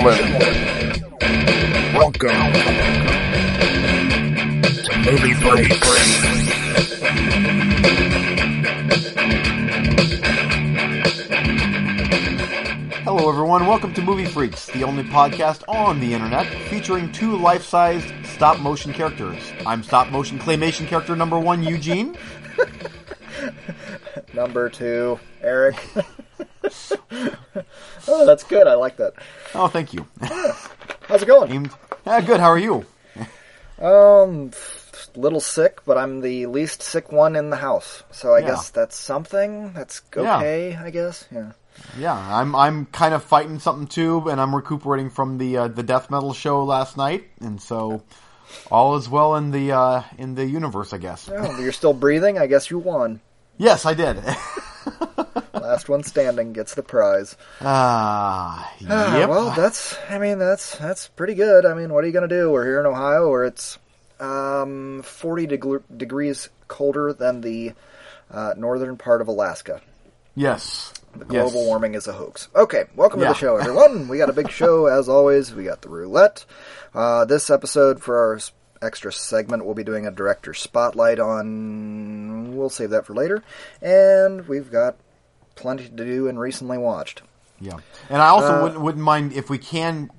gentlemen, 0.00 1.00
welcome 1.94 2.30
to 2.30 2.72
Movie 5.04 5.34
Freaks. 5.34 5.88
Hello, 13.04 13.28
everyone. 13.28 13.66
Welcome 13.68 13.94
to 13.94 14.02
Movie 14.02 14.24
Freaks, 14.24 14.66
the 14.66 14.82
only 14.82 15.04
podcast 15.04 15.62
on 15.68 16.00
the 16.00 16.12
internet 16.12 16.46
featuring 16.68 17.12
two 17.12 17.36
life-sized 17.36 18.12
stop-motion 18.24 18.92
characters. 18.92 19.52
I'm 19.64 19.84
stop-motion 19.84 20.40
claymation 20.40 20.88
character 20.88 21.14
number 21.14 21.38
one, 21.38 21.62
Eugene. 21.62 22.16
Number 24.32 24.68
two, 24.68 25.20
Eric. 25.40 25.76
oh, 28.08 28.26
that's 28.26 28.44
good. 28.44 28.66
I 28.66 28.74
like 28.74 28.96
that. 28.96 29.14
Oh, 29.54 29.68
thank 29.68 29.92
you. 29.94 30.06
How's 30.20 31.22
it 31.22 31.26
going? 31.26 31.50
Aimed- 31.52 31.70
Ah, 32.06 32.20
good. 32.20 32.40
How 32.40 32.48
are 32.50 32.58
you? 32.58 32.84
Um, 33.80 34.50
little 35.16 35.40
sick, 35.40 35.80
but 35.86 35.96
I'm 35.98 36.20
the 36.20 36.46
least 36.46 36.82
sick 36.82 37.10
one 37.12 37.34
in 37.36 37.50
the 37.50 37.56
house. 37.56 38.02
So 38.10 38.34
I 38.34 38.38
Yeah. 38.40 38.46
guess 38.48 38.70
that's 38.70 38.96
something. 38.98 39.72
That's 39.72 40.02
Yeah. 40.16 40.36
okay, 40.38 40.76
I 40.76 40.90
guess. 40.90 41.24
Yeah. 41.30 41.52
Yeah, 41.98 42.14
I'm. 42.40 42.54
I'm 42.54 42.86
kind 42.86 43.14
of 43.14 43.24
fighting 43.24 43.58
something 43.58 43.88
too, 43.88 44.28
and 44.28 44.40
I'm 44.40 44.54
recuperating 44.54 45.10
from 45.10 45.38
the 45.38 45.56
uh, 45.56 45.68
the 45.68 45.82
death 45.82 46.08
metal 46.08 46.32
show 46.32 46.62
last 46.62 46.96
night, 46.96 47.24
and 47.40 47.60
so 47.60 48.02
all 48.70 48.94
is 48.96 49.08
well 49.08 49.34
in 49.34 49.50
the 49.50 49.72
uh, 49.72 50.02
in 50.16 50.36
the 50.36 50.44
universe, 50.46 50.92
I 50.92 50.98
guess. 50.98 51.28
Oh, 51.34 51.58
you're 51.58 51.72
still 51.72 51.92
breathing. 51.92 52.38
I 52.38 52.46
guess 52.46 52.70
you 52.70 52.78
won. 52.78 53.20
Yes, 53.56 53.86
I 53.86 53.94
did. 53.94 54.22
Last 55.54 55.88
one 55.88 56.02
standing 56.02 56.52
gets 56.52 56.74
the 56.74 56.82
prize. 56.82 57.36
Ah, 57.60 58.70
Ah, 58.88 59.18
yep. 59.18 59.28
Well, 59.28 59.50
that's. 59.52 59.96
I 60.10 60.18
mean, 60.18 60.38
that's 60.38 60.76
that's 60.76 61.08
pretty 61.08 61.34
good. 61.34 61.64
I 61.64 61.74
mean, 61.74 61.92
what 61.92 62.04
are 62.04 62.06
you 62.06 62.12
gonna 62.12 62.28
do? 62.28 62.50
We're 62.50 62.64
here 62.66 62.80
in 62.80 62.86
Ohio, 62.86 63.30
where 63.30 63.44
it's 63.44 63.78
um 64.20 65.02
40 65.04 65.46
deg- 65.46 65.82
degrees 65.96 66.48
colder 66.68 67.12
than 67.12 67.40
the 67.40 67.72
uh, 68.30 68.54
northern 68.56 68.96
part 68.96 69.20
of 69.20 69.28
Alaska. 69.28 69.80
yes. 70.34 70.92
The 71.16 71.26
Yes. 71.32 71.52
global 71.52 71.66
warming 71.66 71.94
is 71.94 72.08
a 72.08 72.12
hoax. 72.12 72.48
Okay, 72.56 72.86
welcome 72.96 73.20
Yeah. 73.20 73.28
to 73.28 73.32
the 73.34 73.38
show, 73.38 73.56
everyone. 73.60 74.08
we 74.08 74.18
got 74.18 74.30
a 74.30 74.32
big 74.32 74.50
show 74.50 74.86
as 74.86 75.08
always. 75.08 75.54
We 75.54 75.62
got 75.62 75.80
the 75.80 75.88
roulette. 75.88 76.44
Uh, 76.92 77.24
this 77.24 77.50
episode 77.50 78.02
for 78.02 78.18
our 78.18 78.40
extra 78.84 79.12
segment, 79.12 79.64
we'll 79.64 79.74
be 79.74 79.84
doing 79.84 80.06
a 80.06 80.10
director 80.10 80.54
spotlight 80.54 81.18
on. 81.18 82.56
We'll 82.56 82.70
save 82.70 82.90
that 82.90 83.06
for 83.06 83.14
later. 83.14 83.42
And 83.82 84.46
we've 84.48 84.70
got 84.70 84.96
plenty 85.54 85.84
to 85.84 85.90
do 86.04 86.28
and 86.28 86.38
recently 86.38 86.78
watched. 86.78 87.22
Yeah, 87.60 87.78
and 88.10 88.20
I 88.20 88.28
also 88.28 88.58
Uh, 88.58 88.62
wouldn't, 88.62 88.80
wouldn't 88.80 89.04
mind 89.04 89.32
if 89.32 89.48
we 89.48 89.58
can 89.58 90.10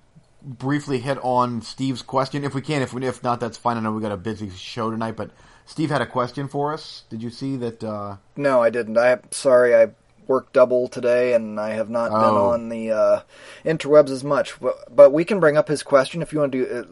briefly 0.41 0.99
hit 0.99 1.17
on 1.22 1.61
Steve's 1.61 2.02
question. 2.02 2.44
If 2.44 2.53
we 2.55 2.61
can, 2.61 2.81
if 2.81 2.94
we, 2.94 3.05
if 3.05 3.23
not, 3.23 3.39
that's 3.39 3.57
fine. 3.57 3.77
I 3.77 3.81
know 3.81 3.91
we 3.91 4.02
got 4.02 4.11
a 4.11 4.17
busy 4.17 4.49
show 4.49 4.89
tonight, 4.89 5.16
but 5.16 5.31
Steve 5.66 5.89
had 5.89 6.02
a 6.02 6.05
question 6.05 6.47
for 6.47 6.73
us. 6.73 7.03
Did 7.09 7.22
you 7.22 7.29
see 7.29 7.57
that? 7.57 7.83
Uh, 7.83 8.17
No, 8.35 8.61
I 8.61 8.69
didn't. 8.69 8.97
I'm 8.97 9.22
sorry, 9.31 9.75
I 9.75 9.88
worked 10.27 10.53
double 10.53 10.88
today, 10.88 11.33
and 11.33 11.59
I 11.59 11.72
have 11.72 11.89
not 11.89 12.09
been 12.11 12.19
Oh. 12.19 12.50
on 12.52 12.69
the 12.69 12.91
uh, 12.91 13.19
interwebs 13.66 14.09
as 14.09 14.23
much. 14.23 14.59
But- 14.59 14.95
But 14.95 15.11
we 15.11 15.25
can 15.25 15.39
bring 15.39 15.57
up 15.57 15.67
his 15.67 15.83
question 15.83 16.22
if 16.22 16.31
you 16.31 16.39
want 16.39 16.52
to 16.53 16.57
do. 16.57 16.63
it. 16.63 16.88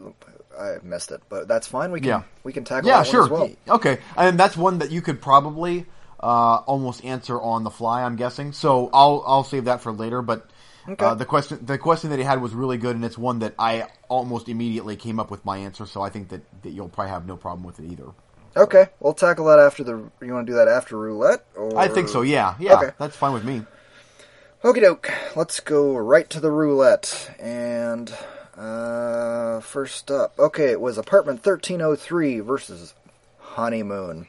I 0.58 0.78
missed 0.82 1.10
it, 1.12 1.20
but 1.28 1.48
that's 1.48 1.66
fine. 1.66 1.92
We 1.92 2.00
can 2.00 2.08
Yeah. 2.08 2.22
we 2.42 2.52
can 2.52 2.64
tackle 2.64 2.88
yeah, 2.88 3.02
sure. 3.02 3.28
one 3.28 3.42
as 3.42 3.56
well. 3.66 3.76
Okay, 3.76 3.98
and 4.16 4.38
that's 4.38 4.56
one 4.56 4.78
that 4.78 4.90
you 4.90 5.02
could 5.02 5.20
probably 5.20 5.86
uh, 6.20 6.56
almost 6.66 7.04
answer 7.04 7.40
on 7.40 7.64
the 7.64 7.70
fly. 7.70 8.02
I'm 8.02 8.16
guessing. 8.16 8.52
So 8.52 8.90
I'll 8.92 9.22
I'll 9.26 9.44
save 9.44 9.64
that 9.66 9.80
for 9.80 9.92
later. 9.92 10.22
But 10.22 10.48
Okay. 10.86 11.04
uh, 11.04 11.14
the 11.14 11.24
question 11.24 11.64
the 11.64 11.78
question 11.78 12.10
that 12.10 12.18
he 12.18 12.24
had 12.24 12.42
was 12.42 12.54
really 12.54 12.76
good, 12.76 12.94
and 12.94 13.04
it's 13.04 13.16
one 13.16 13.38
that 13.38 13.54
I 13.58 13.86
almost 14.08 14.48
immediately 14.48 14.96
came 14.96 15.18
up 15.18 15.30
with 15.30 15.44
my 15.44 15.58
answer. 15.58 15.86
So 15.86 16.02
I 16.02 16.10
think 16.10 16.28
that, 16.28 16.42
that 16.62 16.70
you'll 16.70 16.88
probably 16.90 17.10
have 17.10 17.26
no 17.26 17.36
problem 17.36 17.64
with 17.64 17.80
it 17.80 17.90
either. 17.90 18.08
Okay, 18.56 18.86
we'll 19.00 19.14
tackle 19.14 19.46
that 19.46 19.58
after 19.58 19.82
the. 19.82 20.10
You 20.20 20.32
want 20.32 20.46
to 20.46 20.52
do 20.52 20.56
that 20.56 20.68
after 20.68 20.96
roulette? 20.96 21.44
Or... 21.56 21.76
I 21.78 21.88
think 21.88 22.08
so. 22.08 22.20
Yeah, 22.22 22.54
yeah, 22.60 22.74
Okay. 22.74 22.90
that's 22.98 23.16
fine 23.16 23.32
with 23.32 23.44
me. 23.44 23.62
Okie 24.62 24.80
doke. 24.80 25.10
Let's 25.36 25.60
go 25.60 25.96
right 25.96 26.28
to 26.30 26.40
the 26.40 26.50
roulette. 26.50 27.34
And 27.38 28.14
uh, 28.56 29.60
first 29.60 30.10
up, 30.10 30.38
okay, 30.38 30.70
it 30.70 30.80
was 30.80 30.98
apartment 30.98 31.42
thirteen 31.42 31.80
oh 31.82 31.94
three 31.96 32.40
versus 32.40 32.94
honeymoon. 33.38 34.26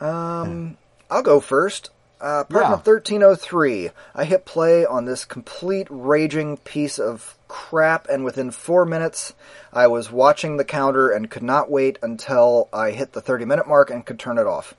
Um, 0.00 0.76
I'll 1.10 1.22
go 1.22 1.40
first. 1.40 1.90
Uh, 2.20 2.44
apartment 2.46 2.80
Yeah. 2.80 2.82
thirteen 2.82 3.22
oh 3.22 3.34
three. 3.34 3.90
I 4.14 4.24
hit 4.24 4.44
play 4.44 4.84
on 4.84 5.04
this 5.06 5.24
complete 5.24 5.86
raging 5.90 6.58
piece 6.58 6.98
of 6.98 7.36
crap, 7.48 8.08
and 8.08 8.24
within 8.24 8.50
four 8.50 8.84
minutes, 8.84 9.32
I 9.72 9.86
was 9.86 10.12
watching 10.12 10.56
the 10.56 10.64
counter 10.64 11.10
and 11.10 11.30
could 11.30 11.42
not 11.42 11.70
wait 11.70 11.98
until 12.02 12.68
I 12.72 12.90
hit 12.90 13.12
the 13.12 13.22
thirty 13.22 13.44
minute 13.46 13.66
mark 13.66 13.90
and 13.90 14.04
could 14.04 14.18
turn 14.18 14.36
it 14.38 14.46
off. 14.46 14.74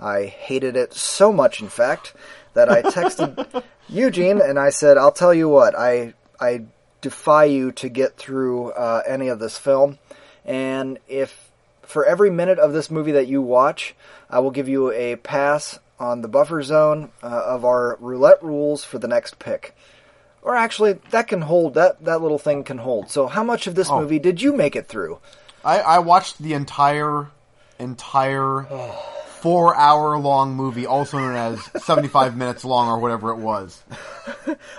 I 0.00 0.24
hated 0.24 0.76
it 0.76 0.94
so 0.94 1.32
much, 1.32 1.60
in 1.60 1.68
fact, 1.68 2.14
that 2.54 2.68
I 2.70 2.82
texted 2.82 3.62
Eugene 3.88 4.40
and 4.40 4.58
I 4.58 4.70
said, 4.70 4.98
"I'll 4.98 5.12
tell 5.12 5.32
you 5.34 5.48
what, 5.48 5.78
I 5.78 6.14
I 6.40 6.62
defy 7.00 7.44
you 7.44 7.72
to 7.72 7.88
get 7.88 8.16
through 8.16 8.70
uh, 8.72 9.02
any 9.06 9.28
of 9.28 9.38
this 9.38 9.56
film, 9.58 9.98
and 10.44 10.98
if 11.08 11.50
for 11.82 12.04
every 12.04 12.30
minute 12.30 12.58
of 12.58 12.72
this 12.72 12.90
movie 12.90 13.12
that 13.12 13.26
you 13.26 13.42
watch, 13.42 13.94
I 14.28 14.38
will 14.40 14.50
give 14.50 14.68
you 14.68 14.92
a 14.92 15.16
pass 15.16 15.78
on 15.98 16.22
the 16.22 16.28
buffer 16.28 16.62
zone 16.62 17.10
uh, 17.22 17.26
of 17.26 17.64
our 17.64 17.96
roulette 18.00 18.42
rules 18.42 18.84
for 18.84 18.98
the 18.98 19.08
next 19.08 19.38
pick." 19.38 19.74
Or 20.42 20.56
actually, 20.56 20.94
that 21.10 21.28
can 21.28 21.42
hold. 21.42 21.74
That 21.74 22.04
that 22.04 22.22
little 22.22 22.38
thing 22.38 22.64
can 22.64 22.78
hold. 22.78 23.10
So, 23.10 23.26
how 23.26 23.44
much 23.44 23.66
of 23.66 23.74
this 23.74 23.90
Oh. 23.90 24.00
movie 24.00 24.18
did 24.18 24.40
you 24.40 24.54
make 24.56 24.74
it 24.74 24.88
through? 24.88 25.18
I, 25.62 25.80
I 25.80 25.98
watched 25.98 26.38
the 26.38 26.54
entire 26.54 27.28
entire 27.78 28.62
four 29.40 29.74
hour 29.76 30.18
long 30.18 30.54
movie, 30.54 30.86
also 30.86 31.18
known 31.18 31.34
as 31.36 31.60
seventy 31.82 32.08
five 32.08 32.36
minutes 32.36 32.64
long 32.64 32.88
or 32.88 32.98
whatever 32.98 33.30
it 33.30 33.36
was. 33.38 33.82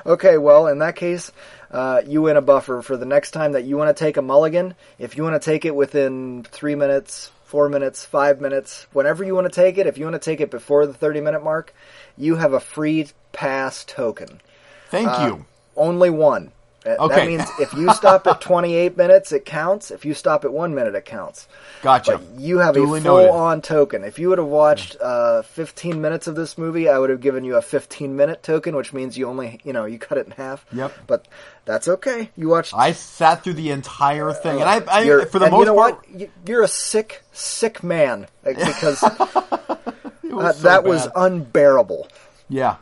Okay, 0.06 0.38
well, 0.38 0.68
in 0.68 0.80
that 0.80 0.96
case, 0.96 1.32
uh, 1.72 2.02
you 2.06 2.22
win 2.22 2.38
a 2.38 2.42
buffer 2.42 2.82
for 2.82 2.98
the 2.98 3.06
next 3.06 3.32
time 3.32 3.54
that 3.54 3.64
you 3.64 3.78
want 3.78 3.96
to 3.96 4.04
take 4.04 4.18
a 4.18 4.22
mulligan. 4.22 4.76
If 5.00 5.18
you 5.18 5.24
want 5.24 5.42
to 5.42 5.46
take 5.46 5.66
it 5.66 5.76
within 5.76 6.44
three 6.44 6.76
minutes, 6.76 7.32
four 7.46 7.70
minutes, 7.70 8.06
five 8.06 8.42
minutes, 8.42 8.88
whenever 8.94 9.24
you 9.24 9.34
want 9.36 9.46
to 9.46 9.54
take 9.54 9.78
it, 9.78 9.88
if 9.88 9.98
you 9.98 10.06
want 10.06 10.16
to 10.16 10.20
take 10.20 10.42
it 10.42 10.52
before 10.52 10.86
the 10.86 10.94
30 10.94 11.22
minute 11.22 11.44
mark, 11.44 11.74
you 12.18 12.36
have 12.36 12.54
a 12.54 12.60
free 12.60 13.08
pass 13.32 13.86
token. 13.86 14.42
Thank 14.90 15.08
Uh, 15.10 15.26
you. 15.26 15.46
Only 15.76 16.10
one. 16.10 16.52
Uh, 16.86 17.08
That 17.08 17.28
means 17.28 17.44
if 17.60 17.74
you 17.74 17.94
stop 17.94 18.26
at 18.26 18.42
28 18.42 18.98
minutes, 18.98 19.32
it 19.32 19.46
counts. 19.46 19.92
If 19.92 20.04
you 20.04 20.14
stop 20.16 20.44
at 20.46 20.52
one 20.52 20.74
minute, 20.74 20.96
it 20.96 21.06
counts. 21.06 21.48
Gotcha. 21.84 22.18
But 22.18 22.40
you 22.42 22.58
have 22.60 22.74
Duly 22.74 23.00
a 23.00 23.04
full-on 23.04 23.62
token. 23.62 24.04
If 24.04 24.18
you 24.18 24.30
would 24.30 24.40
have 24.40 24.48
watched 24.48 24.98
uh, 25.00 25.44
15 25.44 26.02
minutes 26.02 26.28
of 26.28 26.36
this 26.36 26.58
movie, 26.58 26.90
I 26.90 26.98
would 26.98 27.10
have 27.12 27.22
given 27.22 27.44
you 27.44 27.56
a 27.56 27.62
15-minute 27.62 28.42
token, 28.44 28.76
which 28.76 28.94
means 28.94 29.18
you 29.18 29.28
only, 29.28 29.60
you 29.64 29.74
know, 29.74 29.86
you 29.86 30.00
cut 30.00 30.18
it 30.18 30.26
in 30.26 30.32
half. 30.32 30.66
Yep. 30.74 30.92
But 31.06 31.28
that's 31.66 31.88
okay. 31.88 32.30
You 32.36 32.50
watched. 32.50 32.74
I 32.76 32.94
sat 32.94 33.44
through 33.44 33.54
the 33.54 33.70
entire 33.70 34.34
thing, 34.34 34.60
and 34.60 34.70
I, 34.70 34.82
I 34.88 35.02
you're- 35.04 35.26
for 35.26 35.38
the 35.40 35.50
most 35.52 35.60
you 35.60 35.66
know 35.66 35.76
part, 35.76 35.98
what? 36.10 36.20
You- 36.20 36.32
You're 36.48 36.64
a 36.64 36.68
sick, 36.68 37.22
sick 37.32 37.84
man 37.84 38.28
because 38.44 39.02
was 40.24 40.44
uh, 40.46 40.54
so 40.54 40.62
that 40.64 40.84
was 40.84 41.08
unbearable. 41.16 42.08
yeah. 42.50 42.78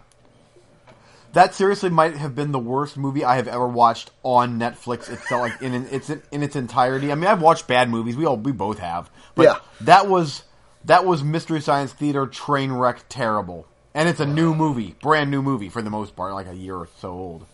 That 1.40 1.56
seriously 1.56 1.90
might 1.90 2.18
have 2.18 2.36
been 2.36 2.52
the 2.52 2.60
worst 2.60 2.98
movie 2.98 3.24
I 3.24 3.38
have 3.38 3.48
ever 3.48 3.66
watched 3.66 4.12
on 4.24 4.60
Netflix. 4.60 5.10
It 5.10 5.20
felt 5.20 5.40
like 5.40 5.62
in, 5.62 5.74
in 5.74 5.86
its 5.88 6.10
in 6.10 6.44
its 6.44 6.58
entirety. 6.58 7.14
I 7.14 7.16
mean, 7.16 7.28
I've 7.28 7.42
watched 7.42 7.66
bad 7.66 7.90
movies. 7.90 8.18
We 8.18 8.26
all 8.26 8.36
we 8.36 8.52
both 8.52 8.80
have. 8.80 9.10
But 9.36 9.44
Yeah. 9.44 9.56
that 9.80 10.10
was 10.10 10.44
that 10.84 11.06
was 11.06 11.24
Mystery 11.24 11.62
Science 11.62 11.94
Theater 11.94 12.28
train 12.28 12.74
wreck 12.74 13.06
terrible. 13.08 13.68
And 13.94 14.09
it's 14.09 14.20
a 14.20 14.26
new 14.26 14.53
movie, 14.53 14.97
brand 15.02 15.32
new 15.32 15.41
movie 15.41 15.70
for 15.70 15.82
the 15.82 15.90
most 15.90 16.14
part, 16.14 16.34
like 16.34 16.46
a 16.46 16.53
year 16.53 16.76
or 16.76 16.90
so 17.00 17.12
old. 17.12 17.46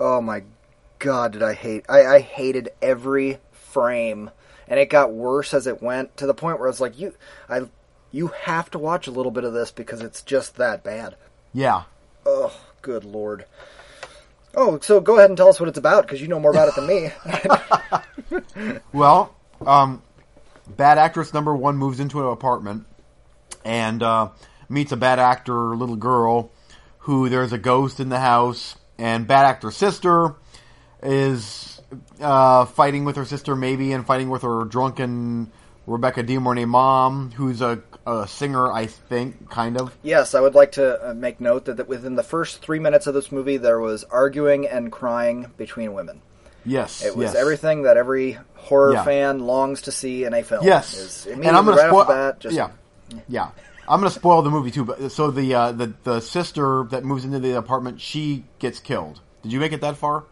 Oh 0.00 0.20
my 0.20 0.42
god, 0.98 1.34
did 1.34 1.44
I 1.44 1.54
hate? 1.54 1.84
I, 1.88 2.04
I 2.04 2.18
hated 2.18 2.70
every 2.82 3.38
frame, 3.52 4.32
and 4.66 4.80
it 4.80 4.90
got 4.90 5.12
worse 5.12 5.54
as 5.54 5.68
it 5.68 5.80
went 5.80 6.16
to 6.16 6.26
the 6.26 6.34
point 6.34 6.58
where 6.58 6.66
I 6.66 6.70
was 6.70 6.80
like, 6.80 6.98
you, 6.98 7.14
I, 7.48 7.68
you 8.10 8.32
have 8.46 8.68
to 8.72 8.80
watch 8.80 9.06
a 9.06 9.12
little 9.12 9.30
bit 9.30 9.44
of 9.44 9.52
this 9.52 9.70
because 9.70 10.00
it's 10.00 10.22
just 10.22 10.56
that 10.56 10.82
bad. 10.82 11.14
Yeah. 11.54 11.84
Oh, 12.26 12.52
good 12.82 13.04
lord. 13.04 13.46
Oh, 14.54 14.78
so 14.80 15.00
go 15.00 15.16
ahead 15.16 15.30
and 15.30 15.36
tell 15.36 15.48
us 15.48 15.58
what 15.58 15.68
it's 15.68 15.78
about 15.78 16.02
because 16.02 16.20
you 16.20 16.28
know 16.28 16.38
more 16.38 16.50
about 16.50 16.68
it 16.68 16.74
than 16.74 16.86
me. 16.86 17.10
Well, 18.92 19.34
um, 19.66 20.02
bad 20.66 20.98
actress 20.98 21.34
number 21.34 21.54
one 21.54 21.76
moves 21.76 22.00
into 22.00 22.20
an 22.20 22.32
apartment 22.32 22.86
and 23.64 24.02
uh, 24.02 24.30
meets 24.68 24.92
a 24.92 24.96
bad 24.96 25.18
actor 25.18 25.76
little 25.76 25.96
girl 25.96 26.50
who 27.00 27.28
there's 27.28 27.52
a 27.52 27.58
ghost 27.58 28.00
in 28.00 28.08
the 28.08 28.20
house, 28.20 28.76
and 28.98 29.26
bad 29.26 29.44
actor 29.44 29.70
sister 29.70 30.34
is 31.02 31.80
uh, 32.20 32.64
fighting 32.66 33.04
with 33.04 33.16
her 33.16 33.24
sister 33.24 33.56
maybe, 33.56 33.92
and 33.92 34.06
fighting 34.06 34.30
with 34.30 34.42
her 34.42 34.64
drunken 34.64 35.50
Rebecca 35.86 36.22
De 36.22 36.38
Mornay 36.38 36.64
mom, 36.64 37.32
who's 37.32 37.60
a 37.60 37.82
a 38.06 38.26
singer, 38.26 38.70
I 38.72 38.86
think, 38.86 39.48
kind 39.50 39.80
of. 39.80 39.96
Yes, 40.02 40.34
I 40.34 40.40
would 40.40 40.54
like 40.54 40.72
to 40.72 41.10
uh, 41.10 41.14
make 41.14 41.40
note 41.40 41.66
that, 41.66 41.76
that 41.76 41.88
within 41.88 42.16
the 42.16 42.22
first 42.22 42.60
three 42.62 42.78
minutes 42.78 43.06
of 43.06 43.14
this 43.14 43.30
movie, 43.32 43.56
there 43.56 43.78
was 43.80 44.04
arguing 44.04 44.66
and 44.66 44.90
crying 44.90 45.46
between 45.56 45.92
women. 45.94 46.20
Yes, 46.64 47.04
It 47.04 47.16
was 47.16 47.26
yes. 47.32 47.34
everything 47.34 47.82
that 47.82 47.96
every 47.96 48.38
horror 48.54 48.92
Yeah. 48.94 49.04
fan 49.04 49.40
longs 49.40 49.82
to 49.82 49.92
see 49.92 50.24
in 50.24 50.32
a 50.32 50.42
film. 50.42 50.64
Yes, 50.64 51.26
and 51.26 51.44
I'm 51.44 51.64
going 51.64 51.76
right 51.76 51.84
to 51.84 51.88
spoil. 51.90 52.04
the 52.04 52.36
just 52.38 52.54
yeah, 52.54 52.70
yeah. 53.28 53.50
I'm 53.88 53.98
going 53.98 54.10
to 54.12 54.16
spoil 54.16 54.42
the 54.42 54.50
movie 54.50 54.70
too. 54.70 54.84
But 54.84 55.10
so 55.10 55.32
the 55.32 55.52
uh, 55.54 55.72
the 55.72 55.92
the 56.04 56.20
sister 56.20 56.86
that 56.90 57.02
moves 57.04 57.24
into 57.24 57.40
the 57.40 57.56
apartment, 57.58 58.00
she 58.00 58.44
gets 58.60 58.78
killed. 58.78 59.20
Did 59.42 59.50
you 59.52 59.58
make 59.58 59.72
it 59.72 59.80
that 59.80 59.96
far? 59.96 60.22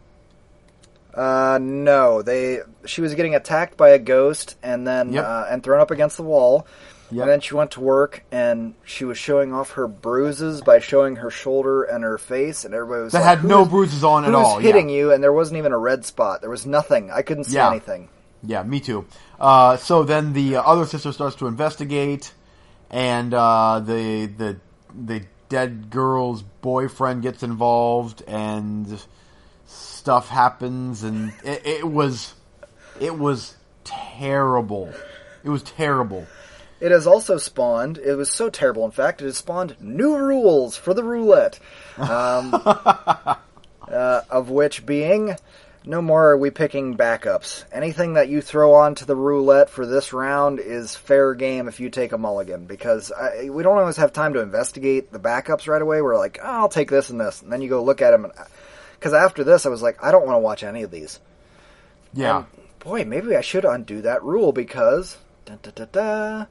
Uh, 1.13 1.59
no, 1.61 2.23
they. 2.23 2.61
She 2.87 3.01
was 3.01 3.15
getting 3.17 3.35
attacked 3.35 3.77
by 3.77 3.91
a 3.91 3.99
ghost 3.99 4.57
and 4.63 4.87
then 4.87 5.13
Yep. 5.13 5.25
uh, 5.25 5.47
and 5.51 5.63
thrown 5.65 5.81
up 5.81 5.91
against 5.91 6.17
the 6.17 6.23
wall. 6.23 6.67
Yep. 7.13 7.23
And 7.23 7.31
then 7.31 7.41
she 7.41 7.55
went 7.55 7.73
to 7.73 7.81
work 7.81 8.25
and 8.31 8.75
she 8.85 9.05
was 9.05 9.19
showing 9.19 9.53
off 9.53 9.73
her 9.73 9.89
bruises 9.89 10.61
by 10.61 10.79
showing 10.79 11.17
her 11.17 11.31
shoulder 11.31 11.83
and 11.83 12.05
her 12.05 12.19
face, 12.19 12.65
and 12.65 12.73
everybody 12.75 13.03
was 13.05 13.13
That 13.13 13.21
like, 13.21 13.39
had 13.39 13.45
no 13.45 13.65
bruises 13.65 14.05
on 14.05 14.25
at 14.25 14.35
all. 14.35 14.59
hitting 14.61 14.89
yeah. 14.89 14.97
you? 14.97 15.13
And 15.13 15.23
there 15.23 15.33
wasn't 15.33 15.59
even 15.59 15.73
a 15.73 15.79
red 15.79 16.05
spot. 16.05 16.41
There 16.41 16.51
was 16.51 16.67
nothing. 16.67 17.11
I 17.11 17.23
couldn't 17.23 17.45
see 17.45 17.55
Yeah. 17.57 17.71
anything. 17.71 18.09
Yeah, 18.43 18.63
me 18.63 18.81
too. 18.81 19.05
Uh, 19.39 19.77
so 19.77 20.03
then 20.05 20.33
the 20.33 20.57
uh, 20.57 20.63
other 20.63 20.87
sister 20.87 21.13
starts 21.13 21.37
to 21.37 21.47
investigate, 21.47 22.33
and 22.91 23.35
uh, 23.35 23.81
the 23.81 24.27
the 24.27 24.57
the 24.95 25.23
dead 25.51 25.91
girl's 25.91 26.43
boyfriend 26.43 27.23
gets 27.23 27.43
involved, 27.43 28.23
and 28.27 28.99
stuff 29.67 30.29
happens, 30.29 31.03
and 31.03 31.33
it, 31.45 31.67
it 31.67 31.85
was 31.87 32.35
it 32.99 33.19
was 33.19 33.57
terrible. 33.85 34.93
It 35.45 35.49
was 35.51 35.63
terrible. 35.63 36.27
It 36.81 36.93
has 36.93 37.07
also 37.07 37.37
spawned. 37.37 37.99
It 37.99 38.15
was 38.15 38.31
so 38.31 38.49
terrible, 38.49 38.85
in 38.85 38.91
fact, 38.91 39.21
it 39.21 39.27
has 39.27 39.37
spawned 39.37 39.77
new 39.81 40.17
rules 40.17 40.77
for 40.77 40.95
the 40.95 41.05
roulette. 41.05 41.59
Um, 41.99 42.55
uh, 43.91 44.23
of 44.31 44.51
which 44.51 44.87
being, 44.87 45.37
no 45.85 46.01
more 46.01 46.31
are 46.31 46.37
we 46.39 46.51
picking 46.51 46.97
backups. 46.97 47.65
Anything 47.73 48.15
that 48.15 48.29
you 48.29 48.41
throw 48.41 48.75
onto 48.75 49.05
the 49.05 49.17
roulette 49.17 49.69
for 49.69 49.85
this 49.87 50.13
round 50.13 50.59
is 50.59 50.97
fair 50.97 51.35
game 51.35 51.69
if 51.69 51.81
you 51.81 51.91
take 51.91 52.13
a 52.13 52.19
mulligan, 52.19 52.67
because 52.67 53.13
I, 53.13 53.51
we 53.51 53.63
don't 53.63 53.79
always 53.79 53.97
have 53.97 54.13
time 54.13 54.33
to 54.35 54.41
investigate 54.41 55.13
the 55.13 55.19
backups 55.19 55.69
right 55.69 55.83
away. 55.83 56.01
We're 56.01 56.19
like, 56.19 56.39
oh, 56.43 56.47
I'll 56.47 56.69
take 56.69 56.91
this 56.91 57.11
and 57.11 57.21
this, 57.21 57.43
and 57.43 57.53
then 57.53 57.63
you 57.63 57.69
go 57.69 57.83
look 57.83 58.03
at 58.03 58.11
them. 58.11 58.31
Because 58.99 59.15
after 59.15 59.45
this, 59.45 59.67
I 59.67 59.71
was 59.71 59.83
like, 59.83 60.03
I 60.03 60.13
don't 60.13 60.27
want 60.27 60.37
to 60.37 60.41
watch 60.41 60.63
any 60.63 60.83
of 60.83 60.91
these. 60.91 61.19
Yeah. 62.13 62.39
And, 62.39 62.47
boy, 62.81 63.05
maybe 63.05 63.37
I 63.37 63.41
should 63.41 63.65
undo 63.65 64.03
that 64.03 64.23
rule 64.23 64.53
because 64.53 65.17
da, 65.63 65.71
da, 65.75 65.85
da, 65.87 66.47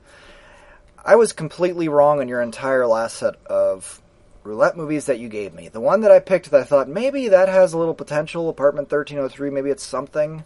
I 1.03 1.15
was 1.15 1.33
completely 1.33 1.87
wrong 1.87 2.19
on 2.19 2.27
your 2.27 2.41
entire 2.41 2.85
last 2.85 3.17
set 3.17 3.35
of 3.45 4.01
roulette 4.43 4.75
movies 4.77 5.05
that 5.05 5.19
you 5.19 5.29
gave 5.29 5.53
me. 5.53 5.67
The 5.69 5.79
one 5.79 6.01
that 6.01 6.11
I 6.11 6.19
picked 6.19 6.51
that 6.51 6.61
I 6.61 6.63
thought 6.63 6.87
maybe 6.89 7.29
that 7.29 7.49
has 7.49 7.73
a 7.73 7.77
little 7.77 7.93
potential, 7.93 8.49
Apartment 8.49 8.91
1303, 8.91 9.49
maybe 9.49 9.69
it's 9.69 9.83
something. 9.83 10.43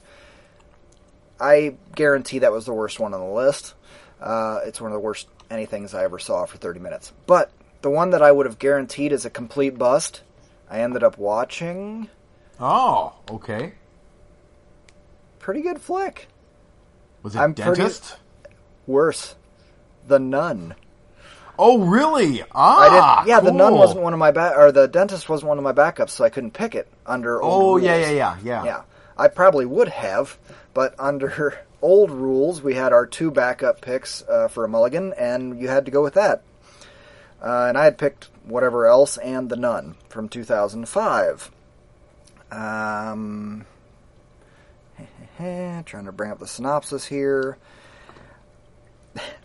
I 1.39 1.75
guarantee 1.95 2.39
that 2.39 2.51
was 2.51 2.65
the 2.65 2.73
worst 2.73 2.99
one 2.99 3.13
on 3.13 3.19
the 3.19 3.25
list. 3.33 3.73
Uh, 4.21 4.59
it's 4.65 4.79
one 4.79 4.91
of 4.91 4.93
the 4.95 4.99
worst 4.99 5.27
anythings 5.49 5.93
I 5.93 6.03
ever 6.03 6.19
saw 6.19 6.45
for 6.45 6.57
30 6.57 6.79
minutes. 6.79 7.11
But 7.25 7.51
the 7.81 7.89
one 7.89 8.11
that 8.11 8.21
I 8.21 8.31
would 8.31 8.45
have 8.45 8.59
guaranteed 8.59 9.11
is 9.11 9.25
a 9.25 9.29
complete 9.29 9.77
bust, 9.77 10.21
I 10.69 10.79
ended 10.81 11.03
up 11.03 11.17
watching. 11.17 12.09
oh, 12.59 13.13
okay. 13.29 13.73
Pretty 15.39 15.61
good 15.61 15.81
flick. 15.81 16.27
Was 17.21 17.35
it 17.35 17.39
I'm 17.39 17.53
pretty- 17.53 17.75
dentist? 17.81 18.17
Worse. 18.87 19.35
The 20.07 20.19
Nun. 20.19 20.75
Oh, 21.57 21.77
really? 21.85 22.41
I 22.41 22.45
Ah, 22.53 23.15
didn't. 23.19 23.29
Yeah, 23.29 23.39
the 23.39 23.51
nun 23.51 23.75
wasn't 23.75 24.01
one 24.01 24.11
of 24.13 24.17
my 24.19 24.31
back, 24.31 24.57
or 24.57 24.71
the 24.71 24.87
dentist 24.87 25.29
wasn't 25.29 25.49
one 25.49 25.59
of 25.59 25.63
my 25.63 25.71
backups, 25.71 26.09
so 26.09 26.23
I 26.23 26.29
couldn't 26.29 26.51
pick 26.51 26.73
it 26.73 26.87
under. 27.05 27.41
Old 27.43 27.53
Oh, 27.53 27.67
rules. 27.75 27.83
yeah, 27.83 27.95
yeah, 27.97 28.09
yeah, 28.09 28.37
yeah. 28.43 28.63
Yeah, 28.65 28.81
I 29.15 29.27
probably 29.27 29.67
would 29.67 29.87
have, 29.89 30.39
but 30.73 30.95
under 30.97 31.59
old 31.81 32.09
rules, 32.09 32.63
we 32.63 32.73
had 32.73 32.91
our 32.91 33.05
two 33.05 33.29
backup 33.29 33.81
picks 33.81 34.23
uh, 34.27 34.47
for 34.47 34.65
a 34.65 34.67
mulligan, 34.67 35.13
and 35.13 35.61
you 35.61 35.67
had 35.67 35.85
to 35.85 35.91
go 35.91 36.01
with 36.01 36.15
that. 36.15 36.41
Uh, 37.39 37.65
and 37.69 37.77
I 37.77 37.83
had 37.83 37.99
picked 37.99 38.29
whatever 38.45 38.87
else 38.87 39.17
and 39.17 39.47
the 39.49 39.55
nun 39.55 39.95
from 40.09 40.29
2005. 40.29 41.51
Um, 42.51 43.65
trying 45.37 46.05
to 46.05 46.11
bring 46.11 46.31
up 46.31 46.39
the 46.39 46.47
synopsis 46.47 47.05
here. 47.05 47.57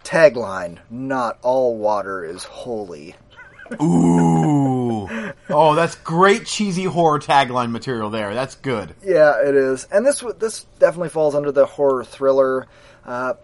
Tagline: 0.04 0.78
Not 0.90 1.38
all 1.42 1.76
water 1.76 2.24
is 2.24 2.44
holy. 2.44 3.14
Ooh. 3.82 5.08
oh, 5.50 5.74
that's 5.74 5.94
great 5.96 6.46
cheesy 6.46 6.84
horror 6.84 7.18
tagline 7.18 7.70
material 7.70 8.10
there. 8.10 8.34
That's 8.34 8.54
good. 8.54 8.94
Yeah, 9.04 9.42
it 9.46 9.54
is, 9.54 9.86
and 9.90 10.06
this 10.06 10.24
this 10.38 10.64
definitely 10.78 11.10
falls 11.10 11.34
under 11.34 11.52
the 11.52 11.66
horror 11.66 12.04
thriller. 12.04 12.66
Uh, 13.04 13.34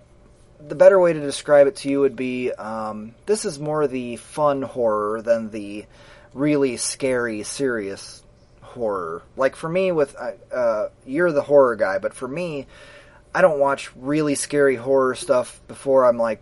the 0.67 0.75
better 0.75 0.99
way 0.99 1.13
to 1.13 1.21
describe 1.21 1.67
it 1.67 1.77
to 1.77 1.91
you 1.91 2.01
would 2.01 2.17
be 2.17 2.53
um, 2.53 3.15
this 3.27 3.45
is 3.45 3.59
more 3.59 3.87
the 3.87 4.17
fun 4.17 4.63
horror 4.63 5.21
than 5.21 5.51
the 5.51 5.85
really 6.33 6.77
scary, 6.77 7.43
serious 7.43 8.23
horror. 8.63 9.23
Like 9.37 9.57
for 9.57 9.69
me, 9.69 9.93
with 9.93 10.17
uh, 10.17 10.33
uh, 10.55 10.89
you're 11.07 11.33
the 11.33 11.43
horror 11.43 11.77
guy, 11.77 11.99
but 11.99 12.15
for 12.15 12.29
me, 12.29 12.67
I 13.35 13.41
don't 13.43 13.59
watch 13.59 13.91
really 13.97 14.37
scary 14.37 14.77
horror 14.77 15.15
stuff 15.15 15.61
before 15.67 16.05
I'm 16.07 16.19
like 16.19 16.41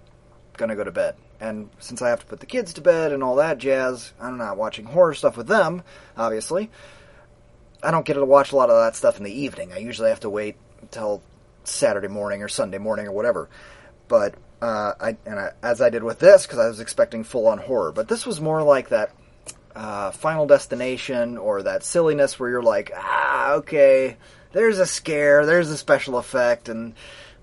gonna 0.56 0.76
go 0.76 0.84
to 0.84 0.92
bed. 0.92 1.16
And 1.40 1.70
since 1.80 2.02
I 2.02 2.10
have 2.10 2.20
to 2.20 2.26
put 2.26 2.40
the 2.40 2.46
kids 2.46 2.74
to 2.74 2.80
bed 2.80 3.12
and 3.12 3.22
all 3.24 3.36
that 3.36 3.58
jazz, 3.58 4.12
I'm 4.20 4.38
not 4.38 4.56
watching 4.56 4.84
horror 4.84 5.14
stuff 5.14 5.36
with 5.36 5.48
them, 5.48 5.82
obviously. 6.16 6.70
I 7.82 7.90
don't 7.90 8.06
get 8.06 8.14
to 8.14 8.24
watch 8.24 8.52
a 8.52 8.56
lot 8.56 8.70
of 8.70 8.76
that 8.76 8.94
stuff 8.94 9.18
in 9.18 9.24
the 9.24 9.32
evening. 9.32 9.72
I 9.72 9.78
usually 9.78 10.10
have 10.10 10.20
to 10.20 10.30
wait 10.30 10.54
until 10.82 11.20
Saturday 11.64 12.08
morning 12.08 12.42
or 12.42 12.48
Sunday 12.48 12.78
morning 12.78 13.08
or 13.08 13.12
whatever. 13.12 13.48
But 14.06 14.34
uh, 14.60 14.92
I 15.00 15.16
and 15.26 15.40
I, 15.40 15.50
as 15.62 15.80
I 15.80 15.90
did 15.90 16.04
with 16.04 16.20
this 16.20 16.46
because 16.46 16.60
I 16.60 16.68
was 16.68 16.78
expecting 16.78 17.24
full 17.24 17.48
on 17.48 17.58
horror, 17.58 17.90
but 17.90 18.06
this 18.06 18.24
was 18.24 18.40
more 18.40 18.62
like 18.62 18.90
that 18.90 19.10
uh, 19.74 20.10
Final 20.12 20.46
Destination 20.46 21.38
or 21.38 21.62
that 21.62 21.82
silliness 21.82 22.38
where 22.38 22.50
you're 22.50 22.62
like, 22.62 22.92
ah, 22.94 23.54
okay, 23.54 24.16
there's 24.52 24.78
a 24.78 24.86
scare, 24.86 25.46
there's 25.46 25.70
a 25.70 25.76
special 25.76 26.16
effect, 26.18 26.68
and 26.68 26.94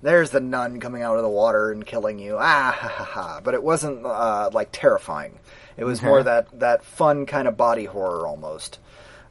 there's 0.01 0.29
the 0.31 0.39
nun 0.39 0.79
coming 0.79 1.01
out 1.01 1.17
of 1.17 1.23
the 1.23 1.29
water 1.29 1.71
and 1.71 1.85
killing 1.85 2.19
you, 2.19 2.38
ah, 2.38 2.71
ha, 2.75 2.88
ha, 2.88 3.03
ha. 3.03 3.41
But 3.44 3.53
it 3.53 3.63
wasn't 3.63 4.06
uh, 4.06 4.50
like 4.53 4.69
terrifying. 4.72 5.39
It 5.77 5.84
was 5.86 6.00
Okay. 6.00 6.07
more 6.07 6.24
that 6.24 6.60
that 6.60 6.84
fun 6.84 7.25
kind 7.25 7.48
of 7.48 7.55
body 7.57 7.86
horror 7.86 8.27
almost. 8.27 8.79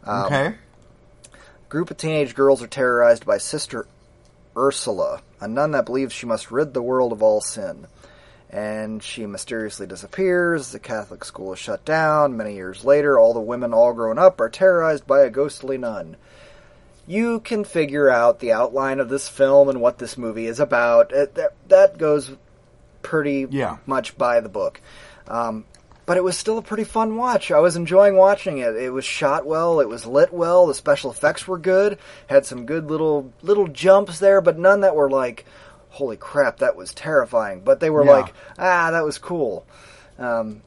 Um, 0.04 0.24
Okay. 0.26 0.54
Group 1.68 1.90
of 1.90 1.98
teenage 1.98 2.34
girls 2.34 2.62
are 2.62 2.66
terrorized 2.66 3.26
by 3.26 3.36
Sister 3.36 3.86
Ursula, 4.56 5.20
a 5.40 5.46
nun 5.46 5.72
that 5.72 5.84
believes 5.84 6.14
she 6.14 6.24
must 6.26 6.50
rid 6.50 6.72
the 6.72 6.82
world 6.82 7.12
of 7.12 7.22
all 7.22 7.40
sin. 7.42 7.86
And 8.50 9.02
she 9.02 9.26
mysteriously 9.26 9.86
disappears. 9.86 10.72
The 10.72 10.78
Catholic 10.78 11.22
school 11.22 11.52
is 11.52 11.58
shut 11.58 11.84
down. 11.84 12.34
Many 12.38 12.54
years 12.54 12.82
later, 12.82 13.18
all 13.18 13.34
the 13.34 13.40
women, 13.40 13.74
all 13.74 13.92
grown 13.92 14.18
up, 14.18 14.40
are 14.40 14.48
terrorized 14.48 15.06
by 15.06 15.20
a 15.20 15.30
ghostly 15.30 15.76
nun. 15.76 16.16
You 17.08 17.40
can 17.40 17.64
figure 17.64 18.08
out 18.10 18.38
the 18.38 18.52
outline 18.52 19.00
of 19.00 19.08
this 19.08 19.28
film 19.28 19.68
and 19.70 19.80
what 19.80 19.98
this 19.98 20.16
movie 20.18 20.46
is 20.46 20.60
about. 20.60 21.10
It, 21.12 21.34
that, 21.36 21.54
that 21.68 21.98
goes 21.98 22.30
pretty 23.02 23.46
Yeah. 23.50 23.78
much 23.86 24.16
by 24.18 24.40
the 24.40 24.48
book. 24.50 24.80
Um, 25.26 25.64
but 26.04 26.16
it 26.18 26.22
was 26.24 26.36
still 26.36 26.58
a 26.58 26.62
pretty 26.62 26.84
fun 26.84 27.16
watch. 27.16 27.50
I 27.50 27.60
was 27.60 27.76
enjoying 27.76 28.16
watching 28.16 28.58
it. 28.58 28.76
It 28.76 28.90
was 28.92 29.04
shot 29.06 29.46
well. 29.46 29.80
It 29.80 29.88
was 29.88 30.04
lit 30.06 30.32
well. 30.32 30.66
The 30.66 30.74
special 30.74 31.10
effects 31.10 31.48
were 31.48 31.58
good. 31.58 31.98
Had 32.28 32.44
some 32.46 32.66
good 32.66 32.90
little 32.90 33.32
little 33.42 33.68
jumps 33.68 34.18
there, 34.18 34.40
but 34.40 34.58
none 34.58 34.80
that 34.80 34.94
were 34.94 35.10
like, 35.10 35.44
"Holy 35.90 36.16
crap, 36.16 36.58
that 36.58 36.76
was 36.76 36.94
terrifying!" 36.94 37.60
But 37.60 37.80
they 37.80 37.90
were 37.90 38.04
Yeah. 38.06 38.10
like, 38.12 38.34
"Ah, 38.58 38.90
that 38.92 39.04
was 39.04 39.18
cool." 39.18 39.66
Um, 40.18 40.62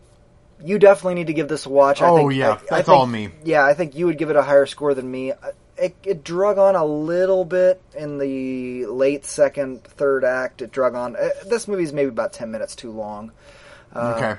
you 0.63 0.77
definitely 0.77 1.15
need 1.15 1.27
to 1.27 1.33
give 1.33 1.48
this 1.48 1.65
a 1.65 1.69
watch. 1.69 2.03
I 2.03 2.10
Oh, 2.10 2.17
think, 2.17 2.33
yeah. 2.33 2.50
I- 2.50 2.51
I 2.51 2.55
That's 2.69 2.86
think- 2.86 2.89
all 2.89 3.07
me. 3.07 3.29
Yeah, 3.43 3.65
I 3.65 3.74
think 3.74 3.95
you 3.95 4.05
would 4.05 4.19
give 4.19 4.29
it 4.29 4.36
a 4.36 4.43
higher 4.43 4.67
score 4.67 4.93
than 4.93 5.10
me. 5.10 5.33
I- 5.81 5.85
It, 5.85 5.95
it 6.03 6.23
drug 6.23 6.57
on 6.57 6.75
a 6.75 6.85
little 6.85 7.43
bit 7.43 7.81
in 7.97 8.19
the 8.19 8.85
late 8.85 9.25
second, 9.25 9.83
third 9.83 10.23
act. 10.23 10.61
It 10.61 10.71
drug 10.71 10.93
on. 10.95 11.15
Uh, 11.15 11.29
This 11.45 11.67
movie's 11.67 11.91
maybe 11.91 12.09
about 12.09 12.33
ten 12.33 12.51
minutes 12.51 12.75
too 12.75 12.91
long 12.91 13.31
okay. 13.95 14.38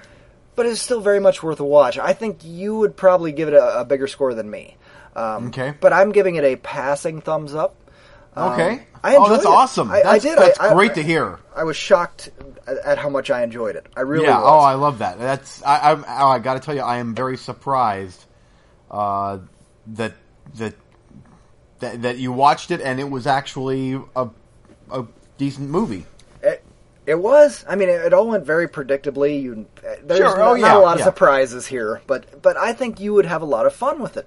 but 0.57 0.67
it's 0.67 0.81
still 0.81 1.01
very 1.01 1.21
much 1.21 1.43
worth 1.43 1.61
a 1.61 1.65
watch. 1.65 1.99
I 1.99 2.13
think 2.13 2.39
you 2.45 2.77
would 2.79 2.97
probably 2.97 3.33
give 3.33 3.49
it 3.49 3.55
a, 3.55 3.81
a 3.81 3.85
bigger 3.85 4.07
score 4.07 4.35
than 4.35 4.51
me. 4.51 4.77
Um, 5.15 5.49
Okay. 5.49 5.75
But 5.81 5.93
I'm 5.93 6.13
giving 6.13 6.37
it 6.37 6.45
a 6.45 6.57
passing 6.57 7.21
thumbs 7.21 7.55
up. 7.55 7.75
Um, 8.35 8.53
Okay. 8.53 8.83
I 9.05 9.11
enjoyed 9.17 9.27
oh, 9.27 9.31
that's 9.33 9.45
it. 9.45 9.49
awesome. 9.49 9.91
I, 9.91 10.03
I 10.05 10.19
did. 10.21 10.39
That's 10.39 10.59
I, 10.61 10.71
I- 10.71 10.75
great 10.75 10.95
to 10.95 11.03
hear. 11.03 11.39
I 11.55 11.65
was 11.65 11.77
shocked 11.77 12.31
at, 12.67 12.97
how 12.97 13.11
much 13.11 13.31
I 13.31 13.43
enjoyed 13.43 13.77
it. 13.77 13.87
I 13.97 14.03
really 14.03 14.25
yeah. 14.25 14.39
was. 14.39 14.47
Oh, 14.47 14.59
I 14.61 14.75
love 14.75 15.01
that. 15.01 15.19
That's. 15.19 15.63
I. 15.65 15.93
Oh, 15.93 16.29
I 16.29 16.39
got 16.39 16.55
to 16.55 16.61
tell 16.61 16.75
you, 16.75 16.81
I 16.83 16.99
am 16.99 17.15
very 17.15 17.37
surprised 17.37 18.25
uh, 18.91 19.39
that 19.89 20.15
that 20.55 20.75
that 21.83 22.03
that 22.03 22.17
you 22.19 22.33
watched 22.33 22.71
it 22.71 22.81
and 22.81 22.99
it 22.99 23.11
was 23.11 23.27
actually 23.27 24.01
a 24.17 24.29
a 24.91 25.05
decent 25.39 25.69
movie. 25.69 26.07
It- 26.43 26.65
It 27.05 27.19
was. 27.19 27.65
I 27.69 27.75
mean, 27.75 27.89
it, 27.89 28.01
it 28.07 28.13
all 28.15 28.29
went 28.29 28.47
very 28.47 28.69
predictably. 28.69 29.43
You, 29.43 29.67
uh, 29.85 29.97
there's 30.05 30.19
Sure, 30.21 30.39
not, 30.39 30.49
oh, 30.49 30.55
not 30.55 30.59
yeah, 30.61 30.79
a 30.79 30.79
lot 30.79 30.95
of 30.95 30.99
yeah. 31.01 31.05
surprises 31.07 31.67
here, 31.67 32.01
but 32.07 32.41
but 32.43 32.57
I 32.57 32.73
think 32.73 33.01
you 33.01 33.13
would 33.15 33.27
have 33.27 33.43
a 33.43 33.45
lot 33.45 33.67
of 33.67 33.75
fun 33.75 34.01
with 34.01 34.17
it. 34.17 34.27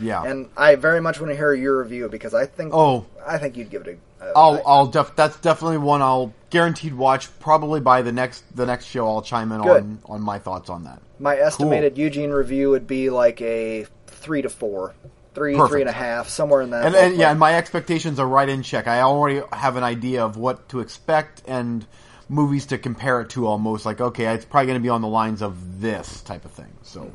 Yeah. 0.00 0.24
And 0.24 0.48
I 0.56 0.74
very 0.76 1.00
much 1.00 1.20
want 1.20 1.30
to 1.32 1.36
hear 1.36 1.52
your 1.52 1.78
review 1.78 2.08
because 2.08 2.32
I 2.34 2.46
think 2.46 2.72
Oh. 2.74 3.04
I 3.26 3.36
think 3.38 3.56
you'd 3.58 3.68
give 3.70 3.86
it 3.86 3.98
a. 4.20 4.24
a 4.24 4.32
I'll, 4.34 4.62
I'll 4.66 4.86
def- 4.86 5.14
that's 5.14 5.36
definitely 5.38 5.78
one 5.78 6.00
I'll 6.02 6.32
guaranteed 6.50 6.94
watch. 6.94 7.28
Probably 7.40 7.80
by 7.80 8.00
the 8.02 8.10
next 8.12 8.42
the 8.56 8.64
next 8.66 8.86
show, 8.86 9.06
I'll 9.06 9.22
chime 9.22 9.52
in 9.52 9.60
Good. 9.60 9.82
on 9.82 9.98
on 10.06 10.20
my 10.22 10.38
thoughts 10.38 10.70
on 10.70 10.84
that. 10.84 11.00
my 11.18 11.36
estimated 11.36 11.98
Eugene 11.98 12.30
review 12.30 12.70
would 12.70 12.86
be 12.86 13.10
like 13.10 13.40
a 13.42 13.86
three 14.06 14.40
to 14.42 14.48
four, 14.48 14.94
three, 15.34 15.54
Perfect. 15.54 15.70
three 15.70 15.80
and 15.80 15.90
a 15.90 15.92
half, 15.92 16.28
somewhere 16.28 16.62
in 16.62 16.70
that. 16.70 16.86
And, 16.86 16.94
and 16.94 17.16
yeah, 17.16 17.30
and 17.30 17.38
my 17.38 17.54
expectations 17.56 18.18
are 18.18 18.26
right 18.26 18.48
in 18.48 18.62
check. 18.62 18.86
I 18.86 19.00
already 19.00 19.42
have 19.52 19.76
an 19.76 19.82
idea 19.84 20.24
of 20.24 20.36
what 20.36 20.68
to 20.70 20.80
expect 20.80 21.42
and 21.46 21.86
movies 22.28 22.66
to 22.66 22.78
compare 22.78 23.20
it 23.20 23.30
to. 23.30 23.46
Almost 23.46 23.84
like 23.84 24.00
okay, 24.00 24.26
it's 24.34 24.44
probably 24.44 24.66
going 24.66 24.78
to 24.78 24.82
be 24.82 24.88
on 24.88 25.02
the 25.02 25.08
lines 25.08 25.42
of 25.42 25.80
this 25.80 26.22
type 26.22 26.44
of 26.44 26.52
thing. 26.52 26.72
So. 26.82 27.12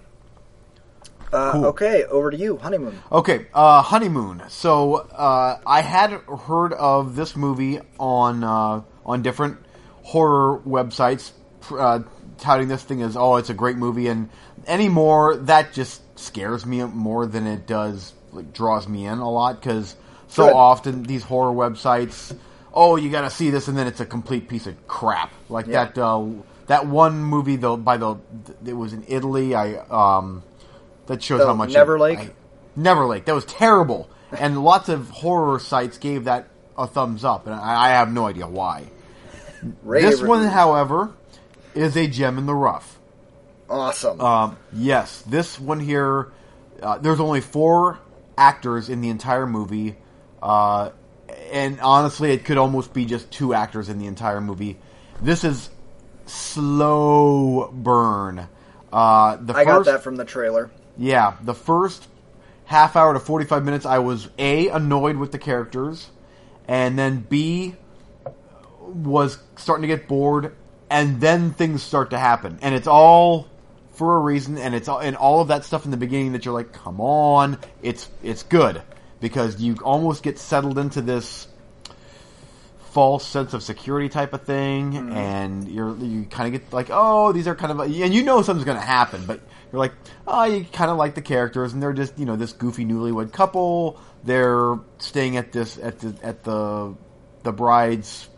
uh, 1.32 1.52
cool. 1.54 1.66
okay, 1.68 2.04
over 2.06 2.32
to 2.32 2.38
you, 2.38 2.58
honeymoon. 2.58 2.98
Okay, 3.12 3.48
uh, 3.54 3.82
honeymoon. 3.82 4.44
So 4.50 4.96
uh, 4.96 5.60
I 5.66 5.82
had 5.82 6.12
heard 6.12 6.74
of 6.74 7.16
this 7.16 7.36
movie 7.36 7.80
on 8.00 8.44
uh, 8.44 8.82
on 9.06 9.22
different 9.22 9.58
horror 10.04 10.60
websites, 10.66 11.32
uh, 11.72 12.00
touting 12.40 12.68
this 12.68 12.84
thing 12.84 13.02
as 13.02 13.16
oh, 13.16 13.36
it's 13.38 13.50
a 13.50 13.54
great 13.54 13.78
movie, 13.78 14.08
and 14.08 14.30
anymore 14.68 15.38
that 15.38 15.74
just 15.74 16.02
scares 16.20 16.66
me 16.66 16.84
more 16.84 17.26
than 17.26 17.48
it 17.48 17.66
does 17.68 18.14
like 18.32 18.54
draws 18.54 18.88
me 18.88 19.06
in 19.08 19.20
a 19.20 19.30
lot 19.30 19.60
because 19.62 19.96
so 20.28 20.46
Good. 20.46 20.54
often 20.54 21.04
these 21.04 21.24
horror 21.24 21.52
websites, 21.54 22.36
oh, 22.74 22.96
you 22.96 23.10
got 23.10 23.22
to 23.22 23.30
see 23.32 23.50
this, 23.50 23.68
and 23.68 23.76
then 23.78 23.88
it's 23.88 24.00
a 24.00 24.06
complete 24.06 24.48
piece 24.48 24.68
of 24.68 24.88
crap 24.88 25.32
like 25.50 25.66
Yeah. 25.68 25.86
that. 25.86 25.98
Uh, 25.98 26.28
that 26.68 26.86
one 26.86 27.18
movie 27.24 27.56
though 27.56 27.78
by 27.78 27.98
the 27.98 28.18
it 28.64 28.74
was 28.74 28.94
in 28.94 29.04
Italy. 29.08 29.56
I 29.56 29.78
um, 29.90 30.44
that 31.08 31.24
shows 31.24 31.40
The 31.40 31.48
how 31.48 31.54
much 31.56 31.72
Neverlake? 31.72 32.18
I- 32.20 32.32
Neverlake. 32.78 33.26
That 33.26 33.34
was 33.34 33.46
terrible, 33.46 34.08
and 34.32 34.64
lots 34.64 34.88
of 34.90 35.10
horror 35.10 35.58
sites 35.60 35.98
gave 35.98 36.26
that 36.26 36.48
a 36.78 36.86
thumbs 36.86 37.26
up, 37.26 37.48
and 37.48 37.56
I, 37.56 37.88
I 37.88 37.90
have 37.90 38.14
no 38.14 38.28
idea 38.28 38.48
why. 38.48 38.86
This 39.84 40.22
one, 40.22 40.46
however, 40.46 41.12
is 41.74 41.98
a 41.98 42.08
gem 42.08 42.38
in 42.38 42.46
the 42.46 42.54
rough. 42.56 42.99
Awesome. 43.70 44.20
Um, 44.22 44.58
yes, 44.74 45.22
this 45.24 45.60
one 45.60 45.80
here. 45.80 46.32
Uh, 46.82 46.98
there's 46.98 47.20
only 47.20 47.42
four 47.42 48.00
actors 48.38 48.90
in 48.90 49.02
the 49.02 49.10
entire 49.10 49.46
movie, 49.46 49.96
uh, 50.42 50.92
and 51.52 51.80
honestly, 51.82 52.32
it 52.32 52.46
could 52.46 52.58
almost 52.58 52.94
be 52.94 53.06
just 53.06 53.30
two 53.32 53.54
actors 53.54 53.90
in 53.90 54.00
the 54.00 54.08
entire 54.08 54.42
movie. 54.42 54.78
This 55.22 55.44
is 55.44 55.70
slow 56.26 57.70
burn. 57.74 58.48
Uh, 58.92 59.38
the 59.38 59.54
I 59.54 59.66
got 59.66 59.86
that 59.86 60.04
from 60.04 60.16
the 60.16 60.26
trailer. 60.26 60.72
yeah, 60.98 61.36
the 61.44 61.54
first 61.54 62.08
half 62.66 62.96
hour 62.96 63.14
to 63.14 63.20
45 63.20 63.66
minutes, 63.66 63.86
I 63.86 64.00
was 64.00 64.30
A, 64.38 64.70
annoyed 64.70 65.18
with 65.18 65.32
the 65.32 65.40
characters, 65.40 66.10
and 66.68 66.98
then 66.98 67.20
B, 67.28 67.76
was 68.80 69.38
starting 69.58 69.82
to 69.82 69.88
get 69.88 70.08
bored, 70.08 70.56
and 70.90 71.20
then 71.20 71.52
things 71.52 71.84
start 71.84 72.12
to 72.12 72.18
happen. 72.20 72.60
And 72.62 72.74
it's 72.74 72.88
all 72.88 73.48
for 74.00 74.15
a 74.15 74.20
reason, 74.20 74.58
and 74.58 74.74
it's 74.74 74.88
all, 74.88 75.00
and 75.00 75.18
all 75.18 75.41
of 75.41 75.50
that 75.50 75.65
stuff 75.65 75.84
in 75.84 75.91
the 75.91 75.98
beginning 75.98 76.32
that 76.32 76.46
you're 76.46 76.53
like, 76.53 76.72
come 76.72 77.01
on, 77.01 77.58
it's, 77.82 78.10
it's 78.24 78.44
good. 78.44 78.82
Because 79.20 79.60
you 79.60 79.75
almost 79.84 80.24
get 80.24 80.39
settled 80.39 80.77
into 80.77 81.01
this 81.01 81.50
false 82.91 83.25
sense 83.27 83.53
of 83.53 83.62
security 83.62 84.08
type 84.08 84.32
of 84.32 84.44
thing, 84.44 84.96
and 85.12 85.68
you're 85.68 85.98
you 85.98 86.24
kind 86.24 86.56
of 86.56 86.62
get 86.62 86.72
like, 86.72 86.88
oh, 86.89 87.34
these 87.34 87.46
are 87.46 87.56
kind 87.56 87.74
of, 87.74 87.82
and 87.82 88.13
you 88.13 88.24
know 88.24 88.41
something's 88.41 88.63
going 88.63 88.79
to 88.79 88.86
happen, 88.86 89.25
but 89.25 89.41
you're 89.70 89.79
like, 89.79 89.91
oh, 90.25 90.46
you 90.46 90.65
kind 90.72 90.89
of 90.89 90.96
like 90.96 91.15
the 91.15 91.22
characters, 91.22 91.74
and 91.74 91.84
they're 91.84 91.91
just 91.91 92.18
you 92.18 92.25
know 92.25 92.38
this 92.38 92.53
goofy 92.53 92.86
newlywed 92.86 93.34
couple. 93.34 94.00
They're 94.24 94.79
staying 95.00 95.36
at 95.36 95.51
this 95.51 95.77
at 95.77 96.00
the 96.00 96.15
at 96.24 96.46
the 96.46 96.96
the 97.44 97.51
bride's 97.51 98.29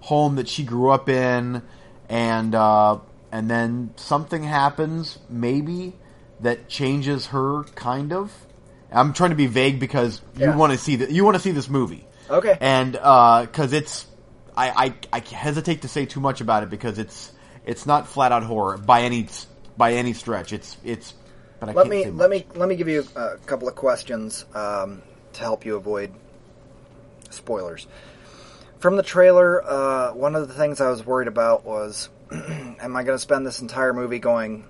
home 0.00 0.36
that 0.36 0.46
she 0.46 0.62
grew 0.62 0.90
up 0.90 1.08
in, 1.08 1.62
and 2.10 2.54
uh, 2.54 2.98
and 3.32 3.50
then 3.50 3.92
something 3.96 4.42
happens, 4.42 5.18
maybe 5.28 5.94
that 6.40 6.68
changes 6.68 7.26
her 7.26 7.64
kind 7.74 8.12
of. 8.12 8.32
I'm 8.92 9.12
trying 9.12 9.30
to 9.30 9.36
be 9.36 9.46
vague 9.46 9.78
because 9.78 10.20
Yeah. 10.36 10.52
you 10.52 10.58
want 10.58 10.72
to 10.72 10.78
see 10.78 10.96
that 10.96 11.10
you 11.10 11.24
want 11.24 11.36
to 11.36 11.40
see 11.42 11.52
this 11.52 11.68
movie 11.68 12.06
Okay. 12.28 12.56
and 12.60 12.92
because 12.92 13.72
it's 13.72 14.06
I, 14.56 14.94
I 15.12 15.18
I 15.18 15.20
hesitate 15.20 15.82
to 15.82 15.88
say 15.88 16.06
too 16.06 16.20
much 16.20 16.40
about 16.40 16.62
it 16.64 16.70
because 16.70 16.98
it's 16.98 17.32
it's 17.64 17.86
not 17.86 18.08
flat 18.08 18.32
out 18.32 18.42
horror 18.42 18.78
by 18.78 19.02
any 19.02 19.28
by 19.76 19.92
any 19.94 20.12
stretch. 20.12 20.52
It's 20.52 20.76
it's 20.84 21.14
but 21.60 21.68
I 21.68 21.72
let 21.72 21.88
me 21.88 22.06
let 22.06 22.30
me 22.30 22.46
let 22.54 22.68
me 22.68 22.74
give 22.74 22.88
you 22.88 23.06
a 23.14 23.36
couple 23.46 23.68
of 23.68 23.76
questions 23.76 24.44
um, 24.54 25.02
to 25.34 25.40
help 25.40 25.64
you 25.64 25.76
avoid 25.76 26.10
spoilers. 27.30 27.86
From 28.78 28.96
the 28.96 29.02
trailer, 29.02 29.62
uh, 29.62 30.12
one 30.14 30.34
of 30.34 30.48
the 30.48 30.54
things 30.54 30.80
I 30.80 30.88
was 30.88 31.04
worried 31.04 31.28
about 31.28 31.64
was, 31.64 32.08
am 32.80 32.96
I 32.96 33.02
going 33.02 33.16
to 33.16 33.18
spend 33.18 33.46
this 33.46 33.60
entire 33.60 33.92
movie 33.92 34.18
going, 34.18 34.64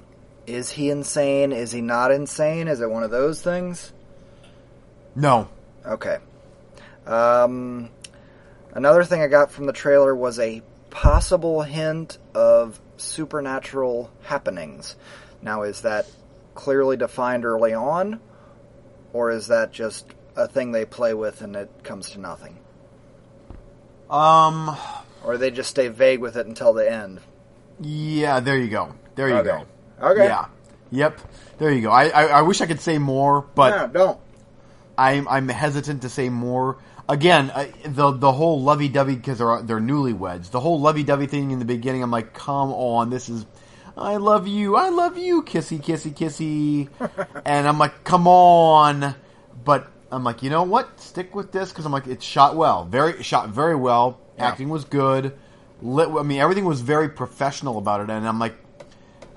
is 0.46 0.70
he 0.70 0.90
insane? 0.90 1.52
Is 1.52 1.72
he 1.72 1.80
not 1.80 2.10
insane? 2.10 2.68
Is 2.68 2.80
it 2.80 2.90
one 2.90 3.02
of 3.02 3.10
those 3.10 3.42
things? 3.42 3.92
no. 5.14 5.48
Okay. 5.84 6.18
Um, 7.06 7.90
another 8.72 9.04
thing 9.04 9.22
I 9.22 9.26
got 9.28 9.50
from 9.50 9.66
the 9.66 9.72
trailer 9.72 10.14
was 10.14 10.38
a 10.38 10.62
possible 10.90 11.62
hint 11.62 12.18
of 12.34 12.80
supernatural 12.96 14.10
happenings. 14.22 14.96
Now, 15.42 15.62
is 15.62 15.82
that 15.82 16.06
clearly 16.54 16.96
defined 16.96 17.44
early 17.44 17.72
on, 17.72 18.20
or 19.12 19.30
is 19.30 19.48
that 19.48 19.72
just 19.72 20.06
a 20.36 20.46
thing 20.46 20.72
they 20.72 20.84
play 20.84 21.14
with 21.14 21.40
and 21.40 21.56
it 21.56 21.70
comes 21.82 22.10
to 22.10 22.20
nothing? 22.20 22.58
Um. 24.08 24.76
Or 25.22 25.36
they 25.36 25.50
just 25.50 25.70
stay 25.70 25.88
vague 25.88 26.20
with 26.20 26.36
it 26.36 26.46
until 26.46 26.72
the 26.72 26.90
end? 26.90 27.20
Yeah. 27.80 28.40
There 28.40 28.58
you 28.58 28.68
go. 28.68 28.94
There 29.14 29.28
you 29.28 29.36
Okay. 29.36 29.48
go. 30.00 30.06
Okay. 30.06 30.24
Yeah. 30.24 30.46
Yep. 30.90 31.20
There 31.58 31.70
you 31.70 31.82
go. 31.82 31.90
I, 31.90 32.08
I 32.08 32.24
I 32.26 32.42
wish 32.42 32.60
I 32.60 32.66
could 32.66 32.80
say 32.80 32.98
more, 32.98 33.42
but 33.54 33.70
no, 33.70 33.86
don't. 33.88 34.20
I'm 34.96 35.28
I'm 35.28 35.48
hesitant 35.48 36.02
to 36.02 36.08
say 36.08 36.28
more. 36.28 36.78
Again, 37.08 37.50
uh, 37.50 37.66
the 37.84 38.12
the 38.12 38.32
whole 38.32 38.62
lovey 38.62 38.88
dovey 38.88 39.16
because 39.16 39.38
they're 39.38 39.62
they're 39.62 39.80
newlyweds. 39.80 40.50
The 40.50 40.60
whole 40.60 40.80
lovey 40.80 41.02
dovey 41.02 41.26
thing 41.26 41.50
in 41.50 41.58
the 41.58 41.64
beginning. 41.64 42.02
I'm 42.02 42.10
like, 42.10 42.32
come 42.34 42.72
on, 42.72 43.10
this 43.10 43.28
is. 43.28 43.46
I 43.96 44.16
love 44.16 44.46
you. 44.48 44.76
I 44.76 44.88
love 44.88 45.18
you. 45.18 45.42
Kissy, 45.42 45.78
kissy, 45.78 46.12
kissy. 46.12 46.88
and 47.44 47.68
I'm 47.68 47.78
like, 47.78 48.04
come 48.04 48.26
on. 48.26 49.14
But 49.64 49.88
I'm 50.10 50.24
like, 50.24 50.42
you 50.42 50.48
know 50.50 50.62
what? 50.62 50.98
Stick 51.00 51.34
with 51.34 51.52
this 51.52 51.70
because 51.70 51.84
I'm 51.84 51.92
like, 51.92 52.06
it's 52.06 52.24
shot 52.24 52.56
well. 52.56 52.84
Very 52.84 53.22
shot 53.22 53.50
very 53.50 53.76
well. 53.76 54.18
Yeah. 54.38 54.46
Acting 54.48 54.68
was 54.70 54.84
good. 54.84 55.36
Lit, 55.82 56.08
I 56.08 56.22
mean, 56.22 56.40
everything 56.40 56.64
was 56.64 56.80
very 56.80 57.08
professional 57.08 57.78
about 57.78 58.00
it. 58.00 58.10
And 58.10 58.26
I'm 58.26 58.38
like, 58.38 58.54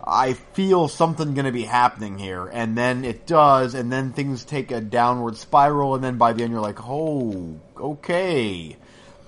I 0.05 0.33
feel 0.33 0.89
something 0.89 1.33
going 1.33 1.45
to 1.45 1.51
be 1.51 1.63
happening 1.63 2.17
here, 2.17 2.47
and 2.47 2.77
then 2.77 3.05
it 3.05 3.25
does, 3.25 3.73
and 3.73 3.89
then 3.89 4.11
things 4.11 4.43
take 4.43 4.71
a 4.71 4.81
downward 4.81 5.37
spiral, 5.37 5.95
and 5.95 6.03
then 6.03 6.17
by 6.17 6.33
the 6.33 6.43
end 6.43 6.51
you're 6.51 6.61
like, 6.61 6.79
oh, 6.81 7.57
okay, 7.77 8.75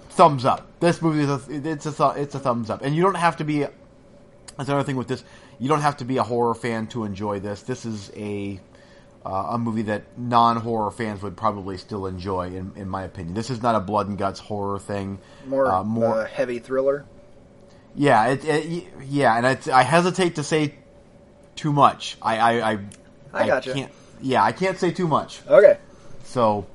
thumbs 0.09 0.43
up. 0.43 0.67
This 0.81 1.01
movie 1.01 1.21
is 1.21 1.29
a, 1.29 1.41
it's 1.49 1.85
a 1.85 2.13
it's 2.17 2.35
a 2.35 2.39
thumbs 2.39 2.69
up, 2.69 2.81
and 2.81 2.93
you 2.93 3.01
don't 3.03 3.15
have 3.15 3.37
to 3.37 3.45
be. 3.45 3.59
That's 3.59 4.69
another 4.69 4.83
thing 4.83 4.97
with 4.97 5.07
this. 5.07 5.23
You 5.59 5.69
don't 5.69 5.81
have 5.81 5.97
to 5.97 6.05
be 6.05 6.17
a 6.17 6.23
horror 6.23 6.55
fan 6.55 6.87
to 6.87 7.05
enjoy 7.05 7.39
this. 7.39 7.61
This 7.61 7.85
is 7.85 8.11
a 8.15 8.59
uh, 9.25 9.47
a 9.51 9.57
movie 9.57 9.81
that 9.83 10.03
non 10.17 10.57
horror 10.57 10.91
fans 10.91 11.23
would 11.23 11.35
probably 11.35 11.77
still 11.77 12.05
enjoy, 12.05 12.47
in, 12.55 12.73
in 12.75 12.87
my 12.87 13.03
opinion. 13.03 13.33
This 13.33 13.49
is 13.49 13.61
not 13.61 13.75
a 13.75 13.79
blood 13.79 14.07
and 14.07 14.17
guts 14.17 14.39
horror 14.39 14.77
thing. 14.77 15.19
More, 15.47 15.65
uh, 15.65 15.83
more 15.83 16.21
uh, 16.21 16.27
heavy 16.27 16.59
thriller. 16.59 17.05
yeah, 17.95 18.27
it, 18.27 18.45
it, 18.45 18.83
yeah, 19.07 19.35
and 19.35 19.69
I 19.69 19.83
hesitate 19.83 20.35
to 20.35 20.43
say 20.43 20.75
too 21.55 21.73
much. 21.73 22.17
I, 22.21 22.37
I, 22.37 22.71
I, 22.71 22.79
I 23.33 23.47
gotcha. 23.47 23.73
Can't, 23.73 23.91
yeah, 24.21 24.43
I 24.43 24.51
can't 24.51 24.77
say 24.77 24.91
too 24.91 25.07
much. 25.07 25.41
Okay. 25.47 25.77
So, 26.23 26.67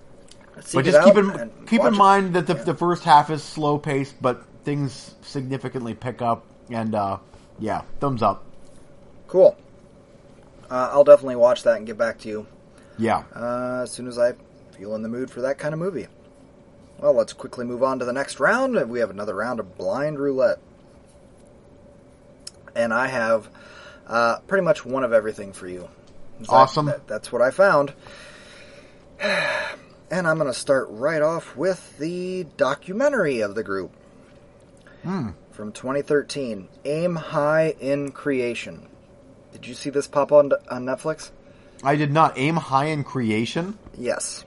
but 0.72 0.84
just 0.84 1.04
keep 1.04 1.16
in 1.16 1.50
keep 1.66 1.80
in 1.82 1.94
it. 1.94 1.96
mind 1.96 2.34
that 2.34 2.46
the, 2.46 2.54
the 2.54 2.74
first 2.74 3.04
half 3.04 3.30
is 3.30 3.42
slow 3.42 3.78
paced, 3.78 4.20
but 4.20 4.44
things 4.64 5.14
significantly 5.22 5.94
pick 5.94 6.20
up. 6.20 6.46
And 6.68 6.94
uh, 6.94 7.18
yeah, 7.58 7.82
thumbs 8.00 8.22
up. 8.22 8.44
Cool. 9.28 9.56
Uh, 10.70 10.88
I'll 10.92 11.04
definitely 11.04 11.36
watch 11.36 11.62
that 11.64 11.76
and 11.78 11.86
get 11.86 11.98
back 11.98 12.18
to 12.20 12.28
you 12.28 12.46
Yeah, 12.96 13.24
uh, 13.34 13.80
as 13.82 13.90
soon 13.90 14.06
as 14.06 14.18
I 14.18 14.34
feel 14.76 14.94
in 14.94 15.02
the 15.02 15.08
mood 15.08 15.30
for 15.30 15.40
that 15.40 15.58
kind 15.58 15.74
of 15.74 15.80
movie. 15.80 16.06
Well, 16.98 17.12
let's 17.14 17.32
quickly 17.32 17.64
move 17.64 17.82
on 17.82 17.98
to 17.98 18.04
the 18.04 18.12
next 18.12 18.38
round. 18.40 18.74
We 18.90 19.00
have 19.00 19.10
another 19.10 19.34
round 19.34 19.58
of 19.58 19.76
blind 19.76 20.18
roulette. 20.18 20.58
And 22.76 22.92
I 22.94 23.08
have 23.08 23.48
uh, 24.06 24.38
pretty 24.46 24.64
much 24.64 24.84
one 24.84 25.02
of 25.02 25.12
everything 25.12 25.52
for 25.52 25.66
you. 25.66 25.88
That- 26.40 26.50
Awesome. 26.50 26.86
that- 26.86 27.06
that's 27.08 27.32
what 27.32 27.42
I 27.42 27.50
found. 27.50 27.92
And 30.12 30.26
I'm 30.26 30.38
going 30.38 30.52
to 30.52 30.58
start 30.58 30.88
right 30.90 31.22
off 31.22 31.54
with 31.56 31.96
the 31.98 32.44
documentary 32.56 33.40
of 33.42 33.54
the 33.54 33.62
group. 33.62 33.92
Hmm. 35.04 35.28
from 35.52 35.70
2013. 35.70 36.66
Aim 36.84 37.14
High 37.14 37.76
in 37.78 38.10
Creation. 38.10 38.88
Did 39.52 39.66
you 39.66 39.74
see 39.74 39.90
this 39.90 40.06
pop 40.06 40.32
on 40.32 40.52
on 40.70 40.84
Netflix? 40.84 41.30
I 41.82 41.96
did 41.96 42.12
not 42.12 42.36
aim 42.36 42.56
high 42.56 42.86
in 42.86 43.04
creation. 43.04 43.78
Yes. 43.96 44.44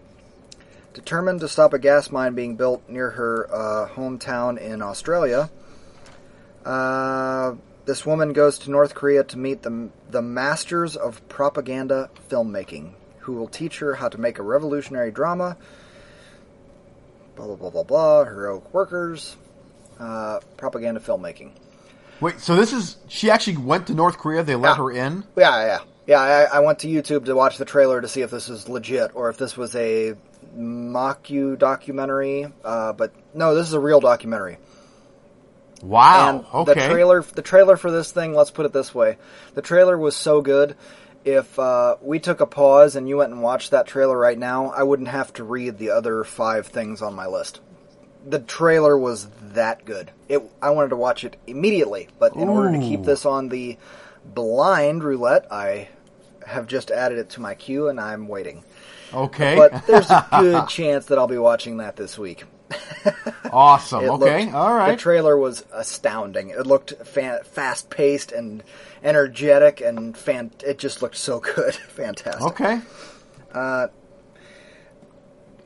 Determined 0.94 1.40
to 1.40 1.48
stop 1.48 1.74
a 1.74 1.80
gas 1.80 2.12
mine 2.12 2.36
being 2.36 2.56
built 2.56 2.88
near 2.88 3.10
her 3.10 3.48
uh, 3.52 3.90
hometown 3.90 4.60
in 4.60 4.84
Australia, 4.84 5.50
uh, 6.66 7.56
this 7.86 8.06
woman 8.06 8.34
goes 8.34 8.60
to 8.60 8.72
North 8.72 8.94
Korea 8.94 9.24
to 9.24 9.38
meet 9.38 9.64
the, 9.64 9.90
the 10.10 10.22
masters 10.22 10.96
of 10.96 11.28
propaganda 11.28 12.10
filmmaking, 12.30 12.94
who 13.20 13.34
will 13.34 13.48
teach 13.48 13.80
her 13.80 13.96
how 13.96 14.08
to 14.08 14.20
make 14.20 14.38
a 14.38 14.44
revolutionary 14.44 15.12
drama. 15.12 15.58
Blah, 17.36 17.48
blah, 17.48 17.56
blah, 17.56 17.70
blah, 17.72 17.84
blah. 17.84 18.26
Heroic 18.26 18.74
workers. 18.74 19.36
Uh, 20.00 20.40
propaganda 20.58 21.00
filmmaking. 21.00 21.52
Wait, 22.24 22.40
so 22.40 22.56
this 22.56 22.72
is 22.72 22.96
she 23.10 23.30
actually 23.30 23.58
went 23.58 23.88
to 23.88 23.94
North 23.94 24.18
Korea? 24.18 24.44
They 24.44 24.56
let 24.56 24.70
Yeah. 24.70 24.76
her 24.78 24.92
in? 24.92 25.26
Yeah, 25.36 25.66
yeah, 25.66 25.80
yeah. 26.08 26.22
I, 26.22 26.58
I 26.58 26.60
went 26.62 26.80
to 26.80 26.88
YouTube 26.88 27.26
to 27.26 27.36
watch 27.36 27.58
the 27.58 27.66
trailer 27.66 28.00
to 28.00 28.08
see 28.08 28.22
if 28.22 28.32
this 28.32 28.48
was 28.48 28.70
legit 28.70 29.12
or 29.14 29.30
if 29.30 29.38
this 29.38 29.58
was 29.58 29.76
a 29.76 30.14
mock-you 30.56 31.58
documentary. 31.58 32.48
Uh, 32.64 32.94
but 32.94 33.12
no, 33.34 33.54
this 33.56 33.68
is 33.68 33.74
a 33.74 33.80
real 33.80 34.00
documentary. 34.00 34.58
Wow. 35.82 36.30
and 36.30 36.46
okay. 36.54 36.74
the 36.88 36.94
trailer, 36.94 37.24
the 37.24 37.42
trailer 37.42 37.76
for 37.76 37.92
this 37.92 38.10
thing. 38.14 38.34
Let's 38.34 38.52
put 38.52 38.66
it 38.66 38.72
this 38.72 38.96
way: 38.96 39.18
the 39.54 39.62
trailer 39.62 39.98
was 39.98 40.16
so 40.16 40.40
good. 40.40 40.78
If 41.26 41.60
uh, 41.60 41.98
we 42.02 42.20
took 42.20 42.40
a 42.40 42.46
pause 42.46 42.96
and 42.96 43.10
you 43.10 43.18
went 43.18 43.34
and 43.34 43.42
watched 43.42 43.72
that 43.72 43.86
trailer 43.86 44.18
right 44.18 44.40
now, 44.40 44.70
I 44.70 44.84
wouldn't 44.84 45.10
have 45.10 45.34
to 45.34 45.44
read 45.44 45.78
the 45.78 45.90
other 45.90 46.24
five 46.24 46.68
things 46.68 47.02
on 47.02 47.16
my 47.16 47.28
list. 47.28 47.60
The 48.26 48.40
trailer 48.40 48.98
was 48.98 49.28
that 49.54 49.84
good. 49.86 50.12
It, 50.30 50.42
I 50.62 50.70
wanted 50.72 50.90
to 50.90 50.96
watch 50.96 51.24
it 51.24 51.36
immediately, 51.48 52.08
but 52.20 52.36
in 52.36 52.48
order 52.50 52.72
to 52.72 52.80
keep 52.80 53.04
this 53.04 53.26
on 53.26 53.50
the 53.50 53.78
blind 54.26 55.04
roulette, 55.04 55.46
I 55.52 55.90
have 56.46 56.68
just 56.68 56.90
added 56.92 57.18
it 57.18 57.30
to 57.32 57.42
my 57.42 57.54
queue 57.56 57.90
and 57.90 58.00
I'm 58.00 58.28
waiting. 58.28 58.64
okay. 59.14 59.56
But 59.56 59.86
there's 59.88 60.10
a 60.10 60.26
good 60.40 60.68
chance 60.70 61.06
that 61.08 61.18
I'll 61.20 61.28
be 61.28 61.38
watching 61.38 61.78
that 61.78 61.96
this 61.98 62.18
week. 62.18 62.46
awesome. 63.52 64.06
Okay. 64.10 64.46
looked- 64.46 64.56
All 64.56 64.74
The 64.92 64.98
trailer 64.98 65.38
was 65.38 65.66
astounding. 65.74 66.50
It 66.50 66.66
looked 66.66 66.94
fa- 67.06 67.42
fast 67.44 67.90
paced 67.90 68.32
and 68.32 68.64
energetic, 69.04 69.82
and 69.82 70.16
fan- 70.18 70.52
it 70.66 70.80
just 70.80 71.02
looked 71.02 71.18
so 71.18 71.40
good. 71.56 71.76
Fantastic. 71.76 72.42
okay. 72.44 72.82
Uh, 73.54 73.88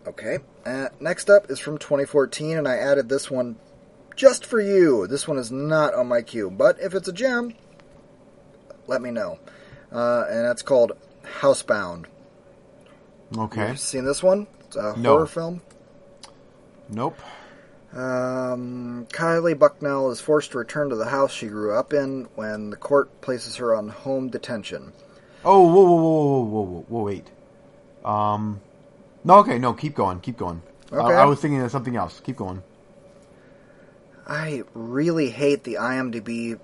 Okay. 0.08 0.40
Uh, 0.66 0.88
next 1.00 1.30
up 1.30 1.50
is 1.52 1.60
from 1.60 1.78
2014, 1.78 2.58
and 2.58 2.68
I 2.68 2.78
added 2.78 3.10
this 3.10 3.30
one 3.30 3.58
just 4.16 4.46
for 4.46 4.60
you. 4.60 5.06
This 5.08 5.28
one 5.28 5.38
is 5.38 5.52
not 5.52 5.94
on 5.94 6.08
my 6.08 6.22
queue, 6.22 6.50
but 6.50 6.80
if 6.80 6.94
it's 6.96 7.08
a 7.08 7.14
gem, 7.14 7.54
let 8.88 9.02
me 9.02 9.12
know. 9.12 9.38
Uh, 9.92 10.26
and 10.30 10.46
that's 10.46 10.62
called 10.62 10.94
Housebound. 11.40 12.06
Okay. 13.38 13.72
You 13.72 13.76
seen 13.76 14.06
this 14.06 14.24
one? 14.24 14.48
It's 14.62 14.76
a 14.78 14.96
No. 14.98 15.14
horror 15.16 15.28
film. 15.28 15.62
Nope. 16.90 17.20
Um, 17.94 19.08
Kylie 19.12 19.58
Bucknell 19.58 20.12
is 20.12 20.22
forced 20.22 20.52
to 20.52 20.58
return 20.58 20.90
to 20.90 20.96
the 20.96 21.06
house 21.08 21.32
she 21.32 21.48
grew 21.48 21.74
up 21.74 21.94
in 21.94 22.28
when 22.36 22.70
the 22.70 22.76
court 22.78 23.22
places 23.22 23.58
her 23.58 23.76
on 23.76 23.90
home 23.90 24.30
detention. 24.30 24.94
Oh, 25.44 25.62
whoa, 25.64 25.84
whoa, 25.84 25.96
whoa, 25.96 26.22
whoa, 26.22 26.44
whoa, 26.44 26.62
whoa, 26.62 26.86
whoa, 26.88 27.04
wait. 27.04 27.28
Um, 28.06 28.62
no, 29.28 29.40
okay, 29.40 29.60
no, 29.60 29.74
keep 29.74 29.94
going, 29.94 30.22
keep 30.22 30.38
going. 30.38 30.62
Uh, 30.92 31.04
I 31.04 31.26
was 31.26 31.42
thinking 31.42 31.62
of 31.62 31.70
something 31.70 31.96
else. 31.96 32.22
Keep 32.22 32.38
going. 32.38 32.64
I 34.26 34.64
really 34.74 35.30
hate 35.30 35.64
the 35.64 35.76
IMDb 35.76 36.60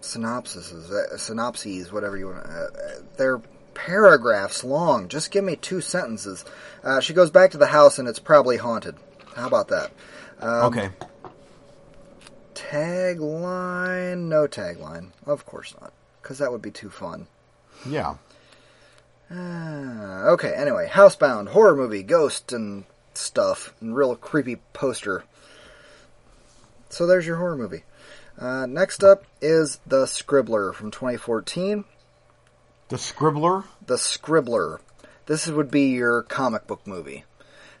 synopsises, 0.00 0.90
uh, 0.90 1.16
synopses, 1.16 1.92
whatever 1.92 2.16
you 2.16 2.26
want. 2.26 2.44
Uh, 2.44 2.50
uh, 2.50 2.68
they're 3.16 3.40
paragraphs 3.74 4.64
long. 4.64 5.08
Just 5.08 5.30
give 5.30 5.44
me 5.44 5.56
two 5.56 5.80
sentences. 5.80 6.44
Uh, 6.82 7.00
she 7.00 7.14
goes 7.14 7.30
back 7.30 7.52
to 7.52 7.58
the 7.58 7.66
house 7.66 7.98
and 7.98 8.08
it's 8.08 8.18
probably 8.18 8.56
haunted. 8.56 8.96
How 9.36 9.46
about 9.46 9.68
that? 9.68 9.92
Um, 10.40 10.64
okay. 10.66 10.90
Tagline? 12.54 14.24
No 14.24 14.46
tagline. 14.48 15.10
Of 15.24 15.46
course 15.46 15.74
not, 15.80 15.92
because 16.20 16.38
that 16.38 16.50
would 16.50 16.62
be 16.62 16.72
too 16.72 16.90
fun. 16.90 17.28
Yeah. 17.86 18.16
Uh, 19.34 20.24
okay, 20.32 20.52
anyway, 20.54 20.88
Housebound, 20.92 21.48
horror 21.48 21.74
movie, 21.74 22.02
ghost 22.02 22.52
and 22.52 22.84
stuff, 23.14 23.72
and 23.80 23.96
real 23.96 24.14
creepy 24.14 24.56
poster. 24.74 25.24
So 26.90 27.06
there's 27.06 27.26
your 27.26 27.36
horror 27.36 27.56
movie. 27.56 27.84
Uh, 28.38 28.66
next 28.66 29.02
up 29.02 29.24
is 29.40 29.80
The 29.86 30.04
Scribbler 30.04 30.74
from 30.74 30.90
2014. 30.90 31.84
The 32.88 32.96
Scribbler. 32.96 33.64
The 33.86 33.96
Scribbler. 33.96 34.80
This 35.24 35.46
would 35.46 35.70
be 35.70 35.90
your 35.90 36.22
comic 36.22 36.66
book 36.66 36.86
movie. 36.86 37.24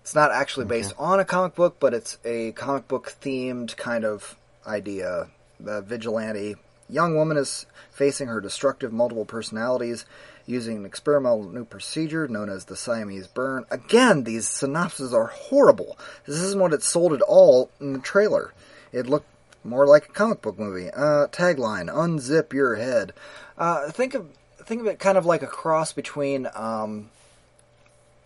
It's 0.00 0.14
not 0.14 0.32
actually 0.32 0.66
based 0.66 0.94
on 0.98 1.20
a 1.20 1.24
comic 1.24 1.54
book, 1.54 1.76
but 1.78 1.92
it's 1.92 2.18
a 2.24 2.52
comic 2.52 2.88
book 2.88 3.14
themed 3.20 3.76
kind 3.76 4.04
of 4.04 4.36
idea. 4.66 5.28
The 5.60 5.82
vigilante 5.82 6.56
young 6.88 7.14
woman 7.14 7.36
is 7.36 7.66
facing 7.90 8.28
her 8.28 8.40
destructive 8.40 8.92
multiple 8.92 9.24
personalities 9.24 10.04
using 10.46 10.78
an 10.78 10.86
experimental 10.86 11.44
new 11.44 11.64
procedure 11.64 12.28
known 12.28 12.48
as 12.48 12.64
the 12.64 12.76
Siamese 12.76 13.26
burn. 13.26 13.64
Again, 13.70 14.24
these 14.24 14.48
synopses 14.48 15.14
are 15.14 15.26
horrible. 15.26 15.98
This 16.26 16.38
isn't 16.38 16.60
what 16.60 16.72
it 16.72 16.82
sold 16.82 17.12
at 17.12 17.22
all 17.22 17.70
in 17.80 17.92
the 17.92 17.98
trailer. 17.98 18.52
It 18.92 19.06
looked 19.06 19.28
more 19.64 19.86
like 19.86 20.08
a 20.08 20.12
comic 20.12 20.42
book 20.42 20.58
movie. 20.58 20.90
Uh, 20.90 21.28
tagline: 21.28 21.92
"Unzip 21.92 22.52
your 22.52 22.76
head." 22.76 23.12
Uh, 23.56 23.90
think 23.90 24.14
of 24.14 24.28
think 24.64 24.80
of 24.80 24.86
it 24.86 24.98
kind 24.98 25.18
of 25.18 25.26
like 25.26 25.42
a 25.42 25.46
cross 25.46 25.92
between 25.92 26.46
um, 26.54 27.10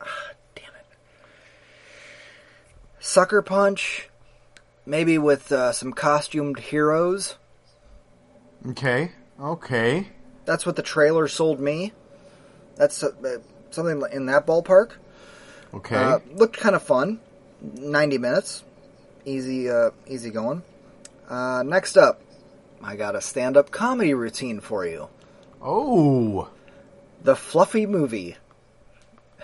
ah, 0.01 0.07
damn 0.55 0.65
it, 0.65 0.97
Sucker 2.99 3.43
Punch, 3.43 4.09
maybe 4.85 5.19
with 5.19 5.53
uh, 5.53 5.73
some 5.73 5.93
costumed 5.93 6.59
heroes. 6.59 7.37
Okay. 8.69 9.13
Okay. 9.39 10.09
That's 10.45 10.65
what 10.65 10.77
the 10.77 10.83
trailer 10.83 11.29
sold 11.29 11.61
me. 11.61 11.93
That's 12.77 13.03
uh, 13.03 13.09
uh, 13.25 13.39
something 13.71 14.03
in 14.13 14.27
that 14.27 14.47
ballpark. 14.47 14.93
Okay. 15.75 15.97
Uh, 15.97 16.19
looked 16.35 16.57
kind 16.59 16.75
of 16.77 16.83
fun. 16.83 17.21
Ninety 17.63 18.19
minutes, 18.19 18.63
easy, 19.25 19.71
uh, 19.71 19.91
easy 20.07 20.31
going. 20.31 20.63
Uh, 21.29 21.63
next 21.67 21.97
up, 21.97 22.21
I 22.83 22.97
got 22.97 23.17
a 23.17 23.21
stand-up 23.21 23.71
comedy 23.71 24.15
routine 24.15 24.61
for 24.61 24.87
you. 24.87 25.09
oh. 25.63 26.51
The 27.23 27.35
Fluffy 27.35 27.87
Movie. 27.87 28.37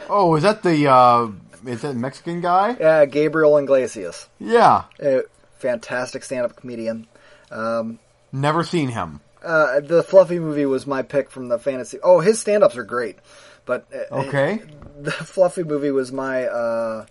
Oh, 0.08 0.36
is 0.36 0.42
that 0.44 0.62
the 0.62 0.86
uh 0.88 1.28
is 1.66 1.82
that 1.82 1.96
Mexican 1.96 2.40
guy? 2.40 2.74
Uh, 2.74 3.04
Gabriel 3.06 3.56
Iglesias, 3.58 4.28
Yeah. 4.38 4.84
a 5.00 5.22
fantastic 5.58 6.22
stand-up 6.22 6.54
comedian. 6.54 7.08
Um, 7.50 7.98
Never 8.30 8.62
seen 8.62 8.88
him. 8.90 9.20
Uh, 9.44 9.80
the 9.80 10.02
Fluffy 10.02 10.38
Movie 10.38 10.66
was 10.66 10.86
my 10.86 11.02
pick 11.02 11.30
from 11.30 11.48
the 11.48 11.58
fantasy. 11.58 11.98
Oh, 12.02 12.20
his 12.20 12.38
stand-ups 12.40 12.76
are 12.76 12.84
great, 12.84 13.18
but 13.66 13.86
uh, 13.94 14.14
Okay. 14.26 14.60
the 15.00 15.10
Fluffy 15.12 15.64
Movie 15.64 15.90
was 15.90 16.12
my 16.12 16.44
uh, 16.46 17.06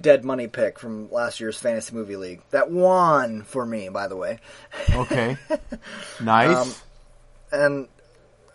dead 0.00 0.24
money 0.24 0.46
pick 0.46 0.78
from 0.78 1.10
last 1.10 1.40
year's 1.40 1.58
Fantasy 1.58 1.94
Movie 1.94 2.16
League. 2.16 2.40
That 2.50 2.70
won 2.70 3.42
for 3.42 3.64
me, 3.66 3.88
by 3.88 4.08
the 4.08 4.16
way. 4.16 4.38
Okay. 4.94 5.36
nice. 6.22 6.56
Um, 6.56 6.74
and 7.50 7.88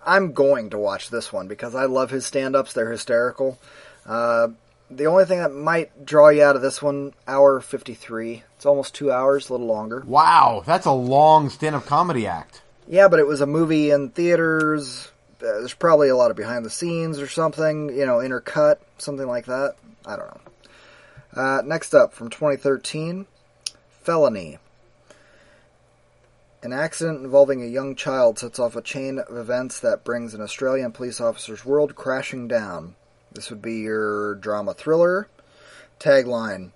I'm 0.05 0.33
going 0.33 0.69
to 0.71 0.77
watch 0.77 1.09
this 1.09 1.31
one 1.33 1.47
because 1.47 1.75
I 1.75 1.85
love 1.85 2.09
his 2.11 2.25
stand-ups. 2.25 2.73
They're 2.73 2.91
hysterical. 2.91 3.57
Uh, 4.05 4.49
the 4.91 5.05
only 5.07 5.25
thing 5.25 5.39
that 5.39 5.53
might 5.53 6.05
draw 6.05 6.29
you 6.29 6.43
out 6.43 6.55
of 6.55 6.61
this 6.61 6.81
one, 6.81 7.13
hour 7.27 7.59
53. 7.61 8.43
It's 8.57 8.65
almost 8.65 8.93
two 8.93 9.11
hours, 9.11 9.49
a 9.49 9.53
little 9.53 9.65
longer. 9.67 10.03
wow, 10.05 10.61
that's 10.65 10.85
a 10.85 10.91
long 10.91 11.49
stand-up 11.49 11.85
comedy 11.85 12.27
act. 12.27 12.61
Yeah, 12.87 13.07
but 13.07 13.19
it 13.19 13.27
was 13.27 13.41
a 13.41 13.45
movie 13.45 13.91
in 13.91 14.09
theaters. 14.09 15.11
There's 15.39 15.73
probably 15.73 16.09
a 16.09 16.15
lot 16.15 16.31
of 16.31 16.37
behind 16.37 16.65
the 16.65 16.69
scenes 16.69 17.19
or 17.19 17.27
something, 17.27 17.89
you 17.89 18.05
know, 18.05 18.17
intercut, 18.17 18.77
something 18.97 19.27
like 19.27 19.45
that. 19.45 19.75
I 20.05 20.15
don't 20.15 20.27
know. 20.27 20.41
Uh, 21.35 21.61
next 21.65 21.93
up, 21.93 22.13
from 22.13 22.29
2013, 22.29 23.25
Felony. 24.01 24.59
An 26.61 26.71
accident 26.71 27.25
involving 27.25 27.61
a 27.61 27.67
young 27.67 27.95
child 27.95 28.39
sets 28.39 28.59
off 28.59 28.75
a 28.75 28.81
chain 28.81 29.19
of 29.19 29.35
events 29.35 29.79
that 29.81 30.05
brings 30.05 30.33
an 30.33 30.41
Australian 30.41 30.91
police 30.91 31.19
officer's 31.19 31.65
world 31.65 31.95
crashing 31.95 32.47
down. 32.47 32.95
This 33.33 33.49
would 33.49 33.61
be 33.61 33.79
your 33.79 34.35
drama 34.35 34.73
thriller. 34.73 35.27
Tagline 35.99 36.71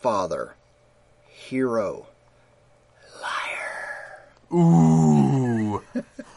Father. 0.00 0.54
Hero. 1.26 2.06
Liar. 3.20 4.22
Ooh. 4.52 5.11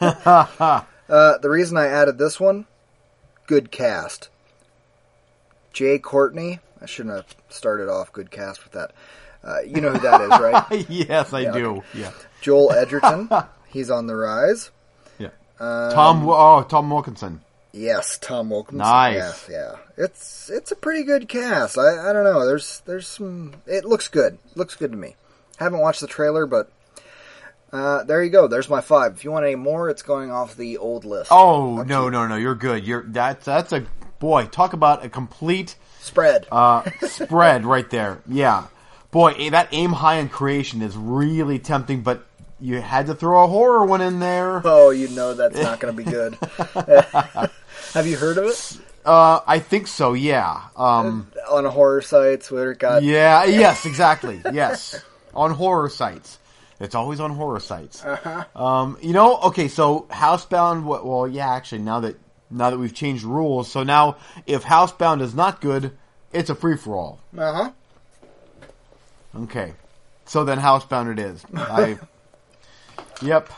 Uh, 1.07 1.37
the 1.37 1.49
reason 1.51 1.77
I 1.77 1.85
added 1.85 2.17
this 2.17 2.39
one, 2.39 2.65
good 3.45 3.69
cast. 3.69 4.29
Jai 5.71 5.99
Courtney. 5.99 6.59
I 6.81 6.87
shouldn't 6.87 7.15
have 7.15 7.35
started 7.49 7.89
off 7.89 8.11
good 8.11 8.31
cast 8.31 8.63
with 8.63 8.73
that. 8.73 8.91
Uh, 9.43 9.59
you 9.61 9.81
know 9.81 9.91
who 9.91 9.99
that 9.99 10.21
is, 10.21 10.29
right? 10.29 10.89
yes, 10.89 11.31
I 11.31 11.41
Yeah, 11.41 11.51
do. 11.51 11.83
Yeah. 11.93 12.11
Joel 12.41 12.71
Edgerton. 12.75 13.29
He's 13.67 13.91
on 13.91 14.07
the 14.07 14.15
rise. 14.15 14.71
Yeah. 15.19 15.29
Um, 15.59 15.91
Tom. 15.91 16.27
Oh, 16.27 16.63
Tom 16.63 16.89
Wilkinson. 16.89 17.41
Yes, 17.71 18.17
Tom 18.17 18.49
Wilkinson. 18.49 18.79
Nice. 18.79 19.15
Yes, 19.15 19.49
yeah. 19.51 19.75
It's 19.97 20.49
it's 20.49 20.71
a 20.71 20.75
pretty 20.75 21.03
good 21.03 21.27
cast. 21.29 21.77
I, 21.77 22.09
I 22.09 22.13
don't 22.13 22.23
know. 22.23 22.47
There's 22.47 22.81
there's 22.87 23.07
some. 23.07 23.53
It 23.67 23.85
looks 23.85 24.07
good. 24.07 24.39
Looks 24.55 24.75
good 24.75 24.91
to 24.91 24.97
me. 24.97 25.15
Haven't 25.57 25.81
watched 25.81 26.01
the 26.01 26.07
trailer, 26.07 26.47
but 26.47 26.71
uh, 27.75 28.03
there 28.03 28.23
you 28.23 28.29
go. 28.29 28.47
There's 28.47 28.69
my 28.69 28.81
five. 28.81 29.13
If 29.13 29.23
you 29.23 29.31
want 29.31 29.45
any 29.45 29.55
more, 29.55 29.89
it's 29.89 30.01
going 30.01 30.31
off 30.31 30.55
the 30.55 30.77
old 30.77 31.05
list. 31.05 31.31
Oh 31.31 31.83
no, 31.83 32.09
no, 32.09 32.27
no! 32.27 32.35
You're 32.35 32.55
good. 32.55 32.85
You're 32.85 33.03
that's 33.03 33.45
that's 33.45 33.71
a 33.73 33.85
boy. 34.19 34.45
Talk 34.45 34.73
about 34.73 35.03
a 35.05 35.09
complete 35.09 35.75
Spread. 35.99 36.47
uh, 36.51 36.83
spread 37.07 37.65
right 37.75 37.89
there. 37.89 38.21
Yeah, 38.27 38.67
boy, 39.11 39.33
eh, 39.37 39.49
that 39.51 39.69
aim 39.71 39.91
high 39.91 40.15
in 40.15 40.29
creation 40.29 40.81
is 40.81 40.95
really 40.95 41.59
tempting, 41.59 42.01
but 42.01 42.25
you 42.59 42.79
had 42.81 43.07
to 43.07 43.15
throw 43.15 43.43
a 43.43 43.47
horror 43.47 43.85
one 43.85 44.01
in 44.01 44.19
there. 44.19 44.61
oh, 44.63 44.91
you 44.91 45.07
know 45.09 45.33
that's 45.33 45.57
not 45.59 45.79
going 45.79 45.95
to 45.95 46.03
be 46.03 46.09
good. 46.09 46.37
Have 47.93 48.07
you 48.07 48.17
heard 48.17 48.37
of 48.37 48.45
it 48.45 48.77
Uh, 49.05 49.39
I 49.45 49.59
think 49.59 49.87
so. 49.87 50.13
Yeah. 50.13 50.61
Um, 50.75 51.31
on 51.49 51.65
horror 51.65 52.01
sites 52.01 52.49
where 52.51 52.71
it 52.71 52.79
got? 52.79 53.03
yeah. 53.03 53.43
Yes. 53.45 53.85
Exactly. 53.85 54.41
Yes. 54.51 55.03
On 55.33 55.51
horror 55.51 55.89
sites. 55.89 56.39
It's 56.79 56.93
always 56.95 57.19
on 57.19 57.31
horror 57.31 57.59
sites. 57.59 58.03
Um, 58.55 58.97
you 59.01 59.13
know. 59.13 59.37
Okay. 59.43 59.67
So 59.69 60.07
Housebound. 60.11 60.83
Well, 60.83 61.27
yeah. 61.27 61.49
Actually, 61.53 61.81
now 61.83 62.01
that 62.01 62.17
now 62.49 62.69
that 62.69 62.77
we've 62.77 62.93
changed 62.93 63.23
rules, 63.23 63.71
so 63.71 63.83
now 63.83 64.17
if 64.45 64.63
Housebound 64.63 65.21
is 65.21 65.33
not 65.33 65.61
good, 65.61 65.91
it's 66.33 66.49
a 66.49 66.55
free 66.55 66.75
for 66.77 66.95
all. 66.95 67.19
Uh 67.37 67.53
huh. 67.53 67.71
Okay. 69.43 69.73
So 70.25 70.43
then 70.43 70.59
Housebound 70.59 71.11
it 71.13 71.19
is. 71.19 71.45
I. 71.55 71.97
yep. 73.21 73.49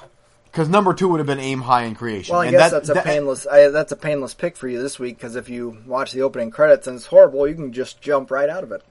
Because 0.46 0.70
number 0.70 0.94
two 0.94 1.08
would 1.10 1.20
have 1.20 1.28
been 1.28 1.40
Aim 1.40 1.62
High 1.62 1.84
in 1.84 1.94
Creation. 1.96 2.34
Well, 2.34 2.42
I 2.42 2.48
And 2.48 2.54
guess 2.58 2.72
that- 2.72 2.78
that's 2.78 2.90
a 2.90 2.94
that- 2.96 3.06
painless. 3.06 3.46
I, 3.46 3.68
that's 3.70 3.92
a 3.92 3.96
painless 3.96 4.34
pick 4.34 4.58
for 4.58 4.68
you 4.68 4.82
this 4.82 4.98
week 4.98 5.18
because 5.18 5.36
if 5.36 5.50
you 5.50 5.78
watch 5.86 6.12
the 6.14 6.22
opening 6.24 6.50
credits 6.52 6.88
and 6.88 6.96
it's 6.98 7.06
horrible, 7.06 7.48
you 7.48 7.54
can 7.56 7.74
just 7.74 8.02
jump 8.02 8.32
right 8.32 8.50
out 8.50 8.64
of 8.64 8.72
it. 8.72 8.82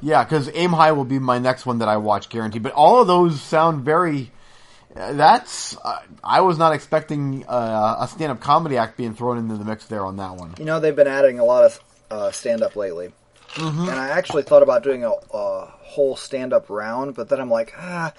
Yeah, 0.00 0.24
because 0.24 0.50
Aim 0.54 0.72
High 0.72 0.92
will 0.92 1.04
be 1.04 1.18
my 1.18 1.38
next 1.38 1.64
one 1.66 1.78
that 1.78 1.88
I 1.88 1.96
watch, 1.96 2.28
guaranteed. 2.28 2.62
But 2.62 2.72
all 2.72 3.00
of 3.00 3.06
those 3.06 3.40
sound 3.40 3.84
very. 3.84 4.30
That's. 4.94 5.76
Uh, 5.76 5.98
I 6.24 6.40
was 6.40 6.58
not 6.58 6.72
expecting 6.72 7.44
uh, 7.46 7.96
a 8.00 8.08
stand-up 8.08 8.40
comedy 8.40 8.76
act 8.78 8.96
being 8.96 9.14
thrown 9.14 9.38
into 9.38 9.56
the 9.56 9.64
mix 9.64 9.86
there 9.86 10.04
on 10.04 10.16
that 10.16 10.36
one. 10.36 10.54
You 10.58 10.64
know, 10.64 10.80
they've 10.80 10.96
been 10.96 11.06
adding 11.06 11.38
a 11.38 11.44
lot 11.44 11.64
of 11.64 11.80
uh, 12.10 12.30
stand 12.30 12.62
up 12.62 12.76
lately. 12.76 13.12
Mm-hmm. 13.54 13.82
And 13.88 13.90
I 13.90 14.08
actually 14.08 14.42
thought 14.42 14.62
about 14.62 14.82
doing 14.82 15.04
a, 15.04 15.10
a 15.32 15.66
whole 15.66 16.16
stand 16.16 16.52
up 16.52 16.68
round, 16.68 17.14
but 17.14 17.28
then 17.28 17.40
I'm 17.40 17.50
like, 17.50 17.72
ah, 17.78 18.12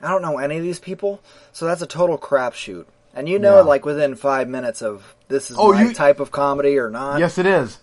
I 0.00 0.08
don't 0.08 0.22
know 0.22 0.38
any 0.38 0.56
of 0.58 0.62
these 0.62 0.78
people, 0.78 1.20
so 1.52 1.66
that's 1.66 1.82
a 1.82 1.86
total 1.86 2.18
crapshoot. 2.18 2.86
And 3.14 3.28
you 3.28 3.38
know, 3.38 3.56
Yeah. 3.56 3.62
like 3.62 3.84
within 3.84 4.14
five 4.14 4.48
minutes 4.48 4.82
of 4.82 5.14
this 5.28 5.50
is 5.50 5.56
Oh, 5.58 5.72
my 5.72 5.84
you- 5.84 5.94
type 5.94 6.20
of 6.20 6.30
comedy 6.30 6.78
or 6.78 6.90
not. 6.90 7.18
Yes, 7.18 7.38
it 7.38 7.46
is. 7.46 7.78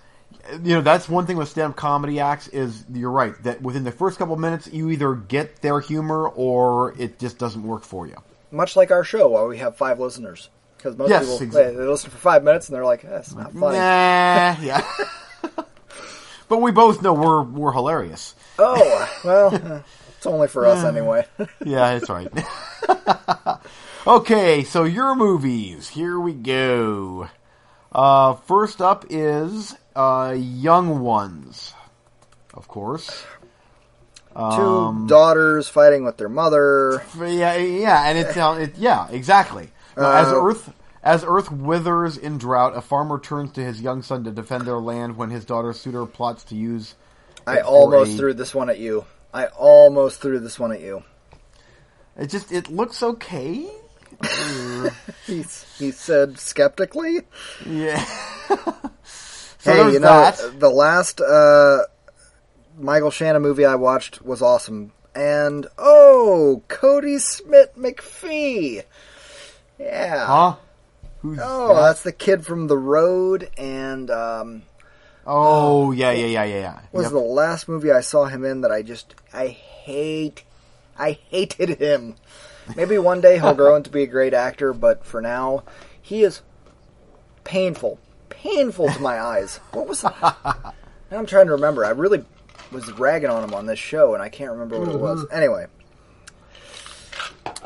You 0.52 0.76
know, 0.76 0.82
that's 0.82 1.08
one 1.08 1.26
thing 1.26 1.38
with 1.38 1.48
stand-up 1.50 1.78
comedy 1.78 2.20
acts 2.20 2.48
is 2.50 2.86
you're 2.94 3.12
right 3.12 3.34
that 3.44 3.62
within 3.62 3.84
the 3.86 3.92
first 3.92 4.20
couple 4.20 4.36
minutes 4.36 4.68
you 4.68 4.90
either 4.90 5.16
get 5.16 5.62
their 5.62 5.80
humor 5.80 6.28
or 6.28 6.94
it 7.00 7.18
just 7.20 7.38
doesn't 7.38 7.64
work 7.64 7.84
for 7.84 8.06
you. 8.08 8.16
Much 8.52 8.76
like 8.76 8.92
our 8.92 9.04
show, 9.04 9.30
why 9.30 9.44
we 9.44 9.58
have 9.60 9.78
five 9.78 10.00
listeners. 10.00 10.50
Because 10.78 10.98
most 10.98 11.10
Yes, 11.10 11.22
people 11.24 11.42
exactly. 11.44 11.76
they, 11.78 11.84
listen 11.86 12.10
for 12.12 12.18
five 12.18 12.44
minutes 12.44 12.68
and 12.68 12.76
they're 12.76 12.84
like, 12.86 13.04
that's 13.04 13.34
not 13.34 13.54
funny. 13.54 13.78
Nah, 13.78 14.58
yeah. 14.62 14.86
but 16.50 16.58
we 16.58 16.72
both 16.72 17.02
know 17.02 17.14
we're 17.14 17.42
we're 17.44 17.72
hilarious. 17.72 18.36
Oh, 18.60 19.10
well, 19.24 19.56
eh, 19.56 19.80
it's 20.18 20.26
only 20.26 20.48
for 20.50 20.66
us 20.66 20.84
anyway. 20.84 21.26
Yeah, 21.66 21.98
that's 21.98 22.10
right. 22.10 22.28
okay, 24.06 24.64
so 24.64 24.84
your 24.84 25.16
movies. 25.16 25.90
Here 25.90 26.20
we 26.20 26.34
go. 26.34 27.30
Uh, 27.92 28.34
first 28.34 28.82
up 28.82 29.06
is 29.10 29.76
uh, 29.96 30.36
Young 30.38 31.02
Ones, 31.02 31.74
of 32.54 32.68
course. 32.68 33.24
Two 34.36 35.06
daughters 35.08 35.68
fighting 35.70 36.04
with 36.06 36.18
their 36.18 36.30
mother. 36.30 37.04
Yeah, 37.20 37.56
yeah, 37.56 38.04
and 38.10 38.18
it's 38.18 38.36
uh, 38.36 38.58
it, 38.62 38.78
yeah, 38.78 39.08
exactly. 39.12 39.70
Now, 39.96 40.12
as 40.12 40.28
Uh, 40.30 40.44
Earth 40.44 40.74
as 41.04 41.24
Earth 41.28 41.52
withers 41.52 42.18
in 42.18 42.40
drought, 42.40 42.76
a 42.76 42.82
farmer 42.82 43.20
turns 43.20 43.52
to 43.52 43.64
his 43.64 43.80
young 43.82 44.02
son 44.02 44.24
to 44.24 44.32
defend 44.32 44.66
their 44.66 44.80
land 44.80 45.18
when 45.18 45.30
his 45.30 45.46
daughter 45.46 45.72
suitor 45.72 46.08
plots 46.08 46.44
to 46.46 46.56
use. 46.56 46.96
I 47.46 47.60
almost 47.62 48.14
a- 48.14 48.18
threw 48.18 48.34
this 48.34 48.56
one 48.56 48.72
at 48.72 48.80
you. 48.80 49.06
I 49.32 49.48
almost 49.48 50.20
threw 50.20 50.40
this 50.40 50.58
one 50.60 50.72
at 50.72 50.82
you. 50.82 51.04
It 52.18 52.28
just 52.28 52.52
it 52.52 52.70
looks 52.72 53.04
okay. 53.04 53.68
He, 55.28 55.44
he 55.78 55.92
said 55.92 56.40
skeptically. 56.40 57.22
Yeah. 57.68 58.04
so 59.64 59.74
hey, 59.74 59.94
you 59.94 60.00
know, 60.00 60.08
that. 60.32 60.60
the 60.60 60.70
last 60.70 61.20
uh, 61.22 61.80
Michael 62.78 63.12
Shannon 63.12 63.42
movie 63.42 63.66
I 63.66 63.76
watched 63.76 64.22
was 64.22 64.42
awesome. 64.42 64.92
And, 65.16 65.68
oh, 65.78 66.64
Cody 66.68 67.18
Smith 67.20 67.70
McPhee. 67.78 68.84
Yeah. 69.80 70.26
Huh? 70.26 70.56
Who's 71.22 71.40
Oh, 71.42 71.76
that? 71.76 71.82
that's 71.82 72.04
the 72.04 72.12
kid 72.12 72.46
from 72.46 72.68
The 72.68 72.78
Road 72.78 73.50
and 73.58 74.10
um, 74.12 74.64
Oh, 75.26 75.92
yeah, 75.92 76.12
yeah, 76.12 76.26
yeah, 76.26 76.44
yeah, 76.44 76.56
yeah. 76.60 76.80
was 76.92 77.04
Yep. 77.06 77.12
the 77.14 77.20
last 77.20 77.70
movie 77.70 77.92
I 77.92 78.02
saw 78.02 78.26
him 78.26 78.44
in 78.44 78.62
that 78.62 78.72
I 78.72 78.82
just 78.82 79.16
I 79.34 79.48
hate 79.48 80.44
I 80.98 81.12
hated 81.30 81.70
him. 81.80 82.16
Maybe 82.76 82.98
one 82.98 83.22
day 83.22 83.40
he'll 83.40 83.54
grow 83.56 83.76
into 83.76 83.90
be 83.90 84.04
a 84.04 84.08
great 84.08 84.34
actor, 84.34 84.74
but 84.74 85.06
for 85.06 85.22
now 85.22 85.64
he 86.02 86.24
is 86.24 86.42
painful. 87.44 88.00
Painful 88.44 88.90
to 88.90 89.00
my 89.00 89.20
eyes. 89.22 89.58
What 89.72 89.88
was 89.88 90.02
that? 90.02 90.14
Now 91.12 91.18
I'm 91.20 91.26
trying 91.26 91.46
to 91.48 91.54
remember. 91.54 91.86
I 91.86 91.90
really 91.92 92.26
was 92.72 92.92
ragging 92.94 93.30
on 93.30 93.44
him 93.44 93.54
on 93.54 93.66
this 93.66 93.80
show 93.80 94.14
and 94.16 94.22
I 94.24 94.30
can't 94.30 94.52
remember 94.52 94.80
what 94.80 94.90
it 94.90 95.00
was. 95.00 95.26
Anyway, 95.32 95.68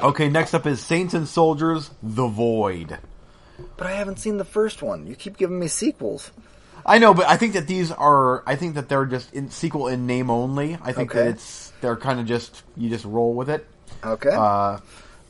Okay, 0.01 0.29
next 0.29 0.53
up 0.53 0.67
is 0.67 0.79
Saints 0.79 1.13
and 1.13 1.27
Soldiers: 1.27 1.89
The 2.03 2.27
Void. 2.27 2.99
but 3.77 3.87
I 3.87 3.91
haven't 3.93 4.19
seen 4.19 4.37
the 4.37 4.45
first 4.45 4.81
one. 4.83 5.07
You 5.07 5.15
keep 5.15 5.37
giving 5.37 5.59
me 5.59 5.67
sequels. 5.67 6.31
I 6.85 6.99
know, 6.99 7.13
but 7.13 7.25
I 7.27 7.37
think 7.37 7.53
that 7.53 7.67
these 7.67 7.91
are. 7.91 8.43
I 8.47 8.55
think 8.55 8.75
that 8.75 8.89
they're 8.89 9.05
just 9.05 9.33
in 9.33 9.49
sequel 9.49 9.87
in 9.87 10.05
name 10.05 10.29
only. 10.29 10.77
I 10.83 10.91
think 10.93 11.13
that 11.13 11.27
it's 11.27 11.71
they're 11.81 11.95
kind 11.95 12.19
of 12.19 12.27
just 12.27 12.63
you 12.75 12.89
just 12.89 13.05
roll 13.05 13.33
with 13.33 13.49
it. 13.49 13.65
Okay. 14.03 14.29
Uh, 14.31 14.79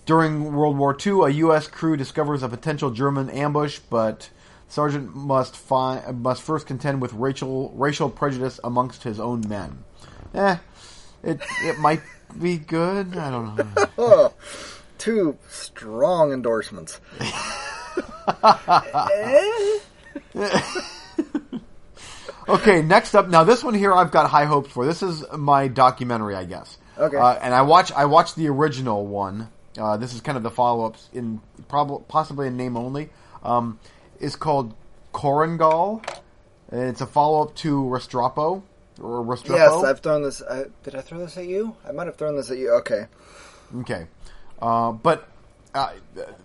during 0.05 0.53
World 0.53 0.77
War 0.77 0.95
II, 1.05 1.21
a 1.21 1.29
U.S. 1.29 1.67
crew 1.67 1.95
discovers 1.95 2.43
a 2.43 2.49
potential 2.49 2.91
German 2.91 3.29
ambush, 3.29 3.79
but 3.89 4.29
Sergeant 4.67 5.15
must 5.15 5.55
find 5.55 6.21
must 6.21 6.41
first 6.41 6.67
contend 6.67 7.01
with 7.01 7.13
racial 7.13 7.71
racial 7.75 8.09
prejudice 8.09 8.59
amongst 8.63 9.03
his 9.03 9.19
own 9.19 9.47
men. 9.47 9.83
Eh, 10.33 10.57
it 11.23 11.41
it 11.63 11.79
might 11.79 12.01
be 12.39 12.57
good. 12.57 13.17
I 13.17 13.31
don't 13.31 13.97
know. 13.97 14.33
two 14.97 15.37
strong 15.49 16.33
endorsements. 16.33 16.99
Okay, 22.49 22.81
next 22.81 23.13
up. 23.13 23.27
Now 23.27 23.43
this 23.43 23.63
one 23.63 23.73
here, 23.73 23.93
I've 23.93 24.11
got 24.11 24.29
high 24.29 24.45
hopes 24.45 24.71
for. 24.71 24.85
This 24.85 25.03
is 25.03 25.23
my 25.35 25.67
documentary, 25.67 26.35
I 26.35 26.45
guess. 26.45 26.77
Okay. 26.97 27.17
Uh, 27.17 27.33
and 27.33 27.53
I 27.53 27.63
watch 27.63 27.91
I 27.91 28.05
watched 28.05 28.35
the 28.35 28.47
original 28.47 29.05
one. 29.05 29.49
Uh, 29.77 29.97
this 29.97 30.13
is 30.13 30.21
kind 30.21 30.37
of 30.37 30.43
the 30.43 30.49
follow 30.49 30.85
ups 30.85 31.09
in 31.13 31.41
probably 31.67 32.03
possibly 32.07 32.47
in 32.47 32.55
name 32.55 32.77
only. 32.77 33.09
Um, 33.43 33.79
it's 34.19 34.35
called 34.35 34.73
Korengal. 35.13 36.05
And 36.69 36.81
it's 36.81 36.99
a 37.01 37.05
follow 37.07 37.43
up 37.43 37.55
to 37.57 37.81
Restrepo 37.83 38.61
or 39.01 39.23
Restrepo. 39.23 39.55
Yes, 39.55 39.83
I've 39.85 40.01
thrown 40.01 40.21
this. 40.23 40.41
I, 40.41 40.65
did 40.83 40.95
I 40.95 41.01
throw 41.01 41.19
this 41.19 41.37
at 41.37 41.45
you? 41.45 41.75
I 41.87 41.93
might 41.93 42.07
have 42.07 42.17
thrown 42.17 42.35
this 42.35 42.51
at 42.51 42.57
you. 42.57 42.71
Okay. 42.71 43.05
Okay, 43.79 44.07
uh, 44.61 44.91
but 44.91 45.29
uh, 45.73 45.91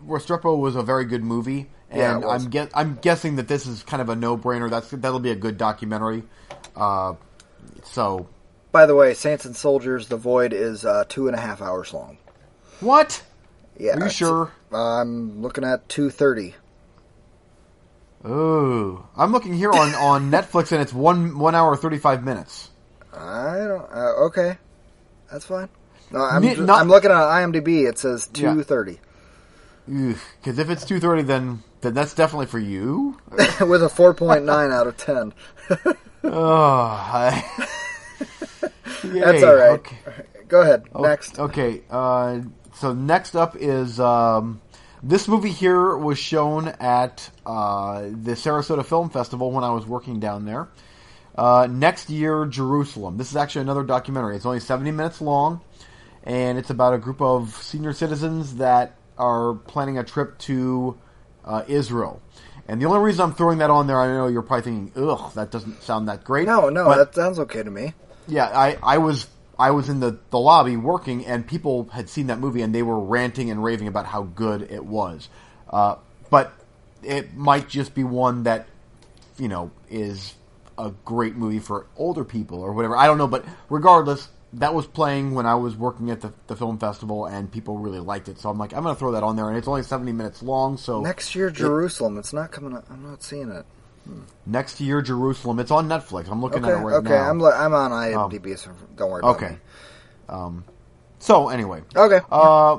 Restrepo 0.07 0.59
was 0.59 0.77
a 0.77 0.83
very 0.83 1.05
good 1.05 1.25
movie, 1.25 1.71
and 1.91 2.23
was. 2.25 2.45
I'm 2.45 2.51
guess 2.51 2.71
I'm 2.75 2.99
guessing 3.01 3.37
that 3.37 3.49
this 3.49 3.67
is 3.67 3.83
kind 3.83 4.01
of 4.01 4.09
a 4.09 4.17
no 4.17 4.37
brainer. 4.37 4.71
That's 4.71 4.91
that'll 4.91 5.19
be 5.21 5.31
a 5.31 5.37
good 5.37 5.57
documentary. 5.57 6.23
Uh, 6.77 7.15
so 7.85 8.29
By 8.71 8.87
the 8.87 8.95
way, 8.95 9.15
Saints 9.15 9.45
and 9.45 9.57
Soldiers: 9.57 10.09
The 10.09 10.17
Void 10.17 10.53
is 10.53 10.85
uh, 10.85 11.05
two 11.09 11.27
and 11.27 11.37
a 11.37 11.41
half 11.41 11.61
hours 11.63 11.93
long. 11.93 12.19
what? 12.81 13.23
Yeah, 13.79 13.97
Are 13.97 14.05
you 14.05 14.11
sure? 14.11 14.53
I'm 14.73 15.43
looking 15.43 15.65
at 15.65 15.89
two 15.89 16.11
thirty. 16.11 16.55
Oh, 18.25 19.07
I'm 19.17 19.33
looking 19.33 19.55
here 19.55 19.73
on, 19.73 19.95
on 19.95 20.31
Netflix, 20.33 20.73
and 20.73 20.81
it's 20.81 20.93
one 20.93 21.39
one 21.39 21.55
hour 21.55 21.77
thirty 21.77 21.99
five 21.99 22.25
minutes. 22.25 22.71
I 23.13 23.59
don't. 23.59 23.91
Uh, 23.93 24.27
okay, 24.27 24.59
that's 25.31 25.45
fine. 25.45 25.69
No, 26.11 26.21
I'm, 26.21 26.43
ju- 26.43 26.65
not- 26.65 26.81
I'm 26.81 26.89
looking 26.89 27.11
at 27.11 27.17
IMDb. 27.17 27.89
It 27.89 27.99
says 27.99 28.27
two 28.29 28.63
thirty 28.63 29.01
Because 29.87 30.59
if 30.59 30.71
it's 30.71 30.85
two 30.85 31.01
thirty, 31.01 31.23
then 31.23 31.63
then 31.81 31.95
that's 31.95 32.15
definitely 32.15 32.47
for 32.47 32.59
you. 32.59 33.19
with 33.61 33.83
a 33.83 33.89
four 33.89 34.15
point 34.15 34.45
nine 34.45 34.71
out 34.71 34.87
of 34.87 34.97
ten. 34.97 35.33
Oh, 36.25 36.85
I... 36.85 37.45
That's 39.03 39.43
all 39.43 39.55
right. 39.57 39.71
Okay. 39.73 39.97
Go 40.47 40.61
ahead. 40.61 40.85
Oh, 40.95 41.03
Next. 41.03 41.39
Okay. 41.41 41.83
Uh, 41.91 42.43
so 42.75 42.93
next 42.93 43.35
up 43.35 43.57
is 43.57 43.99
um, 43.99 44.61
this 45.03 45.27
movie 45.29 45.51
here 45.51 45.97
was 45.97 46.19
shown 46.19 46.69
at 46.69 47.29
uh, 47.45 48.03
the 48.03 48.33
Sarasota 48.33 48.85
Film 48.85 49.11
Festival 49.11 49.51
when 49.51 49.65
I 49.65 49.71
was 49.71 49.87
working 49.87 50.21
down 50.21 50.45
there. 50.45 50.69
Uh, 51.37 51.67
next 51.71 52.11
year, 52.11 52.47
Jerusalem. 52.47 53.17
This 53.17 53.31
is 53.31 53.37
actually 53.37 53.62
another 53.62 53.83
documentary. 53.83 54.37
It's 54.37 54.47
only 54.47 54.61
70 54.61 54.91
minutes 54.93 55.21
long, 55.21 55.61
and 56.25 56.59
it's 56.59 56.71
about 56.71 56.95
a 56.95 56.99
group 56.99 57.21
of 57.21 57.51
senior 57.57 57.93
citizens 57.93 58.57
that 58.57 58.97
are 59.19 59.55
planning 59.55 59.99
a 59.99 60.05
trip 60.05 60.38
to 60.38 60.99
uh, 61.45 61.65
Israel. 61.67 62.21
And 62.69 62.81
the 62.81 62.87
only 62.87 63.01
reason 63.01 63.23
I'm 63.23 63.35
throwing 63.35 63.59
that 63.59 63.71
on 63.71 63.87
there, 63.87 63.99
I 63.99 64.07
know 64.07 64.29
you're 64.29 64.43
probably 64.43 64.62
thinking, 64.62 65.09
ugh, 65.09 65.33
that 65.35 65.51
doesn't 65.51 65.83
sound 65.83 66.09
that 66.09 66.23
great. 66.23 66.47
No, 66.47 66.69
no, 66.69 66.85
but- 66.85 66.97
that 66.97 67.15
sounds 67.15 67.38
okay 67.41 67.62
to 67.62 67.71
me. 67.71 67.95
yeah, 68.29 68.47
I, 68.47 68.79
I 68.83 68.99
was 68.99 69.27
I 69.62 69.70
was 69.70 69.88
in 69.88 70.01
the, 70.01 70.18
the 70.31 70.40
lobby 70.40 70.77
working, 70.77 71.25
and 71.25 71.46
people 71.46 71.88
had 71.92 72.09
seen 72.09 72.27
that 72.27 72.40
movie, 72.40 72.62
and 72.62 72.75
they 72.75 72.83
were 72.83 72.98
ranting 72.98 73.48
and 73.48 73.62
raving 73.62 73.87
about 73.87 74.07
how 74.07 74.25
good 74.25 74.62
it 74.72 74.85
was. 74.85 75.29
Uh, 75.70 75.94
but 76.31 76.53
it 77.05 77.35
might 77.35 77.68
just 77.68 77.94
be 77.94 78.03
one 78.03 78.42
that 78.42 78.66
you 79.38 79.46
know 79.46 79.70
is 79.88 80.35
a 80.77 80.90
great 81.05 81.37
movie 81.37 81.61
for 81.61 81.87
older 81.96 82.25
people 82.25 82.61
or 82.61 82.72
whatever. 82.72 82.96
I 82.96 83.07
don't 83.07 83.18
know, 83.18 83.29
but 83.29 83.44
regardless, 83.70 84.29
that 84.55 84.75
was 84.75 84.87
playing 84.88 85.33
when 85.33 85.46
I 85.46 85.55
was 85.55 85.77
working 85.77 86.11
at 86.11 86.22
the, 86.22 86.33
the 86.48 86.57
film 86.57 86.79
festival, 86.79 87.27
and 87.27 87.51
people 87.51 87.79
really 87.79 88.01
liked 88.01 88.29
it. 88.29 88.40
So 88.40 88.51
I'm 88.51 88.59
like, 88.59 88.75
I'm 88.75 88.83
going 88.83 88.96
to 88.96 88.98
throw 88.98 89.12
that 89.12 89.22
on 89.22 89.37
there, 89.37 89.48
and 89.48 89.57
it's 89.57 89.68
only 89.68 89.85
70 89.85 90.11
minutes 90.11 90.42
long. 90.42 90.77
So 90.77 91.01
Next 91.03 91.37
year, 91.37 91.51
Jerusalem. 91.51 92.18
It's 92.18 92.33
not 92.33 92.51
coming. 92.51 92.75
up. 92.75 92.85
I'm 92.90 93.05
not 93.05 93.22
seeing 93.22 93.51
it. 93.51 93.64
Next 94.47 94.81
year, 94.81 95.03
Jerusalem. 95.03 95.59
It's 95.59 95.71
on 95.71 95.88
Netflix. 95.88 96.29
I'm 96.31 96.41
looking 96.43 96.65
Okay, 96.65 96.73
at 96.75 96.81
it 96.81 96.83
right 96.83 96.95
okay. 96.97 97.09
now. 97.09 97.15
Okay, 97.15 97.29
I'm 97.31 97.41
li- 97.41 97.53
I'm 97.55 97.75
on 97.75 97.91
IMDb, 97.91 98.59
so 98.59 98.71
don't 98.97 99.11
worry 99.11 99.21
about 99.21 99.37
okay. 99.37 99.57
Um, 100.29 100.65
so 101.19 101.49
anyway, 101.49 101.83
Okay. 101.95 102.21
Uh, 102.31 102.79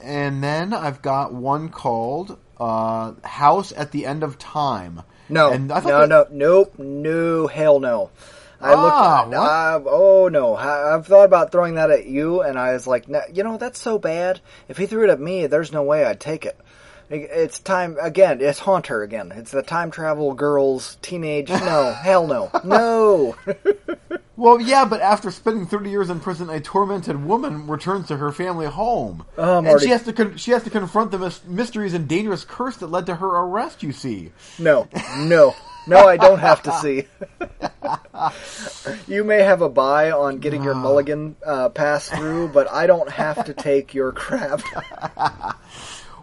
and 0.00 0.42
then 0.42 0.72
I've 0.72 1.02
got 1.02 1.32
one 1.32 1.68
called 1.68 2.38
uh, 2.58 3.12
"House 3.24 3.72
at 3.76 3.90
the 3.92 4.06
End 4.06 4.22
of 4.22 4.38
Time." 4.38 5.02
no, 5.28 5.50
and 5.52 5.72
I 5.72 5.80
no, 5.80 6.06
that- 6.06 6.08
no, 6.08 6.26
nope, 6.30 6.78
no, 6.78 7.46
hell 7.46 7.80
no. 7.80 8.10
I 8.60 8.74
Ah, 8.74 9.24
looked. 9.24 9.34
Uh, 9.34 9.80
oh 9.90 10.28
no, 10.28 10.54
I, 10.54 10.94
I've 10.94 11.06
thought 11.06 11.24
about 11.24 11.50
throwing 11.50 11.74
that 11.74 11.90
at 11.90 12.06
you, 12.06 12.42
and 12.42 12.56
I 12.56 12.74
was 12.74 12.86
like, 12.86 13.06
you 13.32 13.42
know, 13.42 13.56
that's 13.56 13.80
so 13.80 13.98
bad. 13.98 14.40
If 14.68 14.76
he 14.76 14.86
threw 14.86 15.02
it 15.04 15.10
at 15.10 15.18
me, 15.20 15.48
there's 15.48 15.72
no 15.72 15.82
way 15.82 16.04
I'd 16.04 16.20
take 16.20 16.46
it. 16.46 16.56
It- 17.12 17.30
It's 17.30 17.58
time 17.60 17.96
again. 18.00 18.40
It's 18.40 18.58
Haunter 18.60 19.02
again. 19.02 19.32
It's 19.36 19.50
the 19.52 19.62
time 19.62 19.90
travel 19.90 20.32
girls, 20.34 20.96
teenage. 21.02 21.50
No, 21.50 21.92
hell 22.02 22.26
no, 22.26 22.50
no. 22.64 23.36
Well, 24.34 24.60
yeah, 24.60 24.86
but 24.86 25.02
after 25.02 25.30
spending 25.30 25.66
30 25.66 25.90
years 25.90 26.08
in 26.10 26.18
prison, 26.18 26.48
a 26.50 26.58
tormented 26.58 27.22
woman 27.26 27.66
returns 27.68 28.08
to 28.08 28.16
her 28.16 28.32
family 28.32 28.66
home, 28.66 29.24
Oh, 29.38 29.58
and 29.62 29.80
she 29.80 29.90
has 29.90 30.02
to 30.04 30.12
con- 30.12 30.36
she 30.36 30.50
has 30.52 30.64
to 30.64 30.70
confront 30.70 31.10
the 31.12 31.18
mys- 31.18 31.44
mysteries 31.46 31.92
and 31.94 32.08
dangerous 32.08 32.42
curse 32.44 32.78
that 32.78 32.88
led 32.90 33.06
to 33.06 33.16
her 33.16 33.28
arrest. 33.28 33.82
You 33.84 33.92
see, 33.92 34.32
No, 34.58 34.88
no, 35.18 35.54
no, 35.86 36.08
I 36.08 36.16
don't 36.16 36.40
have 36.40 36.62
to 36.64 36.72
see. 36.80 37.06
you 39.06 39.22
may 39.22 39.42
have 39.42 39.60
a 39.62 39.68
buy 39.68 40.10
on 40.10 40.38
getting 40.38 40.64
your 40.64 40.74
mulligan 40.74 41.36
uh, 41.46 41.68
passed 41.68 42.12
through, 42.12 42.48
but 42.48 42.68
I 42.72 42.86
don't 42.86 43.10
have 43.10 43.44
to 43.44 43.52
take 43.54 43.92
your 43.94 44.12
crap. 44.12 44.62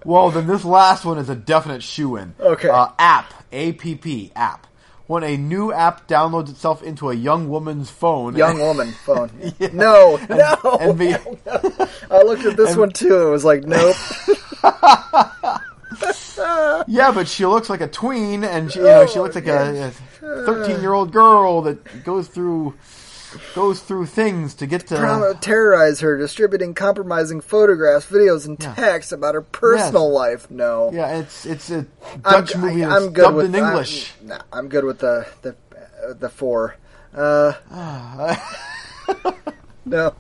Well, 0.06 0.30
then 0.32 0.48
this 0.48 0.64
last 0.66 1.06
one 1.06 1.18
is 1.18 1.30
a 1.30 1.36
definite 1.36 1.84
shoe 1.84 2.16
in. 2.18 2.34
Okay. 2.40 2.70
uh, 2.70 2.90
app 2.98 3.34
A 3.52 3.74
P 3.74 3.96
P 3.96 4.32
app. 4.36 4.66
When 5.08 5.24
a 5.24 5.38
new 5.38 5.74
app 5.74 6.08
downloads 6.08 6.50
itself 6.52 6.84
into 6.84 7.10
a 7.10 7.16
young 7.16 7.50
woman's 7.50 7.90
phone, 7.90 8.36
Young 8.36 8.60
woman 8.60 8.92
phone. 8.92 9.32
No, 9.74 10.20
no. 10.30 10.78
and 10.80 11.00
be- 11.00 11.14
I 12.12 12.22
looked 12.22 12.46
at 12.46 12.56
this 12.56 12.76
one 12.76 12.92
too. 12.92 13.28
It 13.28 13.32
was 13.32 13.44
like, 13.44 13.64
nope. 13.64 13.96
Yeah, 16.88 17.12
but 17.12 17.28
she 17.28 17.46
looks 17.46 17.70
like 17.70 17.82
a 17.82 17.88
tween, 17.88 18.44
and 18.44 18.72
she, 18.72 18.80
you 18.80 18.86
know 18.86 19.06
she 19.06 19.20
looks 19.20 19.36
like 19.36 19.48
a 19.48 19.92
thirteen-year-old 20.22 21.12
girl 21.12 21.62
that 21.64 22.04
goes 22.06 22.28
through 22.28 22.74
goes 23.56 23.80
through 23.82 24.06
things 24.08 24.54
to 24.56 24.68
get 24.68 24.88
to. 24.88 24.98
Trying 24.98 25.38
terrorize 25.40 26.00
her, 26.02 26.18
distributing 26.18 26.74
compromising 26.74 27.42
photographs, 27.42 28.06
videos, 28.06 28.46
and 28.46 28.62
Yeah. 28.62 28.74
texts 28.74 29.12
about 29.12 29.36
her 29.36 29.42
personal 29.42 30.12
life. 30.12 30.50
No. 30.50 30.92
Yeah, 30.94 31.18
it's 31.20 31.46
it's 31.46 31.70
a 31.72 31.86
I'm, 32.26 32.46
Dutch 32.46 32.56
movie 32.56 32.84
I, 32.84 32.90
that's 32.90 33.04
am 33.06 33.14
good 33.14 33.22
dubbed 33.24 33.36
with 33.38 33.46
in 33.48 33.56
English. 33.56 34.14
I'm, 34.22 34.28
nah, 34.28 34.42
I'm 34.54 34.70
good 34.70 34.84
with 34.86 35.00
the 35.00 35.28
the 35.42 35.56
uh, 36.08 36.14
the 36.14 36.30
four. 36.30 36.76
Uh, 37.14 37.54
no, 39.86 40.14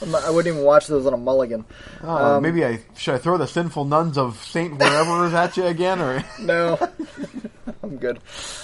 I'm 0.00 0.10
not- 0.10 0.24
I 0.24 0.30
wouldn't 0.30 0.52
even 0.54 0.64
watch 0.64 0.86
those 0.86 1.06
on 1.06 1.12
a 1.12 1.16
mulligan. 1.16 1.64
Uh, 2.02 2.36
Um, 2.36 2.42
maybe 2.42 2.64
I 2.64 2.80
should 2.96 3.14
I 3.14 3.18
throw 3.18 3.36
the 3.36 3.46
sinful 3.48 3.84
nuns 3.84 4.16
of 4.16 4.42
Saint 4.44 4.78
wherever 4.78 5.26
is 5.26 5.34
at 5.34 5.56
you 5.56 5.64
again, 5.64 6.00
or 6.00 6.24
No, 6.40 6.78
I'm 7.82 7.96
good. 7.96 8.20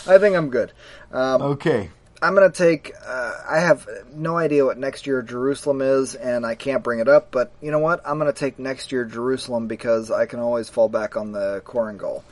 I 0.07 0.18
think 0.18 0.37
I'm 0.37 0.50
good. 0.50 0.72
Um, 1.12 1.42
okay, 1.42 1.90
I'm 2.25 2.33
gonna 2.35 2.51
take. 2.51 2.95
Uh, 3.07 3.33
I 3.51 3.59
have 3.59 3.87
no 4.15 4.37
idea 4.39 4.65
what 4.65 4.79
next 4.79 5.07
year 5.07 5.21
Jerusalem 5.21 5.83
is, 5.83 6.15
and 6.15 6.47
I 6.47 6.55
can't 6.55 6.83
bring 6.83 7.01
it 7.01 7.09
up. 7.09 7.31
But 7.31 7.53
you 7.61 7.71
know 7.71 7.81
what? 7.81 8.01
I'm 8.07 8.17
gonna 8.19 8.33
take 8.33 8.59
next 8.59 8.93
year 8.93 9.05
Jerusalem 9.05 9.67
because 9.67 10.11
I 10.11 10.25
can 10.25 10.41
always 10.41 10.71
fall 10.71 10.89
back 10.89 11.17
on 11.19 11.33
the 11.33 11.61
Korengal. 11.67 12.23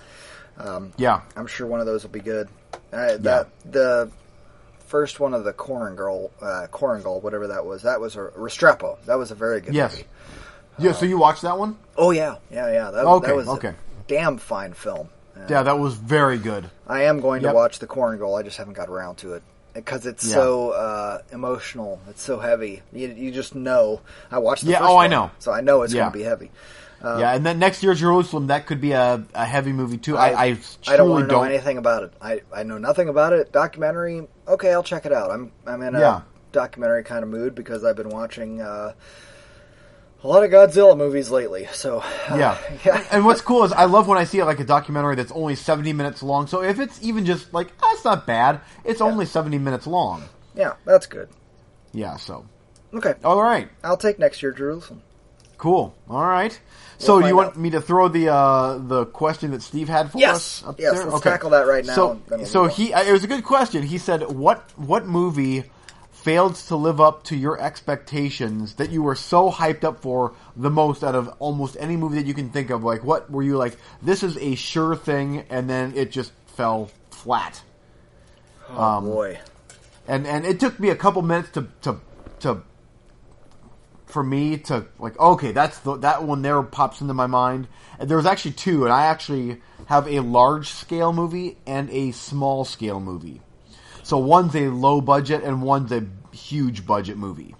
yeah, 0.96 1.20
I'm 1.36 1.46
sure 1.46 1.66
one 1.66 1.80
of 1.80 1.86
those 1.86 2.04
will 2.04 2.10
be 2.10 2.20
good. 2.20 2.48
Uh, 2.90 3.18
that 3.18 3.48
the 3.70 4.10
first 4.86 5.20
one 5.20 5.34
of 5.34 5.44
the 5.44 5.52
Korengal, 5.52 6.30
uh, 6.40 6.66
Korengal, 6.72 7.22
whatever 7.22 7.48
that 7.48 7.66
was, 7.66 7.82
that 7.82 8.00
was 8.00 8.16
a 8.16 8.20
Restrepo. 8.36 8.96
That 9.04 9.18
was 9.18 9.30
a 9.30 9.34
very 9.34 9.60
good 9.60 9.74
yes, 9.74 9.92
movie. 9.92 10.06
yeah. 10.78 10.92
So 10.92 11.04
you 11.04 11.18
watched 11.18 11.42
that 11.42 11.58
one? 11.58 11.76
Oh 11.98 12.12
yeah, 12.12 12.36
yeah, 12.50 12.72
yeah. 12.72 12.90
That, 12.90 13.04
Okay, 13.04 13.26
that 13.26 13.36
was 13.36 13.48
okay. 13.48 13.68
a 13.68 13.74
damn 14.08 14.38
fine 14.38 14.72
film. 14.72 15.08
Yeah, 15.50 15.64
that 15.64 15.78
was 15.78 15.94
very 15.94 16.38
good. 16.38 16.70
I 16.86 17.04
am 17.04 17.20
going 17.20 17.42
Yep. 17.42 17.50
to 17.50 17.54
watch 17.54 17.78
the 17.78 17.86
Korengal. 17.86 18.38
I 18.38 18.42
just 18.42 18.56
haven't 18.58 18.74
got 18.74 18.88
around 18.88 19.16
to 19.18 19.34
it 19.34 19.42
because 19.74 20.06
it's 20.06 20.26
Yeah. 20.26 20.34
so 20.34 20.70
uh, 20.70 21.18
emotional. 21.32 22.00
It's 22.08 22.22
so 22.22 22.38
heavy. 22.38 22.82
You, 22.92 23.08
you 23.08 23.30
just 23.30 23.54
know. 23.54 24.00
I 24.30 24.38
watched. 24.38 24.64
The 24.64 24.70
Yeah, 24.72 24.78
first 24.80 24.90
oh, 24.90 24.96
I 24.98 25.06
know. 25.08 25.30
So 25.38 25.52
I 25.52 25.60
know 25.60 25.82
it's 25.82 25.92
Yeah. 25.92 26.02
going 26.02 26.12
to 26.12 26.18
be 26.18 26.24
heavy. 26.24 26.50
yeah, 27.02 27.32
and 27.34 27.44
then 27.44 27.58
next 27.58 27.82
year 27.82 27.94
Jerusalem, 27.94 28.46
that 28.46 28.66
could 28.66 28.80
be 28.80 28.92
a, 28.92 29.24
a 29.34 29.44
heavy 29.44 29.72
movie 29.72 29.98
too. 29.98 30.16
I, 30.16 30.28
I, 30.28 30.44
I 30.44 30.54
truly 30.82 30.96
don't 30.96 31.10
want 31.10 31.22
to 31.24 31.26
know 31.26 31.40
don't. 31.40 31.46
anything 31.46 31.78
about 31.78 32.04
it. 32.04 32.12
I, 32.20 32.42
I 32.54 32.62
know 32.62 32.78
nothing 32.78 33.08
about 33.08 33.32
it. 33.32 33.50
Documentary, 33.50 34.28
okay, 34.46 34.72
I'll 34.72 34.84
check 34.84 35.04
it 35.04 35.12
out. 35.12 35.30
I'm 35.32 35.50
I'm 35.66 35.82
in 35.82 35.96
a 35.96 36.00
Yeah. 36.00 36.20
documentary 36.52 37.02
kind 37.02 37.24
of 37.24 37.28
mood 37.30 37.54
because 37.56 37.82
I've 37.84 37.96
been 37.96 38.10
watching 38.10 38.60
uh, 38.60 38.92
a 40.22 40.28
lot 40.28 40.44
of 40.44 40.50
Godzilla 40.50 40.96
movies 40.96 41.30
lately. 41.30 41.68
So 41.72 41.98
uh, 41.98 42.36
Yeah. 42.36 42.58
yeah, 42.84 43.04
And 43.10 43.24
what's 43.24 43.40
cool 43.40 43.64
is 43.64 43.72
I 43.72 43.84
love 43.84 44.06
when 44.08 44.18
I 44.18 44.24
see 44.24 44.42
like 44.42 44.60
a 44.60 44.64
documentary 44.64 45.16
that's 45.16 45.32
only 45.32 45.54
70 45.56 45.92
minutes 45.92 46.22
long. 46.22 46.46
So 46.46 46.62
if 46.62 46.78
it's 46.78 47.02
even 47.02 47.24
just 47.26 47.52
like, 47.52 47.68
that's 47.80 48.04
not 48.04 48.26
bad. 48.26 48.60
It's 48.84 49.00
only 49.00 49.26
70 49.26 49.58
minutes 49.58 49.86
long. 49.86 50.24
yeah, 50.54 50.74
that's 50.84 51.06
good. 51.06 51.28
Yeah, 51.92 52.16
so. 52.16 52.46
Okay, 52.94 53.14
All 53.24 53.42
right. 53.42 53.68
I'll 53.82 53.96
take 53.96 54.18
next 54.18 54.42
year 54.42 54.52
Jerusalem. 54.52 55.02
Cool. 55.58 55.94
All 56.10 56.24
right. 56.26 56.58
So 56.98 57.20
do 57.20 57.26
you 57.28 57.36
want 57.36 57.50
out. 57.50 57.56
me 57.56 57.70
to 57.70 57.80
throw 57.80 58.08
the 58.08 58.28
uh, 58.32 58.78
the 58.78 59.06
question 59.06 59.50
that 59.52 59.62
Steve 59.62 59.88
had 59.88 60.10
for 60.12 60.18
Yes. 60.18 60.36
us 60.62 60.64
up 60.68 60.78
Yes, 60.80 60.94
there? 60.94 61.06
let's 61.06 61.20
tackle 61.22 61.50
that 61.50 61.66
right 61.66 61.84
now, 61.84 61.94
So, 61.94 62.20
we'll 62.30 62.44
so 62.46 62.66
he 62.66 62.92
uh, 62.92 63.02
it 63.02 63.12
was 63.12 63.24
a 63.24 63.26
good 63.26 63.44
question. 63.44 63.82
He 63.82 63.98
said, 63.98 64.22
"What 64.30 64.70
what 64.76 65.06
movie 65.06 65.64
failed 66.22 66.54
to 66.54 66.76
live 66.76 67.00
up 67.00 67.24
to 67.24 67.36
your 67.36 67.60
expectations 67.60 68.74
that 68.74 68.90
you 68.90 69.02
were 69.02 69.14
so 69.16 69.50
hyped 69.50 69.84
up 69.84 70.00
for 70.00 70.34
the 70.56 70.70
most 70.70 71.02
out 71.02 71.14
of 71.14 71.28
almost 71.38 71.76
any 71.80 71.96
movie 71.96 72.16
that 72.16 72.26
you 72.26 72.34
can 72.34 72.50
think 72.50 72.70
of? 72.70 72.84
Like, 72.84 73.04
what 73.04 73.30
were 73.30 73.42
you 73.42 73.56
like? 73.56 73.76
This 74.00 74.22
is 74.22 74.36
a 74.38 74.54
sure 74.54 74.94
thing, 74.94 75.44
and 75.50 75.68
then 75.68 75.92
it 75.96 76.10
just 76.12 76.32
fell 76.46 76.90
flat." 77.10 77.62
Oh 78.70 78.82
Um, 78.82 79.04
boy, 79.04 79.38
and 80.06 80.26
and 80.26 80.46
it 80.46 80.60
took 80.60 80.78
me 80.78 80.90
a 80.90 80.96
couple 80.96 81.22
minutes 81.22 81.50
to 81.52 81.66
to 81.82 82.00
to 82.40 82.62
for 84.06 84.22
me 84.22 84.58
to 84.58 84.84
like 84.98 85.18
okay 85.18 85.52
that's 85.52 85.78
the 85.80 85.96
that 85.96 86.22
one 86.22 86.42
there 86.42 86.62
pops 86.62 87.00
into 87.00 87.14
my 87.14 87.26
mind 87.26 87.66
and 87.98 88.10
there 88.10 88.16
was 88.18 88.26
actually 88.26 88.50
two 88.52 88.84
and 88.84 88.92
i 88.92 89.06
actually 89.06 89.58
have 89.86 90.06
a 90.06 90.20
large 90.20 90.68
scale 90.68 91.14
movie 91.14 91.56
and 91.66 91.88
a 91.88 92.10
small 92.10 92.64
scale 92.66 93.00
movie 93.00 93.40
so 94.02 94.18
one's 94.18 94.54
a 94.56 94.68
low 94.68 95.00
budget 95.00 95.42
and 95.42 95.62
one's 95.62 95.92
a 95.92 96.06
huge 96.32 96.86
budget 96.86 97.16
movie 97.16 97.54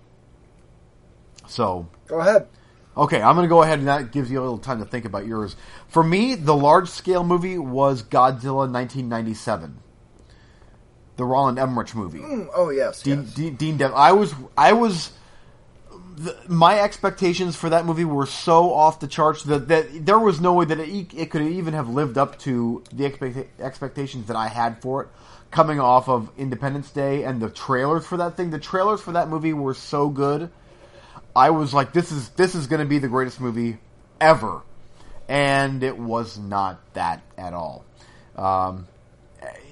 so 1.46 1.88
go 2.06 2.20
ahead. 2.20 2.48
Okay, 2.96 3.22
I'm 3.22 3.34
going 3.36 3.44
to 3.44 3.48
go 3.48 3.62
ahead 3.62 3.78
and 3.78 3.88
that 3.88 4.12
gives 4.12 4.30
you 4.30 4.38
a 4.38 4.42
little 4.42 4.58
time 4.58 4.78
to 4.80 4.84
think 4.84 5.04
about 5.06 5.26
yours. 5.26 5.56
For 5.88 6.02
me, 6.02 6.34
the 6.34 6.54
large 6.54 6.88
scale 6.88 7.24
movie 7.24 7.56
was 7.56 8.02
Godzilla 8.02 8.70
1997, 8.70 9.78
the 11.16 11.24
Roland 11.24 11.58
Emmerich 11.58 11.94
movie. 11.94 12.18
Mm, 12.18 12.48
Oh 12.54 12.68
yes, 12.70 13.02
Dean, 13.02 13.22
yes. 13.22 13.34
Dean, 13.34 13.54
Dean 13.56 13.76
Dev. 13.78 13.92
I 13.94 14.12
was, 14.12 14.34
I 14.58 14.74
was, 14.74 15.12
the, 16.16 16.36
my 16.48 16.78
expectations 16.80 17.56
for 17.56 17.70
that 17.70 17.86
movie 17.86 18.04
were 18.04 18.26
so 18.26 18.74
off 18.74 19.00
the 19.00 19.08
charts 19.08 19.42
that, 19.44 19.68
that 19.68 20.04
there 20.04 20.18
was 20.18 20.38
no 20.38 20.52
way 20.52 20.66
that 20.66 20.78
it, 20.78 21.14
it 21.14 21.30
could 21.30 21.40
even 21.42 21.72
have 21.72 21.88
lived 21.88 22.18
up 22.18 22.38
to 22.40 22.84
the 22.92 23.06
expect, 23.06 23.58
expectations 23.60 24.26
that 24.26 24.36
I 24.36 24.48
had 24.48 24.82
for 24.82 25.04
it. 25.04 25.08
Coming 25.52 25.78
off 25.78 26.08
of 26.08 26.30
Independence 26.36 26.90
Day 26.90 27.22
and 27.22 27.40
the 27.40 27.48
trailers 27.48 28.04
for 28.04 28.16
that 28.16 28.36
thing, 28.36 28.50
the 28.50 28.58
trailers 28.58 29.00
for 29.00 29.12
that 29.12 29.28
movie 29.28 29.52
were 29.52 29.74
so 29.74 30.08
good. 30.08 30.50
I 31.36 31.50
was 31.50 31.72
like, 31.72 31.92
this 31.92 32.10
is 32.10 32.30
this 32.30 32.54
is 32.54 32.66
going 32.66 32.80
to 32.80 32.86
be 32.86 32.98
the 32.98 33.08
greatest 33.08 33.40
movie 33.40 33.78
ever, 34.20 34.62
and 35.28 35.82
it 35.82 35.96
was 35.96 36.38
not 36.38 36.80
that 36.94 37.22
at 37.38 37.54
all. 37.54 37.84
Um, 38.34 38.88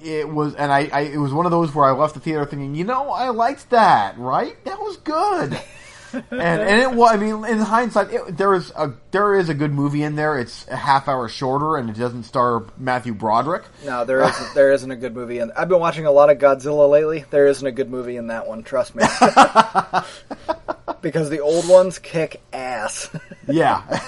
it 0.03 0.27
was, 0.27 0.55
and 0.55 0.71
I, 0.71 0.89
I, 0.91 1.01
it 1.01 1.17
was 1.17 1.33
one 1.33 1.45
of 1.45 1.51
those 1.51 1.73
where 1.73 1.85
I 1.85 1.91
left 1.91 2.13
the 2.13 2.19
theater 2.19 2.45
thinking, 2.45 2.75
you 2.75 2.83
know, 2.83 3.09
I 3.09 3.29
liked 3.29 3.69
that, 3.69 4.17
right? 4.17 4.63
That 4.65 4.79
was 4.79 4.97
good. 4.97 5.59
and 6.13 6.41
and 6.41 6.81
it 6.81 6.91
was. 6.91 7.11
I 7.11 7.17
mean, 7.17 7.45
in 7.45 7.59
hindsight, 7.59 8.11
it, 8.11 8.37
there 8.37 8.53
is 8.53 8.71
a 8.71 8.93
there 9.11 9.35
is 9.35 9.49
a 9.49 9.53
good 9.53 9.73
movie 9.73 10.03
in 10.03 10.15
there. 10.15 10.39
It's 10.39 10.67
a 10.67 10.75
half 10.75 11.07
hour 11.07 11.27
shorter, 11.27 11.77
and 11.77 11.89
it 11.89 11.97
doesn't 11.97 12.23
star 12.23 12.65
Matthew 12.77 13.13
Broderick. 13.13 13.63
No, 13.85 14.05
there 14.05 14.21
isn't. 14.23 14.53
There 14.53 14.71
isn't 14.71 14.91
a 14.91 14.95
good 14.95 15.15
movie 15.15 15.39
in. 15.39 15.51
I've 15.51 15.69
been 15.69 15.79
watching 15.79 16.05
a 16.05 16.11
lot 16.11 16.29
of 16.29 16.37
Godzilla 16.37 16.89
lately. 16.89 17.25
There 17.29 17.47
isn't 17.47 17.65
a 17.65 17.71
good 17.71 17.89
movie 17.89 18.17
in 18.17 18.27
that 18.27 18.47
one. 18.47 18.63
Trust 18.63 18.95
me. 18.95 19.03
because 21.01 21.29
the 21.29 21.39
old 21.39 21.67
ones 21.67 21.99
kick 21.99 22.41
ass. 22.53 23.09
yeah. 23.47 24.01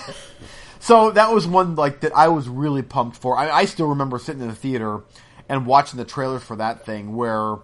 so 0.79 1.11
that 1.11 1.31
was 1.31 1.47
one 1.47 1.75
like 1.75 2.01
that 2.01 2.15
I 2.15 2.27
was 2.29 2.47
really 2.47 2.81
pumped 2.81 3.17
for. 3.17 3.37
I, 3.37 3.49
I 3.49 3.65
still 3.65 3.87
remember 3.87 4.19
sitting 4.19 4.41
in 4.41 4.47
the 4.47 4.55
theater 4.55 5.01
and 5.49 5.65
watching 5.65 5.97
the 5.97 6.05
trailers 6.05 6.43
for 6.43 6.55
that 6.55 6.85
thing, 6.85 7.15
where 7.15 7.57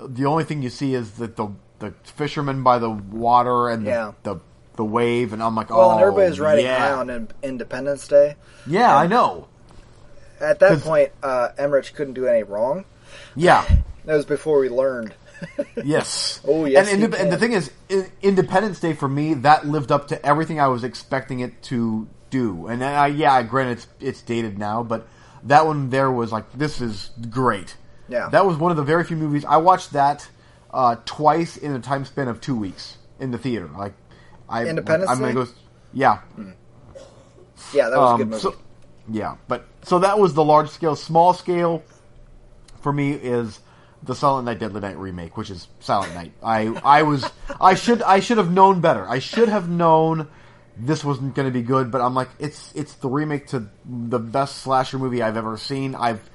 the 0.00 0.26
only 0.26 0.44
thing 0.44 0.62
you 0.62 0.70
see 0.70 0.94
is 0.94 1.12
that 1.12 1.36
the 1.36 1.48
the 1.80 1.92
fisherman 2.04 2.62
by 2.62 2.78
the 2.78 2.88
water 2.90 3.68
and 3.68 3.84
the 3.86 3.90
Yeah. 3.90 4.12
the, 4.22 4.36
the 4.76 4.84
wave, 4.84 5.32
and 5.32 5.42
I'm 5.42 5.54
like, 5.56 5.70
well, 5.70 5.80
oh, 5.80 5.90
and 5.92 6.00
everybody's 6.00 6.38
riding 6.38 6.64
yeah. 6.64 6.78
high 6.78 6.92
on 6.92 7.28
Independence 7.42 8.06
Day. 8.08 8.36
Yeah, 8.66 8.96
I 8.96 9.06
know. 9.06 9.48
At 10.40 10.60
that 10.60 10.80
point, 10.80 11.10
uh, 11.22 11.48
Emmerich 11.58 11.92
couldn't 11.94 12.14
do 12.14 12.26
any 12.26 12.42
wrong. 12.44 12.84
Yeah. 13.34 13.66
That 14.06 14.14
was 14.16 14.24
before 14.24 14.58
we 14.60 14.70
learned. 14.70 15.14
Yes. 15.84 16.40
Oh, 16.46 16.64
yes, 16.64 16.90
And, 16.90 17.02
inde- 17.02 17.14
and 17.14 17.30
the 17.30 17.36
thing 17.36 17.52
is, 17.52 17.70
Independence 18.22 18.80
Day 18.80 18.94
for 18.94 19.08
me 19.08 19.34
that 19.34 19.66
lived 19.66 19.92
up 19.92 20.08
to 20.08 20.26
everything 20.26 20.58
I 20.60 20.68
was 20.68 20.84
expecting 20.84 21.40
it 21.40 21.62
to 21.64 22.08
do. 22.30 22.66
And 22.66 22.82
I, 22.82 23.08
yeah, 23.08 23.42
granted 23.42 23.72
it's 23.78 23.86
it's 24.00 24.22
dated 24.22 24.58
now, 24.58 24.82
but 24.82 25.06
that 25.44 25.66
one 25.66 25.90
there 25.90 26.10
was 26.10 26.32
like 26.32 26.50
this 26.52 26.80
is 26.80 27.10
great. 27.28 27.76
Yeah. 28.08 28.28
That 28.30 28.46
was 28.46 28.56
one 28.56 28.70
of 28.70 28.76
the 28.76 28.82
very 28.84 29.04
few 29.04 29.16
movies 29.16 29.44
I 29.44 29.58
watched 29.58 29.92
that 29.92 30.28
uh, 30.72 30.96
twice 31.04 31.56
in 31.56 31.72
a 31.74 31.80
time 31.80 32.04
span 32.04 32.28
of 32.28 32.40
two 32.40 32.56
weeks 32.56 32.96
in 33.18 33.30
the 33.30 33.38
theater. 33.38 33.68
Like, 33.76 33.94
I 34.48 34.66
Independence 34.66 35.10
I'm 35.10 35.18
gonna 35.20 35.34
go. 35.34 35.46
Yeah. 35.92 36.20
Yeah, 37.74 37.88
that 37.90 37.98
was 37.98 38.10
a 38.10 38.14
Um, 38.14 38.16
good 38.18 38.28
movie. 38.28 38.42
so, 38.42 38.54
yeah, 39.10 39.36
but 39.48 39.66
so 39.82 39.98
that 40.00 40.18
was 40.18 40.34
the 40.34 40.44
large 40.44 40.70
scale. 40.70 40.96
Small 40.96 41.34
scale 41.34 41.82
for 42.80 42.92
me 42.92 43.12
is 43.12 43.60
the 44.02 44.14
Silent 44.14 44.46
Night 44.46 44.58
Deadly 44.58 44.80
Night 44.80 44.96
remake, 44.96 45.36
which 45.36 45.50
is 45.50 45.68
Silent 45.80 46.14
Night. 46.14 46.32
I 46.42 46.68
I 46.84 47.02
was 47.02 47.28
I 47.60 47.74
should 47.74 48.02
I 48.02 48.20
should 48.20 48.38
have 48.38 48.50
known 48.50 48.80
better. 48.80 49.06
I 49.08 49.18
should 49.18 49.48
have 49.48 49.68
known 49.68 50.28
this 50.76 51.04
wasn't 51.04 51.34
going 51.34 51.46
to 51.46 51.52
be 51.52 51.62
good. 51.62 51.90
But 51.90 52.00
I'm 52.00 52.14
like, 52.14 52.30
it's 52.38 52.72
it's 52.74 52.94
the 52.94 53.08
remake 53.08 53.48
to 53.48 53.68
the 53.84 54.18
best 54.18 54.58
slasher 54.58 54.98
movie 54.98 55.20
I've 55.22 55.36
ever 55.36 55.56
seen. 55.58 55.94
I've 55.94 56.29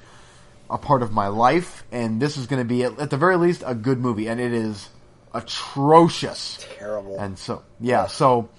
a 0.70 0.78
part 0.78 1.02
of 1.04 1.12
my 1.12 1.28
life, 1.28 1.84
and 1.92 2.22
this 2.22 2.38
is 2.38 2.48
going 2.48 2.62
to 2.62 2.68
be 2.68 2.84
at, 2.84 3.00
at 3.00 3.10
the 3.10 3.18
very 3.18 3.38
least 3.38 3.64
a 3.66 3.76
good 3.76 4.00
movie, 4.00 4.28
and 4.28 4.40
it 4.40 4.54
is 4.54 4.90
atrocious. 5.34 6.66
Terrible. 6.78 7.20
And 7.20 7.38
so 7.38 7.64
yeah, 7.80 8.08
so 8.08 8.50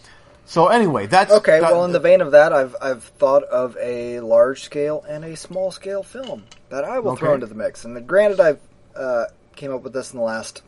so 0.45 0.69
anyway, 0.69 1.07
that's 1.07 1.33
Okay, 1.33 1.61
that- 1.61 1.73
well, 1.73 1.85
in 1.85 1.92
the 1.92 1.99
vein 2.01 2.21
of 2.21 2.33
that, 2.33 2.53
I've 2.53 2.77
I've 2.81 3.03
thought 3.03 3.42
of 3.45 3.77
a 3.81 4.21
large 4.21 4.62
scale 4.62 5.05
and 5.09 5.25
a 5.25 5.37
small 5.37 5.71
scale 5.71 6.03
film 6.03 6.45
that 6.69 6.85
I 6.85 6.99
will 7.01 7.16
throw 7.16 7.35
into 7.35 7.47
the 7.47 7.55
mix. 7.55 7.85
And 7.85 8.07
granted, 8.07 8.40
I 8.40 8.57
uh, 8.99 9.27
came 9.57 9.73
up 9.73 9.83
with 9.83 9.92
this 9.92 10.12
in 10.12 10.19
the 10.19 10.25
last 10.25 10.62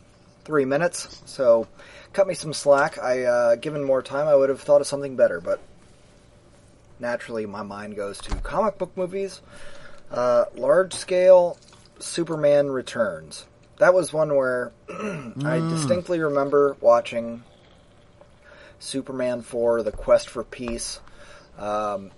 three 0.44 0.64
minutes, 0.64 1.22
so 1.26 1.68
cut 2.12 2.26
me 2.26 2.34
some 2.34 2.52
slack. 2.52 2.98
I 2.98 3.24
uh, 3.24 3.54
given 3.56 3.84
more 3.84 4.02
time, 4.02 4.26
I 4.26 4.34
would 4.34 4.48
have 4.48 4.60
thought 4.60 4.80
of 4.80 4.86
something 4.86 5.14
better, 5.16 5.40
but 5.40 5.60
naturally, 6.98 7.46
my 7.46 7.62
mind 7.62 7.96
goes 7.96 8.18
to 8.18 8.34
comic 8.36 8.78
book 8.78 8.96
movies. 8.96 9.40
Uh, 10.10 10.44
large 10.54 10.94
scale 10.94 11.58
Superman 11.98 12.70
Returns. 12.70 13.46
That 13.78 13.94
was 13.94 14.12
one 14.12 14.34
where 14.34 14.72
I 14.90 15.58
distinctly 15.70 16.18
remember 16.20 16.76
watching 16.80 17.42
Superman 18.80 19.42
4, 19.42 19.82
The 19.82 19.92
Quest 19.92 20.28
for 20.28 20.44
Peace, 20.44 21.00
um, 21.58 22.10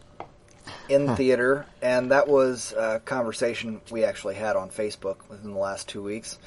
in 0.89 1.17
theater, 1.17 1.67
and 1.83 2.13
that 2.13 2.29
was 2.29 2.73
a 2.73 3.01
conversation 3.05 3.81
we 3.91 4.05
actually 4.05 4.35
had 4.37 4.57
on 4.57 4.71
Facebook 4.71 5.17
within 5.29 5.53
the 5.53 5.59
last 5.59 5.89
two 5.89 6.03
weeks. 6.03 6.39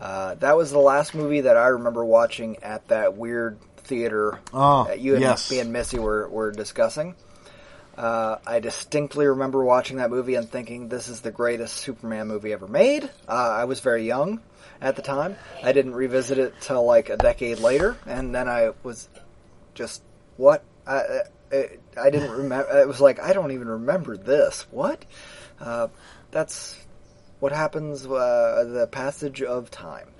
Uh, 0.00 0.34
that 0.36 0.56
was 0.56 0.70
the 0.70 0.78
last 0.78 1.14
movie 1.14 1.42
that 1.42 1.56
I 1.56 1.68
remember 1.68 2.04
watching 2.04 2.62
at 2.62 2.88
that 2.88 3.16
weird 3.16 3.58
theater 3.78 4.38
Oh, 4.52 4.84
that 4.84 5.00
you 5.00 5.14
and 5.14 5.22
yes. 5.22 5.50
me 5.50 5.60
and 5.60 5.72
Missy 5.72 5.98
were, 5.98 6.28
were 6.28 6.52
discussing. 6.52 7.14
Uh, 7.98 8.38
I 8.46 8.60
distinctly 8.60 9.26
remember 9.26 9.64
watching 9.64 9.96
that 9.96 10.08
movie 10.08 10.36
and 10.36 10.48
thinking 10.48 10.88
this 10.88 11.08
is 11.08 11.20
the 11.20 11.32
greatest 11.32 11.74
Superman 11.78 12.28
movie 12.28 12.52
ever 12.52 12.68
made. 12.68 13.10
Uh, 13.26 13.32
I 13.32 13.64
was 13.64 13.80
very 13.80 14.06
young 14.06 14.40
at 14.80 14.94
the 14.94 15.02
time. 15.02 15.34
I 15.64 15.72
didn't 15.72 15.96
revisit 15.96 16.38
it 16.38 16.54
till 16.60 16.84
like 16.84 17.08
a 17.08 17.16
decade 17.16 17.58
later, 17.58 17.96
and 18.06 18.32
then 18.32 18.48
I 18.48 18.70
was 18.84 19.08
just 19.74 20.00
what 20.36 20.62
I 20.86 21.22
I, 21.50 21.70
I 22.00 22.10
didn't 22.10 22.30
remember. 22.30 22.78
It 22.78 22.86
was 22.86 23.00
like 23.00 23.18
I 23.18 23.32
don't 23.32 23.50
even 23.50 23.66
remember 23.66 24.16
this. 24.16 24.64
What? 24.70 25.04
Uh, 25.58 25.88
that's 26.30 26.80
what 27.40 27.50
happens. 27.50 28.06
Uh, 28.06 28.64
the 28.68 28.86
passage 28.86 29.42
of 29.42 29.72
time. 29.72 30.10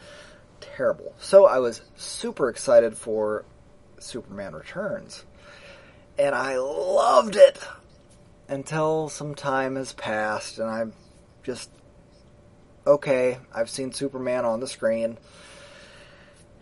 Terrible. 0.61 1.15
So 1.21 1.47
I 1.47 1.61
was 1.61 1.81
super 1.97 2.49
excited 2.49 2.97
for 2.97 3.45
Superman 4.01 4.57
Returns 4.57 5.25
and 6.19 6.35
I 6.35 6.57
loved 6.59 7.37
it 7.37 7.59
until 8.49 9.09
some 9.09 9.35
time 9.35 9.77
has 9.77 9.93
passed, 9.93 10.59
and 10.59 10.69
I'm 10.69 10.93
just 11.43 11.71
okay. 12.87 13.39
I've 13.55 13.71
seen 13.71 13.93
Superman 13.93 14.45
on 14.45 14.61
the 14.61 14.67
screen. 14.67 15.19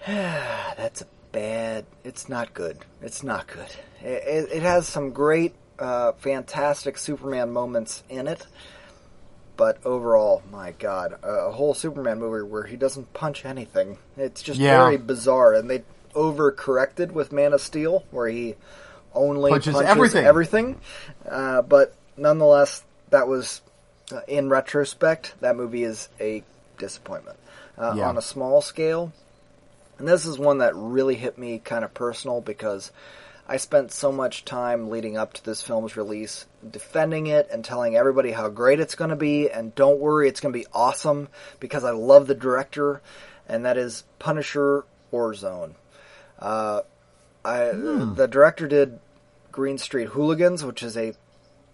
That's 0.06 1.02
a 1.02 1.06
bad. 1.32 1.84
It's 2.04 2.28
not 2.28 2.54
good. 2.54 2.78
It's 3.02 3.22
not 3.22 3.46
good. 3.46 3.68
It, 4.02 4.22
it, 4.26 4.48
it 4.56 4.62
has 4.62 4.86
some 4.86 5.10
great, 5.10 5.54
uh, 5.78 6.12
fantastic 6.12 6.98
Superman 6.98 7.52
moments 7.52 8.02
in 8.08 8.26
it, 8.28 8.46
but 9.56 9.78
overall, 9.84 10.42
my 10.50 10.72
God, 10.72 11.18
a, 11.22 11.28
a 11.48 11.52
whole 11.52 11.74
Superman 11.74 12.18
movie 12.18 12.46
where 12.48 12.64
he 12.64 12.76
doesn't 12.76 13.12
punch 13.14 13.44
anything. 13.44 13.98
It's 14.16 14.42
just 14.42 14.60
Yeah. 14.60 14.78
very 14.84 14.96
bizarre, 14.96 15.54
and 15.54 15.68
they 15.68 15.82
overcorrected 16.14 17.12
with 17.12 17.32
Man 17.32 17.52
of 17.52 17.60
Steel, 17.60 18.04
where 18.10 18.28
he 18.28 18.54
only 19.16 19.50
Punches 19.50 19.74
punches, 19.74 19.90
everything. 19.90 20.24
everything. 20.26 20.81
Uh, 21.29 21.62
but 21.62 21.94
nonetheless, 22.16 22.85
that 23.11 23.26
was 23.26 23.61
uh, 24.12 24.20
in 24.29 24.48
retrospect, 24.48 25.35
that 25.40 25.57
movie 25.57 25.83
is 25.83 26.09
a 26.20 26.42
disappointment. 26.79 27.38
Uh, 27.79 27.94
Yeah. 27.96 28.09
On 28.09 28.16
a 28.16 28.22
small 28.22 28.62
scale, 28.62 29.12
and 29.98 30.07
this 30.07 30.24
is 30.26 30.38
one 30.38 30.59
that 30.59 30.74
really 30.76 31.14
hit 31.14 31.37
me 31.38 31.59
kind 31.59 31.85
of 31.85 31.92
personal 31.92 32.40
because 32.40 32.90
I 33.48 33.59
spent 33.59 33.92
so 33.92 34.11
much 34.12 34.44
time 34.44 34.90
leading 34.90 35.16
up 35.16 35.33
to 35.35 35.44
this 35.44 35.62
film's 35.62 35.96
release 35.96 36.46
defending 36.68 37.26
it 37.29 37.48
and 37.52 37.64
telling 37.64 37.94
everybody 37.96 38.33
how 38.33 38.48
great 38.48 38.81
it's 38.81 38.94
going 38.96 39.11
to 39.11 39.16
be 39.16 39.50
and 39.50 39.74
don't 39.74 40.00
worry, 40.00 40.29
it's 40.29 40.40
going 40.40 40.52
to 40.52 40.59
be 40.59 40.66
awesome 40.72 41.29
because 41.61 41.85
I 41.85 41.90
love 41.92 42.26
the 42.26 42.35
director, 42.35 43.02
and 43.48 43.64
that 43.64 43.76
is 43.76 44.05
Punisher 44.18 44.85
Warzone. 45.12 45.74
Uh, 46.38 46.81
I, 47.44 47.70
The 47.72 48.26
director 48.29 48.66
did 48.66 48.98
Green 49.56 49.78
Street 49.78 50.08
Hooligans, 50.08 50.62
which 50.62 50.82
is 50.82 50.98
a 50.98 51.14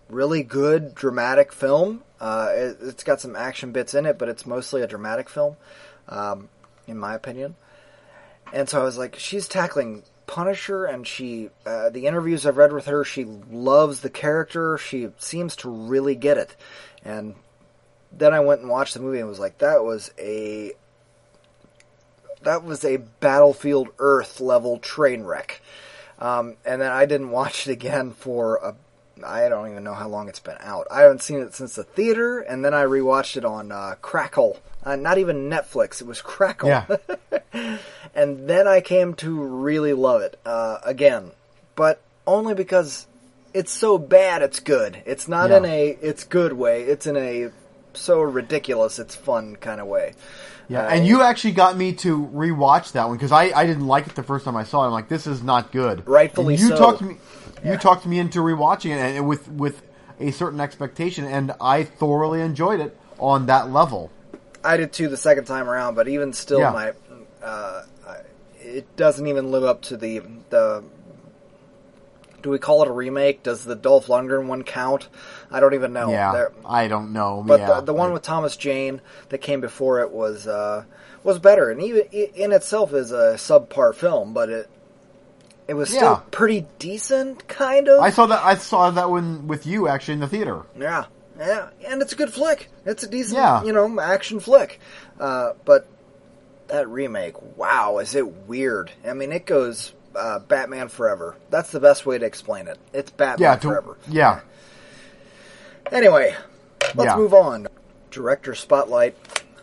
really 0.09 0.45
good 0.45 0.95
dramatic 0.95 1.53
film. 1.53 2.05
Uh, 2.21 2.49
it, 2.53 2.77
it's 2.81 3.03
got 3.03 3.21
some 3.21 3.35
action 3.35 3.73
bits 3.73 3.93
in 3.93 4.07
it, 4.07 4.19
but 4.19 4.29
it's 4.29 4.47
mostly 4.47 4.83
a 4.83 4.87
dramatic 4.87 5.29
film, 5.29 5.57
um, 6.09 6.49
in 6.87 6.97
my 6.97 7.13
opinion. 7.13 7.57
And 8.53 8.69
so 8.69 8.81
I 8.81 8.85
was 8.85 8.97
like, 8.97 9.19
she's 9.19 9.49
tackling 9.49 10.05
Punisher, 10.29 10.85
and 10.85 11.05
she, 11.05 11.51
uh, 11.67 11.91
the 11.91 12.07
interviews 12.07 12.47
I've 12.47 12.57
read 12.57 12.73
with 12.73 12.87
her, 12.87 13.03
she 13.03 13.25
loves 13.25 14.01
the 14.01 14.11
character. 14.11 14.79
She 14.79 15.09
seems 15.19 15.57
to 15.57 15.69
really 15.69 16.15
get 16.15 16.39
it. 16.39 16.55
And 17.05 17.35
then 18.13 18.33
I 18.33 18.41
went 18.41 18.61
and 18.61 18.71
watched 18.71 18.95
the 18.95 19.01
movie 19.01 19.19
and 19.19 19.29
was 19.29 19.41
like, 19.41 19.59
that 19.59 19.83
was 19.83 20.13
a, 20.21 20.71
that 22.43 22.63
was 22.63 22.85
a 22.85 22.99
Battlefield 22.99 23.89
Earth 23.99 24.41
level 24.41 24.79
train 24.79 25.25
wreck. 25.25 25.61
Um, 26.23 26.55
and 26.65 26.81
then 26.81 26.93
I 26.93 27.05
didn't 27.05 27.31
watch 27.31 27.67
it 27.67 27.73
again 27.73 28.13
for 28.13 28.57
a, 28.57 28.75
I 29.27 29.49
don't 29.49 29.69
even 29.71 29.83
know 29.83 29.95
how 29.95 30.07
long 30.09 30.29
it's 30.29 30.39
been 30.39 30.57
out. 30.61 30.87
I 30.89 31.01
haven't 31.03 31.21
seen 31.23 31.41
it 31.41 31.53
since 31.55 31.75
the 31.75 31.83
theater, 31.83 32.39
and 32.39 32.65
then 32.65 32.73
I 32.75 32.85
rewatched 32.85 33.37
it 33.37 33.45
on 33.45 33.73
uh, 33.73 33.97
Crackle. 34.01 34.61
Uh, 34.85 34.95
not 34.97 35.19
even 35.19 35.51
Netflix, 35.51 36.01
it 36.01 36.07
was 36.07 36.23
Crackle. 36.23 36.69
Yeah. 36.69 36.87
and 38.15 38.49
then 38.49 38.69
I 38.69 38.81
came 38.81 39.15
to 39.15 39.43
really 39.43 39.93
love 39.95 40.23
it 40.23 40.39
uh, 40.47 40.79
again, 40.85 41.33
but 41.75 42.01
only 42.25 42.55
because 42.55 43.07
it's 43.53 43.73
so 43.73 43.99
bad 43.99 44.43
it's 44.43 44.61
good. 44.61 45.03
It's 45.05 45.27
not 45.27 45.51
Yeah. 45.51 45.57
in 45.59 45.65
a 45.65 45.89
it's 46.01 46.23
good 46.25 46.53
way. 46.53 46.83
It's 46.83 47.07
in 47.07 47.17
a 47.17 47.51
so 47.95 48.21
ridiculous 48.21 48.99
it's 48.99 49.15
fun 49.15 49.57
kind 49.57 49.81
of 49.81 49.87
way. 49.87 50.15
Yeah, 50.69 50.87
Uh, 50.87 50.91
and 50.91 51.07
you 51.07 51.23
actually 51.23 51.53
got 51.53 51.77
me 51.77 51.93
to 51.95 52.27
rewatch 52.29 52.93
that 52.93 53.09
one 53.09 53.17
because 53.17 53.33
I, 53.33 53.45
I 53.55 53.67
didn't 53.67 53.87
like 53.87 54.07
it 54.07 54.15
the 54.15 54.23
first 54.23 54.45
time 54.45 54.57
I 54.57 54.65
saw 54.65 54.83
it. 54.85 54.87
I'm 54.87 54.93
like, 54.93 55.09
this 55.09 55.27
is 55.27 55.43
not 55.43 55.73
good. 55.73 56.07
Rightfully 56.07 56.55
And 56.55 56.63
you 56.63 56.69
so. 56.69 56.77
talked 56.77 57.03
me, 57.03 57.17
you 57.65 57.77
talked 57.77 58.07
me 58.07 58.19
into 58.19 58.39
rewatching 58.41 58.91
it 58.91 58.99
and 59.17 59.29
with 59.29 59.49
with 59.49 59.83
a 60.21 60.31
certain 60.31 60.61
expectation, 60.61 61.25
and 61.25 61.53
I 61.61 61.85
thoroughly 61.85 62.41
enjoyed 62.41 62.81
it 62.81 62.97
on 63.19 63.47
that 63.47 63.71
level. 63.73 64.11
I 64.65 64.77
did 64.77 64.93
too 64.93 65.09
the 65.09 65.17
second 65.17 65.47
time 65.47 65.69
around, 65.69 65.95
but 65.97 66.07
even 66.09 66.33
still, 66.33 66.61
Yeah. 66.61 66.71
my 66.71 66.93
uh, 67.45 67.83
it 68.61 68.95
doesn't 68.97 69.27
even 69.27 69.51
live 69.51 69.65
up 69.65 69.83
to 69.83 69.97
the 69.97 70.21
the. 70.51 70.85
Do 72.43 72.51
we 72.51 72.59
call 72.59 72.83
it 72.83 72.89
a 72.89 72.93
remake? 72.93 73.43
Does 73.43 73.65
the 73.65 73.75
Dolph 73.77 74.07
Lundgren 74.09 74.47
one 74.47 74.63
count? 74.65 75.09
I 75.51 75.61
don't 75.61 75.75
even 75.75 75.93
know. 75.93 76.11
yeah, 76.11 76.33
There- 76.33 76.53
I 76.67 76.89
don't 76.89 77.13
know. 77.13 77.43
but 77.47 77.61
yeah, 77.61 77.67
the, 77.77 77.81
the 77.83 77.95
one 77.95 78.13
with 78.13 78.23
Thomas 78.23 78.57
Jane 78.57 79.01
that 79.29 79.39
came 79.39 79.61
before 79.61 80.01
it 80.01 80.11
was 80.11 80.47
uh, 80.47 80.85
was 81.25 81.39
better, 81.39 81.71
and 81.71 81.81
even 81.83 82.03
in 82.13 82.53
itself 82.53 82.93
is 82.93 83.13
a 83.13 83.35
subpar 83.37 83.95
film, 83.95 84.33
but 84.35 84.49
it 84.51 84.69
it 85.69 85.75
was 85.75 85.89
still 85.91 86.03
Yeah. 86.03 86.21
pretty 86.33 86.67
decent, 86.81 87.47
kind 87.47 87.89
of. 87.89 88.01
I 88.01 88.11
saw 88.11 88.27
that 88.27 88.45
I 88.45 88.57
saw 88.57 88.91
that 88.91 89.09
one 89.11 89.47
with 89.47 89.65
you 89.67 89.87
actually 89.89 90.15
in 90.15 90.21
the 90.21 90.29
theater. 90.29 90.63
Yeah, 90.79 91.05
yeah, 91.39 91.69
and 91.87 92.03
it's 92.03 92.13
a 92.13 92.17
good 92.17 92.33
flick. 92.33 92.69
It's 92.85 93.05
a 93.05 93.09
decent, 93.09 93.37
Yeah. 93.39 93.63
you 93.63 93.73
know, 93.73 94.01
action 94.01 94.41
flick. 94.41 94.81
Uh, 95.21 95.53
but 95.65 95.87
that 96.67 96.89
remake, 96.89 97.35
wow, 97.57 97.99
is 97.99 98.15
it 98.17 98.27
weird? 98.49 98.91
I 99.07 99.13
mean, 99.13 99.31
it 99.31 99.47
goes 99.47 99.93
uh, 100.17 100.39
Batman 100.41 100.89
Forever. 100.89 101.37
That's 101.51 101.71
the 101.71 101.81
best 101.81 102.05
way 102.07 102.19
to 102.19 102.25
explain 102.27 102.69
it. 102.69 102.79
It's 102.93 103.11
Batman 103.11 103.43
Yeah, 103.51 103.57
to, 103.57 103.69
Forever. 103.69 103.99
yeah, 104.09 104.41
Anyway, 105.91 106.35
let's 106.95 107.11
Yeah. 107.11 107.17
move 107.17 107.35
on. 107.35 107.69
Director 108.11 108.55
spotlight 108.55 109.17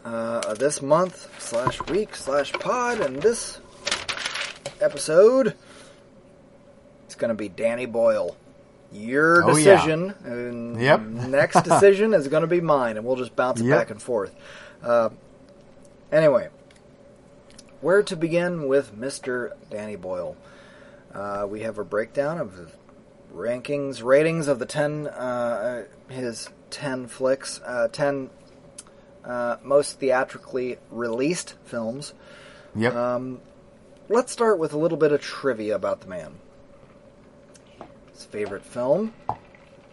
uh, 0.05 0.53
this 0.55 0.81
month 0.81 1.27
slash 1.39 1.81
week 1.87 2.15
slash 2.15 2.51
pod, 2.53 2.99
and 3.01 3.21
this 3.21 3.59
episode 4.81 5.53
it's 7.05 7.15
going 7.15 7.29
to 7.29 7.35
be 7.35 7.49
Danny 7.49 7.85
Boyle. 7.85 8.35
Your 8.91 9.43
Oh, 9.43 9.55
yeah. 9.55 9.75
decision, 9.75 10.13
and 10.23 10.79
Yep. 10.81 10.99
next 11.29 11.63
decision 11.63 12.13
is 12.13 12.27
going 12.27 12.41
to 12.41 12.47
be 12.47 12.61
mine, 12.61 12.97
and 12.97 13.05
we'll 13.05 13.15
just 13.17 13.35
bounce 13.35 13.59
it 13.59 13.65
Yep. 13.65 13.77
back 13.77 13.89
and 13.91 14.01
forth. 14.01 14.31
Uh, 14.83 15.09
anyway, 16.11 16.49
where 17.81 18.03
to 18.03 18.15
begin 18.15 18.67
with 18.67 18.95
Mr. 18.95 19.51
Danny 19.69 19.95
Boyle? 19.95 20.35
Uh, 21.13 21.47
we 21.49 21.61
have 21.61 21.77
a 21.77 21.83
breakdown 21.83 22.37
of 22.37 22.55
the 22.57 22.67
rankings, 23.33 24.03
ratings 24.03 24.47
of 24.47 24.59
the 24.59 24.65
ten, 24.65 25.07
uh, 25.07 25.85
his 26.09 26.49
ten 26.69 27.07
flicks, 27.07 27.61
uh, 27.65 27.87
ten 27.91 28.29
uh, 29.23 29.57
most 29.63 29.99
theatrically 29.99 30.77
released 30.91 31.55
films. 31.65 32.13
yep. 32.75 32.93
Um, 32.93 33.41
let's 34.07 34.31
start 34.31 34.59
with 34.59 34.73
a 34.73 34.77
little 34.77 34.97
bit 34.97 35.11
of 35.11 35.21
trivia 35.21 35.75
about 35.75 36.01
the 36.01 36.07
man. 36.07 36.33
His 38.13 38.25
favorite 38.25 38.65
film, 38.65 39.13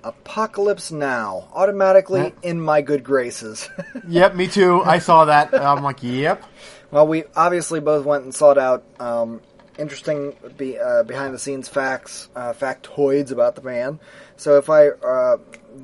Apocalypse 0.03 0.93
Now, 0.93 1.49
automatically 1.53 2.33
in 2.43 2.61
my 2.61 2.81
good 2.81 3.03
graces. 3.05 3.69
yep, 4.09 4.35
me 4.35 4.47
too. 4.47 4.83
I 4.83 4.99
saw 4.99 5.27
that. 5.27 5.55
I'm 5.55 5.83
like, 5.83 6.03
yep. 6.03 6.43
Well, 6.91 7.07
we 7.07 7.25
obviously 7.35 7.81
both 7.81 8.05
went 8.05 8.25
and 8.25 8.35
sought 8.35 8.59
out 8.59 8.85
um, 9.01 9.41
interesting 9.79 10.35
be, 10.57 10.79
uh, 10.79 11.03
behind 11.03 11.35
the 11.35 11.39
scenes 11.39 11.69
facts, 11.69 12.29
uh, 12.35 12.53
factoids 12.53 13.33
about 13.33 13.55
the 13.57 13.63
man. 13.63 14.01
So 14.37 14.59
if 14.59 14.71
I 14.71 14.89
uh, 14.89 15.39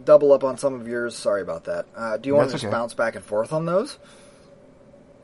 double 0.05 0.33
up 0.33 0.45
on 0.45 0.59
some 0.59 0.75
of 0.75 0.87
yours, 0.87 1.17
sorry 1.17 1.43
about 1.43 1.65
that. 1.65 1.87
Uh, 1.97 2.17
do 2.17 2.29
you 2.29 2.35
want 2.35 2.49
to 2.51 2.55
just 2.55 2.65
okay. 2.65 2.73
bounce 2.73 2.95
back 2.95 3.17
and 3.17 3.25
forth 3.25 3.53
on 3.53 3.67
those? 3.67 3.99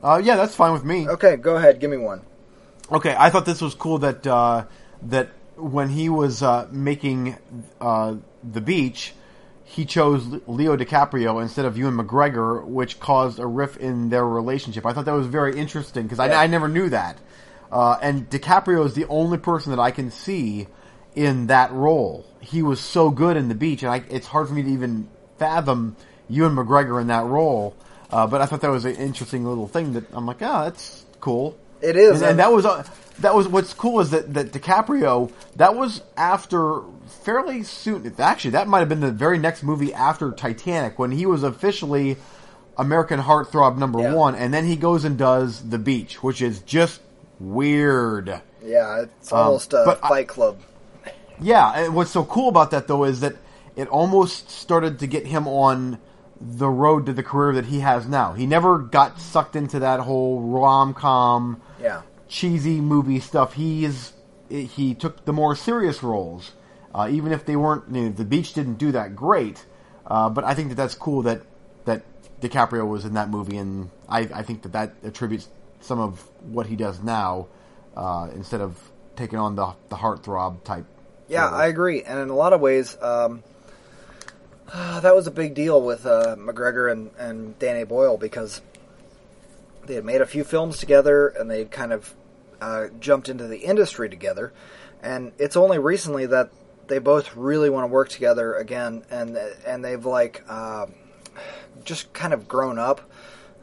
Uh, 0.03 0.21
yeah, 0.23 0.35
that's 0.35 0.55
fine 0.55 0.73
with 0.73 0.83
me. 0.83 1.07
Okay, 1.07 1.35
go 1.35 1.55
ahead. 1.55 1.79
Give 1.79 1.89
me 1.89 1.97
one. 1.97 2.21
Okay, 2.91 3.15
I 3.17 3.29
thought 3.29 3.45
this 3.45 3.61
was 3.61 3.75
cool 3.75 3.99
that 3.99 4.25
uh, 4.25 4.65
that 5.03 5.29
when 5.57 5.89
he 5.89 6.09
was 6.09 6.41
uh, 6.41 6.67
making 6.71 7.37
uh, 7.81 8.15
the 8.43 8.61
beach, 8.61 9.13
he 9.69 9.85
chose 9.85 10.25
Leo 10.47 10.75
DiCaprio 10.75 11.39
instead 11.43 11.63
of 11.65 11.77
Ewan 11.77 11.95
McGregor, 11.95 12.65
which 12.65 12.99
caused 12.99 13.37
a 13.37 13.45
rift 13.45 13.77
in 13.77 14.09
their 14.09 14.25
relationship. 14.25 14.83
I 14.83 14.93
thought 14.93 15.05
that 15.05 15.13
was 15.13 15.27
very 15.27 15.55
interesting 15.59 16.03
because 16.07 16.17
Yeah. 16.17 16.39
I, 16.39 16.45
I 16.45 16.47
never 16.47 16.67
knew 16.67 16.89
that. 16.89 17.19
Uh, 17.71 17.95
and 18.01 18.27
DiCaprio 18.27 18.83
is 18.83 18.95
the 18.95 19.05
only 19.05 19.37
person 19.37 19.69
that 19.69 19.79
I 19.79 19.91
can 19.91 20.09
see 20.09 20.65
in 21.13 21.47
that 21.47 21.71
role. 21.71 22.25
He 22.39 22.63
was 22.63 22.79
so 22.79 23.11
good 23.11 23.37
in 23.37 23.47
the 23.47 23.53
beach, 23.53 23.83
and 23.83 23.91
I, 23.91 24.03
it's 24.09 24.25
hard 24.25 24.47
for 24.47 24.55
me 24.55 24.63
to 24.63 24.69
even 24.69 25.07
fathom 25.37 25.95
Ewan 26.29 26.55
McGregor 26.55 26.99
in 26.99 27.07
that 27.07 27.25
role. 27.25 27.75
Uh, 28.09 28.25
but 28.25 28.41
I 28.41 28.47
thought 28.47 28.61
that 28.61 28.71
was 28.71 28.85
an 28.85 28.95
interesting 28.95 29.45
little 29.45 29.67
thing 29.67 29.93
that 29.93 30.05
I'm 30.13 30.25
like, 30.25 30.41
oh, 30.41 30.63
that's 30.63 31.05
cool. 31.19 31.55
It 31.81 31.95
is, 31.95 32.21
and, 32.21 32.31
and 32.31 32.39
that 32.39 32.51
was 32.51 32.65
uh, 32.65 32.83
that 33.19 33.33
was 33.35 33.47
what's 33.47 33.73
cool 33.73 33.99
is 33.99 34.11
that 34.11 34.33
that 34.33 34.51
DiCaprio 34.51 35.31
that 35.55 35.75
was 35.75 36.01
after 36.17 36.81
fairly 37.23 37.63
soon. 37.63 38.13
Actually, 38.19 38.51
that 38.51 38.67
might 38.67 38.79
have 38.79 38.89
been 38.89 38.99
the 38.99 39.11
very 39.11 39.37
next 39.37 39.63
movie 39.63 39.93
after 39.93 40.31
Titanic 40.31 40.99
when 40.99 41.11
he 41.11 41.25
was 41.25 41.43
officially 41.43 42.17
American 42.77 43.19
Heartthrob 43.19 43.77
number 43.77 43.99
Yeah. 44.01 44.13
one, 44.13 44.35
and 44.35 44.53
then 44.53 44.65
he 44.65 44.75
goes 44.75 45.03
and 45.05 45.17
does 45.17 45.69
The 45.69 45.79
Beach, 45.79 46.21
which 46.23 46.41
is 46.41 46.59
just 46.59 47.01
weird. 47.39 48.41
Yeah, 48.63 49.01
it's 49.03 49.31
almost 49.31 49.73
a 49.73 49.83
Um, 49.91 49.97
I- 50.03 50.09
Fight 50.09 50.27
Club. 50.27 50.57
Yeah, 51.41 51.71
and 51.71 51.95
what's 51.95 52.11
so 52.11 52.23
cool 52.25 52.49
about 52.49 52.71
that 52.71 52.87
though 52.87 53.05
is 53.05 53.21
that 53.21 53.35
it 53.77 53.87
almost 53.87 54.49
started 54.49 54.99
to 54.99 55.07
get 55.07 55.25
him 55.25 55.47
on 55.47 55.97
the 56.41 56.67
road 56.69 57.05
to 57.05 57.13
the 57.13 57.23
career 57.23 57.53
that 57.53 57.65
he 57.65 57.79
has 57.79 58.07
now. 58.07 58.33
He 58.33 58.45
never 58.45 58.77
got 58.77 59.19
sucked 59.19 59.55
into 59.55 59.79
that 59.79 60.01
whole 60.01 60.41
rom 60.41 60.93
com 60.93 61.61
Yeah. 61.79 62.01
cheesy 62.27 62.81
movie 62.81 63.19
stuff. 63.19 63.53
He 63.53 63.85
is 63.85 64.13
he 64.49 64.95
took 64.95 65.25
the 65.25 65.33
more 65.33 65.55
serious 65.55 66.01
roles, 66.01 66.53
uh, 66.93 67.07
even 67.11 67.31
if 67.31 67.45
they 67.45 67.55
weren't. 67.55 67.83
You 67.93 68.03
know, 68.03 68.09
the 68.09 68.25
Beach 68.25 68.53
didn't 68.53 68.75
do 68.75 68.91
that 68.91 69.15
great, 69.15 69.65
uh, 70.07 70.29
but 70.29 70.43
I 70.43 70.53
think 70.55 70.69
that 70.69 70.75
that's 70.75 70.95
cool 70.95 71.21
that 71.23 71.43
that 71.85 72.03
DiCaprio 72.41 72.87
was 72.87 73.05
in 73.05 73.13
that 73.13 73.29
movie, 73.29 73.57
and 73.57 73.89
I, 74.07 74.21
I 74.21 74.43
think 74.43 74.63
that 74.63 74.71
that 74.73 74.93
attributes 75.03 75.49
some 75.81 75.99
of 75.99 76.27
what 76.41 76.65
he 76.67 76.75
does 76.75 77.01
now 77.01 77.47
uh, 77.95 78.29
instead 78.33 78.61
of 78.61 78.77
taking 79.15 79.37
on 79.39 79.55
the 79.55 79.73
the 79.89 79.97
heartthrob 79.97 80.63
type. 80.63 80.85
Yeah. 81.27 81.47
I 81.47 81.67
agree. 81.67 82.01
And 82.01 82.19
in 82.19 82.29
a 82.29 82.35
lot 82.35 82.53
of 82.53 82.59
ways, 82.59 82.97
um, 83.01 83.43
that 84.73 85.15
was 85.15 85.27
a 85.27 85.31
big 85.31 85.53
deal 85.53 85.81
with 85.81 86.05
uh, 86.05 86.35
McGregor 86.37 86.91
and, 86.91 87.11
and 87.17 87.57
Danny 87.59 87.83
Boyle 87.83 88.17
because 88.17 88.61
they 89.89 89.95
had 89.95 90.05
made 90.05 90.21
a 90.21 90.25
few 90.25 90.43
films 90.43 90.77
together 90.77 91.27
and 91.27 91.49
they 91.49 91.65
kind 91.65 91.91
of 91.91 92.13
uh, 92.61 92.87
jumped 92.99 93.27
into 93.27 93.47
the 93.47 93.57
industry 93.57 94.07
together. 94.07 94.53
And 95.01 95.31
it's 95.39 95.57
only 95.57 95.79
recently 95.79 96.27
that 96.27 96.51
they 96.87 96.99
both 96.99 97.35
really 97.35 97.69
want 97.69 97.83
to 97.83 97.87
work 97.87 98.09
together 98.09 98.55
again, 98.55 99.03
and 99.09 99.37
and 99.65 99.85
they've 99.85 100.05
like 100.05 100.43
uh, 100.49 100.87
just 101.83 102.11
kind 102.13 102.33
of 102.33 102.47
grown 102.47 102.77
up. 102.77 103.01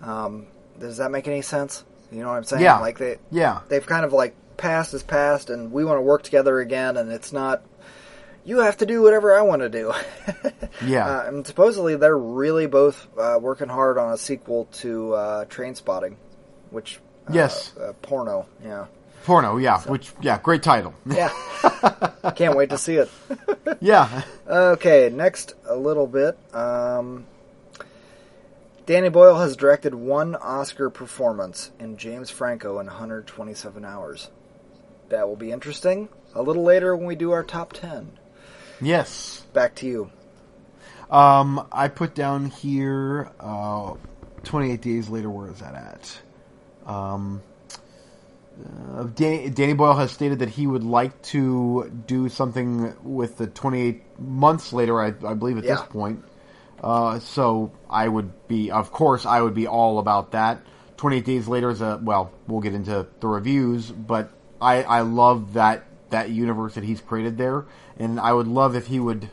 Um, 0.00 0.46
does 0.78 0.96
that 0.96 1.10
make 1.10 1.28
any 1.28 1.42
sense? 1.42 1.84
You 2.10 2.22
know 2.22 2.28
what 2.28 2.36
I'm 2.36 2.44
saying? 2.44 2.62
Yeah. 2.62 2.78
Like 2.78 2.98
they 2.98 3.18
Yeah, 3.30 3.60
they've 3.68 3.84
kind 3.84 4.04
of 4.04 4.12
like 4.12 4.34
past 4.56 4.94
is 4.94 5.02
past 5.02 5.50
and 5.50 5.70
we 5.70 5.84
want 5.84 5.98
to 5.98 6.02
work 6.02 6.22
together 6.22 6.60
again 6.60 6.96
and 6.96 7.12
it's 7.12 7.30
not 7.30 7.62
you 8.46 8.60
have 8.60 8.78
to 8.78 8.86
do 8.86 9.02
whatever 9.02 9.36
I 9.36 9.42
want 9.42 9.60
to 9.62 9.68
do. 9.68 9.92
Yeah. 10.84 11.06
Uh, 11.06 11.24
and 11.28 11.46
supposedly 11.46 11.96
they're 11.96 12.16
really 12.18 12.66
both 12.66 13.08
uh, 13.18 13.38
working 13.40 13.68
hard 13.68 13.96
on 13.96 14.12
a 14.12 14.18
sequel 14.18 14.66
to 14.74 15.14
uh, 15.14 15.44
Trainspotting, 15.46 16.16
which 16.70 17.00
uh, 17.26 17.32
Yes. 17.32 17.74
uh, 17.78 17.94
porno. 18.02 18.46
Yeah, 18.62 18.86
porno. 19.24 19.56
Yeah, 19.56 19.80
which 19.82 20.12
yeah, 20.20 20.38
great 20.42 20.62
title. 20.62 20.92
yeah. 21.06 21.30
Can't 22.36 22.54
wait 22.56 22.68
to 22.70 22.78
see 22.78 22.96
it. 22.96 23.10
yeah, 23.80 24.22
Okay, 24.46 25.08
next 25.10 25.54
a 25.66 25.74
little 25.74 26.06
bit. 26.06 26.38
Um, 26.54 27.26
Danny 28.84 29.08
Boyle 29.08 29.38
has 29.38 29.56
directed 29.56 29.94
one 29.94 30.34
Oscar 30.36 30.90
performance 30.90 31.70
in 31.80 31.96
James 31.96 32.28
Franco 32.30 32.78
in 32.80 32.86
127 32.86 33.82
hours. 33.84 34.30
That 35.08 35.26
will 35.26 35.36
be 35.36 35.50
interesting. 35.52 36.08
A 36.34 36.42
little 36.42 36.62
later 36.64 36.94
when 36.94 37.06
we 37.06 37.16
do 37.16 37.32
our 37.32 37.42
top 37.42 37.72
10. 37.72 38.18
Yes. 38.80 39.40
Back 39.52 39.74
to 39.76 39.86
you. 39.86 40.10
Um, 41.10 41.66
I 41.70 41.88
put 41.88 42.14
down 42.14 42.46
here, 42.46 43.30
uh, 43.38 43.94
28 44.44 44.80
days 44.82 45.08
later, 45.08 45.30
where 45.30 45.50
is 45.50 45.60
that 45.60 45.74
at? 45.74 46.18
Um, 46.90 47.42
uh, 48.64 49.04
Danny, 49.04 49.50
Danny 49.50 49.74
Boyle 49.74 49.94
has 49.94 50.10
stated 50.10 50.38
that 50.40 50.48
he 50.48 50.66
would 50.66 50.84
like 50.84 51.20
to 51.22 51.92
do 52.06 52.28
something 52.28 52.94
with 53.02 53.36
the 53.36 53.46
28 53.46 54.18
months 54.18 54.72
later, 54.72 55.00
I, 55.00 55.08
I 55.26 55.34
believe 55.34 55.58
at 55.58 55.64
this 55.64 55.82
point. 55.82 56.24
Uh, 56.82 57.18
so 57.20 57.72
I 57.88 58.06
would 58.08 58.48
be, 58.48 58.70
of 58.70 58.92
course, 58.92 59.26
I 59.26 59.40
would 59.40 59.54
be 59.54 59.66
all 59.66 59.98
about 59.98 60.32
that. 60.32 60.60
28 60.96 61.24
days 61.24 61.48
later 61.48 61.70
is 61.70 61.80
a, 61.80 62.00
well, 62.02 62.32
we'll 62.46 62.60
get 62.60 62.74
into 62.74 63.06
the 63.20 63.28
reviews, 63.28 63.90
but 63.90 64.30
I, 64.60 64.82
I 64.82 65.00
love 65.02 65.54
that, 65.54 65.84
that 66.10 66.30
universe 66.30 66.74
that 66.74 66.84
he's 66.84 67.00
created 67.00 67.38
there. 67.38 67.66
And 67.98 68.20
I 68.20 68.32
would 68.32 68.46
love 68.46 68.74
if 68.76 68.86
he 68.86 69.00
would, 69.00 69.30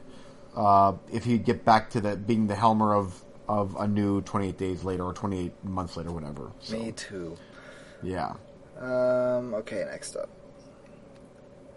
uh, 0.56 0.94
if 1.12 1.26
he'd 1.26 1.46
get 1.46 1.66
back 1.66 1.90
to 1.92 2.02
that 2.02 2.26
being 2.28 2.48
the 2.48 2.56
Helmer 2.56 2.96
of 2.96 3.24
of 3.48 3.76
a 3.78 3.88
new 3.88 4.22
28 4.22 4.58
Days 4.58 4.84
Later 4.84 5.04
or 5.04 5.14
28 5.14 5.66
Months 5.66 5.98
Later, 5.98 6.12
whatever. 6.12 6.52
So, 6.60 6.78
Me 6.78 6.92
too. 6.92 7.38
Yeah. 8.02 8.34
Um, 8.80 9.54
okay, 9.56 9.86
next 9.90 10.16
up. 10.16 10.30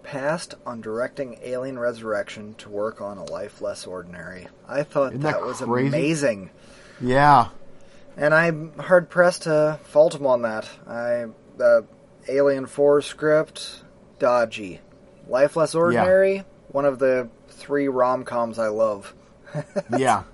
Passed 0.02 0.54
on 0.64 0.80
directing 0.80 1.38
Alien 1.42 1.78
Resurrection 1.78 2.54
to 2.54 2.68
work 2.68 3.00
on 3.00 3.18
A 3.18 3.24
Life 3.24 3.60
Less 3.60 3.86
Ordinary. 3.86 4.48
I 4.68 4.84
thought 4.84 5.12
that, 5.12 5.20
that 5.22 5.42
was 5.42 5.60
crazy? 5.60 5.88
amazing. 5.88 6.50
Yeah. 7.00 7.48
And 8.16 8.32
I'm 8.32 8.72
hard 8.78 9.10
pressed 9.10 9.42
to 9.42 9.78
fault 9.84 10.14
him 10.14 10.26
on 10.26 10.42
that. 10.42 10.70
I 10.86 11.26
the 11.56 11.86
Alien 12.28 12.66
Four 12.66 13.02
script, 13.02 13.82
dodgy. 14.18 14.80
Life 15.28 15.56
Less 15.56 15.74
Ordinary, 15.74 16.44
one 16.68 16.84
of 16.84 16.98
the 16.98 17.28
three 17.48 17.88
rom 17.88 18.24
coms 18.24 18.58
I 18.58 18.68
love. 18.68 19.14
Yeah. 19.96 20.24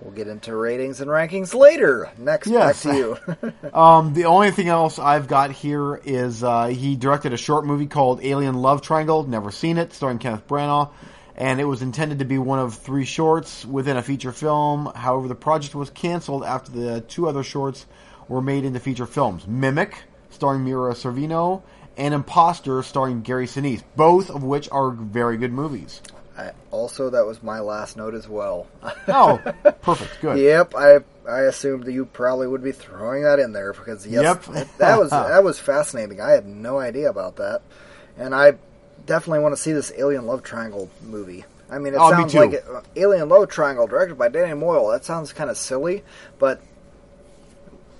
We'll 0.00 0.14
get 0.14 0.28
into 0.28 0.56
ratings 0.56 1.02
and 1.02 1.10
rankings 1.10 1.54
later. 1.54 2.10
Next, 2.16 2.46
Yes. 2.48 2.84
back 2.84 2.92
to 2.94 2.98
you. 2.98 3.52
Um, 3.78 4.14
the 4.14 4.24
only 4.24 4.50
thing 4.50 4.68
else 4.68 4.98
I've 4.98 5.28
got 5.28 5.50
here 5.52 5.96
is 5.96 6.42
uh, 6.42 6.66
he 6.68 6.96
directed 6.96 7.34
a 7.34 7.36
short 7.36 7.66
movie 7.66 7.86
called 7.86 8.24
Alien 8.24 8.54
Love 8.54 8.80
Triangle. 8.80 9.24
Never 9.24 9.50
seen 9.50 9.76
it, 9.76 9.92
starring 9.92 10.18
Kenneth 10.18 10.46
Branagh, 10.48 10.90
and 11.36 11.60
it 11.60 11.64
was 11.64 11.82
intended 11.82 12.20
to 12.20 12.24
be 12.24 12.38
one 12.38 12.58
of 12.58 12.74
three 12.76 13.04
shorts 13.04 13.66
within 13.66 13.98
a 13.98 14.02
feature 14.02 14.32
film. 14.32 14.90
However, 14.94 15.28
the 15.28 15.34
project 15.34 15.74
was 15.74 15.90
canceled 15.90 16.44
after 16.44 16.72
the 16.72 17.02
two 17.02 17.28
other 17.28 17.42
shorts 17.42 17.84
were 18.28 18.40
made 18.40 18.64
into 18.64 18.80
feature 18.80 19.06
films: 19.06 19.46
Mimic, 19.46 20.02
starring 20.30 20.64
Mira 20.64 20.94
Sorvino, 20.94 21.62
and 21.96 22.14
Imposter, 22.14 22.82
starring 22.82 23.22
Gary 23.22 23.46
Sinise. 23.46 23.82
Both 23.96 24.30
of 24.30 24.42
which 24.42 24.68
are 24.70 24.90
very 24.90 25.36
good 25.36 25.52
movies. 25.52 26.00
I, 26.38 26.52
also, 26.70 27.10
that 27.10 27.26
was 27.26 27.42
my 27.42 27.60
last 27.60 27.96
note 27.96 28.14
as 28.14 28.28
well. 28.28 28.66
Oh, 29.08 29.38
perfect, 29.82 30.20
good. 30.20 30.38
Yep, 30.38 30.74
I 30.76 30.98
I 31.28 31.40
assumed 31.42 31.84
that 31.84 31.92
you 31.92 32.04
probably 32.06 32.46
would 32.46 32.62
be 32.62 32.72
throwing 32.72 33.24
that 33.24 33.38
in 33.40 33.52
there 33.52 33.72
because 33.72 34.06
yes, 34.06 34.22
Yep. 34.46 34.68
that 34.78 34.98
was 34.98 35.10
that 35.10 35.42
was 35.44 35.58
fascinating. 35.58 36.20
I 36.20 36.30
had 36.30 36.46
no 36.46 36.78
idea 36.78 37.10
about 37.10 37.36
that, 37.36 37.62
and 38.16 38.34
I 38.34 38.52
definitely 39.06 39.40
want 39.40 39.54
to 39.56 39.60
see 39.60 39.72
this 39.72 39.92
Alien 39.98 40.26
Love 40.26 40.42
Triangle 40.42 40.88
movie. 41.02 41.44
I 41.70 41.78
mean, 41.78 41.94
it 41.94 41.98
Oh, 42.00 42.10
sounds 42.10 42.32
too. 42.32 42.38
like 42.40 42.52
it, 42.52 42.64
uh, 42.72 42.80
Alien 42.96 43.28
Love 43.28 43.48
Triangle, 43.48 43.86
directed 43.86 44.16
by 44.16 44.28
Danny 44.28 44.54
Moyle. 44.54 44.88
That 44.88 45.04
sounds 45.04 45.32
kind 45.32 45.50
of 45.50 45.56
silly, 45.58 46.02
but 46.38 46.60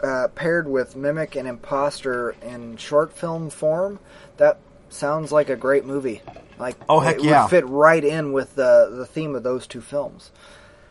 uh, 0.02 0.28
paired 0.34 0.68
with 0.68 0.96
Mimic 0.96 1.36
and 1.36 1.46
Imposter 1.48 2.30
in 2.42 2.76
short 2.76 3.12
film 3.12 3.50
form, 3.50 3.98
that 4.36 4.58
sounds 4.88 5.30
like 5.32 5.48
a 5.50 5.56
great 5.56 5.84
movie. 5.84 6.22
Like, 6.58 6.76
Oh, 6.88 7.00
heck 7.00 7.16
it 7.18 7.24
yeah. 7.24 7.42
would 7.44 7.50
fit 7.50 7.66
right 7.68 8.02
in 8.04 8.32
with 8.32 8.54
the 8.54 8.90
the 8.94 9.06
theme 9.06 9.34
of 9.34 9.42
those 9.42 9.66
two 9.66 9.80
films. 9.80 10.30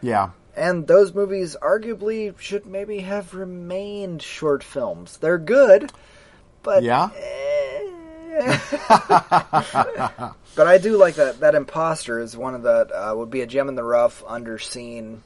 Yeah. 0.01 0.32
And 0.55 0.88
those 0.88 1.14
movies 1.14 1.55
arguably 1.62 2.38
should 2.39 2.66
maybe 2.66 2.99
have 2.99 3.34
remained 3.34 4.22
short 4.22 4.64
films. 4.64 5.18
They're 5.18 5.38
good, 5.38 5.91
but 6.64 6.84
Yeah? 6.84 7.10
eh. 7.16 7.86
but 10.55 10.68
I 10.68 10.78
do 10.78 10.97
like 10.97 11.16
that. 11.16 11.39
That 11.41 11.55
Imposter 11.55 12.20
is 12.20 12.36
one 12.38 12.55
of 12.55 12.64
the 12.64 12.89
uh, 13.12 13.14
would 13.16 13.30
be 13.30 13.41
a 13.41 13.47
gem 13.47 13.68
in 13.70 13.76
the 13.76 13.84
rough, 13.84 14.24
underseen. 14.24 15.20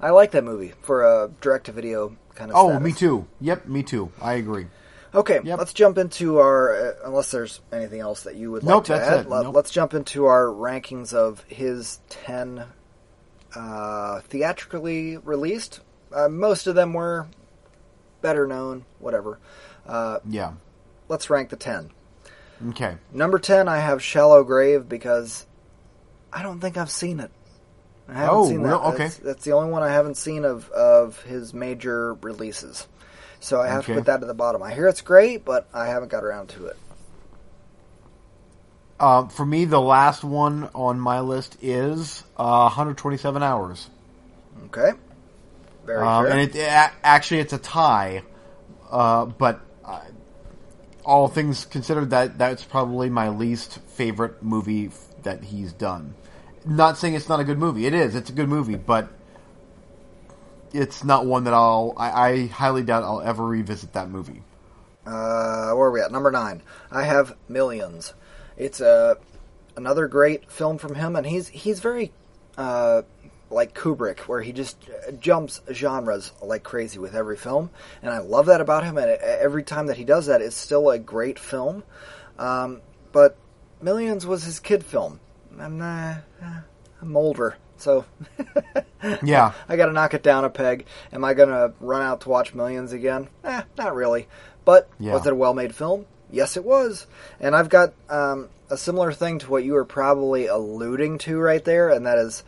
I 0.00 0.10
like 0.10 0.32
that 0.32 0.44
movie 0.44 0.74
for 0.82 1.04
a 1.04 1.30
direct 1.40 1.66
to 1.66 1.72
video 1.72 2.16
kind 2.34 2.50
of. 2.50 2.56
Oh, 2.56 2.68
status. 2.68 2.84
me 2.84 2.92
too. 2.92 3.26
Yep, 3.40 3.66
me 3.68 3.82
too. 3.82 4.12
I 4.20 4.34
agree. 4.34 4.66
Okay, 5.14 5.40
Yep. 5.42 5.58
let's 5.58 5.72
jump 5.72 5.96
into 5.96 6.38
our. 6.38 6.76
Uh, 6.76 6.92
unless 7.04 7.30
there's 7.30 7.60
anything 7.72 8.00
else 8.00 8.24
that 8.24 8.34
you 8.36 8.50
would 8.52 8.62
like 8.62 8.68
Nope, 8.74 8.84
to 8.86 8.94
add, 8.94 9.26
let, 9.28 9.44
Nope. 9.44 9.54
let's 9.54 9.70
jump 9.70 9.94
into 9.94 10.26
our 10.26 10.44
rankings 10.46 11.14
of 11.14 11.42
his 11.48 12.00
ten 12.10 12.64
uh, 13.54 14.20
theatrically 14.28 15.16
released. 15.18 15.80
Uh, 16.12 16.28
most 16.28 16.66
of 16.66 16.74
them 16.74 16.92
were 16.92 17.26
better 18.20 18.46
known, 18.46 18.84
whatever. 18.98 19.38
Uh, 19.86 20.18
Yeah. 20.28 20.52
let's 21.08 21.30
rank 21.30 21.48
the 21.48 21.56
ten. 21.56 21.90
Okay. 22.70 22.96
Number 23.12 23.38
ten, 23.38 23.68
I 23.68 23.78
have 23.78 24.02
Shallow 24.02 24.44
Grave 24.44 24.88
because 24.88 25.46
I 26.32 26.42
don't 26.42 26.60
think 26.60 26.76
I've 26.76 26.90
seen 26.90 27.20
it. 27.20 27.30
I 28.08 28.12
haven't 28.14 28.34
Oh, 28.34 28.48
seen 28.48 28.62
that. 28.62 28.68
real- 28.68 28.78
okay. 28.94 28.98
That's, 29.04 29.16
that's 29.18 29.44
the 29.44 29.52
only 29.52 29.70
one 29.70 29.82
I 29.82 29.88
haven't 29.90 30.16
seen 30.16 30.44
of 30.44 30.68
of 30.70 31.20
his 31.22 31.52
major 31.52 32.14
releases. 32.14 32.86
So 33.40 33.60
I 33.60 33.68
have 33.68 33.84
to 33.86 33.94
put 33.94 34.04
that 34.06 34.22
at 34.22 34.26
the 34.26 34.34
bottom. 34.34 34.62
I 34.62 34.72
hear 34.72 34.86
it's 34.88 35.02
great, 35.02 35.44
but 35.44 35.68
I 35.74 35.86
haven't 35.86 36.08
got 36.08 36.24
around 36.24 36.48
to 36.50 36.66
it. 36.66 36.76
Uh, 38.98 39.28
for 39.28 39.44
me, 39.44 39.66
the 39.66 39.80
last 39.80 40.24
one 40.24 40.70
on 40.74 40.98
my 40.98 41.20
list 41.20 41.56
is 41.60 42.24
uh, 42.36 42.62
127 42.62 43.42
hours. 43.42 43.90
Okay. 44.66 44.92
Very 45.84 45.98
Um, 46.04 46.26
and 46.26 46.40
it, 46.40 46.56
a- 46.56 46.90
actually, 47.04 47.40
it's 47.40 47.52
a 47.52 47.58
tie, 47.58 48.22
uh, 48.90 49.26
but 49.26 49.60
uh, 49.84 50.00
all 51.04 51.28
things 51.28 51.66
considered, 51.66 52.10
that 52.10 52.38
that's 52.38 52.64
probably 52.64 53.10
my 53.10 53.28
least 53.28 53.78
favorite 53.80 54.42
movie 54.42 54.86
f- 54.86 54.98
that 55.24 55.44
he's 55.44 55.72
done. 55.74 56.14
Not 56.66 56.98
saying 56.98 57.14
it's 57.14 57.28
not 57.28 57.38
a 57.38 57.44
good 57.44 57.58
movie. 57.58 57.86
It 57.86 57.94
is. 57.94 58.16
It's 58.16 58.28
a 58.28 58.32
good 58.32 58.48
movie, 58.48 58.74
but 58.74 59.08
it's 60.72 61.04
not 61.04 61.24
one 61.24 61.44
that 61.44 61.54
I'll. 61.54 61.94
I, 61.96 62.10
I 62.10 62.46
highly 62.46 62.82
doubt 62.82 63.04
I'll 63.04 63.22
ever 63.22 63.46
revisit 63.46 63.92
that 63.92 64.10
movie. 64.10 64.42
Uh, 65.06 65.70
where 65.72 65.86
are 65.86 65.90
we 65.92 66.00
at? 66.00 66.10
Number 66.10 66.32
nine. 66.32 66.62
I 66.90 67.04
have 67.04 67.36
Millions. 67.48 68.14
It's 68.56 68.80
a 68.80 69.16
another 69.76 70.08
great 70.08 70.50
film 70.50 70.78
from 70.78 70.96
him, 70.96 71.14
and 71.14 71.24
he's 71.24 71.46
he's 71.48 71.78
very 71.78 72.12
uh, 72.58 73.02
like 73.48 73.74
Kubrick, 73.74 74.20
where 74.20 74.42
he 74.42 74.50
just 74.50 74.76
uh, 74.90 75.12
jumps 75.12 75.60
genres 75.72 76.32
like 76.42 76.64
crazy 76.64 76.98
with 76.98 77.14
every 77.14 77.36
film, 77.36 77.70
and 78.02 78.10
I 78.10 78.18
love 78.18 78.46
that 78.46 78.60
about 78.60 78.82
him. 78.82 78.98
And 78.98 79.10
uh, 79.10 79.16
every 79.20 79.62
time 79.62 79.86
that 79.86 79.96
he 79.96 80.04
does 80.04 80.26
that, 80.26 80.42
it's 80.42 80.56
still 80.56 80.90
a 80.90 80.98
great 80.98 81.38
film. 81.38 81.84
Um, 82.40 82.80
but 83.12 83.36
Millions 83.80 84.26
was 84.26 84.42
his 84.42 84.58
kid 84.58 84.84
film. 84.84 85.20
I'm 85.60 85.80
uh, 85.80 86.14
I'm 87.02 87.16
older, 87.16 87.56
so 87.76 88.04
Yeah. 89.22 89.52
I 89.68 89.76
got 89.76 89.86
to 89.86 89.92
knock 89.92 90.14
it 90.14 90.22
down 90.22 90.44
a 90.44 90.50
peg. 90.50 90.86
Am 91.12 91.24
I 91.24 91.34
going 91.34 91.48
to 91.50 91.72
run 91.80 92.02
out 92.02 92.22
to 92.22 92.28
watch 92.28 92.54
Millions 92.54 92.92
again? 92.92 93.28
Eh, 93.44 93.62
not 93.76 93.94
really. 93.94 94.26
But 94.64 94.88
Yeah. 94.98 95.12
was 95.12 95.26
it 95.26 95.32
a 95.32 95.36
well-made 95.36 95.74
film? 95.74 96.06
Yes, 96.30 96.56
it 96.56 96.64
was. 96.64 97.06
And 97.38 97.54
I've 97.54 97.68
got 97.68 97.92
um, 98.08 98.48
a 98.68 98.76
similar 98.76 99.12
thing 99.12 99.38
to 99.40 99.50
what 99.50 99.62
you 99.64 99.74
were 99.74 99.84
probably 99.84 100.46
alluding 100.46 101.18
to 101.18 101.38
right 101.38 101.64
there, 101.64 101.90
and 101.90 102.06
that 102.06 102.18
is 102.18 102.42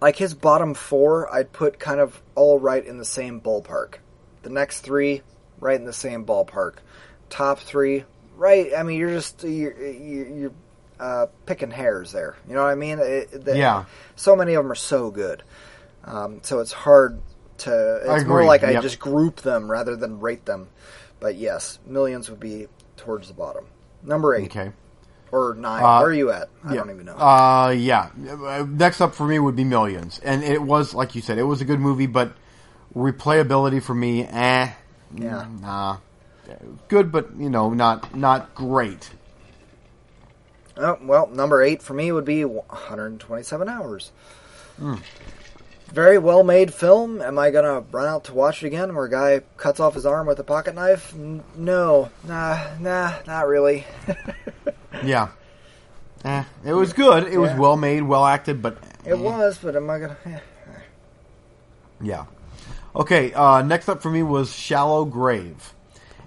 like 0.00 0.16
his 0.16 0.34
bottom 0.34 0.74
four. 0.74 1.32
I'd 1.32 1.52
put 1.52 1.78
kind 1.78 2.00
of 2.00 2.20
all 2.34 2.58
right 2.58 2.84
in 2.84 2.98
the 2.98 3.04
same 3.04 3.40
ballpark. 3.40 3.96
The 4.42 4.50
next 4.50 4.80
three, 4.80 5.22
right 5.60 5.78
in 5.78 5.86
the 5.86 5.92
same 5.92 6.24
ballpark. 6.24 6.76
Top 7.30 7.58
three, 7.60 8.04
right? 8.36 8.72
I 8.76 8.82
mean, 8.82 8.98
you're 8.98 9.10
just 9.10 9.42
you're, 9.44 9.76
you're 9.80 10.52
uh, 11.00 11.26
picking 11.46 11.70
hairs 11.70 12.12
there. 12.12 12.36
You 12.48 12.54
know 12.54 12.62
what 12.62 12.70
I 12.70 12.74
mean? 12.74 12.98
It, 13.00 13.44
the- 13.44 13.56
Yeah. 13.58 13.84
So 14.16 14.34
many 14.36 14.54
of 14.54 14.62
them 14.64 14.72
are 14.72 14.76
so 14.76 15.10
good. 15.10 15.42
Um, 16.04 16.40
so 16.42 16.60
it's 16.60 16.72
hard 16.72 17.20
to. 17.58 18.00
It's 18.04 18.24
more 18.26 18.44
like 18.44 18.62
I 18.64 18.80
just 18.80 18.98
group 18.98 19.36
them 19.42 19.70
rather 19.70 19.96
than 19.96 20.20
rate 20.20 20.44
them. 20.44 20.68
But 21.20 21.34
yes, 21.36 21.78
millions 21.86 22.30
would 22.30 22.40
be 22.40 22.68
towards 22.96 23.28
the 23.28 23.34
bottom. 23.34 23.66
Number 24.02 24.34
eight 24.34 24.54
Okay. 24.56 24.72
or 25.32 25.54
nine. 25.54 25.82
Uh, 25.82 25.98
Where 26.00 26.08
are 26.08 26.12
you 26.14 26.30
at? 26.30 26.48
I 26.62 26.70
yeah. 26.74 26.76
don't 26.76 26.90
even 26.90 27.06
know. 27.06 27.16
Uh, 27.16 27.70
yeah. 27.76 28.10
Next 28.68 29.00
up 29.00 29.14
for 29.14 29.26
me 29.26 29.38
would 29.38 29.56
be 29.56 29.64
Millions, 29.64 30.20
and 30.20 30.44
it 30.44 30.62
was 30.62 30.94
like 30.94 31.14
you 31.14 31.22
said, 31.22 31.38
it 31.38 31.42
was 31.44 31.60
a 31.60 31.64
good 31.64 31.80
movie, 31.80 32.06
but 32.06 32.34
replayability 32.94 33.82
for 33.82 33.94
me, 33.94 34.24
eh, 34.24 34.70
Yeah. 35.14 35.46
nah, 35.60 35.98
good, 36.88 37.10
but 37.10 37.30
you 37.38 37.50
know, 37.50 37.70
not 37.70 38.14
not 38.14 38.54
great. 38.54 39.10
Oh, 40.78 40.98
well, 41.02 41.26
number 41.28 41.62
eight 41.62 41.82
for 41.82 41.94
me 41.94 42.12
would 42.12 42.24
be 42.24 42.44
127 42.44 43.68
hours. 43.68 44.12
Hmm. 44.78 44.96
Very 45.92 46.18
well 46.18 46.42
made 46.42 46.74
film. 46.74 47.22
Am 47.22 47.38
I 47.38 47.50
gonna 47.50 47.80
run 47.92 48.06
out 48.08 48.24
to 48.24 48.34
watch 48.34 48.62
it 48.62 48.66
again, 48.66 48.94
where 48.94 49.04
a 49.06 49.10
guy 49.10 49.40
cuts 49.56 49.78
off 49.80 49.94
his 49.94 50.04
arm 50.04 50.26
with 50.26 50.38
a 50.40 50.44
pocket 50.44 50.74
knife? 50.74 51.14
N- 51.14 51.42
No, 51.56 52.10
nah, 52.26 52.58
nah, 52.80 53.14
not 53.26 53.46
really. 53.46 53.84
Yeah, 55.04 55.28
eh, 56.24 56.44
it 56.64 56.72
was 56.72 56.94
good. 56.94 57.28
It 57.28 57.36
was 57.36 57.52
well 57.52 57.76
made, 57.76 58.02
well 58.02 58.24
acted, 58.24 58.62
but 58.62 58.78
it 59.04 59.10
eh, 59.12 59.14
was, 59.14 59.58
but 59.58 59.76
am 59.76 59.88
I 59.90 59.98
gonna? 59.98 60.16
eh. 60.24 60.38
Yeah. 62.02 62.24
Okay. 62.94 63.32
Uh, 63.34 63.60
next 63.62 63.88
up 63.90 64.00
for 64.00 64.10
me 64.10 64.22
was 64.22 64.52
Shallow 64.54 65.04
Grave, 65.04 65.74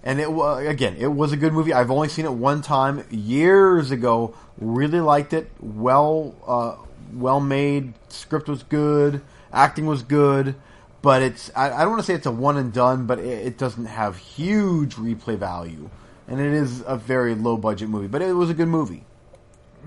and 0.04 0.20
it 0.20 0.32
wa 0.32 0.58
again. 0.58 0.96
It 0.98 1.08
was 1.08 1.32
a 1.32 1.38
good 1.38 1.54
movie. 1.54 1.74
I've 1.74 1.92
only 1.92 2.10
seen 2.10 2.26
it 2.26 2.32
one 2.32 2.62
time 2.62 3.06
years 3.10 3.92
ago. 3.92 4.36
Really 4.60 5.00
liked 5.00 5.34
it. 5.34 5.52
Well, 5.60 6.36
uh, 6.46 6.76
well 7.14 7.40
made. 7.40 7.94
Script 8.10 8.48
was 8.48 8.64
good. 8.64 9.22
Acting 9.52 9.86
was 9.86 10.04
good. 10.04 10.56
But 11.02 11.22
it's 11.22 11.52
I, 11.56 11.72
I 11.72 11.82
don't 11.82 11.92
want 11.92 12.02
to 12.02 12.06
say 12.06 12.14
it's 12.14 12.26
a 12.26 12.32
one 12.32 12.58
and 12.58 12.74
done, 12.74 13.06
but 13.06 13.20
it, 13.20 13.48
it 13.48 13.58
doesn't 13.58 13.86
have 13.86 14.18
huge 14.18 14.96
replay 14.96 15.38
value, 15.38 15.90
and 16.28 16.40
it 16.40 16.54
is 16.54 16.84
a 16.86 16.98
very 16.98 17.36
low 17.36 17.58
budget 17.58 17.90
movie. 17.90 18.08
But 18.08 18.22
it 18.22 18.34
was 18.34 18.50
a 18.50 18.54
good 18.54 18.68
movie. 18.68 19.06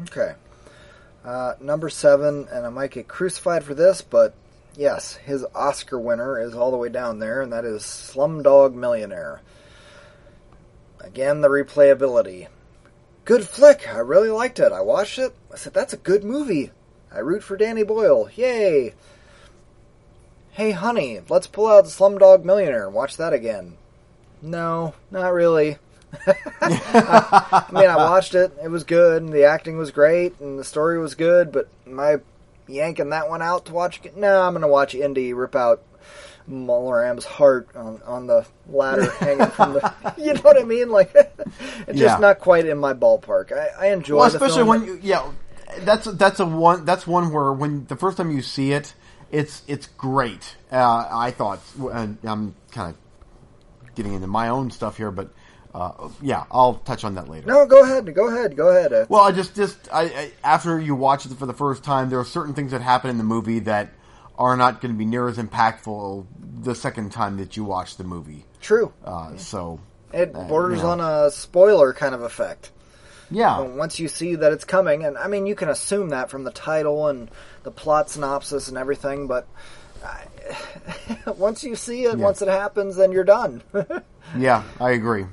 Okay. 0.03 0.33
Uh, 1.25 1.55
number 1.61 1.89
seven, 1.89 2.49
and 2.51 2.67
I 2.67 2.71
might 2.71 2.91
get 2.91 3.07
crucified 3.07 3.63
for 3.63 3.75
this, 3.75 4.03
but 4.03 4.35
Yes, 4.77 5.15
his 5.17 5.45
Oscar 5.55 5.99
winner 5.99 6.41
is 6.41 6.55
all 6.55 6.71
the 6.71 6.79
way 6.79 6.89
down 6.89 7.19
there, 7.19 7.43
and 7.43 7.53
that 7.53 7.65
is 7.65 7.83
Slumdog 7.83 8.75
Millionaire. 8.75 9.43
Again, 11.03 11.41
the 11.41 11.49
replayability. 11.49 12.49
Good 13.25 13.47
flick. 13.47 13.89
I 13.93 13.99
really 13.99 14.31
liked 14.31 14.59
it. 14.59 14.73
I 14.73 14.81
watched 14.81 15.19
it. 15.19 15.35
I 15.53 15.57
said, 15.57 15.75
that's 15.75 15.93
a 15.93 15.99
good 15.99 16.25
movie. 16.25 16.71
I 17.13 17.19
root 17.19 17.43
for 17.43 17.57
Danny 17.57 17.83
Boyle. 17.83 18.31
Yay. 18.35 18.95
Hey, 20.53 20.71
honey, 20.71 21.21
let's 21.29 21.47
pull 21.47 21.67
out 21.67 21.85
Slumdog 21.85 22.45
Millionaire 22.45 22.87
and 22.87 22.95
watch 22.95 23.17
that 23.17 23.33
again. 23.33 23.77
No, 24.41 24.95
not 25.11 25.33
really. 25.33 25.79
I 26.61 27.65
mean, 27.73 27.89
I 27.89 27.97
watched 27.97 28.35
it. 28.35 28.53
It 28.63 28.69
was 28.69 28.85
good, 28.85 29.23
and 29.23 29.33
the 29.33 29.45
acting 29.45 29.79
was 29.79 29.91
great, 29.91 30.39
and 30.41 30.59
the 30.59 30.65
story 30.65 30.99
was 30.99 31.15
good. 31.15 31.53
But 31.53 31.69
my 31.87 32.17
yanking 32.69 33.11
that 33.11 33.29
one 33.29 33.43
out 33.43 33.67
to 33.67 33.73
watch? 33.73 34.01
No, 34.15 34.43
I'm 34.43 34.53
going 34.53 34.63
to 34.63 34.69
watch 34.69 34.95
Indy 34.95 35.33
rip 35.33 35.57
out 35.57 35.83
Mola 36.47 36.97
Ram's 36.97 37.25
heart 37.25 37.69
on, 37.75 38.01
on 38.05 38.27
the 38.27 38.47
ladder 38.69 39.11
hanging 39.21 39.47
from 39.49 39.75
the. 39.75 39.93
You 40.19 40.35
know 40.35 40.41
what 40.43 40.61
I 40.61 40.65
mean? 40.65 40.91
Like, 40.91 41.13
it's 41.15 41.99
Yeah. 41.99 42.09
just 42.09 42.21
not 42.21 42.39
quite 42.41 42.67
in 42.67 42.79
my 42.79 42.95
ballpark. 42.95 43.53
I, 43.53 43.87
I 43.87 43.93
enjoy 43.93 44.17
Well, 44.17 44.27
especially 44.27 44.63
when 44.65 44.85
you, 44.85 44.99
yeah, 45.03 45.31
that's 45.81 46.05
that's 46.07 46.39
a 46.41 46.47
one 46.47 46.85
that's 46.85 47.07
one 47.07 47.33
where 47.33 47.53
when 47.53 47.87
the 47.87 47.97
first 47.97 48.17
time 48.19 48.31
you 48.31 48.43
see 48.43 48.73
it, 48.73 48.95
it's 49.31 49.63
it's 49.67 49.87
great. 49.87 50.57
Uh, 50.71 51.09
I 51.11 51.31
thought, 51.31 51.61
and 51.93 52.19
I'm 52.25 52.55
kind 52.73 52.91
of 52.95 53.95
getting 53.95 54.13
into 54.15 54.27
my 54.27 54.49
own 54.49 54.71
stuff 54.71 54.97
here, 54.97 55.11
but 55.11 55.31
uh, 55.75 56.09
yeah, 56.21 56.45
I'll 56.51 56.75
touch 56.75 57.03
on 57.05 57.15
that 57.15 57.29
later. 57.29 57.47
No, 57.47 57.65
go 57.67 57.83
ahead. 57.83 58.15
Go 58.15 58.29
ahead. 58.29 58.57
Go 58.57 58.69
ahead. 58.69 58.93
Uh, 58.93 59.07
Well, 59.09 59.23
I 59.23 59.33
just 59.33 59.55
just 59.57 59.89
I, 59.93 60.03
I 60.03 60.33
after 60.45 60.79
you 60.79 60.95
watch 60.95 61.25
it 61.25 61.33
for 61.33 61.47
the 61.47 61.55
first 61.55 61.83
time, 61.83 62.11
there 62.11 62.19
are 62.21 62.25
certain 62.25 62.53
things 62.55 62.73
that 62.73 62.83
happen 62.83 63.09
in 63.11 63.17
the 63.19 63.25
movie 63.25 63.61
that 63.61 63.89
are 64.43 64.57
not 64.57 64.81
going 64.81 64.93
to 64.93 64.99
be 64.99 65.05
near 65.05 65.29
as 65.29 65.39
impactful 65.39 66.27
the 66.63 66.75
second 66.75 67.11
time 67.13 67.37
that 67.39 67.57
you 67.57 67.65
watch 67.65 67.97
the 67.97 68.05
movie. 68.05 68.45
true. 68.61 68.93
Uh, 69.05 69.37
so 69.37 69.81
It 70.13 70.33
uh, 70.35 70.45
borders 70.45 70.79
you 70.79 70.85
know. 70.85 70.91
on 70.91 71.01
a 71.01 71.31
spoiler 71.31 71.93
kind 71.93 72.15
of 72.15 72.23
effect. 72.23 72.71
yeah, 73.31 73.57
But 73.59 73.71
once 73.71 73.99
you 74.01 74.09
see 74.09 74.35
that 74.37 74.53
it's 74.53 74.65
coming, 74.65 75.05
and 75.05 75.17
I 75.17 75.29
mean, 75.29 75.47
you 75.47 75.55
can 75.55 75.69
assume 75.69 76.11
that 76.11 76.29
from 76.31 76.45
the 76.45 76.51
title 76.51 77.09
and 77.09 77.31
the 77.63 77.71
plot 77.71 78.11
synopsis 78.11 78.69
and 78.69 78.77
everything, 78.77 79.27
but 79.27 79.47
I, 80.05 80.27
once 81.37 81.63
you 81.65 81.77
see 81.77 82.05
it, 82.05 82.19
Yeah. 82.19 82.25
once 82.25 82.43
it 82.43 82.49
happens, 82.49 82.97
then 82.97 83.13
you're 83.13 83.25
done. 83.25 83.63
yeah, 84.37 84.65
I 84.81 84.91
agree. 84.91 85.27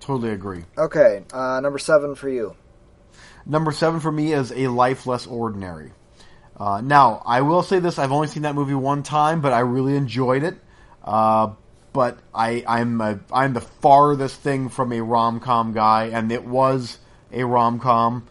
Totally 0.00 0.30
agree. 0.32 0.64
okay, 0.76 1.24
uh, 1.32 1.60
number 1.60 1.78
seven 1.78 2.14
for 2.14 2.28
you. 2.28 2.54
Number 3.46 3.72
seven 3.72 4.00
for 4.00 4.12
me 4.12 4.32
is 4.32 4.52
A 4.52 4.68
Life 4.68 5.06
Less 5.06 5.26
Ordinary. 5.26 5.92
Uh, 6.56 6.80
now, 6.80 7.22
I 7.26 7.40
will 7.40 7.62
say 7.62 7.78
this: 7.78 7.98
I've 7.98 8.12
only 8.12 8.28
seen 8.28 8.42
that 8.44 8.54
movie 8.54 8.74
one 8.74 9.02
time, 9.02 9.40
but 9.40 9.52
I 9.52 9.60
really 9.60 9.96
enjoyed 9.96 10.44
it. 10.44 10.56
Uh, 11.02 11.52
but 11.92 12.18
I, 12.34 12.64
I'm 12.66 13.00
a, 13.00 13.20
I'm 13.32 13.54
the 13.54 13.60
farthest 13.60 14.40
thing 14.40 14.68
from 14.68 14.92
a 14.92 15.00
rom 15.00 15.40
com 15.40 15.72
guy, 15.72 16.06
and 16.06 16.30
it 16.32 16.44
was 16.44 16.98
a 17.32 17.44
rom 17.44 17.80
com. 17.80 18.26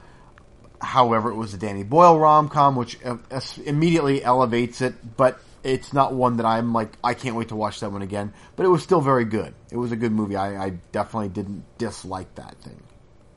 However, 0.81 1.31
it 1.31 1.35
was 1.35 1.53
a 1.53 1.57
Danny 1.57 1.83
Boyle 1.83 2.19
rom 2.19 2.49
com, 2.49 2.75
which 2.75 2.97
uh, 3.05 3.17
immediately 3.65 4.23
elevates 4.23 4.81
it. 4.81 5.17
But 5.17 5.39
it's 5.63 5.93
not 5.93 6.13
one 6.13 6.37
that 6.37 6.45
I'm 6.45 6.73
like 6.73 6.97
I 7.03 7.13
can't 7.13 7.35
wait 7.35 7.49
to 7.49 7.55
watch 7.55 7.79
that 7.79 7.91
one 7.91 8.01
again. 8.01 8.33
But 8.55 8.65
it 8.65 8.69
was 8.69 8.83
still 8.83 9.01
very 9.01 9.25
good. 9.25 9.53
It 9.71 9.77
was 9.77 9.91
a 9.91 9.95
good 9.95 10.11
movie. 10.11 10.35
I, 10.35 10.65
I 10.65 10.69
definitely 10.91 11.29
didn't 11.29 11.63
dislike 11.77 12.35
that 12.35 12.55
thing. 12.61 12.81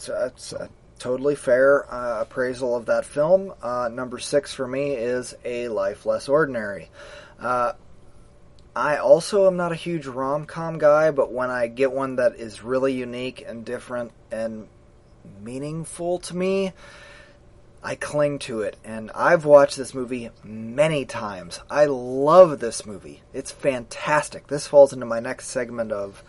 That's 0.06 0.54
totally 0.98 1.34
fair 1.34 1.92
uh, 1.92 2.22
appraisal 2.22 2.76
of 2.76 2.86
that 2.86 3.04
film. 3.04 3.52
Uh, 3.62 3.88
number 3.92 4.18
six 4.18 4.54
for 4.54 4.66
me 4.66 4.92
is 4.92 5.34
A 5.44 5.68
Life 5.68 6.06
Less 6.06 6.28
Ordinary. 6.28 6.90
Uh, 7.38 7.72
I 8.74 8.98
also 8.98 9.46
am 9.46 9.56
not 9.56 9.72
a 9.72 9.76
huge 9.76 10.06
rom 10.06 10.44
com 10.44 10.78
guy, 10.78 11.10
but 11.10 11.32
when 11.32 11.50
I 11.50 11.66
get 11.66 11.92
one 11.92 12.16
that 12.16 12.36
is 12.36 12.62
really 12.62 12.92
unique 12.92 13.44
and 13.46 13.64
different 13.64 14.12
and 14.30 14.68
meaningful 15.42 16.18
to 16.20 16.36
me, 16.36 16.72
I 17.82 17.94
cling 17.94 18.38
to 18.40 18.62
it. 18.62 18.76
And 18.84 19.10
I've 19.12 19.44
watched 19.44 19.76
this 19.76 19.94
movie 19.94 20.30
many 20.44 21.06
times. 21.06 21.60
I 21.70 21.86
love 21.86 22.58
this 22.58 22.84
movie. 22.84 23.22
It's 23.32 23.50
fantastic. 23.50 24.46
This 24.48 24.66
falls 24.66 24.92
into 24.92 25.06
my 25.06 25.20
next 25.20 25.48
segment 25.48 25.92
of. 25.92 26.22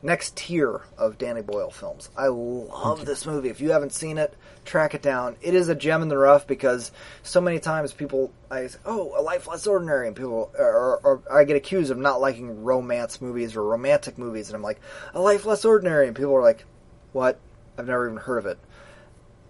Next 0.00 0.36
tier 0.36 0.82
of 0.96 1.18
Danny 1.18 1.42
Boyle 1.42 1.70
films. 1.70 2.08
I 2.16 2.28
love 2.28 3.04
this 3.04 3.26
movie. 3.26 3.48
If 3.48 3.60
you 3.60 3.72
haven't 3.72 3.92
seen 3.92 4.16
it, 4.16 4.34
track 4.64 4.94
it 4.94 5.02
down. 5.02 5.34
It 5.42 5.54
is 5.54 5.68
a 5.68 5.74
gem 5.74 6.02
in 6.02 6.08
the 6.08 6.16
rough 6.16 6.46
because 6.46 6.92
so 7.24 7.40
many 7.40 7.58
times 7.58 7.92
people, 7.92 8.32
I 8.48 8.68
say, 8.68 8.78
oh, 8.86 9.12
a 9.18 9.22
life 9.22 9.48
less 9.48 9.66
ordinary, 9.66 10.06
and 10.06 10.14
people, 10.14 10.52
or, 10.56 11.00
or 11.02 11.22
I 11.32 11.42
get 11.42 11.56
accused 11.56 11.90
of 11.90 11.98
not 11.98 12.20
liking 12.20 12.62
romance 12.62 13.20
movies 13.20 13.56
or 13.56 13.64
romantic 13.64 14.18
movies, 14.18 14.48
and 14.48 14.54
I'm 14.54 14.62
like, 14.62 14.78
a 15.14 15.20
life 15.20 15.44
less 15.44 15.64
ordinary, 15.64 16.06
and 16.06 16.14
people 16.14 16.34
are 16.36 16.42
like, 16.42 16.64
what? 17.12 17.40
I've 17.76 17.88
never 17.88 18.06
even 18.06 18.18
heard 18.18 18.38
of 18.38 18.46
it. 18.46 18.58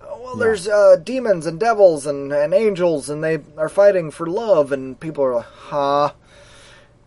Oh, 0.01 0.23
well, 0.23 0.39
Yeah. 0.39 0.45
there's 0.45 0.67
uh, 0.67 0.97
demons 1.03 1.45
and 1.45 1.61
devils 1.61 2.07
and, 2.07 2.33
and 2.33 2.55
angels, 2.55 3.11
and 3.11 3.23
they 3.23 3.41
are 3.59 3.69
fighting 3.69 4.11
for 4.11 4.27
love, 4.27 4.73
and 4.73 4.99
people 4.99 5.25
are 5.25 5.35
like, 5.37 5.45
huh? 5.47 6.13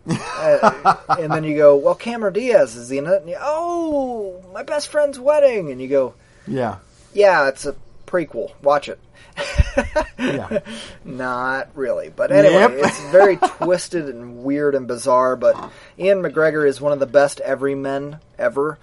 Uh, 0.08 0.96
and 1.18 1.32
then 1.32 1.44
you 1.44 1.56
go, 1.56 1.76
well, 1.76 1.94
Cameron 1.94 2.32
Diaz 2.34 2.74
is 2.76 2.90
in 2.90 3.06
it. 3.06 3.20
And 3.22 3.30
you, 3.30 3.36
oh, 3.40 4.42
my 4.52 4.62
best 4.62 4.88
friend's 4.88 5.18
wedding. 5.18 5.70
And 5.70 5.80
you 5.80 5.88
go, 5.88 6.14
Yeah, 6.46 6.78
yeah, 7.14 7.48
it's 7.48 7.66
a 7.66 7.76
prequel. 8.06 8.50
Watch 8.62 8.88
it. 8.88 8.98
yeah. 10.18 10.60
Not 11.04 11.68
really. 11.74 12.10
But 12.14 12.32
anyway, 12.32 12.54
Yep. 12.54 12.70
it's 12.74 13.00
very 13.10 13.36
twisted 13.36 14.08
and 14.08 14.42
weird 14.44 14.74
and 14.74 14.86
bizarre. 14.88 15.36
But 15.36 15.56
Ewan 15.96 16.22
McGregor 16.22 16.66
is 16.68 16.80
one 16.80 16.92
of 16.92 16.98
the 16.98 17.06
best 17.06 17.40
everymen 17.40 18.18
ever. 18.38 18.78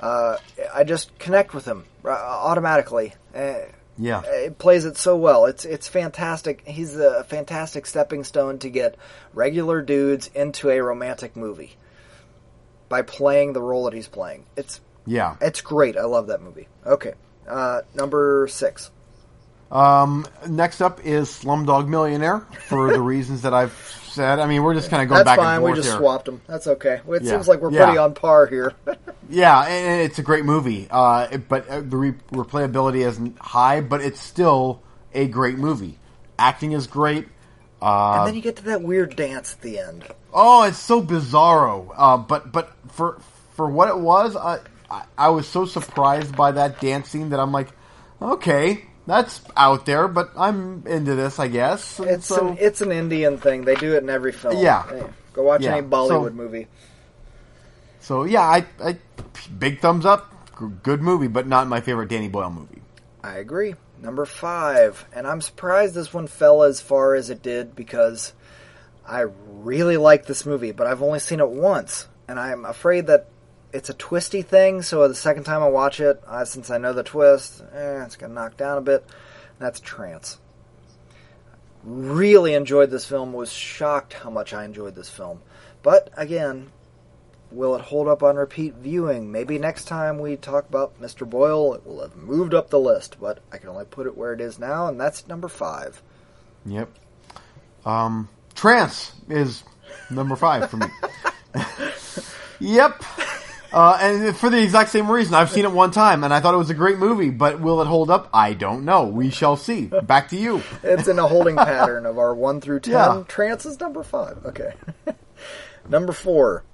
Uh, 0.00 0.36
I 0.74 0.84
just 0.84 1.16
connect 1.18 1.54
with 1.54 1.64
him 1.64 1.84
uh, 2.04 2.08
automatically. 2.10 3.14
Uh, 3.98 4.02
Yeah. 4.02 4.22
it 4.26 4.58
plays 4.58 4.84
it 4.84 4.96
so 4.96 5.16
well. 5.16 5.46
It's 5.46 5.64
it's 5.64 5.88
fantastic. 5.88 6.62
He's 6.66 6.96
a 6.96 7.24
fantastic 7.24 7.86
stepping 7.86 8.24
stone 8.24 8.58
to 8.60 8.68
get 8.70 8.96
regular 9.34 9.82
dudes 9.82 10.30
into 10.34 10.70
a 10.70 10.80
romantic 10.80 11.36
movie 11.36 11.76
by 12.88 13.02
playing 13.02 13.52
the 13.52 13.60
role 13.62 13.84
that 13.84 13.94
he's 13.94 14.08
playing. 14.08 14.44
It's 14.56 14.80
Yeah. 15.06 15.36
it's 15.40 15.60
great. 15.60 15.96
I 15.96 16.04
love 16.04 16.26
that 16.28 16.42
movie. 16.42 16.68
Okay, 16.86 17.14
uh, 17.48 17.82
number 17.94 18.46
six. 18.48 18.90
Um, 19.70 20.24
next 20.48 20.80
up 20.80 21.00
is 21.04 21.28
Slumdog 21.28 21.88
Millionaire 21.88 22.40
for 22.68 22.92
the 22.92 23.00
reasons 23.14 23.42
that 23.42 23.52
I've 23.54 23.72
said. 24.16 24.38
I 24.40 24.46
mean, 24.46 24.62
we're 24.62 24.74
just 24.74 24.90
kind 24.90 25.02
of 25.02 25.08
going 25.08 25.18
That's 25.24 25.36
back 25.36 25.38
fine. 25.38 25.54
and 25.56 25.64
We 25.64 25.72
just 25.74 25.88
here. 25.88 25.98
swapped 25.98 26.24
them. 26.24 26.40
That's 26.48 26.66
okay. 26.66 27.00
It 27.08 27.22
Yeah. 27.22 27.30
seems 27.32 27.46
like 27.48 27.60
we're 27.60 27.70
Yeah. 27.70 27.84
pretty 27.84 27.98
on 27.98 28.14
par 28.14 28.46
here. 28.46 28.72
Yeah, 29.28 29.62
and 29.66 30.02
it's 30.02 30.20
a 30.20 30.22
great 30.22 30.44
movie. 30.44 30.86
Uh, 30.88 31.26
it- 31.32 31.48
but 31.48 31.68
uh, 31.68 31.80
the 31.80 31.96
re- 31.96 32.14
replayability 32.30 33.04
isn't 33.04 33.36
high, 33.40 33.80
but 33.80 34.00
it's 34.00 34.20
still 34.20 34.82
a 35.12 35.26
great 35.26 35.58
movie. 35.58 35.98
Acting 36.38 36.70
is 36.70 36.86
great. 36.86 37.26
Uh, 37.82 38.18
and 38.18 38.28
then 38.28 38.34
you 38.36 38.40
get 38.40 38.54
to 38.56 38.64
that 38.66 38.82
weird 38.82 39.16
dance 39.16 39.52
at 39.54 39.62
the 39.62 39.80
end. 39.80 40.04
Oh, 40.32 40.62
it's 40.62 40.78
so 40.78 41.02
bizarro. 41.02 41.92
Uh, 41.96 42.16
but 42.18 42.52
but 42.52 42.70
for 42.92 43.18
for 43.56 43.68
what 43.68 43.88
it 43.88 43.98
was, 43.98 44.36
I, 44.36 44.60
I 44.88 45.02
I 45.18 45.28
was 45.30 45.48
so 45.48 45.64
surprised 45.64 46.36
by 46.36 46.52
that 46.52 46.80
dance 46.80 47.08
scene 47.08 47.30
that 47.30 47.40
I'm 47.40 47.50
like, 47.50 47.70
okay, 48.22 48.84
that's 49.06 49.40
out 49.56 49.86
there, 49.86 50.08
but 50.08 50.30
I'm 50.36 50.82
into 50.86 51.14
this, 51.14 51.38
I 51.38 51.48
guess. 51.48 51.98
And 51.98 52.10
It's 52.10 52.26
so 52.26 52.48
an 52.48 52.56
it's 52.60 52.80
an 52.80 52.92
Indian 52.92 53.38
thing. 53.38 53.64
They 53.64 53.74
do 53.76 53.94
it 53.94 54.02
in 54.02 54.10
every 54.10 54.32
film. 54.32 54.56
Yeah. 54.58 54.82
Hey, 54.88 55.02
go 55.32 55.42
watch 55.42 55.62
Yeah. 55.62 55.76
any 55.76 55.86
Bollywood 55.86 56.28
So- 56.30 56.34
movie. 56.34 56.66
so 58.00 58.24
yeah, 58.24 58.42
I, 58.42 58.66
I 58.82 58.96
big 59.58 59.80
thumbs 59.80 60.06
up. 60.06 60.32
Good 60.82 61.02
movie, 61.02 61.28
but 61.28 61.46
not 61.46 61.68
my 61.68 61.80
favorite 61.80 62.08
Danny 62.08 62.28
Boyle 62.28 62.50
movie. 62.50 62.80
I 63.22 63.36
agree. 63.36 63.74
Number 64.00 64.24
five, 64.24 65.04
and 65.12 65.26
I'm 65.26 65.40
surprised 65.40 65.94
this 65.94 66.12
one 66.14 66.26
fell 66.26 66.62
as 66.62 66.80
far 66.80 67.14
as 67.14 67.28
it 67.30 67.42
did 67.42 67.74
because 67.76 68.32
I 69.06 69.26
really 69.48 69.96
like 69.96 70.26
this 70.26 70.44
movie, 70.46 70.72
but 70.72 70.86
I've 70.86 71.02
only 71.02 71.18
seen 71.18 71.40
it 71.40 71.48
once, 71.48 72.06
and 72.28 72.38
I'm 72.38 72.64
afraid 72.64 73.06
that 73.08 73.26
it's 73.72 73.90
a 73.90 73.94
twisty 73.94 74.42
thing. 74.42 74.82
So 74.82 75.06
the 75.08 75.14
second 75.14 75.44
time 75.44 75.62
I 75.62 75.68
watch 75.68 76.00
it, 76.00 76.22
uh, 76.26 76.44
since 76.44 76.70
I 76.70 76.78
know 76.78 76.92
the 76.92 77.02
twist, 77.02 77.62
eh, 77.74 78.04
it's 78.04 78.16
gonna 78.16 78.34
knock 78.34 78.56
down 78.56 78.78
a 78.78 78.82
bit. 78.82 79.04
That's 79.58 79.80
Trance. 79.80 80.38
Really 81.84 82.54
enjoyed 82.54 82.90
this 82.90 83.04
film. 83.04 83.32
Was 83.32 83.52
shocked 83.52 84.14
how 84.14 84.30
much 84.30 84.52
I 84.52 84.64
enjoyed 84.64 84.94
this 84.94 85.08
film, 85.08 85.40
but 85.82 86.10
again, 86.16 86.70
Will 87.52 87.76
it 87.76 87.80
hold 87.80 88.08
up 88.08 88.22
on 88.22 88.36
repeat 88.36 88.74
viewing? 88.74 89.30
Maybe 89.30 89.58
next 89.58 89.84
time 89.84 90.18
we 90.18 90.36
talk 90.36 90.68
about 90.68 91.00
Mr. 91.00 91.28
Boyle, 91.28 91.74
it 91.74 91.86
will 91.86 92.00
have 92.00 92.16
moved 92.16 92.54
up 92.54 92.70
the 92.70 92.78
list, 92.78 93.18
but 93.20 93.38
I 93.52 93.58
can 93.58 93.68
only 93.68 93.84
put 93.84 94.06
it 94.06 94.16
where 94.16 94.32
it 94.32 94.40
is 94.40 94.58
now, 94.58 94.88
and 94.88 95.00
that's 95.00 95.28
number 95.28 95.46
five. 95.46 96.02
Yep. 96.64 96.90
Um, 97.84 98.28
Trance 98.56 99.12
is 99.28 99.62
number 100.10 100.34
five 100.34 100.68
for 100.68 100.78
me. 100.78 100.86
yep. 102.58 103.00
Uh, 103.76 103.98
and 104.00 104.34
for 104.34 104.48
the 104.48 104.62
exact 104.62 104.88
same 104.88 105.10
reason, 105.10 105.34
I've 105.34 105.50
seen 105.50 105.66
it 105.66 105.70
one 105.70 105.90
time 105.90 106.24
and 106.24 106.32
I 106.32 106.40
thought 106.40 106.54
it 106.54 106.56
was 106.56 106.70
a 106.70 106.74
great 106.74 106.96
movie, 106.96 107.28
but 107.28 107.60
will 107.60 107.82
it 107.82 107.86
hold 107.86 108.10
up? 108.10 108.30
I 108.32 108.54
don't 108.54 108.86
know. 108.86 109.04
We 109.04 109.28
shall 109.28 109.58
see. 109.58 109.84
Back 109.84 110.30
to 110.30 110.36
you. 110.36 110.62
It's 110.82 111.08
in 111.08 111.18
a 111.18 111.26
holding 111.26 111.56
pattern 111.56 112.06
of 112.06 112.18
our 112.18 112.34
one 112.34 112.62
through 112.62 112.80
ten. 112.80 112.94
Yeah. 112.94 113.24
Trance 113.28 113.66
is 113.66 113.78
number 113.78 114.02
five. 114.02 114.38
Okay. 114.46 114.72
number 115.90 116.14
four. 116.14 116.64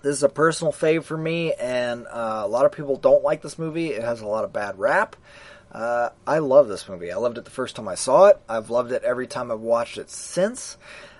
This 0.00 0.16
is 0.16 0.22
a 0.22 0.28
personal 0.30 0.72
fave 0.72 1.04
for 1.04 1.18
me, 1.18 1.52
and 1.52 2.06
uh, 2.06 2.42
a 2.44 2.48
lot 2.48 2.64
of 2.64 2.72
people 2.72 2.96
don't 2.96 3.22
like 3.22 3.42
this 3.42 3.58
movie. 3.58 3.88
It 3.88 4.02
has 4.02 4.22
a 4.22 4.26
lot 4.26 4.44
of 4.44 4.54
bad 4.54 4.78
rap. 4.78 5.16
Uh, 5.70 6.10
I 6.26 6.38
love 6.38 6.68
this 6.68 6.88
movie. 6.88 7.12
I 7.12 7.16
loved 7.16 7.36
it 7.36 7.44
the 7.44 7.50
first 7.50 7.76
time 7.76 7.88
I 7.88 7.94
saw 7.94 8.26
it. 8.26 8.40
I've 8.48 8.70
loved 8.70 8.92
it 8.92 9.02
every 9.02 9.26
time 9.26 9.50
I've 9.50 9.60
watched 9.60 9.98
it 9.98 10.08
since. 10.08 10.78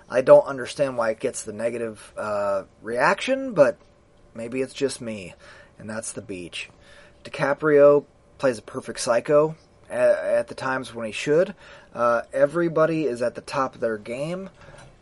I 0.09 0.23
don't 0.23 0.47
understand 0.47 0.97
why 0.97 1.11
it 1.11 1.21
gets 1.21 1.43
the 1.43 1.53
negative 1.53 2.15
uh, 2.17 2.63
reaction, 2.83 3.53
but 3.53 3.79
maybe 4.35 4.61
it's 4.61 4.75
just 4.75 5.01
me, 5.01 5.35
and 5.79 5.89
that's 5.89 6.13
the 6.13 6.23
beach. 6.23 6.71
DiCaprio 7.25 8.05
plays 8.39 8.59
a 8.59 8.63
perfect 8.63 9.01
psycho 9.01 9.57
at, 9.89 10.19
at 10.19 10.49
the 10.49 10.55
times 10.55 10.95
when 10.95 11.07
he 11.07 11.13
should. 11.13 11.55
Uh, 11.95 12.23
everybody 12.33 13.05
is 13.05 13.23
at 13.23 13.35
the 13.35 13.41
top 13.41 13.75
of 13.75 13.81
their 13.81 13.99
game. 13.99 14.51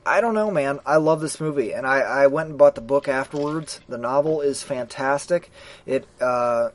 I 0.04 0.20
don't 0.20 0.34
know, 0.34 0.50
man. 0.50 0.80
I 0.84 0.96
love 0.96 1.20
this 1.20 1.40
movie, 1.40 1.72
and 1.72 1.86
I, 1.86 2.00
I 2.00 2.26
went 2.26 2.50
and 2.50 2.58
bought 2.58 2.74
the 2.74 2.80
book 2.80 3.08
afterwards. 3.08 3.80
The 3.88 3.98
novel 3.98 4.40
is 4.40 4.62
fantastic. 4.62 5.50
It, 5.86 6.06
uh, 6.20 6.70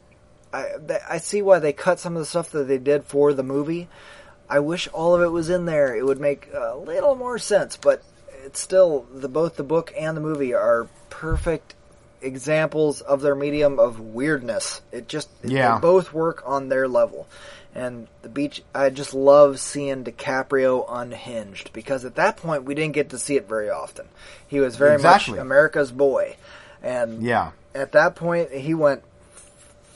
I, 0.54 0.66
I 1.10 1.18
see 1.18 1.42
why 1.42 1.60
they 1.60 1.74
cut 1.74 2.00
some 2.00 2.16
of 2.16 2.22
the 2.22 2.26
stuff 2.26 2.52
that 2.52 2.68
they 2.68 2.78
did 2.78 3.04
for 3.04 3.34
the 3.34 3.44
movie. 3.44 3.90
I 4.50 4.60
wish 4.60 4.88
all 4.94 5.14
of 5.14 5.22
it 5.22 5.32
was 5.32 5.50
in 5.50 5.66
there. 5.66 5.94
It 5.96 6.06
would 6.06 6.22
make 6.22 6.50
a 6.54 6.78
little 6.78 7.16
more 7.16 7.38
sense, 7.38 7.76
but 7.76 8.02
it's 8.46 8.62
still 8.62 9.06
the 9.14 9.28
both 9.28 9.58
the 9.58 9.64
book 9.64 9.94
and 9.98 10.16
the 10.16 10.22
movie 10.22 10.54
are 10.54 10.88
perfect 11.10 11.76
examples 12.28 13.02
of 13.02 13.22
their 13.22 13.34
medium 13.36 13.80
of 13.80 14.00
weirdness. 14.00 14.82
It 14.92 15.08
just 15.08 15.30
Yeah. 15.44 15.76
they 15.76 15.82
both 15.82 16.14
work 16.14 16.44
on 16.46 16.70
their 16.70 16.88
level. 16.88 17.28
And 17.74 18.08
the 18.24 18.30
beach, 18.30 18.64
I 18.74 18.90
just 18.90 19.14
love 19.14 19.60
seeing 19.60 20.04
DiCaprio 20.04 20.86
unhinged 20.90 21.72
because 21.74 22.06
at 22.06 22.16
that 22.16 22.38
point 22.38 22.64
we 22.64 22.74
didn't 22.76 22.94
get 22.94 23.10
to 23.12 23.20
see 23.20 23.36
it 23.36 23.48
very 23.48 23.70
often. 23.70 24.08
He 24.48 24.60
was 24.60 24.76
very 24.76 24.96
Exactly. 24.96 25.34
much 25.34 25.42
America's 25.42 25.92
boy, 25.92 26.36
and 26.82 27.22
Yeah. 27.22 27.52
at 27.76 27.92
that 27.92 28.16
point 28.16 28.52
he 28.52 28.74
went 28.74 29.04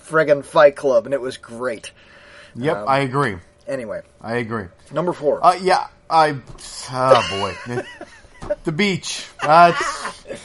friggin' 0.08 0.44
Fight 0.46 0.76
Club, 0.76 1.06
and 1.06 1.14
it 1.14 1.22
was 1.22 1.38
great. 1.38 1.92
Yep, 2.56 2.78
Um, 2.78 2.86
I 2.88 3.00
agree. 3.00 3.38
Anyway, 3.68 4.02
I 4.22 4.36
agree. 4.36 4.66
number 4.92 5.14
four. 5.14 5.44
Uh, 5.44 5.54
yeah, 5.54 5.88
I. 6.10 6.36
Oh 6.92 7.56
boy, 7.68 7.82
the 8.66 8.72
beach. 8.72 9.26
That's. 9.42 10.22
Great. 10.24 10.40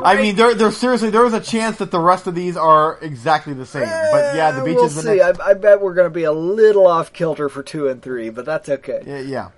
I 0.00 0.16
mean, 0.16 0.36
there, 0.36 0.54
there 0.54 0.70
seriously, 0.70 1.10
there 1.10 1.24
is 1.26 1.34
a 1.34 1.40
chance 1.40 1.78
that 1.78 1.90
the 1.90 2.00
rest 2.00 2.26
of 2.26 2.34
these 2.34 2.56
are 2.56 2.98
exactly 3.02 3.52
the 3.54 3.66
same. 3.66 3.82
But 3.82 4.34
yeah, 4.34 4.52
the 4.52 4.62
Eh, 4.62 4.64
beach 4.64 4.74
we'll 4.76 4.84
is 4.86 4.94
the 4.94 5.02
see. 5.02 5.16
next. 5.16 5.40
I, 5.40 5.50
I 5.50 5.54
bet 5.54 5.80
we're 5.80 5.94
going 5.94 6.06
to 6.06 6.14
be 6.14 6.24
a 6.24 6.32
little 6.32 6.86
off 6.86 7.12
kilter 7.12 7.48
for 7.48 7.62
two 7.62 7.88
and 7.88 8.02
three, 8.02 8.30
but 8.30 8.44
that's 8.44 8.68
okay. 8.68 9.02
Yeah, 9.06 9.18
yeah. 9.20 9.48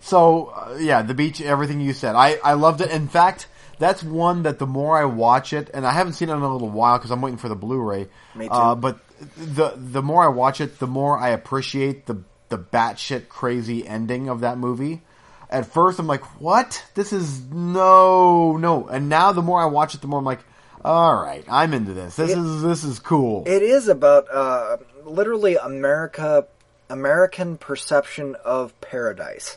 So 0.00 0.46
uh, 0.54 0.76
yeah, 0.78 1.02
the 1.02 1.14
beach. 1.14 1.40
Everything 1.40 1.80
you 1.80 1.92
said, 1.92 2.14
I 2.14 2.36
I 2.44 2.52
loved 2.52 2.80
it. 2.80 2.90
In 2.90 3.08
fact, 3.08 3.48
that's 3.80 4.02
one 4.02 4.44
that 4.44 4.58
the 4.60 4.66
more 4.66 4.96
I 4.96 5.04
watch 5.06 5.52
it, 5.52 5.70
and 5.74 5.84
I 5.86 5.90
haven't 5.92 6.12
seen 6.12 6.28
it 6.28 6.34
in 6.34 6.42
a 6.42 6.52
little 6.52 6.68
while 6.70 6.98
because 6.98 7.10
I'm 7.10 7.20
waiting 7.20 7.38
for 7.38 7.48
the 7.48 7.56
Blu-ray. 7.56 8.06
Me 8.36 8.46
too. 8.46 8.52
Uh, 8.52 8.74
but 8.76 9.00
the 9.36 9.72
the 9.76 10.02
more 10.02 10.22
I 10.22 10.28
watch 10.28 10.60
it, 10.60 10.78
the 10.78 10.86
more 10.86 11.18
I 11.18 11.30
appreciate 11.30 12.06
the 12.06 12.22
the 12.48 12.58
batshit 12.58 13.28
crazy 13.28 13.86
ending 13.86 14.28
of 14.28 14.40
that 14.40 14.56
movie. 14.56 15.02
At 15.50 15.66
first, 15.66 15.98
I'm 15.98 16.06
like, 16.06 16.22
"What? 16.40 16.84
This 16.94 17.12
is 17.12 17.40
no, 17.50 18.56
no." 18.56 18.86
And 18.88 19.08
now, 19.08 19.32
the 19.32 19.42
more 19.42 19.60
I 19.62 19.66
watch 19.66 19.94
it, 19.94 20.00
the 20.02 20.06
more 20.06 20.18
I'm 20.18 20.24
like, 20.24 20.40
"All 20.84 21.14
right, 21.14 21.44
I'm 21.50 21.72
into 21.72 21.94
this. 21.94 22.16
This 22.16 22.32
It- 22.32 22.38
is 22.38 22.62
this 22.62 22.84
is 22.84 22.98
cool." 22.98 23.44
It 23.46 23.62
is 23.62 23.88
about 23.88 24.26
uh, 24.32 24.76
literally 25.04 25.56
America, 25.56 26.46
American 26.90 27.56
perception 27.56 28.36
of 28.44 28.78
paradise, 28.82 29.56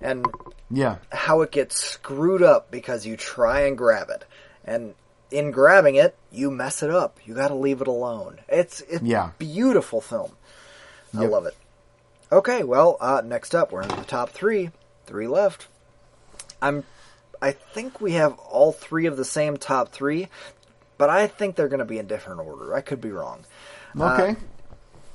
and 0.00 0.24
yeah, 0.70 0.96
how 1.12 1.42
it 1.42 1.50
gets 1.50 1.76
screwed 1.78 2.42
up 2.42 2.70
because 2.70 3.04
you 3.04 3.16
try 3.18 3.60
and 3.62 3.76
grab 3.76 4.08
it, 4.08 4.24
and 4.64 4.94
in 5.30 5.50
grabbing 5.50 5.96
it, 5.96 6.16
you 6.32 6.50
mess 6.50 6.82
it 6.82 6.90
up. 6.90 7.18
You 7.26 7.34
got 7.34 7.48
to 7.48 7.54
leave 7.54 7.82
it 7.82 7.88
alone. 7.88 8.40
It's 8.48 8.80
it's 8.88 9.02
Yeah. 9.02 9.30
beautiful 9.38 10.00
film. 10.00 10.32
I 11.14 11.22
Yep. 11.22 11.30
love 11.30 11.46
it. 11.46 11.56
Okay, 12.32 12.62
well, 12.62 12.96
uh, 13.00 13.20
next 13.24 13.54
up 13.54 13.70
we're 13.70 13.82
in 13.82 13.88
the 13.88 13.96
top 14.04 14.30
three. 14.30 14.70
Three 15.06 15.26
left. 15.26 15.68
I'm. 16.62 16.84
I 17.42 17.52
think 17.52 18.00
we 18.00 18.12
have 18.12 18.38
all 18.38 18.70
three 18.72 19.06
of 19.06 19.16
the 19.16 19.24
same 19.24 19.56
top 19.56 19.92
three, 19.92 20.28
but 20.98 21.08
I 21.08 21.26
think 21.26 21.56
they're 21.56 21.68
going 21.68 21.78
to 21.78 21.84
be 21.86 21.98
in 21.98 22.06
different 22.06 22.40
order. 22.40 22.74
I 22.74 22.82
could 22.82 23.00
be 23.00 23.10
wrong. 23.10 23.44
okay, 23.98 24.36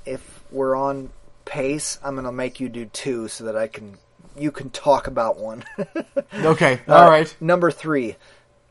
If 0.06 0.42
we're 0.52 0.76
on 0.76 1.12
pace, 1.46 2.00
I'm 2.04 2.16
going 2.16 2.26
to 2.26 2.32
make 2.32 2.60
you 2.60 2.68
do 2.68 2.86
two 2.86 3.28
so 3.28 3.44
that 3.46 3.56
I 3.56 3.68
can. 3.68 3.98
You 4.38 4.52
can 4.52 4.70
talk 4.70 5.08
about 5.08 5.38
one. 5.38 5.64
okay, 6.34 6.82
Uh, 6.90 6.94
all 6.96 7.10
right. 7.10 7.34
Number 7.40 7.72
three, 7.72 8.18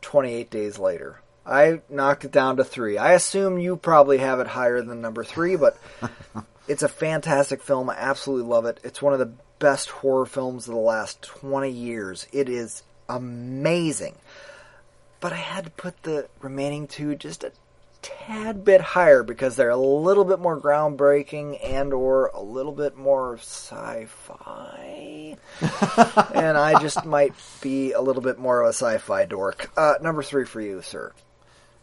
28 0.03 0.51
days 0.51 0.79
later. 0.79 1.21
I 1.47 1.81
knocked 1.89 2.25
it 2.27 2.33
down 2.33 2.57
to 2.57 2.65
three. 2.65 2.99
I 2.99 3.13
assume 3.13 3.59
you 3.59 3.77
probably 3.77 4.19
have 4.19 4.41
it 4.41 4.47
higher 4.47 4.83
than 4.83 5.01
number 5.01 5.25
three, 5.25 5.57
but 5.57 5.79
it's 6.69 6.83
a 6.83 6.89
fantastic 6.89 7.63
film. 7.63 7.89
I 7.89 7.95
absolutely 7.97 8.49
love 8.51 8.67
it. 8.67 8.79
It's 8.83 9.01
one 9.01 9.13
of 9.15 9.19
the 9.21 9.33
best 9.65 9.89
horror 9.89 10.27
films 10.27 10.69
of 10.69 10.75
the 10.75 10.81
last 10.81 11.23
20 11.23 11.71
years. 11.71 12.27
It 12.33 12.51
is 12.51 12.83
amazing. 13.09 14.15
But 15.21 15.33
I 15.33 15.37
had 15.37 15.65
to 15.65 15.71
put 15.71 16.03
the 16.03 16.29
remaining 16.43 16.87
two 16.87 17.15
just 17.15 17.45
a 17.45 17.53
tad 18.03 18.63
bit 18.63 18.83
higher 18.83 19.23
because 19.23 19.57
they're 19.57 19.71
a 19.71 19.77
little 19.79 20.27
bit 20.27 20.39
more 20.39 20.61
groundbreaking 20.61 21.59
and 21.65 21.95
or 21.95 22.27
a 22.35 22.43
little 22.43 22.73
bit 22.73 22.99
more 22.99 23.39
sci-fi 23.39 24.75
and 26.35 26.59
I 26.59 26.79
just 26.83 27.07
might 27.07 27.33
be 27.63 27.93
a 27.93 28.03
little 28.03 28.21
bit 28.21 28.39
more 28.39 28.61
of 28.61 28.67
a 28.67 28.75
sci-fi 28.75 29.25
dork. 29.25 29.71
Uh, 29.79 29.95
number 30.03 30.23
three 30.23 30.45
for 30.45 30.61
you, 30.61 30.83
sir. 30.83 31.11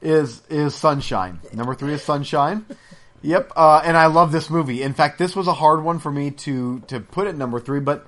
is 0.04 0.44
is 0.52 0.76
Sunshine. 0.76 1.40
Number 1.52 1.74
three 1.74 1.94
is 1.94 2.04
Sunshine. 2.04 2.64
Yep, 3.24 3.52
uh, 3.56 3.82
and 3.86 3.96
I 3.96 4.08
love 4.08 4.32
this 4.32 4.50
movie. 4.50 4.82
In 4.82 4.94
fact, 4.94 5.20
this 5.20 5.36
was 5.36 5.48
a 5.48 5.54
hard 5.54 5.84
one 5.84 6.00
for 6.00 6.12
me 6.12 6.32
to 6.32 6.80
to 6.88 7.00
put 7.00 7.28
at 7.28 7.36
number 7.36 7.60
three, 7.60 7.80
but 7.80 8.08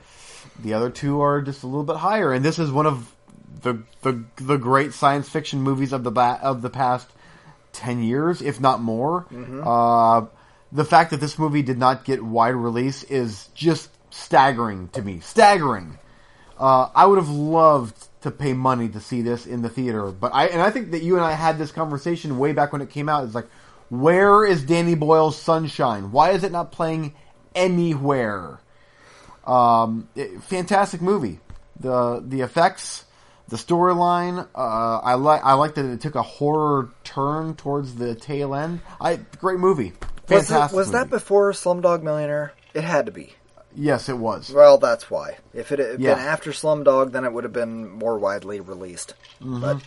the 0.60 0.74
other 0.74 0.90
two 0.90 1.22
are 1.22 1.42
just 1.42 1.64
a 1.64 1.68
little 1.68 1.84
bit 1.84 1.98
higher. 1.98 2.34
And 2.34 2.44
this 2.44 2.58
is 2.60 2.72
one 2.72 2.86
of 2.86 3.14
the 3.62 3.84
the 4.02 4.24
the 4.38 4.58
great 4.58 4.94
science 4.94 5.30
fiction 5.30 5.62
movies 5.62 5.94
of 5.94 6.04
the 6.04 6.12
ba- 6.12 6.40
of 6.42 6.62
the 6.62 6.70
past 6.70 7.08
ten 7.74 8.02
years, 8.02 8.42
if 8.42 8.60
not 8.60 8.82
more. 8.82 9.26
Uh, 9.64 10.26
the 10.72 10.86
fact 10.86 11.12
that 11.12 11.20
this 11.20 11.38
movie 11.38 11.62
did 11.62 11.78
not 11.78 12.06
get 12.06 12.24
wide 12.24 12.56
release 12.56 13.04
is 13.04 13.50
just 13.54 13.90
staggering 14.10 14.90
to 14.90 15.02
me. 15.02 15.20
Staggering. 15.20 16.00
Uh, 16.58 16.90
I 16.96 17.06
would 17.06 17.18
have 17.18 17.30
loved 17.30 18.08
to 18.22 18.32
pay 18.32 18.54
money 18.54 18.88
to 18.90 19.00
see 19.00 19.22
this 19.22 19.46
in 19.46 19.62
the 19.62 19.70
theater, 19.70 20.12
but 20.12 20.34
I 20.34 20.48
and 20.48 20.62
I 20.62 20.72
think 20.72 20.92
that 20.92 21.04
you 21.04 21.16
and 21.16 21.24
I 21.24 21.34
had 21.34 21.58
this 21.60 21.72
conversation 21.72 22.40
way 22.40 22.54
back 22.54 22.72
when 22.72 22.82
it 22.82 22.90
came 22.90 23.10
out. 23.10 23.26
It's 23.26 23.36
like, 23.36 23.48
where 24.02 24.46
is 24.46 24.64
Danny 24.64 24.96
Boyle's 24.96 25.40
Sunshine? 25.40 26.12
Why 26.12 26.32
is 26.32 26.44
it 26.44 26.52
not 26.52 26.72
playing 26.72 27.14
anywhere? 27.54 28.60
Um, 29.46 30.10
it- 30.16 30.42
fantastic 30.44 31.02
movie. 31.02 31.40
The 31.80 32.24
the 32.26 32.42
effects, 32.42 33.06
the 33.50 33.58
storyline. 33.58 34.48
Uh, 34.56 34.98
I 35.00 35.16
like 35.16 35.42
I 35.44 35.54
like 35.54 35.76
that 35.76 35.86
it 35.86 36.02
took 36.02 36.16
a 36.16 36.22
horror 36.22 36.90
turn 37.04 37.56
towards 37.56 37.96
the 37.96 38.16
tail 38.16 38.56
end. 38.56 38.82
I 39.02 39.18
great 39.40 39.60
movie. 39.60 39.94
Was, 40.30 40.50
it, 40.50 40.72
was 40.72 40.92
that 40.92 41.10
before 41.10 41.52
Slumdog 41.52 42.02
Millionaire? 42.02 42.54
It 42.74 42.84
had 42.86 43.08
to 43.08 43.12
be. 43.12 43.34
Yes, 43.76 44.08
it 44.08 44.18
was. 44.18 44.52
Well, 44.52 44.78
that's 44.78 45.10
why. 45.12 45.38
If 45.54 45.72
it 45.72 45.80
had 45.80 46.00
Yeah. 46.00 46.14
been 46.16 46.24
after 46.24 46.52
Slumdog, 46.52 47.12
then 47.12 47.26
it 47.26 47.34
would 47.34 47.44
have 47.44 47.52
been 47.54 47.90
more 47.90 48.18
widely 48.18 48.60
released. 48.62 49.16
Mm-hmm. 49.42 49.62
But 49.62 49.78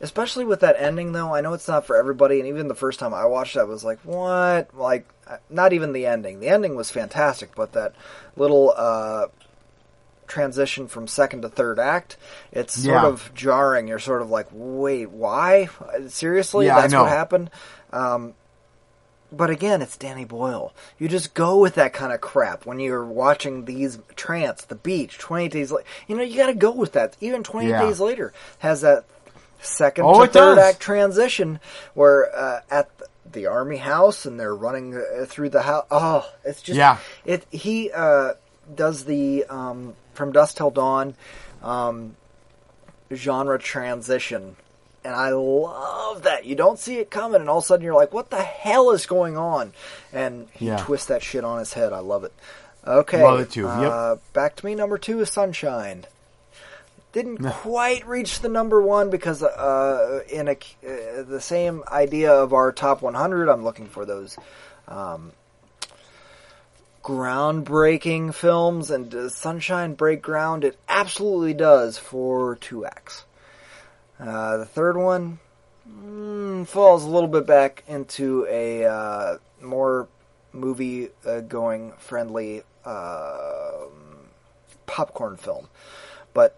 especially 0.00 0.44
with 0.44 0.60
that 0.60 0.76
ending, 0.78 1.12
though, 1.12 1.34
I 1.34 1.40
know 1.40 1.52
it's 1.52 1.68
not 1.68 1.86
for 1.86 1.96
everybody. 1.96 2.38
And 2.40 2.48
even 2.48 2.68
the 2.68 2.74
first 2.74 2.98
time 3.00 3.12
I 3.14 3.26
watched 3.26 3.56
it, 3.56 3.60
I 3.60 3.64
was 3.64 3.84
like, 3.84 3.98
"What?" 4.00 4.74
Like, 4.76 5.06
uh, 5.26 5.36
not 5.48 5.72
even 5.72 5.92
the 5.92 6.06
ending. 6.06 6.40
The 6.40 6.48
ending 6.48 6.74
was 6.76 6.90
fantastic, 6.90 7.54
but 7.54 7.72
that 7.72 7.94
little 8.36 8.72
uh, 8.76 9.26
transition 10.26 10.86
from 10.86 11.06
second 11.08 11.42
to 11.42 11.48
third 11.48 11.78
act, 11.78 12.16
it's 12.52 12.74
sort 12.74 12.94
Yeah. 13.02 13.06
of 13.06 13.30
jarring. 13.34 13.88
You're 13.88 13.98
sort 13.98 14.22
of 14.22 14.30
like, 14.30 14.46
"Wait, 14.52 15.10
why? 15.10 15.68
Seriously? 16.08 16.66
Yeah, 16.66 16.80
That's 16.80 16.94
what 16.94 17.08
happened." 17.08 17.50
Um, 17.92 18.34
but 19.32 19.50
again, 19.50 19.80
it's 19.82 19.96
Danny 19.96 20.24
Boyle. 20.24 20.72
You 20.98 21.06
just 21.08 21.34
go 21.34 21.58
with 21.58 21.74
that 21.76 21.92
kind 21.92 22.12
of 22.12 22.20
crap 22.20 22.66
when 22.66 22.80
you're 22.80 23.04
watching 23.04 23.64
these 23.64 23.98
Trance, 24.16 24.64
The 24.64 24.74
Beach, 24.74 25.18
28 25.18 25.52
Days 25.52 25.70
Later. 25.72 25.86
You 26.08 26.16
know, 26.16 26.22
you 26.22 26.36
got 26.36 26.46
to 26.46 26.54
go 26.54 26.72
with 26.72 26.92
that. 26.92 27.16
Even 27.20 27.42
28 27.44 27.70
Yeah. 27.70 27.82
Days 27.82 28.00
Later 28.00 28.32
has 28.58 28.80
that 28.80 29.04
second 29.62 30.04
Oh, 30.06 30.20
to 30.24 30.26
third 30.32 30.56
does. 30.56 30.58
act 30.58 30.80
transition 30.80 31.60
where 31.94 32.34
uh, 32.36 32.60
at 32.70 32.96
the, 32.98 33.06
the 33.32 33.46
army 33.46 33.76
house 33.76 34.26
and 34.26 34.38
they're 34.40 34.54
running 34.54 34.94
uh, 34.96 35.24
through 35.26 35.50
the 35.50 35.62
house. 35.62 35.86
Oh, 35.90 36.28
it's 36.44 36.62
just 36.62 36.76
Yeah. 36.78 36.98
It 37.24 37.46
he 37.50 37.90
uh, 37.92 38.34
does 38.74 39.04
the 39.04 39.44
um, 39.44 39.94
from 40.14 40.32
dusk 40.32 40.56
till 40.56 40.70
dawn 40.70 41.14
um, 41.62 42.16
genre 43.12 43.58
transition 43.58 44.56
and 45.02 45.14
I 45.14 45.30
love 45.30 46.24
that. 46.24 46.44
You 46.44 46.54
don't 46.56 46.78
see 46.78 46.98
it 46.98 47.10
coming, 47.10 47.40
and 47.40 47.48
all 47.48 47.56
of 47.58 47.64
a 47.64 47.66
sudden 47.66 47.82
you're 47.84 47.94
like, 47.94 48.12
"What 48.12 48.28
the 48.28 48.42
hell 48.42 48.90
is 48.90 49.06
going 49.06 49.34
on?" 49.38 49.72
And 50.12 50.48
he 50.52 50.66
Yeah. 50.66 50.76
twists 50.76 51.06
that 51.06 51.22
shit 51.22 51.42
on 51.42 51.58
his 51.58 51.72
head. 51.72 51.94
I 51.94 52.00
love 52.00 52.22
it. 52.24 52.34
Okay, 52.86 53.22
Love 53.24 53.40
it 53.40 53.50
too, 53.50 53.62
yep. 53.62 53.90
Uh, 53.90 54.16
back 54.34 54.56
to 54.56 54.66
me. 54.66 54.74
Number 54.74 54.98
two 54.98 55.20
is 55.20 55.30
Sunshine. 55.30 56.04
Didn't 57.12 57.38
quite 57.44 58.06
reach 58.06 58.40
the 58.40 58.48
number 58.48 58.80
one 58.80 59.10
because 59.10 59.42
uh, 59.42 60.20
in 60.28 60.48
a 60.48 60.52
uh, 60.52 61.22
the 61.24 61.40
same 61.40 61.82
idea 61.90 62.32
of 62.32 62.52
our 62.52 62.70
top 62.70 63.02
100, 63.02 63.48
I'm 63.48 63.64
looking 63.64 63.86
for 63.86 64.04
those 64.04 64.36
um, 64.86 65.32
groundbreaking 67.02 68.34
films, 68.34 68.90
and 68.90 69.10
does 69.10 69.34
Sunshine 69.34 69.94
break 69.94 70.22
ground? 70.22 70.64
It 70.64 70.78
absolutely 70.88 71.54
does 71.54 71.98
for 71.98 72.56
2X. 72.56 73.24
Uh, 74.20 74.58
the 74.58 74.66
third 74.66 74.96
one 74.96 75.38
mm, 75.88 76.66
falls 76.66 77.04
a 77.04 77.08
little 77.08 77.28
bit 77.28 77.46
back 77.46 77.82
into 77.88 78.46
a 78.48 78.84
uh, 78.84 79.38
more 79.60 80.08
movie 80.52 81.08
uh, 81.26 81.40
going 81.40 81.92
friendly 81.98 82.62
uh, 82.84 83.86
popcorn 84.86 85.36
film. 85.36 85.68
But 86.34 86.56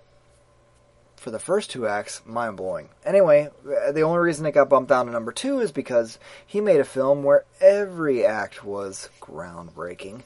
for 1.23 1.31
the 1.31 1.39
first 1.39 1.71
two 1.71 1.87
acts, 1.87 2.21
mind 2.27 2.57
blowing. 2.57 2.89
Anyway, 3.05 3.49
the 3.65 4.03
only 4.03 4.19
reason 4.19 4.45
it 4.45 4.53
got 4.53 4.69
bumped 4.69 4.89
down 4.89 5.07
to 5.07 5.13
number 5.13 5.31
two 5.33 5.61
is 5.61 5.71
because 5.73 6.19
he 6.47 6.61
made 6.61 6.81
a 6.81 6.85
film 6.85 7.23
where 7.23 7.45
every 7.61 8.27
act 8.27 8.65
was 8.65 9.09
groundbreaking. 9.21 10.23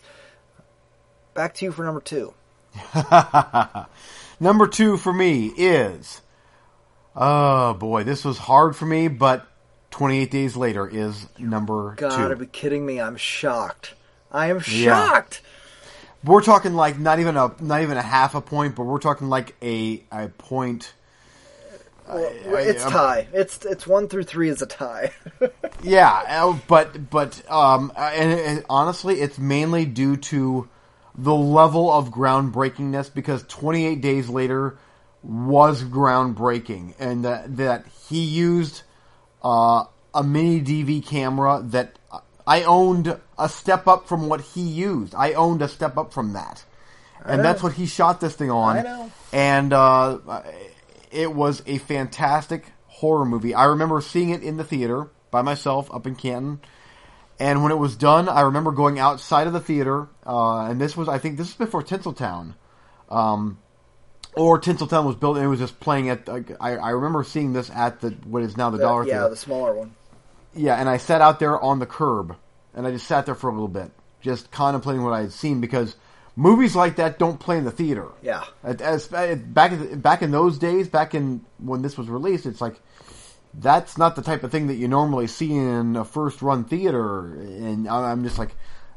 Back 1.35 1.55
to 1.57 1.67
you 1.67 1.73
for 1.73 1.85
number 1.85 2.01
two. 2.01 2.33
Number 4.41 4.67
two 4.67 4.99
for 4.99 5.13
me 5.15 5.47
is, 5.57 6.21
oh 7.15 7.73
boy, 7.75 8.05
this 8.05 8.23
was 8.25 8.37
hard 8.37 8.77
for 8.77 8.85
me, 8.85 9.09
but 9.09 9.47
28 9.93 10.31
Days 10.31 10.57
Later 10.57 10.87
is 10.87 11.27
number 11.39 11.95
Gotta 11.97 12.35
two. 12.35 12.41
be 12.41 12.47
kidding 12.47 12.85
me! 12.85 13.01
I'm 13.01 13.17
shocked. 13.17 13.95
I 14.31 14.49
am 14.49 14.61
shocked. 14.61 15.41
We're 16.27 16.43
talking 16.43 16.74
like 16.74 16.99
not 16.99 17.20
even 17.20 17.37
a 17.37 17.55
not 17.61 17.83
even 17.83 17.97
a 17.97 18.03
half 18.03 18.35
a 18.35 18.41
point, 18.41 18.74
but 18.74 18.85
we're 18.85 18.99
talking 18.99 19.29
like 19.29 19.55
a 19.62 20.03
a 20.11 20.29
point. 20.29 20.93
Well, 22.09 22.18
I- 22.57 22.61
it's 22.61 22.83
I'm- 22.83 22.93
tie. 22.93 23.29
It's 23.33 23.64
it's 23.64 23.87
one 23.87 24.09
through 24.09 24.24
three 24.24 24.49
is 24.49 24.62
a 24.62 24.66
tie. 24.66 25.12
Yeah, 25.83 26.11
uh, 26.27 26.59
but 26.66 27.11
but 27.11 27.49
um, 27.51 27.93
uh, 27.95 28.01
and, 28.14 28.33
and 28.41 28.64
honestly, 28.68 29.20
it's 29.20 29.39
mainly 29.39 29.85
due 29.85 30.16
to 30.16 30.68
the 31.16 31.35
level 31.35 31.93
of 31.93 32.09
groundbreakingness 32.09 33.12
because 33.14 33.45
28 33.45 34.01
Days 34.01 34.29
Later 34.29 34.79
was 35.22 35.85
groundbreaking, 35.85 36.95
and 36.99 37.24
that 37.24 37.57
that 37.59 37.87
he 38.09 38.24
used 38.24 38.83
uh, 39.45 39.85
a 40.14 40.24
mini 40.24 40.61
DV 40.61 41.07
camera 41.07 41.61
that 41.66 41.99
I 42.47 42.63
owned 42.63 43.19
a 43.39 43.49
step 43.49 43.87
up 43.89 44.07
from 44.09 44.29
what 44.29 44.41
he 44.41 44.63
used. 44.63 45.15
I 45.15 45.33
owned 45.33 45.63
a 45.63 45.69
step 45.69 45.97
up 45.97 46.13
from 46.13 46.35
that, 46.35 46.65
and 47.25 47.45
that's 47.45 47.63
what 47.63 47.73
he 47.73 47.87
shot 47.87 48.21
this 48.21 48.35
thing 48.35 48.51
on. 48.51 48.79
I 48.79 48.83
know. 48.83 49.13
And 49.33 49.73
uh, 49.73 50.19
it 51.11 51.33
was 51.33 51.63
a 51.67 51.79
fantastic 51.79 52.73
horror 52.87 53.25
movie. 53.25 53.55
I 53.55 53.65
remember 53.65 54.01
seeing 54.01 54.31
it 54.31 54.43
in 54.43 54.57
the 54.57 54.65
theater 54.65 55.11
by 55.31 55.43
myself 55.43 55.93
up 55.93 56.07
in 56.07 56.15
Canton. 56.15 56.61
And 57.39 57.63
when 57.63 57.71
it 57.71 57.77
was 57.77 57.97
done, 57.97 58.29
I 58.29 58.43
remember 58.43 58.71
going 58.71 58.99
outside 58.99 59.47
of 59.47 59.53
the 59.53 59.61
theater, 59.61 60.09
uh, 60.27 60.61
and 60.61 60.81
this 60.81 60.97
was, 60.97 61.07
I 61.09 61.19
think, 61.19 61.37
this 61.37 61.49
was 61.49 61.67
before 61.67 61.83
Tinseltown, 61.83 62.55
um, 63.11 63.59
or 64.35 64.59
Tinseltown 64.59 65.05
was 65.05 65.17
built, 65.17 65.37
and 65.37 65.45
it 65.45 65.49
was 65.49 65.59
just 65.59 65.79
playing 65.79 66.09
at. 66.09 66.27
Uh, 66.29 66.41
I, 66.59 66.77
I 66.77 66.91
remember 66.91 67.25
seeing 67.25 67.53
this 67.53 67.69
at 67.69 68.01
the 68.01 68.11
what 68.25 68.43
is 68.43 68.57
now 68.57 68.71
the, 68.71 68.79
The- 68.79 68.85
Dollar 68.85 69.03
yeah, 69.03 69.07
Theater. 69.07 69.23
Yeah, 69.25 69.29
the 69.29 69.37
smaller 69.37 69.75
one. 69.75 69.95
Yeah, 70.57 70.77
and 70.77 70.89
I 70.89 70.97
sat 70.97 71.21
out 71.21 71.39
there 71.39 71.61
on 71.61 71.79
the 71.79 71.87
curb, 71.87 72.37
and 72.75 72.87
I 72.87 72.91
just 72.91 73.07
sat 73.07 73.27
there 73.27 73.35
for 73.35 73.49
a 73.51 73.53
little 73.53 73.69
bit, 73.69 73.91
just 74.21 74.51
contemplating 74.51 75.03
what 75.03 75.13
I 75.13 75.21
had 75.23 75.33
seen 75.33 75.61
because 75.61 75.97
movies 76.35 76.75
like 76.77 76.97
that 76.97 77.19
don't 77.19 77.39
play 77.39 77.59
in 77.59 77.65
the 77.65 77.71
theater. 77.71 78.09
Yeah. 78.23 78.45
At- 78.65 78.81
As, 78.81 79.07
back 79.09 79.73
in, 79.73 80.01
back 80.01 80.23
in 80.23 80.31
those 80.31 80.59
days, 80.59 80.89
back 80.89 81.15
in 81.15 81.45
when 81.59 81.83
this 81.83 81.97
was 81.99 82.09
released, 82.09 82.47
it's 82.47 82.61
like 82.61 82.81
that's 83.55 83.97
not 83.97 84.17
the 84.17 84.23
type 84.23 84.43
of 84.45 84.51
thing 84.51 84.67
that 84.67 84.75
you 84.75 84.87
normally 84.89 85.27
see 85.27 85.55
in 85.55 85.97
a 85.97 86.05
first 86.05 86.43
run 86.43 86.65
theater, 86.65 87.27
and 87.35 87.89
I- 87.89 88.11
I'm 88.11 88.23
just 88.25 88.39
like, 88.39 88.55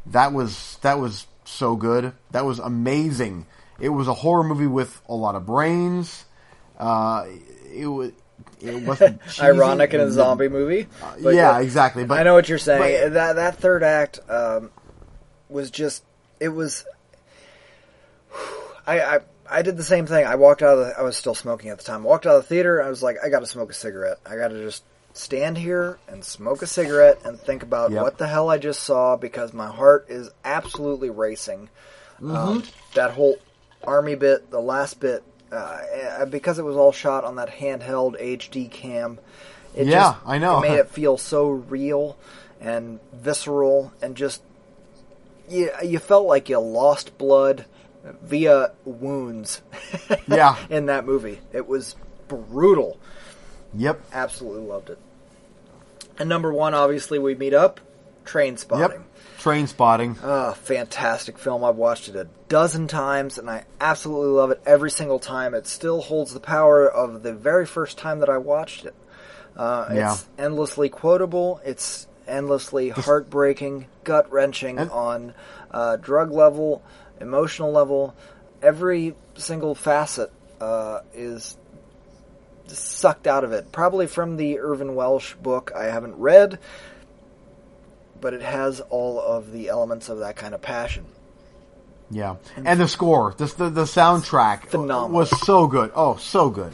that 0.07 0.33
was 0.33 0.77
that 0.81 0.99
was 0.99 1.27
so 1.45 1.75
good, 1.75 2.13
that 2.31 2.45
was 2.45 2.59
amazing. 2.59 3.45
It 3.79 3.89
was 3.89 4.07
a 4.07 4.13
horror 4.13 4.43
movie 4.43 4.67
with 4.67 5.01
a 5.07 5.13
lot 5.15 5.35
of 5.35 5.45
brains. 5.45 6.25
Uh, 6.77 7.25
it 7.73 7.87
was. 7.87 8.11
It 8.61 8.83
wasn't. 8.83 9.21
Ironic 9.41 9.93
in 9.93 10.01
a 10.01 10.11
zombie 10.11 10.49
movie. 10.49 10.87
But 11.21 11.35
yeah, 11.35 11.59
exactly. 11.59 12.05
But 12.05 12.19
I 12.19 12.23
know 12.23 12.33
what 12.33 12.49
you're 12.49 12.57
saying. 12.57 12.81
but- 13.05 13.13
that 13.13 13.33
that 13.37 13.57
third 13.57 13.83
act 13.83 14.19
um, 14.29 14.71
was 15.49 15.71
just 15.71 16.03
it 16.39 16.49
was. 16.49 16.85
I, 18.87 18.99
I 19.01 19.19
I 19.51 19.61
did 19.61 19.77
the 19.77 19.83
same 19.83 20.05
thing. 20.05 20.25
I 20.25 20.35
walked 20.35 20.61
out 20.61 20.77
of 20.77 20.87
the. 20.87 20.93
I 20.99 21.01
was 21.01 21.17
still 21.17 21.35
smoking 21.35 21.69
at 21.69 21.77
the 21.77 21.83
time. 21.83 22.01
I 22.01 22.05
walked 22.05 22.25
out 22.25 22.35
of 22.35 22.43
the 22.43 22.47
theater. 22.49 22.83
I 22.83 22.89
was 22.89 23.01
like, 23.01 23.17
I 23.23 23.29
got 23.29 23.39
to 23.39 23.45
smoke 23.47 23.71
a 23.71 23.73
cigarette. 23.73 24.19
I 24.25 24.35
got 24.35 24.49
to 24.49 24.63
just 24.63 24.83
stand 25.13 25.57
here 25.57 25.97
and 26.07 26.23
smoke 26.23 26.61
a 26.61 26.67
cigarette 26.67 27.19
and 27.25 27.39
think 27.39 27.63
about 27.63 27.91
Yep. 27.91 28.01
what 28.03 28.17
the 28.19 28.27
hell 28.27 28.49
I 28.49 28.57
just 28.57 28.83
saw 28.83 29.15
because 29.17 29.53
my 29.53 29.67
heart 29.67 30.05
is 30.07 30.29
absolutely 30.45 31.09
racing. 31.09 31.69
Mm-hmm. 32.21 32.35
Um, 32.35 32.63
that 32.93 33.11
whole 33.11 33.37
army 33.83 34.15
bit, 34.15 34.51
the 34.51 34.59
last 34.59 34.99
bit, 34.99 35.23
uh, 35.51 36.25
because 36.25 36.59
it 36.59 36.63
was 36.63 36.75
all 36.75 36.91
shot 36.91 37.23
on 37.23 37.35
that 37.35 37.49
handheld 37.49 38.21
HD 38.21 38.69
cam. 38.69 39.19
It 39.75 39.87
Yeah, 39.87 40.13
just, 40.13 40.17
I 40.25 40.37
know. 40.37 40.59
It 40.59 40.69
made 40.69 40.77
it 40.79 40.89
feel 40.89 41.17
so 41.17 41.49
real 41.49 42.17
and 42.59 42.99
visceral, 43.13 43.93
and 44.01 44.15
just 44.15 44.41
you 45.49 45.71
you 45.83 45.99
felt 45.99 46.27
like 46.27 46.49
you 46.49 46.59
lost 46.59 47.17
blood 47.17 47.65
via 48.03 48.71
wounds. 48.85 49.61
Yeah. 50.27 50.57
in 50.69 50.85
that 50.87 51.05
movie, 51.05 51.39
it 51.53 51.67
was 51.67 51.95
brutal. 52.27 52.99
Yep. 53.75 54.01
Absolutely 54.13 54.61
loved 54.67 54.89
it. 54.89 54.99
And 56.17 56.27
number 56.29 56.51
one, 56.53 56.73
obviously, 56.73 57.19
we 57.19 57.35
meet 57.35 57.53
up. 57.53 57.79
Trainspotting. 58.25 58.79
Yep. 58.91 59.08
Trainspotting. 59.39 60.17
Ah, 60.21 60.51
fantastic 60.53 61.37
film. 61.37 61.63
I've 61.63 61.77
watched 61.77 62.09
it 62.09 62.15
a 62.15 62.27
dozen 62.49 62.87
times, 62.87 63.37
and 63.37 63.49
I 63.49 63.63
absolutely 63.79 64.31
love 64.31 64.51
it 64.51 64.61
every 64.65 64.91
single 64.91 65.17
time. 65.19 65.53
It 65.53 65.65
still 65.65 66.01
holds 66.01 66.33
the 66.33 66.39
power 66.41 66.87
of 66.89 67.23
the 67.23 67.33
very 67.33 67.65
first 67.65 67.97
time 67.97 68.19
that 68.19 68.29
I 68.29 68.37
watched 68.37 68.83
it. 68.85 68.93
Uh, 69.55 69.87
Yeah. 69.93 70.11
It's 70.13 70.25
endlessly 70.37 70.89
quotable. 70.89 71.61
It's 71.63 72.07
endlessly 72.27 72.89
heartbreaking, 72.89 73.87
gut 74.03 74.29
wrenching 74.31 74.77
And- 74.77 74.91
on 74.91 75.33
uh, 75.71 75.95
drug 75.95 76.31
level, 76.31 76.83
emotional 77.21 77.71
level. 77.71 78.13
Every 78.61 79.15
single 79.35 79.73
facet 79.73 80.31
uh, 80.59 80.99
is 81.13 81.55
sucked 82.67 83.25
out 83.25 83.43
of 83.45 83.51
it. 83.53 83.71
Probably 83.71 84.05
from 84.05 84.35
the 84.37 84.59
Irvine 84.59 84.95
Welsh 84.95 85.33
book 85.35 85.71
I 85.75 85.85
haven't 85.85 86.15
read, 86.17 86.59
but 88.21 88.33
it 88.33 88.41
has 88.41 88.79
all 88.89 89.19
of 89.19 89.51
the 89.51 89.69
elements 89.69 90.09
of 90.09 90.19
that 90.19 90.35
kind 90.35 90.53
of 90.53 90.61
passion. 90.61 91.05
Yeah. 92.11 92.37
And 92.57 92.79
the 92.79 92.87
score, 92.87 93.33
the 93.37 93.45
the, 93.45 93.69
the 93.69 93.83
soundtrack 93.83 94.67
Phenomenal. 94.67 95.09
was 95.09 95.29
so 95.45 95.67
good. 95.67 95.91
Oh, 95.95 96.15
so 96.17 96.49
good. 96.49 96.73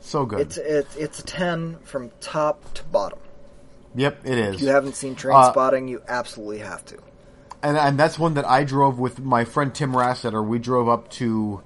So 0.00 0.24
good. 0.24 0.40
It's 0.40 0.56
it's 0.56 0.96
it's 0.96 1.18
a 1.18 1.22
ten 1.24 1.78
from 1.82 2.10
top 2.20 2.72
to 2.74 2.84
bottom. 2.84 3.18
yep, 3.94 4.20
it 4.24 4.38
is. 4.38 4.54
If 4.56 4.60
you 4.62 4.68
haven't 4.68 4.94
seen 4.94 5.14
Train 5.16 5.36
Uh, 5.36 5.50
Spotting, 5.50 5.88
you 5.88 6.00
absolutely 6.06 6.58
have 6.58 6.84
to. 6.86 6.98
and 7.62 7.76
and 7.76 7.98
that's 7.98 8.18
one 8.18 8.34
that 8.34 8.44
I 8.46 8.62
drove 8.64 8.98
with 9.00 9.18
my 9.18 9.44
friend 9.44 9.74
Tim 9.74 9.92
Rassetter. 9.92 10.46
We 10.46 10.60
drove 10.60 10.88
up 10.88 11.10
to 11.12 11.60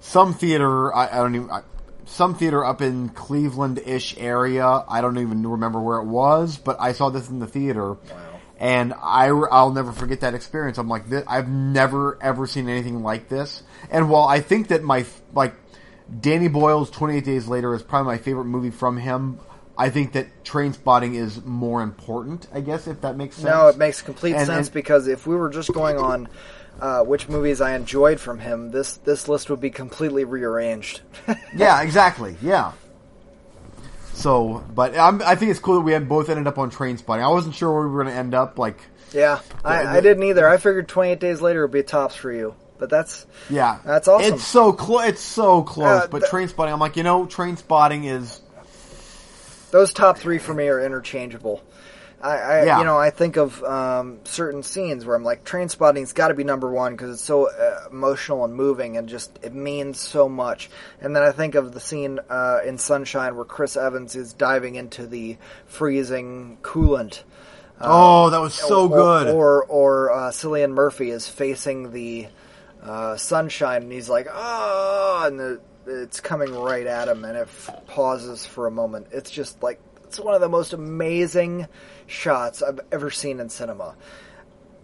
some 0.00 0.34
theater. 0.34 0.92
I, 0.94 1.06
I 1.08 1.16
don't 1.22 1.34
even. 1.36 1.50
I, 1.50 1.62
some 2.08 2.34
theater 2.36 2.64
up 2.64 2.82
in 2.82 3.08
Cleveland-ish 3.08 4.16
area. 4.18 4.84
I 4.88 5.00
don't 5.00 5.18
even 5.18 5.44
remember 5.44 5.80
where 5.80 5.98
it 5.98 6.04
was, 6.06 6.56
but 6.56 6.76
I 6.80 6.92
saw 6.92 7.10
this 7.10 7.28
in 7.30 7.40
the 7.40 7.48
theater, 7.48 7.96
and 8.58 8.94
I 8.94 9.26
I'll 9.28 9.70
never 9.72 9.92
forget 9.92 10.20
that 10.20 10.34
experience. 10.34 10.78
I'm 10.78 10.88
like, 10.88 11.04
I've 11.28 11.48
never 11.48 12.18
ever 12.22 12.46
seen 12.46 12.68
anything 12.68 13.02
like 13.02 13.28
this. 13.28 13.62
And 13.90 14.08
while 14.10 14.24
I 14.26 14.40
think 14.40 14.68
that 14.68 14.82
my 14.82 15.04
like 15.32 15.54
Danny 16.20 16.48
Boyle's 16.48 16.90
28 16.90 17.24
Days 17.24 17.48
Later 17.48 17.74
is 17.74 17.82
probably 17.82 18.12
my 18.12 18.18
favorite 18.18 18.44
movie 18.46 18.70
from 18.70 18.96
him. 18.96 19.40
I 19.78 19.90
think 19.90 20.12
that 20.12 20.42
Trainspotting 20.44 21.16
is 21.16 21.44
more 21.44 21.82
important. 21.82 22.46
I 22.52 22.60
guess 22.62 22.86
if 22.86 23.02
that 23.02 23.16
makes 23.18 23.36
sense. 23.36 23.46
No, 23.46 23.68
it 23.68 23.76
makes 23.76 24.00
complete 24.00 24.34
And- 24.36 24.46
sense 24.46 24.68
and- 24.68 24.74
because 24.74 25.06
if 25.06 25.26
we 25.26 25.36
were 25.36 25.50
just 25.50 25.72
going 25.72 25.98
on 25.98 26.28
uh, 26.80 27.02
which 27.02 27.28
movies 27.28 27.60
I 27.60 27.74
enjoyed 27.74 28.20
from 28.20 28.38
him, 28.38 28.70
this 28.70 28.96
this 28.98 29.28
list 29.28 29.50
would 29.50 29.60
be 29.60 29.70
completely 29.70 30.24
rearranged. 30.24 31.00
Yeah, 31.56 31.80
exactly. 31.82 32.36
Yeah. 32.42 32.72
So, 34.16 34.64
but 34.74 34.96
I'm, 34.98 35.20
I 35.22 35.34
think 35.34 35.50
it's 35.50 35.60
cool 35.60 35.74
that 35.74 35.82
we 35.82 35.92
had 35.92 36.08
both 36.08 36.30
ended 36.30 36.46
up 36.46 36.56
on 36.56 36.70
Trainspotting. 36.70 37.22
I 37.22 37.28
wasn't 37.28 37.54
sure 37.54 37.70
where 37.70 37.82
we 37.82 37.94
were 37.94 38.02
going 38.02 38.14
to 38.14 38.18
end 38.18 38.34
up. 38.34 38.58
Like, 38.58 38.78
yeah, 39.12 39.40
I, 39.62 39.98
I 39.98 40.00
didn't 40.00 40.22
either. 40.22 40.48
I 40.48 40.56
figured 40.56 40.88
28 40.88 41.20
Days 41.20 41.42
Later 41.42 41.62
would 41.62 41.70
be 41.70 41.82
tops 41.82 42.16
for 42.16 42.32
you, 42.32 42.54
but 42.78 42.88
that's 42.88 43.26
yeah, 43.50 43.78
That's 43.84 44.08
awesome. 44.08 44.32
It's 44.34 44.42
so 44.42 44.72
close. 44.72 45.06
It's 45.08 45.20
so 45.20 45.62
close. 45.62 46.04
Uh, 46.04 46.06
but 46.08 46.20
th- 46.20 46.30
Trainspotting, 46.32 46.72
I'm 46.72 46.80
like, 46.80 46.96
you 46.96 47.02
know, 47.02 47.26
Trainspotting 47.26 48.06
is 48.06 48.40
Those 49.70 49.92
top 49.92 50.16
three 50.16 50.38
for 50.38 50.54
me 50.54 50.66
are 50.68 50.80
interchangeable. 50.80 51.62
I, 52.26 52.36
I 52.38 52.64
Yeah. 52.64 52.78
you 52.78 52.84
know, 52.84 52.98
I 52.98 53.10
think 53.10 53.36
of 53.36 53.62
um, 53.62 54.18
certain 54.24 54.62
scenes 54.62 55.04
where 55.04 55.14
I'm 55.14 55.22
like, 55.24 55.44
Trainspotting's 55.44 56.12
got 56.12 56.28
to 56.28 56.34
be 56.34 56.44
number 56.44 56.70
one 56.70 56.92
because 56.92 57.10
it's 57.14 57.22
so 57.22 57.48
uh, 57.48 57.88
emotional 57.90 58.44
and 58.44 58.54
moving 58.54 58.96
and 58.96 59.08
just 59.08 59.38
it 59.42 59.54
means 59.54 60.00
so 60.00 60.28
much. 60.28 60.68
And 61.00 61.14
then 61.14 61.22
I 61.22 61.32
think 61.32 61.54
of 61.54 61.72
the 61.72 61.80
scene 61.80 62.18
uh, 62.28 62.58
in 62.66 62.78
Sunshine 62.78 63.36
where 63.36 63.44
Chris 63.44 63.76
Evans 63.76 64.16
is 64.16 64.32
diving 64.32 64.74
into 64.74 65.06
the 65.06 65.36
freezing 65.66 66.58
coolant. 66.62 67.22
oh, 67.80 68.30
that 68.30 68.40
was 68.40 68.54
so 68.54 68.88
or, 68.88 68.88
good. 69.24 69.34
Or 69.34 69.64
or 69.64 70.10
uh, 70.12 70.30
Cillian 70.30 70.72
Murphy 70.72 71.10
is 71.10 71.28
facing 71.28 71.92
the 71.92 72.26
uh, 72.82 73.16
sunshine, 73.16 73.82
and 73.82 73.92
he's 73.92 74.08
like, 74.08 74.26
"Ah!" 74.32 75.26
and 75.26 75.38
the, 75.38 75.60
it's 75.86 76.20
coming 76.20 76.54
right 76.54 76.86
at 76.86 77.06
him, 77.08 77.24
and 77.24 77.36
it 77.36 77.42
f- 77.48 77.86
pauses 77.86 78.46
for 78.46 78.66
a 78.66 78.70
moment. 78.70 79.08
It's 79.12 79.30
just 79.30 79.62
like 79.62 79.78
it's 80.04 80.18
one 80.18 80.34
of 80.34 80.40
the 80.40 80.48
most 80.48 80.72
amazing 80.72 81.66
shots 82.06 82.62
I've 82.62 82.80
ever 82.92 83.10
seen 83.10 83.40
in 83.40 83.48
cinema. 83.48 83.94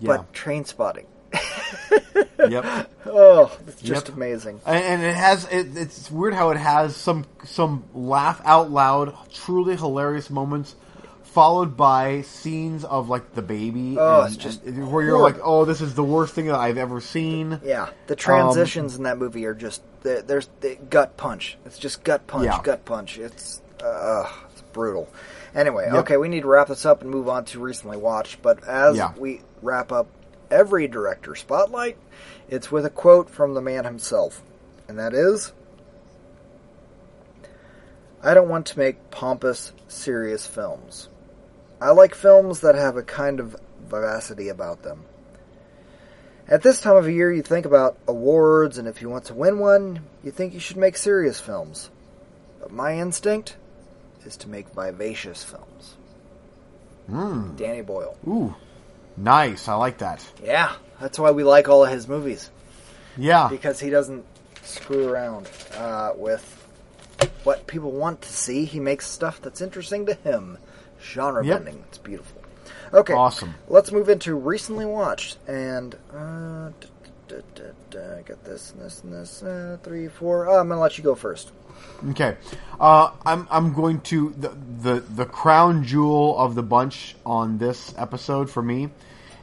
yeah. 0.01 0.17
But 0.19 0.33
Trainspotting, 0.33 1.07
yep. 2.51 2.91
oh, 3.07 3.57
it's 3.67 3.81
just 3.83 4.09
Yep. 4.09 4.17
amazing. 4.17 4.61
And, 4.67 4.85
and 4.85 5.03
it 5.03 5.15
has 5.15 5.45
it, 5.51 5.77
it's 5.77 6.11
weird 6.11 6.35
how 6.35 6.51
it 6.51 6.57
has 6.59 6.97
some 6.97 7.25
some 7.45 7.85
laugh 7.95 8.41
out 8.45 8.71
loud, 8.71 9.15
truly 9.33 9.77
hilarious 9.77 10.29
moments, 10.31 10.75
followed 11.23 11.77
by 11.77 12.23
scenes 12.23 12.85
of 12.85 13.09
like 13.09 13.35
the 13.35 13.43
baby. 13.43 13.97
Oh, 13.99 14.23
and- 14.23 14.35
it's 14.35 14.43
just 14.43 14.65
where 14.65 15.05
you're 15.05 15.21
like, 15.21 15.37
oh, 15.43 15.65
this 15.65 15.81
is 15.81 15.95
the 15.95 16.05
worst 16.05 16.35
thing 16.35 16.47
that 16.47 16.57
I've 16.59 16.79
ever 16.79 17.01
seen. 17.01 17.61
Yeah, 17.65 17.85
Um, 17.85 17.91
the 18.09 18.17
transitions 18.17 18.97
in 18.97 19.05
that 19.05 19.19
movie 19.19 19.45
are 19.47 19.55
just 19.55 19.83
there's 20.03 20.49
the 20.61 20.77
gut 20.91 21.17
punch. 21.17 21.57
It's 21.65 21.79
just 21.79 22.03
gut 22.03 22.27
punch, 22.27 22.45
Yeah. 22.47 22.61
gut 22.63 22.85
punch. 22.85 23.19
It's 23.19 23.63
uh, 23.83 24.29
it's 24.53 24.63
brutal. 24.73 25.09
Anyway, 25.55 25.85
Yep. 25.87 25.95
okay, 26.01 26.17
we 26.17 26.29
need 26.29 26.43
to 26.43 26.49
wrap 26.49 26.69
this 26.69 26.87
up 26.87 27.03
and 27.03 27.11
move 27.11 27.29
on 27.29 27.45
to 27.47 27.61
recently 27.61 27.97
watched. 27.97 28.41
But 28.43 28.67
as 28.67 28.97
Yeah. 28.97 29.13
we 29.19 29.43
wrap 29.61 29.93
up 29.93 30.07
every 30.51 30.89
director 30.89 31.35
spotlight, 31.35 31.99
it's 32.49 32.73
with 32.73 32.87
a 32.87 32.91
quote 32.91 33.29
from 33.29 33.55
the 33.55 33.61
man 33.61 33.85
himself, 33.85 34.43
and 34.89 34.99
that 34.99 35.13
is. 35.15 35.53
I 38.23 38.35
don't 38.35 38.49
want 38.49 38.67
to 38.67 38.79
make 38.79 39.11
pompous, 39.11 39.73
serious 39.89 40.47
films. 40.47 41.09
I 41.81 41.91
like 41.91 42.15
films 42.15 42.61
that 42.61 42.77
have 42.77 42.97
a 42.97 43.03
kind 43.03 43.41
of 43.41 43.57
vivacity 43.85 44.49
about 44.49 44.83
them. 44.83 45.05
At 46.49 46.63
this 46.63 46.81
time 46.81 46.97
of 46.97 47.09
year, 47.11 47.33
you 47.33 47.43
think 47.43 47.67
about 47.67 47.97
awards, 48.07 48.79
and 48.79 48.87
if 48.87 49.03
you 49.03 49.09
want 49.09 49.25
to 49.27 49.35
win 49.35 49.59
one, 49.59 50.01
you 50.23 50.31
think 50.31 50.55
you 50.55 50.61
should 50.61 50.77
make 50.77 50.97
serious 50.97 51.41
films. 51.41 51.91
But 52.61 52.71
my 52.73 52.97
instinct 52.99 53.57
is 54.25 54.37
to 54.39 54.49
make 54.49 54.69
vivacious 54.71 55.43
films. 55.45 55.95
Mm. 57.11 57.57
Danny 57.57 57.83
Boyle. 57.83 58.17
Ooh, 58.27 58.55
nice. 59.17 59.69
I 59.69 59.75
like 59.75 59.99
that. 59.99 60.25
Yeah, 60.43 60.73
that's 61.01 61.19
why 61.19 61.31
we 61.33 61.43
like 61.45 61.69
all 61.69 61.85
of 61.85 61.91
his 61.91 62.07
movies 62.09 62.51
Yeah, 63.17 63.49
because 63.51 63.81
he 63.81 63.91
doesn't 63.91 64.25
screw 64.63 65.09
around 65.09 65.51
uh, 65.77 66.13
with 66.17 66.59
what 67.45 67.67
people 67.67 67.91
want 67.91 68.23
to 68.23 68.29
see. 68.33 68.65
He 68.65 68.79
makes 68.81 69.07
stuff 69.07 69.41
that's 69.43 69.61
interesting 69.61 70.07
to 70.07 70.15
him, 70.15 70.59
genre 71.03 71.45
Yep. 71.45 71.65
bending. 71.65 71.85
It's 71.89 71.99
beautiful. 71.99 72.41
Okay, 72.95 73.15
Awesome. 73.15 73.55
Let's 73.69 73.91
move 73.91 74.09
into 74.09 74.35
recently 74.35 74.85
watched 74.85 75.39
and 75.49 75.95
uh, 76.15 76.69
d- 76.81 76.87
d- 77.27 77.37
d- 77.55 77.63
d- 77.91 77.99
get 78.27 78.45
this 78.45 78.71
and 78.73 78.83
this 78.83 79.03
and 79.03 79.13
this 79.13 79.43
uh, 79.43 79.79
three 79.83 80.09
four. 80.09 80.47
Oh, 80.49 80.61
I'm 80.61 80.69
gonna 80.69 80.81
let 80.81 80.99
you 80.99 81.05
go 81.05 81.15
first. 81.15 81.51
Okay, 82.11 82.37
uh, 82.81 83.13
I'm 83.25 83.47
I'm 83.51 83.75
going 83.75 84.01
to 84.03 84.31
the, 84.31 84.49
the 84.49 85.01
the 85.01 85.25
crown 85.25 85.85
jewel 85.85 86.37
of 86.37 86.55
the 86.55 86.63
bunch 86.63 87.15
on 87.25 87.59
this 87.59 87.95
episode 87.97 88.51
for 88.51 88.63
me 88.63 88.91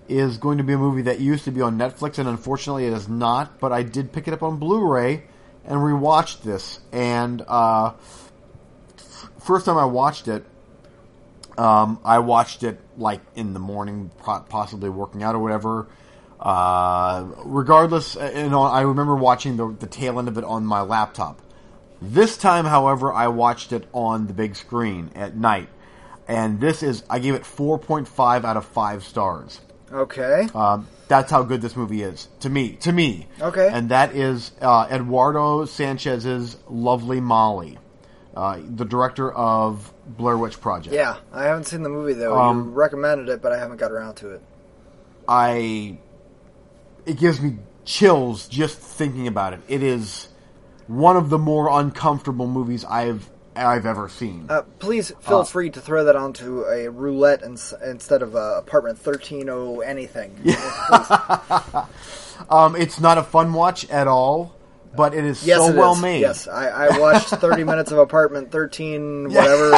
is 0.10 0.38
going 0.38 0.58
to 0.58 0.64
be 0.64 0.74
a 0.74 0.78
movie 0.78 1.04
that 1.04 1.20
used 1.20 1.46
to 1.46 1.52
be 1.52 1.62
on 1.62 1.78
Netflix 1.78 2.18
and 2.18 2.28
unfortunately 2.28 2.86
it 2.86 2.94
is 2.94 3.08
not. 3.08 3.60
But 3.60 3.72
I 3.72 3.84
did 3.84 4.12
pick 4.12 4.28
it 4.28 4.34
up 4.34 4.44
on 4.44 4.58
Blu-ray 4.58 5.24
and 5.66 5.80
rewatched 5.80 6.42
this. 6.42 6.80
And 6.92 7.44
uh, 7.48 7.94
first 9.40 9.66
time 9.66 9.78
I 9.78 9.86
watched 9.86 10.28
it, 10.28 10.44
um, 11.58 12.00
I 12.04 12.20
watched 12.20 12.64
it 12.64 12.80
like 12.98 13.22
in 13.36 13.54
the 13.54 13.60
morning, 13.60 14.12
possibly 14.20 14.90
working 14.90 15.24
out 15.24 15.36
or 15.36 15.40
whatever. 15.40 15.88
Uh, 16.40 17.26
regardless, 17.44 18.16
uh, 18.16 18.32
you 18.34 18.50
know, 18.50 18.64
I 18.64 18.82
remember 18.82 19.16
watching 19.16 19.58
the, 19.58 19.76
the 19.78 19.88
tail 19.88 20.20
end 20.20 20.28
of 20.28 20.38
it 20.38 20.44
on 20.44 20.66
my 20.66 20.82
laptop. 20.82 21.42
This 22.02 22.38
time, 22.38 22.66
however, 22.66 23.12
I 23.12 23.28
watched 23.28 23.72
it 23.74 23.86
on 23.93 24.28
the 24.28 24.34
big 24.34 24.56
screen 24.56 25.12
at 25.16 25.36
night, 25.36 25.68
and 26.28 26.60
this 26.60 26.82
is 26.82 27.04
I 27.10 27.20
gave 27.20 27.34
it 27.36 27.43
4.5 27.43 28.45
out 28.45 28.56
of 28.58 28.66
five 28.66 29.04
stars. 29.04 29.60
Okay. 29.91 30.47
Um, 30.56 30.88
that's 31.08 31.30
how 31.32 31.43
good 31.43 31.62
this 31.62 31.76
movie 31.76 32.04
is 32.04 32.28
to 32.41 32.50
me. 32.50 32.74
To 32.82 32.91
me, 32.93 33.28
Okay. 33.41 33.68
and 33.72 33.89
that 33.89 34.16
is 34.16 34.52
uh, 34.62 34.88
Eduardo 34.89 35.66
Sanchez's 35.66 36.56
Lovely 36.70 37.20
Molly, 37.20 37.78
uh, 38.36 38.60
the 38.64 38.86
director 38.86 39.32
of 39.34 39.91
Blair 40.06 40.38
Witch 40.38 40.62
Project. 40.62 40.93
Yeah, 40.95 41.18
I 41.34 41.45
haven't 41.45 41.66
seen 41.66 41.82
the 41.84 41.89
movie 41.89 42.14
though. 42.14 42.34
you 42.36 42.39
Um, 42.39 42.74
recommended 42.76 43.28
it, 43.30 43.41
but 43.41 43.52
I 43.52 43.58
haven't 43.58 43.78
got 43.78 43.91
around 43.91 44.16
to 44.18 44.30
it. 44.36 44.41
I 45.28 45.97
it 47.06 47.18
gives 47.18 47.41
me 47.41 47.58
chills 47.86 48.47
just 48.47 48.78
thinking 48.78 49.28
about 49.28 49.54
it. 49.54 49.60
It 49.68 49.82
is 49.84 50.29
one 50.90 51.16
of 51.16 51.30
the 51.30 51.38
more 51.38 51.70
uncomfortable 51.80 52.48
movies 52.48 52.84
I've 52.84 53.30
I've 53.56 53.86
ever 53.86 54.08
seen. 54.10 54.46
Uh, 54.50 54.62
please 54.80 55.12
feel 55.22 55.40
Uh, 55.40 55.44
free 55.44 55.70
to 55.72 55.82
throw 55.82 56.06
that 56.06 56.16
onto 56.16 56.64
a 56.66 56.90
roulette 56.90 57.44
ins- 57.44 57.74
instead 57.86 58.22
of 58.22 58.36
uh, 58.36 58.56
apartment 58.58 58.98
thirteen 59.00 59.50
oh 59.50 59.80
anything. 59.82 60.36
Please. 60.44 60.58
Um, 62.50 62.76
it's 62.78 63.02
not 63.02 63.18
a 63.18 63.24
fun 63.24 63.52
watch 63.52 63.88
at 63.90 64.08
all, 64.08 64.56
but 64.96 65.14
it 65.14 65.26
is 65.26 65.46
Yes, 65.46 65.60
so 65.60 65.72
it 65.72 65.76
well 65.76 65.92
is. 65.94 66.02
made. 66.02 66.22
Yes, 66.22 66.48
I, 66.48 66.88
I 66.88 66.98
watched 66.98 67.28
thirty 67.28 67.64
minutes 67.66 67.92
of 67.92 67.98
apartment 67.98 68.50
thirteen, 68.50 69.26
whatever. 69.26 69.72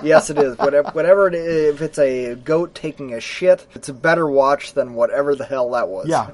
yes, 0.04 0.30
it 0.30 0.38
is. 0.38 0.56
Whatever, 0.56 0.90
whatever 0.92 1.26
it 1.26 1.34
is, 1.34 1.74
if 1.74 1.82
it's 1.82 1.98
a 1.98 2.36
goat 2.36 2.72
taking 2.74 3.12
a 3.14 3.20
shit, 3.20 3.66
it's 3.74 3.88
a 3.88 3.92
better 3.92 4.28
watch 4.28 4.74
than 4.74 4.94
whatever 4.94 5.34
the 5.34 5.44
hell 5.44 5.70
that 5.72 5.88
was. 5.88 6.06
Yeah. 6.08 6.30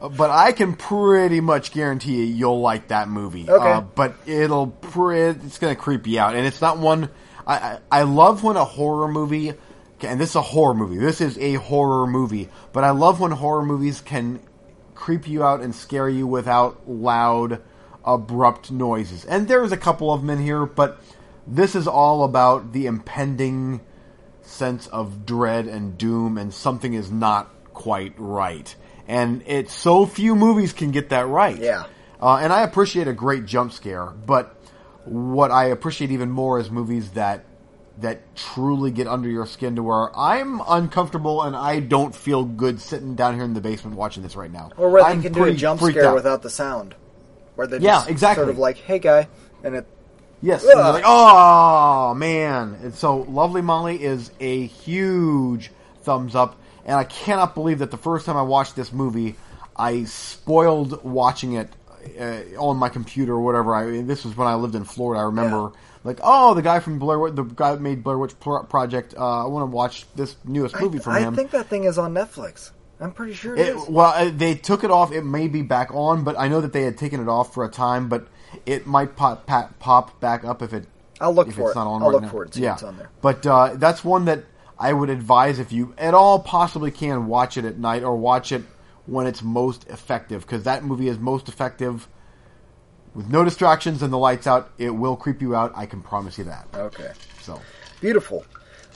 But 0.00 0.30
I 0.30 0.52
can 0.52 0.74
pretty 0.74 1.40
much 1.40 1.72
guarantee 1.72 2.16
you 2.16 2.24
you'll 2.24 2.60
like 2.60 2.88
that 2.88 3.08
movie. 3.08 3.48
Okay. 3.48 3.72
Uh, 3.72 3.80
but 3.80 4.14
it'll 4.26 4.68
pre- 4.68 5.28
it's 5.28 5.58
going 5.58 5.74
to 5.74 5.80
creep 5.80 6.06
you 6.06 6.18
out, 6.18 6.34
and 6.34 6.46
it's 6.46 6.60
not 6.60 6.78
one. 6.78 7.08
I, 7.46 7.54
I 7.56 7.78
I 7.90 8.02
love 8.02 8.42
when 8.42 8.56
a 8.56 8.64
horror 8.64 9.08
movie, 9.08 9.54
and 10.00 10.20
this 10.20 10.30
is 10.30 10.36
a 10.36 10.42
horror 10.42 10.74
movie. 10.74 10.96
This 10.96 11.20
is 11.20 11.38
a 11.38 11.54
horror 11.54 12.06
movie, 12.06 12.48
but 12.72 12.84
I 12.84 12.90
love 12.90 13.20
when 13.20 13.30
horror 13.32 13.64
movies 13.64 14.00
can 14.00 14.40
creep 14.94 15.28
you 15.28 15.42
out 15.44 15.60
and 15.60 15.74
scare 15.74 16.08
you 16.08 16.26
without 16.26 16.88
loud, 16.88 17.60
abrupt 18.04 18.70
noises. 18.70 19.24
And 19.24 19.48
there's 19.48 19.72
a 19.72 19.76
couple 19.76 20.12
of 20.12 20.20
them 20.20 20.30
in 20.30 20.42
here, 20.42 20.66
but 20.66 21.00
this 21.46 21.74
is 21.74 21.86
all 21.86 22.24
about 22.24 22.72
the 22.72 22.86
impending 22.86 23.80
sense 24.42 24.86
of 24.88 25.26
dread 25.26 25.66
and 25.66 25.96
doom, 25.98 26.38
and 26.38 26.52
something 26.52 26.94
is 26.94 27.10
not 27.10 27.50
quite 27.72 28.14
right. 28.16 28.74
And 29.06 29.42
it's 29.46 29.72
so 29.74 30.06
few 30.06 30.34
movies 30.34 30.72
can 30.72 30.90
get 30.90 31.10
that 31.10 31.26
right. 31.26 31.58
Yeah. 31.58 31.84
Uh, 32.20 32.36
and 32.36 32.52
I 32.52 32.62
appreciate 32.62 33.06
a 33.08 33.12
great 33.12 33.44
jump 33.44 33.72
scare, 33.72 34.06
but 34.06 34.54
what 35.04 35.50
I 35.50 35.66
appreciate 35.66 36.10
even 36.10 36.30
more 36.30 36.58
is 36.58 36.70
movies 36.70 37.10
that 37.10 37.44
that 37.98 38.34
truly 38.34 38.90
get 38.90 39.06
under 39.06 39.28
your 39.28 39.46
skin 39.46 39.76
to 39.76 39.82
where 39.82 40.10
I'm 40.18 40.60
uncomfortable 40.66 41.42
and 41.42 41.54
I 41.54 41.78
don't 41.78 42.12
feel 42.12 42.44
good 42.44 42.80
sitting 42.80 43.14
down 43.14 43.34
here 43.34 43.44
in 43.44 43.54
the 43.54 43.60
basement 43.60 43.96
watching 43.96 44.22
this 44.24 44.34
right 44.34 44.50
now. 44.50 44.70
Or 44.76 44.90
where 44.90 45.04
I'm 45.04 45.18
they 45.18 45.28
can 45.28 45.32
do 45.32 45.44
a 45.44 45.52
jump 45.52 45.80
scare 45.80 46.06
out. 46.06 46.14
without 46.16 46.42
the 46.42 46.50
sound, 46.50 46.96
where 47.54 47.66
they 47.68 47.78
Yeah, 47.78 47.98
just 47.98 48.10
exactly. 48.10 48.42
sort 48.42 48.50
of 48.50 48.58
like, 48.58 48.78
"Hey, 48.78 48.98
guy," 48.98 49.28
and 49.62 49.76
it. 49.76 49.86
Yes, 50.42 50.62
and 50.64 50.70
they're 50.78 50.92
like, 50.92 51.04
oh 51.06 52.14
man! 52.14 52.76
And 52.82 52.94
so, 52.94 53.18
Lovely 53.18 53.62
Molly 53.62 54.02
is 54.02 54.30
a 54.40 54.66
huge 54.66 55.70
thumbs 56.02 56.34
up, 56.34 56.56
and 56.84 56.96
I 56.96 57.04
cannot 57.04 57.54
believe 57.54 57.78
that 57.80 57.90
the 57.90 57.96
first 57.98 58.26
time 58.26 58.36
I 58.36 58.42
watched 58.42 58.76
this 58.76 58.92
movie, 58.92 59.36
I 59.76 60.04
spoiled 60.04 61.02
watching 61.04 61.54
it 61.54 61.70
uh, 62.20 62.40
on 62.58 62.76
my 62.76 62.88
computer 62.88 63.32
or 63.32 63.40
whatever. 63.40 63.74
I 63.74 64.02
this 64.02 64.24
was 64.24 64.36
when 64.36 64.46
I 64.48 64.54
lived 64.54 64.74
in 64.74 64.84
Florida. 64.84 65.20
I 65.22 65.24
remember 65.24 65.72
like, 66.04 66.20
oh, 66.22 66.54
the 66.54 66.62
guy 66.62 66.80
from 66.80 66.98
Blair, 66.98 67.30
the 67.30 67.44
guy 67.44 67.72
that 67.72 67.80
made 67.80 68.04
Blair 68.04 68.18
Witch 68.18 68.38
Project. 68.40 69.14
Uh, 69.16 69.44
I 69.44 69.48
want 69.48 69.62
to 69.70 69.74
watch 69.74 70.04
this 70.14 70.36
newest 70.44 70.78
movie 70.80 70.98
I, 70.98 71.02
from 71.02 71.12
I 71.14 71.20
him. 71.20 71.34
think 71.34 71.50
that 71.52 71.66
thing 71.68 71.84
is 71.84 71.96
on 71.98 72.12
Netflix. 72.14 72.70
I'm 73.00 73.12
pretty 73.12 73.32
sure 73.34 73.54
it 73.56 73.60
It, 73.60 73.76
is. 73.76 73.88
well, 73.88 74.12
uh, 74.14 74.30
they 74.30 74.54
took 74.54 74.84
it 74.84 74.90
off. 74.90 75.12
It 75.12 75.22
may 75.22 75.48
be 75.48 75.62
back 75.62 75.92
on, 75.94 76.22
but 76.24 76.38
I 76.38 76.46
know 76.48 76.60
that 76.60 76.72
they 76.72 76.82
had 76.82 76.96
taken 76.96 77.20
it 77.20 77.28
off 77.28 77.52
for 77.52 77.64
a 77.64 77.68
time. 77.68 78.08
But 78.08 78.28
it 78.66 78.86
might 78.86 79.16
pop 79.16 79.46
pop, 79.46 79.78
pop 79.80 80.20
back 80.20 80.44
up 80.44 80.62
if 80.62 80.72
it. 80.72 80.86
I'll 81.20 81.34
look 81.34 81.48
if 81.48 81.54
for 81.54 81.62
it's 81.62 81.72
it. 81.72 81.74
not 81.78 81.86
on 81.86 82.02
I'll 82.02 82.08
right 82.08 82.14
look 82.14 82.22
now. 82.22 82.28
for 82.28 82.44
it. 82.44 82.56
Yeah, 82.56 82.70
what's 82.72 82.82
on 82.82 82.96
there. 82.98 83.10
but 83.20 83.44
uh, 83.46 83.74
that's 83.76 84.04
one 84.04 84.26
that 84.26 84.44
I 84.78 84.92
would 84.92 85.10
advise 85.10 85.58
if 85.58 85.72
you 85.72 85.94
at 85.98 86.14
all 86.14 86.38
possibly 86.40 86.90
can 86.90 87.26
watch 87.26 87.56
it 87.56 87.64
at 87.64 87.78
night 87.78 88.02
or 88.02 88.16
watch 88.16 88.52
it 88.52 88.62
when 89.06 89.26
it's 89.26 89.42
most 89.42 89.86
effective 89.88 90.42
because 90.42 90.64
that 90.64 90.84
movie 90.84 91.08
is 91.08 91.18
most 91.18 91.48
effective 91.48 92.08
with 93.14 93.28
no 93.28 93.44
distractions 93.44 94.02
and 94.02 94.12
the 94.12 94.18
lights 94.18 94.46
out. 94.46 94.70
It 94.78 94.90
will 94.90 95.16
creep 95.16 95.40
you 95.42 95.54
out. 95.54 95.72
I 95.76 95.86
can 95.86 96.00
promise 96.02 96.38
you 96.38 96.44
that. 96.44 96.66
Okay. 96.74 97.12
So 97.42 97.60
Beautiful. 98.00 98.44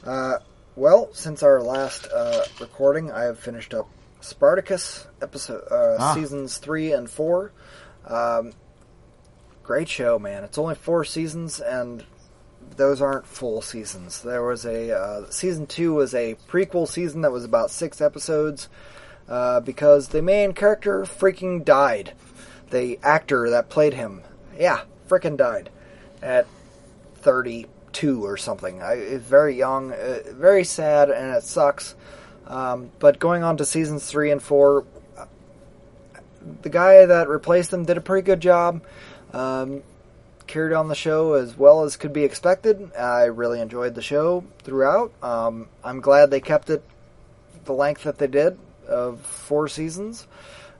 Uh, 0.05 0.39
well, 0.77 1.09
since 1.13 1.43
our 1.43 1.61
last 1.63 2.07
uh, 2.13 2.45
recording, 2.61 3.11
I 3.13 3.23
have 3.25 3.39
finished 3.39 3.75
up 3.75 3.89
Spartacus 4.21 5.07
episode 5.23 5.63
uh, 5.71 5.97
Ah. 5.99 6.15
seasons 6.15 6.59
three 6.59 6.93
and 6.93 7.09
four. 7.09 7.53
Um, 8.07 8.53
great 9.63 9.89
show, 9.89 10.19
man. 10.19 10.45
It's 10.45 10.59
only 10.59 10.75
four 10.75 11.05
seasons, 11.05 11.61
and 11.61 12.05
those 12.79 13.03
aren't 13.03 13.27
full 13.27 13.61
seasons. 13.61 14.23
There 14.23 14.43
was 14.43 14.65
a 14.65 14.97
uh, 14.97 15.31
season 15.31 15.67
two 15.67 15.93
was 15.93 16.15
a 16.15 16.37
prequel 16.49 16.89
season 16.89 17.21
that 17.23 17.33
was 17.33 17.45
about 17.45 17.71
six 17.71 18.01
episodes 18.01 18.69
uh, 19.29 19.61
because 19.61 20.09
the 20.09 20.23
main 20.23 20.55
character 20.55 21.03
freaking 21.03 21.65
died. 21.65 22.15
The 22.71 22.99
actor 23.03 23.51
that 23.51 23.69
played 23.69 23.95
him, 23.95 24.23
yeah, 24.59 24.83
freaking 25.09 25.37
died 25.37 25.71
at 26.23 26.47
32 27.17 28.25
or 28.25 28.37
something. 28.37 28.83
I, 28.83 29.17
very 29.17 29.57
young, 29.57 29.93
uh, 29.93 30.21
very 30.33 30.65
sad, 30.65 31.11
and 31.11 31.35
it 31.35 31.43
sucks. 31.43 31.95
Um, 32.47 32.91
but 32.99 33.19
going 33.19 33.43
on 33.43 33.57
to 33.57 33.65
seasons 33.65 34.07
three 34.07 34.31
and 34.31 34.43
four, 34.43 34.85
uh, 35.17 35.27
the 36.63 36.71
guy 36.71 37.07
that 37.07 37.29
replaced 37.29 37.73
him 37.73 37.85
did 37.85 37.97
a 37.97 38.03
pretty 38.03 38.25
good 38.25 38.41
job. 38.41 38.83
Um, 39.33 39.83
carried 40.49 40.75
on 40.75 40.89
the 40.89 40.95
show 40.95 41.35
as 41.35 41.57
well 41.57 41.85
as 41.85 41.97
could 41.97 42.13
be 42.13 42.25
expected. 42.25 42.91
I 42.99 43.25
really 43.25 43.61
enjoyed 43.61 43.95
the 43.95 44.03
show 44.03 44.45
throughout. 44.65 45.13
Um, 45.23 45.69
I'm 45.85 46.01
glad 46.01 46.31
they 46.31 46.41
kept 46.41 46.71
it 46.71 46.83
the 47.65 47.73
length 47.73 48.05
that 48.05 48.19
they 48.19 48.27
did 48.27 48.59
of 48.89 49.21
four 49.21 49.69
seasons. 49.69 50.27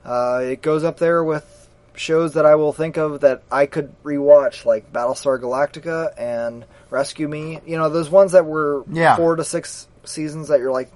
Uh, 0.03 0.41
it 0.43 0.61
goes 0.61 0.83
up 0.83 0.97
there 0.97 1.23
with 1.23 1.55
shows 1.95 2.33
that 2.33 2.45
I 2.45 2.55
will 2.55 2.73
think 2.73 2.97
of 2.97 3.21
that 3.21 3.43
I 3.51 3.65
could 3.65 3.93
rewatch, 4.03 4.65
like 4.65 4.91
Battlestar 4.91 5.39
Galactica 5.39 6.13
and 6.17 6.65
Rescue 6.89 7.27
Me. 7.27 7.59
You 7.65 7.77
know, 7.77 7.89
those 7.89 8.09
ones 8.09 8.31
that 8.31 8.45
were 8.45 8.83
Yeah. 8.91 9.15
four 9.17 9.35
to 9.35 9.43
six 9.43 9.87
seasons 10.05 10.47
that 10.47 10.59
you're 10.59 10.71
like, 10.71 10.89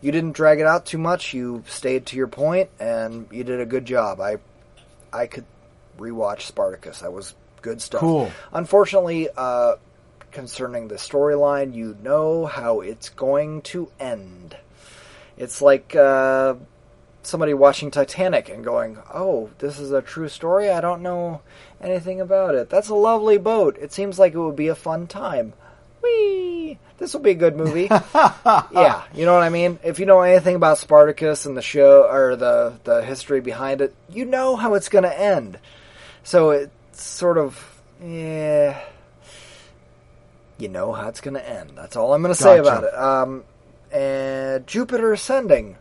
you 0.00 0.10
didn't 0.10 0.32
drag 0.32 0.58
it 0.58 0.66
out 0.66 0.84
too 0.84 0.98
much. 0.98 1.32
You 1.32 1.62
stayed 1.68 2.06
to 2.06 2.16
your 2.16 2.26
point, 2.26 2.70
and 2.80 3.28
you 3.30 3.44
did 3.44 3.60
a 3.60 3.66
good 3.66 3.84
job. 3.84 4.20
I, 4.20 4.38
I 5.12 5.26
could 5.28 5.44
rewatch 5.96 6.42
Spartacus. 6.42 7.02
I 7.04 7.08
was 7.08 7.34
good 7.62 7.80
stuff. 7.80 8.00
Cool. 8.00 8.30
Unfortunately, 8.52 9.28
uh, 9.36 9.76
concerning 10.32 10.88
the 10.88 10.96
storyline, 10.96 11.74
you 11.74 11.96
know 12.02 12.46
how 12.46 12.80
it's 12.80 13.08
going 13.08 13.62
to 13.62 13.90
end. 14.00 14.56
It's 15.36 15.62
like 15.62 15.94
uh, 15.94 16.54
somebody 17.22 17.54
watching 17.54 17.90
Titanic 17.90 18.48
and 18.48 18.64
going, 18.64 18.98
"Oh, 19.12 19.50
this 19.58 19.78
is 19.78 19.92
a 19.92 20.02
true 20.02 20.28
story. 20.28 20.70
I 20.70 20.80
don't 20.80 21.02
know 21.02 21.40
anything 21.80 22.20
about 22.20 22.54
it. 22.54 22.68
That's 22.68 22.88
a 22.88 22.94
lovely 22.94 23.38
boat. 23.38 23.78
It 23.80 23.92
seems 23.92 24.18
like 24.18 24.34
it 24.34 24.38
would 24.38 24.56
be 24.56 24.68
a 24.68 24.74
fun 24.74 25.06
time." 25.06 25.54
Whee! 26.02 26.78
This 26.98 27.14
will 27.14 27.20
be 27.20 27.30
a 27.30 27.34
good 27.34 27.56
movie. 27.56 27.88
yeah, 28.14 29.04
you 29.14 29.24
know 29.24 29.34
what 29.34 29.42
I 29.42 29.50
mean. 29.50 29.78
If 29.84 30.00
you 30.00 30.06
know 30.06 30.20
anything 30.20 30.56
about 30.56 30.78
Spartacus 30.78 31.46
and 31.46 31.56
the 31.56 31.62
show 31.62 32.08
or 32.10 32.36
the 32.36 32.74
the 32.84 33.02
history 33.02 33.40
behind 33.40 33.80
it, 33.80 33.94
you 34.08 34.24
know 34.24 34.56
how 34.56 34.74
it's 34.74 34.88
going 34.88 35.04
to 35.04 35.20
end. 35.20 35.58
So 36.24 36.50
it's 36.50 36.72
sort 37.00 37.38
of, 37.38 37.80
yeah, 38.02 38.80
you 40.58 40.68
know 40.68 40.92
how 40.92 41.08
it's 41.08 41.20
going 41.20 41.34
to 41.34 41.48
end. 41.48 41.72
That's 41.74 41.96
all 41.96 42.12
I'm 42.12 42.22
going 42.22 42.34
to 42.34 42.40
say 42.40 42.56
Gotcha. 42.58 42.60
about 42.60 42.84
it. 42.84 42.94
Um, 42.94 43.44
and 43.92 44.66
Jupiter 44.66 45.12
Ascending, 45.12 45.76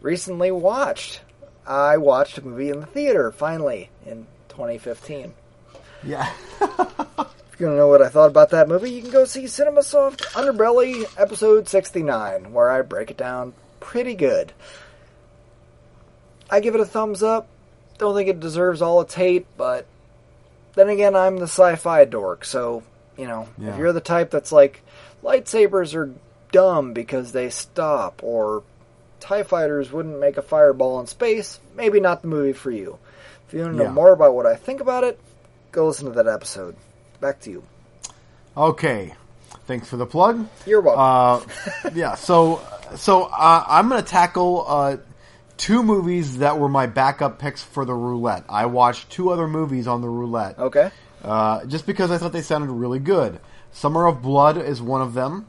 recently 0.00 0.50
watched. 0.50 1.20
I 1.66 1.96
watched 1.96 2.38
a 2.38 2.42
movie 2.44 2.70
in 2.70 2.80
the 2.80 2.86
theater 2.86 3.32
finally 3.32 3.90
in 4.06 4.26
2015. 4.48 5.34
Yeah. 6.02 6.30
If 7.54 7.60
you 7.60 7.66
want 7.66 7.74
to 7.76 7.78
know 7.78 7.86
what 7.86 8.02
I 8.02 8.08
thought 8.08 8.30
about 8.30 8.50
that 8.50 8.66
movie, 8.66 8.90
you 8.90 9.00
can 9.00 9.12
go 9.12 9.24
see 9.26 9.44
CinemaSoft 9.44 10.22
Underbelly 10.32 11.04
episode 11.16 11.68
69, 11.68 12.52
where 12.52 12.68
I 12.68 12.82
break 12.82 13.12
it 13.12 13.16
down 13.16 13.52
pretty 13.78 14.16
good. 14.16 14.52
I 16.50 16.58
give 16.58 16.74
it 16.74 16.80
a 16.80 16.84
thumbs 16.84 17.22
up. 17.22 17.46
Don't 17.98 18.16
think 18.16 18.28
it 18.28 18.40
deserves 18.40 18.82
all 18.82 19.00
its 19.02 19.14
hate, 19.14 19.46
but 19.56 19.86
then 20.74 20.88
again, 20.88 21.14
I'm 21.16 21.36
the 21.36 21.44
sci-fi 21.46 22.04
dork, 22.04 22.44
so 22.44 22.82
you 23.16 23.26
know, 23.26 23.48
Yeah. 23.58 23.70
if 23.72 23.78
you're 23.78 23.92
the 23.92 24.00
type 24.00 24.30
that's 24.30 24.52
like 24.52 24.82
lightsabers 25.22 25.94
are 25.94 26.10
dumb 26.52 26.92
because 26.92 27.32
they 27.32 27.50
stop, 27.50 28.20
or 28.22 28.62
Tie 29.20 29.42
fighters 29.42 29.90
wouldn't 29.90 30.20
make 30.20 30.36
a 30.36 30.42
fireball 30.42 31.00
in 31.00 31.06
space, 31.06 31.58
maybe 31.74 31.98
not 31.98 32.20
the 32.20 32.28
movie 32.28 32.52
for 32.52 32.70
you. 32.70 32.98
If 33.48 33.54
you 33.54 33.60
want 33.60 33.72
to 33.72 33.78
know 33.78 33.84
Yeah. 33.84 33.90
more 33.90 34.12
about 34.12 34.34
what 34.34 34.44
I 34.44 34.54
think 34.54 34.80
about 34.82 35.02
it, 35.04 35.18
go 35.72 35.86
listen 35.86 36.06
to 36.06 36.22
that 36.22 36.28
episode. 36.28 36.76
Back 37.20 37.40
to 37.42 37.50
you. 37.50 37.62
Okay. 38.54 39.14
Thanks 39.66 39.88
for 39.88 39.96
the 39.96 40.04
plug. 40.04 40.46
You're 40.66 40.82
welcome. 40.82 41.48
Uh, 41.86 41.90
yeah. 41.94 42.16
So, 42.16 42.60
so 42.96 43.22
uh, 43.24 43.64
I'm 43.66 43.88
going 43.88 44.02
to 44.02 44.06
tackle 44.08 44.64
uh, 44.68 44.96
two 45.56 45.82
movies 45.82 46.38
that 46.38 46.58
were 46.58 46.68
my 46.68 46.86
backup 46.86 47.38
picks 47.38 47.62
for 47.62 47.84
the 47.84 47.94
roulette. 47.94 48.44
I 48.48 48.66
watched 48.66 49.10
two 49.10 49.30
other 49.30 49.46
movies 49.48 49.86
on 49.86 50.00
the 50.00 50.08
roulette. 50.08 50.58
okay. 50.58 50.90
Uh, 51.22 51.64
just 51.64 51.86
because 51.86 52.10
I 52.10 52.18
thought 52.18 52.32
they 52.32 52.42
sounded 52.42 52.70
really 52.70 52.98
good. 52.98 53.40
Summer 53.72 54.06
of 54.06 54.20
Blood 54.20 54.58
is 54.58 54.82
one 54.82 55.00
of 55.00 55.14
them. 55.14 55.46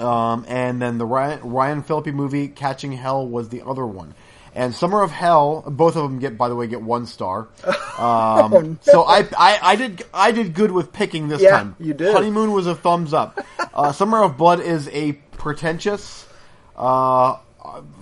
Um, 0.00 0.44
and 0.48 0.82
then 0.82 0.98
the 0.98 1.06
Ryan, 1.06 1.40
Ryan 1.50 1.82
Phillippe 1.82 2.12
movie, 2.12 2.48
Catching 2.48 2.90
Hell, 2.92 3.26
was 3.26 3.48
the 3.48 3.62
other 3.64 3.86
one. 3.86 4.14
And 4.54 4.74
Summer 4.74 5.02
of 5.02 5.10
Hell, 5.12 5.62
both 5.66 5.94
of 5.96 6.02
them 6.02 6.18
get, 6.18 6.36
by 6.36 6.48
the 6.48 6.56
way, 6.56 6.66
get 6.66 6.82
one 6.82 7.06
star. 7.06 7.48
Um, 7.98 8.78
So 8.82 9.02
I, 9.02 9.28
I, 9.38 9.58
I 9.62 9.76
did, 9.76 10.02
I 10.14 10.32
did 10.32 10.54
good 10.54 10.72
with 10.72 10.92
picking 10.92 11.28
this 11.28 11.42
Yeah, 11.42 11.50
time. 11.50 11.76
you 11.78 11.92
did. 11.94 12.12
Honeymoon 12.12 12.50
was 12.50 12.66
a 12.66 12.74
thumbs 12.74 13.12
up. 13.14 13.38
Uh, 13.72 13.92
Summer 13.92 14.22
of 14.24 14.36
Blood 14.38 14.60
is 14.60 14.88
a 14.88 15.12
pretentious, 15.12 16.26
uh, 16.74 17.36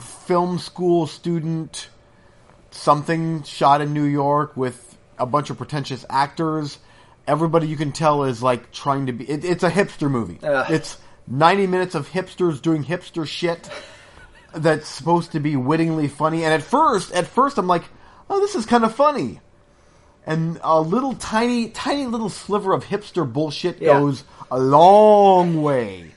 film 0.01 0.59
school 0.59 1.07
student 1.07 1.89
something 2.71 3.43
shot 3.43 3.81
in 3.81 3.93
New 3.93 4.05
York 4.05 4.57
with 4.57 4.97
a 5.19 5.27
bunch 5.27 5.51
of 5.51 5.57
pretentious 5.59 6.05
actors. 6.09 6.79
Everybody 7.27 7.67
you 7.69 7.77
can 7.77 7.93
tell 7.93 8.25
is 8.25 8.43
like 8.43 8.73
trying 8.73 9.07
to 9.07 9.13
be. 9.13 9.29
It, 9.29 9.45
it's 9.45 9.63
a 9.63 9.71
hipster 9.71 10.11
movie. 10.11 10.39
Ugh. 10.43 10.71
It's 10.71 10.99
ninety 11.27 11.67
minutes 11.67 11.95
of 11.95 12.09
hipsters 12.09 12.61
doing 12.61 12.85
hipster 12.85 13.27
shit 13.27 13.69
that's 14.55 14.89
supposed 14.89 15.33
to 15.33 15.41
be 15.41 15.57
wittingly 15.57 16.09
funny. 16.09 16.45
And 16.45 16.53
at 16.53 16.63
first, 16.63 17.13
at 17.13 17.27
first, 17.27 17.59
I'm 17.59 17.67
like, 17.69 17.85
oh, 18.29 18.41
this 18.41 18.55
is 18.55 18.67
kind 18.67 18.85
of 18.85 18.95
funny. 18.95 19.41
And 20.27 20.61
a 20.63 20.81
little 20.81 21.15
tiny, 21.15 21.69
tiny 21.71 22.07
little 22.07 22.29
sliver 22.29 22.73
of 22.73 22.85
hipster 22.85 23.31
bullshit 23.31 23.81
Yeah. 23.81 23.99
goes 23.99 24.25
a 24.51 24.59
long 24.59 25.63
way. 25.63 26.13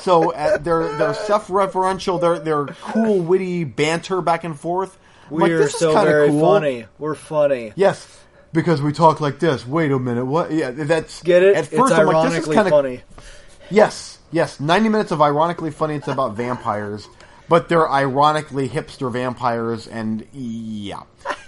So 0.00 0.32
uh, 0.32 0.58
they're 0.58 0.96
they're 0.96 1.14
self-referential. 1.14 2.20
They're 2.20 2.38
they're 2.38 2.66
cool, 2.66 3.20
witty 3.20 3.64
banter 3.64 4.20
back 4.20 4.44
and 4.44 4.58
forth. 4.58 4.98
I'm 5.30 5.36
like, 5.38 5.50
We're 5.50 5.68
so 5.68 5.92
very 6.04 6.28
cool. 6.28 6.40
funny. 6.40 6.86
We're 6.98 7.14
funny. 7.14 7.72
Yes, 7.76 8.06
because 8.52 8.82
we 8.82 8.92
talk 8.92 9.20
like 9.20 9.38
this. 9.38 9.66
Wait 9.66 9.90
a 9.92 9.98
minute, 9.98 10.24
what? 10.26 10.50
Yeah, 10.50 10.70
that's 10.70 11.22
Get 11.22 11.42
it? 11.42 11.56
At 11.56 11.66
first, 11.66 11.92
it's 11.92 12.00
I'm 12.00 12.06
like, 12.06 12.30
this 12.30 12.46
is 12.46 12.54
kind 12.54 12.66
of 12.66 12.70
funny. 12.70 13.02
yes, 13.70 14.18
yes. 14.30 14.60
Ninety 14.60 14.88
minutes 14.88 15.10
of 15.12 15.20
ironically 15.22 15.70
funny. 15.70 15.94
It's 15.96 16.08
about 16.08 16.34
vampires, 16.36 17.06
but 17.48 17.68
they're 17.68 17.90
ironically 17.90 18.68
hipster 18.68 19.10
vampires, 19.12 19.86
and 19.86 20.26
yeah, 20.32 21.02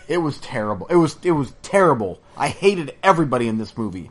it 0.08 0.18
was 0.18 0.38
terrible. 0.38 0.86
It 0.88 0.96
was 0.96 1.16
it 1.22 1.32
was 1.32 1.52
terrible. 1.62 2.20
I 2.36 2.48
hated 2.48 2.94
everybody 3.02 3.48
in 3.48 3.58
this 3.58 3.76
movie. 3.76 4.10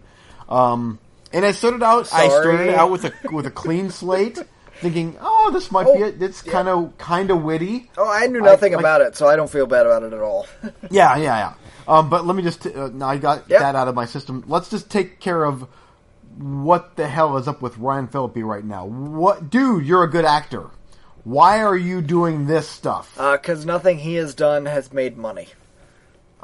Um, 0.49 0.99
and 1.33 1.43
I 1.45 1.51
started 1.51 1.83
out. 1.83 2.13
I 2.13 2.27
started 2.29 2.69
out 2.75 2.91
with 2.91 3.05
a 3.05 3.13
with 3.31 3.45
a 3.45 3.51
clean 3.51 3.89
slate, 3.89 4.39
thinking, 4.79 5.17
oh, 5.21 5.49
this 5.51 5.71
might 5.71 5.85
be 5.85 6.03
Oh, 6.03 6.07
it. 6.07 6.21
It's 6.21 6.41
kind 6.41 6.67
of 6.67 6.97
kind 6.97 7.31
of 7.31 7.41
witty. 7.43 7.89
Oh, 7.97 8.09
I 8.09 8.27
knew 8.27 8.41
nothing 8.41 8.75
I- 8.75 8.79
about 8.79 9.01
it, 9.01 9.15
so 9.17 9.27
I 9.27 9.35
don't 9.35 9.49
feel 9.49 9.65
bad 9.65 9.85
about 9.85 10.03
it 10.03 10.13
at 10.13 10.21
all. 10.21 10.47
Yeah, 10.91 11.15
yeah, 11.17 11.23
yeah. 11.37 11.53
Um, 11.87 12.09
but 12.09 12.25
let 12.25 12.35
me 12.35 12.43
just 12.43 12.65
uh, 12.65 12.89
now 12.93 13.07
I 13.09 13.17
got 13.17 13.49
Yep. 13.49 13.59
that 13.59 13.75
out 13.75 13.87
of 13.89 13.95
my 13.95 14.05
system. 14.05 14.43
Let's 14.47 14.69
just 14.69 14.89
take 14.89 15.19
care 15.19 15.43
of 15.43 15.67
what 16.37 16.95
the 16.95 17.07
hell 17.07 17.37
is 17.37 17.47
up 17.47 17.61
with 17.61 17.77
Ryan 17.77 18.07
Phillippe 18.07 18.37
right 18.43 18.63
now. 18.63 18.85
What, 18.85 19.49
dude? 19.49 19.85
You're 19.85 20.03
a 20.03 20.09
good 20.09 20.25
actor. 20.25 20.69
Why 21.23 21.61
are 21.63 21.75
you 21.77 22.01
doing 22.01 22.47
this 22.47 22.67
stuff? 22.67 23.13
Because 23.15 23.63
Uh, 23.63 23.67
nothing 23.67 23.97
he 23.99 24.15
has 24.15 24.33
done 24.35 24.65
has 24.65 24.91
made 24.91 25.17
money. 25.17 25.47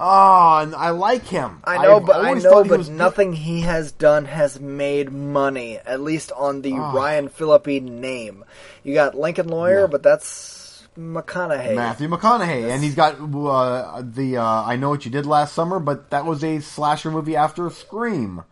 Oh, 0.02 0.60
and 0.62 0.74
I 0.76 0.92
like 0.92 1.26
him. 1.28 1.60
I 1.66 1.84
know, 1.84 1.98
I've 1.98 2.06
but 2.06 2.24
I 2.24 2.34
know, 2.34 2.40
thought 2.40 2.64
he 2.64 2.70
but 2.70 2.78
good. 2.86 2.90
nothing 2.90 3.34
he 3.34 3.62
has 3.62 3.92
done 3.92 4.24
has 4.26 4.58
made 4.60 5.12
money. 5.12 5.78
At 5.78 6.00
least 6.00 6.32
on 6.32 6.62
the 6.62 6.74
Ah. 6.74 6.94
Ryan 6.94 7.28
Phillippe 7.28 7.82
name. 7.84 8.46
You 8.84 8.94
got 8.94 9.16
Lincoln 9.16 9.50
Lawyer, 9.50 9.82
Yeah. 9.82 9.88
but 9.88 10.02
that's 10.02 10.88
McConaughey. 10.98 11.76
Matthew 11.76 12.08
McConaughey, 12.08 12.70
and 12.72 12.82
he's 12.82 12.96
got 12.96 13.16
uh, 13.20 14.02
the 14.06 14.38
uh, 14.38 14.64
I 14.64 14.78
Know 14.78 14.90
What 14.90 15.04
You 15.04 15.12
Did 15.12 15.26
Last 15.26 15.54
Summer, 15.54 15.80
but 15.80 16.10
that 16.12 16.26
was 16.26 16.44
a 16.46 16.62
slasher 16.62 17.12
movie 17.12 17.36
after 17.36 17.68
a 17.68 17.72
Scream. 17.72 18.44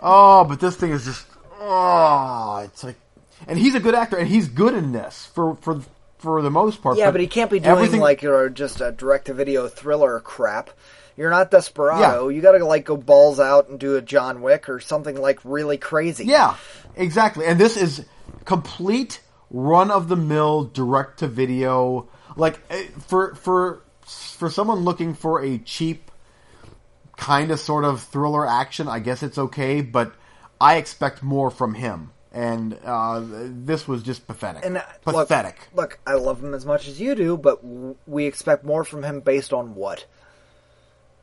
Oh, 0.00 0.44
but 0.44 0.60
this 0.60 0.76
thing 0.76 0.92
is 0.92 1.04
just 1.04 1.26
oh, 1.60 2.60
it's 2.64 2.84
like, 2.84 2.96
and 3.48 3.58
he's 3.58 3.74
a 3.74 3.80
good 3.80 3.94
actor, 3.96 4.16
and 4.16 4.28
he's 4.28 4.46
good 4.48 4.74
in 4.74 4.92
this 4.92 5.26
for 5.34 5.56
for 5.56 5.80
for 6.18 6.42
the 6.42 6.50
most 6.50 6.82
part. 6.82 6.98
Yeah, 6.98 7.10
but 7.10 7.20
he 7.20 7.26
can't 7.26 7.50
be 7.50 7.58
doing 7.60 7.76
everything- 7.76 8.00
like 8.00 8.22
you 8.22 8.30
know, 8.30 8.48
just 8.48 8.80
a 8.80 8.92
direct-to-video 8.92 9.68
thriller 9.68 10.20
crap. 10.20 10.70
You're 11.16 11.30
not 11.30 11.50
Desperado. 11.50 12.28
You 12.28 12.42
got 12.42 12.52
to 12.52 12.64
like 12.64 12.84
go 12.84 12.96
balls 12.96 13.40
out 13.40 13.68
and 13.68 13.78
do 13.80 13.96
a 13.96 14.02
John 14.02 14.42
Wick 14.42 14.68
or 14.68 14.80
something 14.80 15.16
like 15.18 15.40
really 15.44 15.78
crazy. 15.78 16.26
Yeah, 16.26 16.56
exactly. 16.94 17.46
And 17.46 17.58
this 17.58 17.76
is 17.78 18.04
complete 18.44 19.20
run 19.50 19.90
of 19.90 20.08
the 20.08 20.16
mill 20.16 20.64
direct 20.64 21.20
to 21.20 21.26
video. 21.26 22.08
Like 22.36 22.60
eh, 22.68 22.84
for 23.06 23.34
for 23.36 23.80
for 24.04 24.50
someone 24.50 24.80
looking 24.80 25.14
for 25.14 25.42
a 25.42 25.56
cheap 25.58 26.10
kind 27.16 27.50
of 27.50 27.58
sort 27.60 27.84
of 27.84 28.02
thriller 28.02 28.46
action, 28.46 28.86
I 28.88 28.98
guess 28.98 29.22
it's 29.22 29.38
okay, 29.38 29.80
but 29.80 30.12
I 30.60 30.76
expect 30.76 31.22
more 31.22 31.50
from 31.50 31.72
him. 31.74 32.10
And 32.36 32.78
uh, 32.84 33.22
this 33.24 33.88
was 33.88 34.02
just 34.02 34.26
pathetic. 34.26 34.64
And 34.64 34.76
uh, 34.76 34.82
look- 35.06 35.28
pathetic. 35.28 35.56
Look, 35.74 35.98
I 36.06 36.14
love 36.14 36.42
him 36.44 36.52
as 36.54 36.66
much 36.66 36.86
as 36.86 37.00
you 37.00 37.14
do, 37.14 37.36
but 37.38 37.62
w- 37.62 37.96
we 38.06 38.26
expect 38.26 38.62
more 38.62 38.84
from 38.84 39.02
him 39.02 39.20
based 39.20 39.52
on 39.54 39.74
what? 39.74 40.04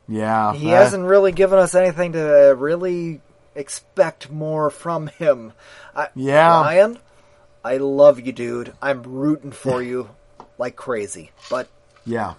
yeah, 0.08 0.52
He 0.54 0.72
uh, 0.72 0.76
hasn't 0.82 1.04
really 1.04 1.32
given 1.32 1.58
us 1.58 1.74
anything 1.74 2.12
to 2.12 2.54
really 2.58 3.20
expect 3.54 4.30
more 4.30 4.68
from 4.70 5.06
him. 5.06 5.52
I, 5.94 6.08
Yeah. 6.14 6.60
Ryan, 6.62 6.98
I 7.64 7.76
love 7.78 8.20
you, 8.20 8.32
dude. 8.32 8.72
I'm 8.82 9.02
rooting 9.02 9.52
for 9.52 9.82
you 9.82 10.10
like 10.58 10.76
crazy. 10.76 11.30
But 11.48 11.68
Yeah, 12.04 12.34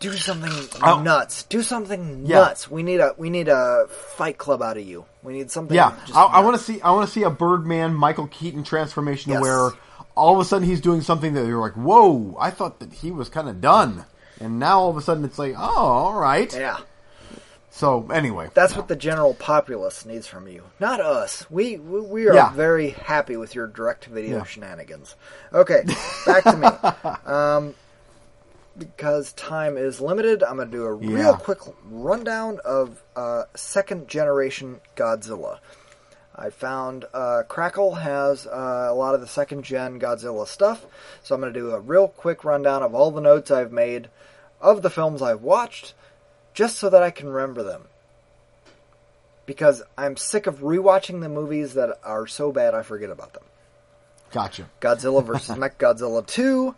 do 0.00 0.12
something 0.14 0.52
Oh. 0.82 1.00
nuts. 1.00 1.44
Do 1.44 1.62
something 1.62 2.22
Yeah. 2.26 2.36
nuts. 2.40 2.70
We 2.70 2.82
need 2.82 3.00
a 3.00 3.14
we 3.16 3.30
need 3.30 3.48
a 3.48 3.86
fight 3.88 4.38
club 4.38 4.62
out 4.62 4.76
of 4.76 4.84
you. 4.86 5.04
We 5.22 5.32
need 5.32 5.50
something. 5.50 5.74
yeah. 5.76 5.92
I, 6.14 6.24
I 6.24 6.40
want 6.40 6.56
to 6.56 6.62
see. 6.62 6.80
I 6.82 6.90
want 6.90 7.06
to 7.06 7.12
see 7.12 7.22
a 7.22 7.30
Birdman 7.30 7.94
Michael 7.94 8.26
Keaton 8.28 8.64
transformation 8.64 9.32
Yes. 9.32 9.40
where 9.42 9.70
all 10.16 10.34
of 10.34 10.40
a 10.40 10.44
sudden 10.44 10.66
he's 10.66 10.80
doing 10.80 11.02
something 11.02 11.34
that 11.34 11.46
you're 11.46 11.60
like, 11.60 11.74
"Whoa!" 11.74 12.36
I 12.40 12.50
thought 12.50 12.80
that 12.80 12.92
he 12.92 13.10
was 13.10 13.28
kind 13.28 13.48
of 13.48 13.60
done, 13.60 14.06
and 14.40 14.58
now 14.58 14.80
all 14.80 14.90
of 14.90 14.96
a 14.96 15.02
sudden 15.02 15.24
it's 15.24 15.38
like, 15.38 15.54
"Oh, 15.56 15.60
all 15.62 16.14
right." 16.14 16.52
Yeah, 16.54 16.78
So 17.70 18.08
anyway, 18.10 18.48
that's 18.54 18.74
what 18.74 18.88
the 18.88 18.96
general 18.96 19.34
populace 19.34 20.06
needs 20.06 20.26
from 20.26 20.48
you, 20.48 20.62
not 20.80 20.98
us. 21.00 21.44
We 21.50 21.76
we, 21.76 22.00
we 22.00 22.28
are 22.28 22.34
Yeah. 22.34 22.50
very 22.54 22.90
happy 22.90 23.36
with 23.36 23.54
your 23.54 23.66
direct 23.66 24.06
video 24.06 24.38
Yeah. 24.38 24.44
shenanigans. 24.44 25.14
Okay, 25.52 25.84
back 26.24 26.44
to 26.44 26.56
me. 26.56 26.68
Um, 27.32 27.74
because 28.78 29.32
time 29.32 29.76
is 29.76 30.00
limited, 30.00 30.42
I'm 30.42 30.56
going 30.56 30.70
to 30.70 30.76
do 30.76 30.84
a 30.84 30.92
real 30.92 31.34
quick 31.36 31.58
rundown 31.84 32.58
of 32.64 33.02
uh, 33.14 33.44
second 33.54 34.08
generation 34.08 34.80
Godzilla. 34.96 35.58
I 36.34 36.50
found 36.50 37.06
uh, 37.14 37.44
Crackle 37.48 37.94
has 37.94 38.46
uh, 38.46 38.88
a 38.90 38.94
lot 38.94 39.14
of 39.14 39.22
the 39.22 39.26
second 39.26 39.64
gen 39.64 39.98
Godzilla 39.98 40.46
stuff, 40.46 40.84
so 41.22 41.34
I'm 41.34 41.40
going 41.40 41.52
to 41.52 41.58
do 41.58 41.70
a 41.70 41.80
real 41.80 42.08
quick 42.08 42.44
rundown 42.44 42.82
of 42.82 42.94
all 42.94 43.10
the 43.10 43.22
notes 43.22 43.50
I've 43.50 43.72
made 43.72 44.10
of 44.60 44.82
the 44.82 44.90
films 44.90 45.22
I've 45.22 45.42
watched, 45.42 45.94
just 46.52 46.76
so 46.76 46.90
that 46.90 47.02
I 47.02 47.10
can 47.10 47.28
remember 47.28 47.62
them. 47.62 47.84
Because 49.46 49.82
I'm 49.96 50.16
sick 50.16 50.46
of 50.46 50.58
rewatching 50.58 51.20
the 51.20 51.28
movies 51.28 51.74
that 51.74 51.98
are 52.04 52.26
so 52.26 52.52
bad 52.52 52.74
I 52.74 52.82
forget 52.82 53.10
about 53.10 53.32
them. 53.32 53.44
gotcha. 54.30 54.68
Godzilla 54.80 55.24
vs. 55.24 55.56
Mechagodzilla 55.56 56.26
2. 56.26 56.74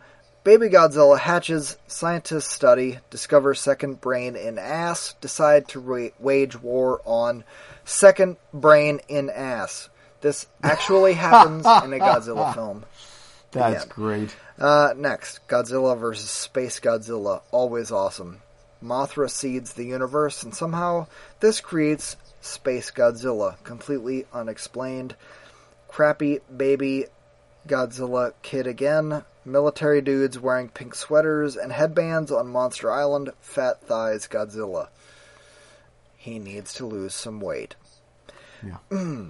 Baby 0.49 0.71
Godzilla 0.71 1.19
hatches, 1.19 1.77
scientists 1.89 2.51
study, 2.51 3.01
discover 3.11 3.53
second 3.55 4.01
brain 4.01 4.35
in 4.35 4.59
ass, 4.59 5.15
decide 5.21 5.69
to 5.69 5.79
ra- 5.79 6.09
wage 6.19 6.59
war 6.63 7.03
on 7.05 7.45
second 7.85 8.39
brain 8.55 9.01
in 9.09 9.29
ass. 9.29 9.91
This 10.23 10.47
actually 10.63 11.13
happens 11.29 11.67
in 11.67 11.93
a 11.93 11.99
Godzilla 11.99 12.55
film. 12.55 12.87
That's 13.51 13.85
Yeah. 13.85 13.91
great. 13.91 14.35
Uh, 14.59 14.95
next, 14.97 15.47
Godzilla 15.49 15.99
vs. 15.99 16.31
Space 16.31 16.81
Godzilla. 16.81 17.43
Always 17.51 17.93
awesome. 17.93 18.41
Mothra 18.83 19.29
seeds 19.29 19.75
the 19.75 19.85
universe, 19.85 20.43
and 20.45 20.55
somehow 20.55 21.09
this 21.41 21.61
creates 21.61 22.17
Space 22.41 22.91
Godzilla. 22.91 23.63
Completely 23.65 24.25
unexplained. 24.33 25.15
Crappy 25.89 26.39
baby 26.57 27.05
Godzilla 27.69 28.33
kid 28.41 28.67
again. 28.67 29.25
Military 29.49 30.01
dudes 30.01 30.39
wearing 30.39 30.69
pink 30.69 30.95
sweaters 30.95 31.57
and 31.57 31.73
headbands 31.73 32.31
on 32.31 32.49
Monster 32.49 32.93
Island. 32.93 33.31
Fat 33.41 33.83
thighs 33.83 34.29
Godzilla. 34.29 34.89
He 36.17 36.39
needs 36.39 36.75
to 36.75 36.87
lose 36.87 37.15
some 37.15 37.41
weight. 37.41 37.75
Yeah. 38.63 38.79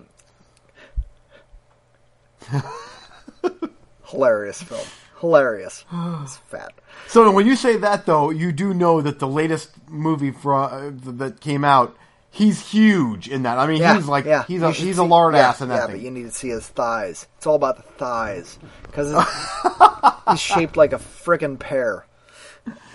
Hilarious 4.07 4.62
film. 4.62 4.86
Hilarious. 5.20 5.85
It's 6.23 6.36
fat. 6.36 6.73
So 7.07 7.31
when 7.31 7.47
you 7.47 7.57
say 7.57 7.77
that, 7.77 8.07
though, 8.07 8.31
you 8.31 8.53
do 8.53 8.74
know 8.74 9.01
that 9.01 9.19
the 9.19 9.28
latest 9.28 9.70
movie 9.89 10.31
from 10.31 10.99
uh, 11.07 11.12
that 11.16 11.40
came 11.40 11.65
out, 11.65 11.97
he's 12.31 12.71
huge 12.71 13.29
in 13.29 13.43
that. 13.43 13.59
I 13.59 13.67
mean, 13.67 13.81
Yeah, 13.81 13.95
he's 13.97 14.07
like 14.07 14.25
yeah. 14.25 14.45
he's 14.45 14.63
a 14.63 14.71
he's 14.73 14.99
a 14.99 15.05
lard 15.05 15.35
yeah, 15.35 15.49
ass 15.49 15.61
in 15.61 15.69
that 15.69 15.75
yeah, 15.77 15.87
thing. 15.87 15.97
but 15.97 16.01
you 16.05 16.11
need 16.11 16.25
to 16.25 16.31
see 16.31 16.49
his 16.49 16.67
thighs. 16.67 17.27
It's 17.37 17.47
all 17.47 17.57
about 17.57 17.77
the 17.77 17.83
thighs 17.83 18.59
because 18.83 19.13
he's 20.31 20.41
shaped 20.41 20.77
like 20.77 20.93
a 20.93 20.99
frickin' 20.99 21.59
pear. 21.59 22.07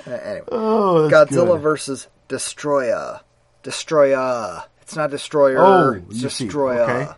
Uh, 0.06 0.12
anyway, 0.12 0.48
oh, 0.52 1.10
Godzilla 1.12 1.48
good. 1.54 1.62
versus 1.62 2.08
Destroyer. 2.28 3.22
Destroyer. 3.64 4.64
It's 4.82 4.96
not 4.96 5.10
Destroyer. 5.12 5.60
Oh, 5.60 6.02
it's 6.10 6.20
see. 6.36 6.46
Destroyer. 6.46 6.82
Okay. 6.84 7.12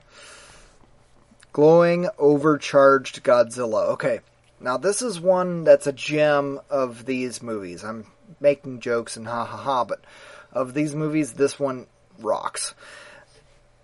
Glowing, 1.52 2.10
overcharged 2.20 3.24
Godzilla. 3.24 3.90
Okay, 3.94 4.20
now 4.60 4.78
this 4.78 5.02
is 5.02 5.20
one 5.20 5.64
that's 5.64 5.88
a 5.88 5.94
gem 5.94 6.60
of 6.70 7.06
these 7.06 7.42
movies. 7.42 7.84
I'm 7.84 8.08
making 8.40 8.82
jokes 8.82 9.16
and 9.16 9.26
ha 9.28 9.46
ha 9.46 9.58
ha, 9.58 9.86
but 9.86 10.04
of 10.52 10.74
these 10.74 10.94
movies, 10.96 11.34
this 11.34 11.58
one 11.60 11.88
rocks. 12.20 12.74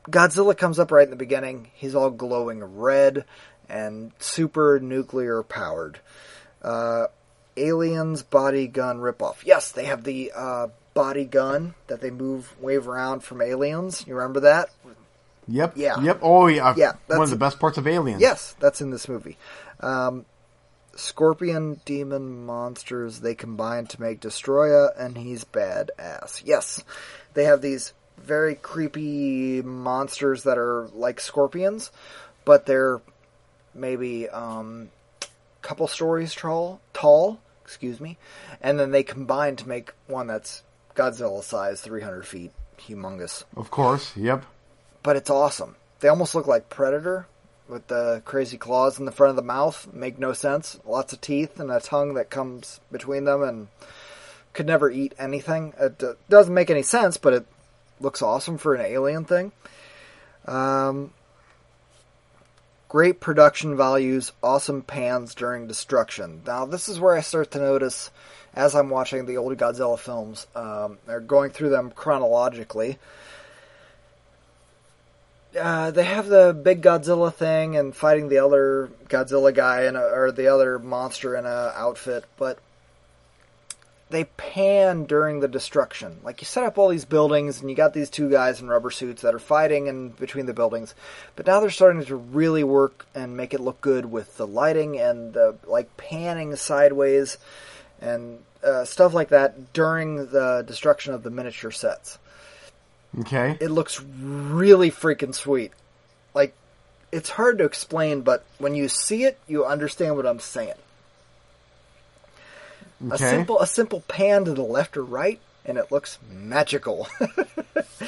Godzilla 0.09 0.57
comes 0.57 0.79
up 0.79 0.91
right 0.91 1.03
in 1.03 1.11
the 1.11 1.15
beginning. 1.15 1.69
He's 1.73 1.95
all 1.95 2.09
glowing 2.09 2.63
red 2.63 3.25
and 3.69 4.11
super 4.19 4.79
nuclear 4.79 5.43
powered. 5.43 5.99
Uh, 6.61 7.07
aliens 7.57 8.23
body 8.23 8.67
gun 8.67 8.99
ripoff. 8.99 9.45
Yes, 9.45 9.71
they 9.71 9.85
have 9.85 10.03
the 10.03 10.31
uh, 10.35 10.67
body 10.93 11.25
gun 11.25 11.75
that 11.87 12.01
they 12.01 12.11
move, 12.11 12.53
wave 12.59 12.87
around 12.87 13.23
from 13.23 13.41
aliens. 13.41 14.05
You 14.07 14.15
remember 14.15 14.41
that? 14.41 14.69
Yep. 15.47 15.73
Yeah. 15.75 16.01
Yep. 16.01 16.19
Oh 16.21 16.47
yeah. 16.47 16.73
Yeah, 16.77 16.93
One 17.07 17.21
of 17.21 17.29
the 17.29 17.35
best 17.35 17.59
parts 17.59 17.77
of 17.77 17.87
Aliens. 17.87 18.21
Yes, 18.21 18.55
that's 18.59 18.81
in 18.81 18.91
this 18.91 19.09
movie. 19.09 19.37
Um, 19.79 20.25
scorpion 20.95 21.81
demon 21.85 22.45
monsters 22.45 23.19
they 23.19 23.35
combine 23.35 23.87
to 23.87 24.01
make 24.01 24.21
Destroya, 24.21 24.89
and 24.97 25.17
he's 25.17 25.43
badass. 25.43 26.43
Yes, 26.45 26.83
they 27.33 27.45
have 27.45 27.61
these 27.61 27.93
very 28.23 28.55
creepy 28.55 29.61
monsters 29.61 30.43
that 30.43 30.57
are 30.57 30.87
like 30.93 31.19
scorpions, 31.19 31.91
but 32.45 32.65
they're 32.65 33.01
maybe 33.73 34.29
um, 34.29 34.89
couple 35.61 35.87
stories 35.87 36.33
tall. 36.33 36.79
Tall, 36.93 37.39
excuse 37.63 37.99
me, 37.99 38.17
and 38.61 38.79
then 38.79 38.91
they 38.91 39.03
combine 39.03 39.55
to 39.57 39.67
make 39.67 39.93
one 40.07 40.27
that's 40.27 40.63
Godzilla 40.95 41.43
size, 41.43 41.81
three 41.81 42.01
hundred 42.01 42.25
feet, 42.25 42.51
humongous 42.79 43.43
Of 43.55 43.71
course. 43.71 44.15
Yep. 44.17 44.45
but 45.03 45.15
it's 45.15 45.29
awesome. 45.29 45.75
They 45.99 46.07
almost 46.07 46.35
look 46.35 46.47
like 46.47 46.69
Predator 46.69 47.27
with 47.69 47.87
the 47.87 48.21
crazy 48.25 48.57
claws 48.57 48.99
in 48.99 49.05
the 49.05 49.11
front 49.11 49.29
of 49.29 49.35
the 49.35 49.41
mouth. 49.43 49.87
Make 49.93 50.19
no 50.19 50.33
sense. 50.33 50.79
Lots 50.85 51.13
of 51.13 51.21
teeth 51.21 51.59
and 51.59 51.71
a 51.71 51.79
tongue 51.79 52.15
that 52.15 52.29
comes 52.29 52.81
between 52.91 53.23
them 53.23 53.43
and 53.43 53.67
could 54.53 54.65
never 54.65 54.89
eat 54.89 55.13
anything. 55.17 55.73
It 55.79 56.03
uh, 56.03 56.13
doesn't 56.27 56.53
make 56.53 56.69
any 56.69 56.81
sense, 56.81 57.15
but 57.17 57.33
it 57.33 57.45
looks 58.01 58.21
awesome 58.21 58.57
for 58.57 58.75
an 58.75 58.85
alien 58.85 59.25
thing. 59.25 59.51
Um, 60.45 61.11
great 62.89 63.19
production 63.19 63.77
values, 63.77 64.31
awesome 64.41 64.81
pans 64.81 65.35
during 65.35 65.67
destruction. 65.67 66.41
Now, 66.45 66.65
this 66.65 66.89
is 66.89 66.99
where 66.99 67.15
I 67.15 67.21
start 67.21 67.51
to 67.51 67.59
notice 67.59 68.11
as 68.53 68.75
I'm 68.75 68.89
watching 68.89 69.25
the 69.25 69.37
old 69.37 69.57
Godzilla 69.57 69.97
films. 69.97 70.47
Um, 70.55 70.97
they're 71.05 71.19
going 71.19 71.51
through 71.51 71.69
them 71.69 71.91
chronologically 71.91 72.97
uh, 75.59 75.91
they 75.91 76.03
have 76.03 76.27
the 76.27 76.53
big 76.53 76.81
Godzilla 76.81 77.33
thing 77.33 77.75
and 77.75 77.95
fighting 77.95 78.29
the 78.29 78.39
other 78.39 78.89
Godzilla 79.07 79.53
guy 79.53 79.85
in 79.85 79.95
a, 79.95 80.01
or 80.01 80.31
the 80.31 80.47
other 80.47 80.79
monster 80.79 81.35
in 81.35 81.45
a 81.45 81.73
outfit, 81.75 82.25
but 82.37 82.57
they 84.11 84.25
pan 84.25 85.05
during 85.05 85.39
the 85.39 85.47
destruction. 85.47 86.19
Like 86.23 86.41
you 86.41 86.45
set 86.45 86.63
up 86.63 86.77
all 86.77 86.89
these 86.89 87.05
buildings 87.05 87.61
and 87.61 87.69
you 87.69 87.75
got 87.75 87.93
these 87.93 88.09
two 88.09 88.29
guys 88.29 88.61
in 88.61 88.67
rubber 88.67 88.91
suits 88.91 89.21
that 89.23 89.33
are 89.33 89.39
fighting 89.39 89.87
in 89.87 90.09
between 90.09 90.45
the 90.45 90.53
buildings, 90.53 90.93
but 91.35 91.47
now 91.47 91.59
they're 91.59 91.69
starting 91.69 92.03
to 92.05 92.15
really 92.15 92.63
work 92.63 93.05
and 93.15 93.35
make 93.35 93.53
it 93.53 93.59
look 93.61 93.81
good 93.81 94.05
with 94.05 94.37
the 94.37 94.45
lighting 94.47 94.99
and 94.99 95.33
the 95.33 95.55
like 95.65 95.95
panning 95.97 96.55
sideways 96.55 97.37
and 97.99 98.39
uh, 98.63 98.85
stuff 98.85 99.13
like 99.13 99.29
that 99.29 99.73
during 99.73 100.27
the 100.27 100.63
destruction 100.67 101.13
of 101.13 101.23
the 101.23 101.31
miniature 101.31 101.71
sets 101.71 102.19
Okay. 103.19 103.57
it 103.59 103.69
looks 103.69 104.01
really 104.01 104.89
freaking 104.91 105.35
sweet. 105.35 105.71
Like, 106.33 106.53
it's 107.11 107.29
hard 107.29 107.57
to 107.57 107.65
explain, 107.65 108.21
but 108.21 108.45
when 108.57 108.73
you 108.73 108.87
see 108.87 109.25
it, 109.25 109.37
you 109.47 109.65
understand 109.65 110.15
what 110.15 110.25
I'm 110.25 110.39
saying. 110.39 110.75
A 113.09 113.17
simple, 113.17 113.59
a 113.59 113.67
simple 113.67 114.01
pan 114.07 114.45
to 114.45 114.53
the 114.53 114.61
left 114.61 114.97
or 114.97 115.03
right 115.03 115.39
and 115.65 115.77
it 115.77 115.91
looks 115.91 116.17
magical. 116.29 117.07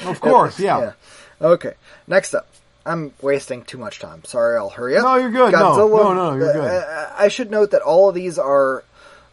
Of 0.06 0.20
course, 0.20 0.58
yeah. 0.58 0.92
Okay, 1.40 1.74
next 2.08 2.34
up. 2.34 2.48
I'm 2.84 3.12
wasting 3.22 3.62
too 3.62 3.78
much 3.78 4.00
time. 4.00 4.24
Sorry, 4.24 4.56
I'll 4.56 4.68
hurry 4.68 4.96
up. 4.96 5.04
No, 5.04 5.16
you're 5.16 5.30
good. 5.30 5.52
No, 5.52 5.86
no, 5.86 6.12
no, 6.12 6.34
you're 6.34 6.52
good. 6.52 6.64
Uh, 6.66 7.10
I 7.16 7.28
should 7.28 7.50
note 7.50 7.70
that 7.70 7.80
all 7.80 8.08
of 8.08 8.14
these 8.14 8.38
are 8.38 8.84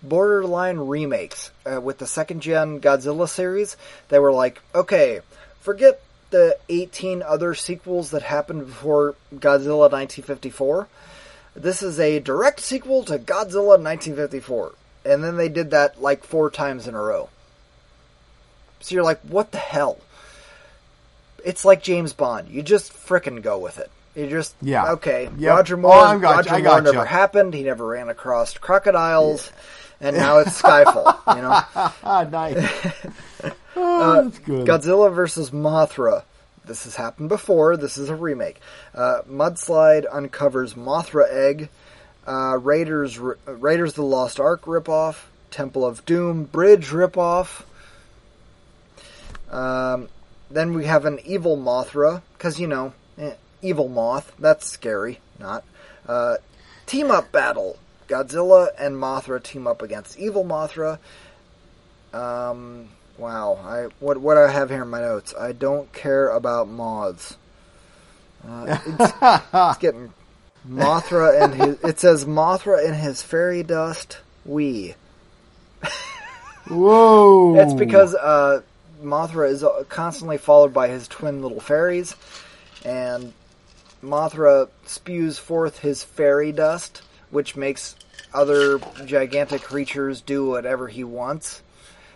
borderline 0.04 0.78
remakes. 0.78 1.52
Uh, 1.66 1.82
with 1.82 1.98
the 1.98 2.06
second 2.08 2.42
gen 2.42 2.80
Godzilla 2.80 3.28
series, 3.28 3.76
they 4.10 4.20
were 4.20 4.32
like, 4.32 4.62
okay, 4.74 5.20
forget 5.60 6.02
the 6.30 6.58
18 6.70 7.24
other 7.24 7.54
sequels 7.56 8.12
that 8.12 8.22
happened 8.22 8.68
before 8.68 9.16
Godzilla 9.34 9.92
1954. 9.92 10.88
This 11.56 11.84
is 11.84 12.00
a 12.00 12.20
direct 12.20 12.62
sequel 12.62 13.04
to 13.06 13.18
Godzilla 13.18 13.78
1954. 13.82 14.74
And 15.06 15.23
then 15.23 15.38
they 15.38 15.49
did 15.49 15.72
that 15.72 16.02
like 16.02 16.23
four 16.23 16.49
times 16.52 16.88
in 16.88 16.95
a 16.95 17.02
row. 17.02 17.30
So 18.82 18.95
you're 18.95 19.03
like, 19.03 19.19
what 19.22 19.52
the 19.52 19.57
hell? 19.57 19.98
It's 21.44 21.65
like 21.65 21.82
James 21.84 22.14
Bond. 22.14 22.49
You 22.49 22.61
just 22.61 22.94
frickin' 22.94 23.41
go 23.41 23.57
with 23.57 23.80
it. 23.80 23.90
You 24.15 24.28
just 24.30 24.56
Yeah. 24.61 24.91
okay. 24.94 25.30
Yep. 25.38 25.49
Roger 25.56 25.76
Oh, 25.76 25.80
Moore. 25.80 25.94
I 25.94 26.18
got 26.18 26.45
you, 26.45 26.52
Roger 26.52 26.64
Moore 26.64 26.82
never 26.82 27.06
happened. 27.06 27.53
He 27.53 27.64
never 27.64 27.86
ran 27.88 28.10
across 28.10 28.57
crocodiles, 28.57 29.52
and 30.02 30.15
now 30.18 30.40
it's 30.40 30.61
Skyfall. 30.61 31.36
You 31.36 31.41
know, 31.44 31.64
Ah, 32.03 32.28
nice. 32.32 32.57
oh, 33.76 34.23
that's 34.23 34.40
good. 34.40 34.68
Godzilla 34.68 35.14
versus 35.14 35.52
Mothra. 35.52 36.23
This 36.65 36.84
has 36.84 36.95
happened 36.95 37.30
before. 37.30 37.76
This 37.78 37.98
is 37.98 38.10
a 38.10 38.15
remake. 38.15 38.60
Uh, 38.94 39.22
Mudslide 39.30 40.06
uncovers 40.11 40.73
Mothra 40.76 41.28
egg. 41.32 41.69
Uh, 42.27 42.57
Raiders 42.57 43.18
Raiders 43.19 43.93
the 43.93 44.03
Lost 44.03 44.39
Ark 44.39 44.64
ripoff. 44.64 45.26
Temple 45.49 45.85
of 45.85 46.06
Doom 46.06 46.45
bridge 46.45 46.88
ripoff. 46.88 47.64
Um, 49.49 50.07
then 50.49 50.73
we 50.73 50.85
have 50.85 51.06
an 51.06 51.19
evil 51.26 51.57
Mothra 51.57 52.22
because 52.34 52.60
you 52.60 52.68
know, 52.68 52.93
eh, 53.18 53.34
evil 53.61 53.89
moth. 53.89 54.34
That's 54.39 54.65
scary. 54.65 55.19
Not 55.39 55.64
uh, 56.07 56.38
team 56.85 57.11
up 57.11 57.31
battle. 57.31 57.77
Godzilla 58.07 58.69
and 58.77 58.95
Mothra 58.95 59.41
team 59.41 59.68
up 59.68 59.81
against 59.81 60.18
evil 60.19 60.43
Mothra. 60.43 60.99
Um, 62.14 62.89
wow. 63.18 63.60
I 63.64 63.88
what 64.03 64.18
what 64.18 64.38
I 64.38 64.52
have 64.52 64.69
here 64.69 64.84
in 64.84 64.89
my 64.89 65.02
notes. 65.02 65.34
I 65.38 65.52
don't 65.53 65.91
care 65.93 66.30
about 66.30 66.68
moths. 66.68 67.38
Uh, 68.48 68.77
it's, 68.85 69.14
it's 69.53 69.77
getting 69.77 70.14
Mothra 70.68 71.42
and 71.42 71.54
his. 71.54 71.84
It 71.84 72.00
says 72.00 72.26
Mothra 72.26 72.86
and 72.86 72.96
his 72.96 73.22
fairy 73.22 73.64
dust. 73.64 74.20
We. 74.46 74.96
Whoa. 76.68 77.56
It's 77.58 77.74
because 77.74 78.16
uh, 78.16 78.62
Mothra 79.04 79.50
is 79.50 79.66
constantly 79.90 80.38
followed 80.38 80.74
by 80.74 80.88
his 80.88 81.08
twin 81.08 81.42
little 81.42 81.60
fairies, 81.60 82.16
and 82.86 83.34
Mothra 84.04 84.70
spews 84.86 85.38
forth 85.38 85.80
his 85.80 86.04
fairy 86.04 86.52
dust, 86.52 87.02
which 87.30 87.56
makes 87.56 87.96
other 88.34 88.80
gigantic 89.06 89.62
creatures 89.62 90.22
do 90.22 90.48
whatever 90.48 90.88
he 90.88 91.04
wants. 91.04 91.62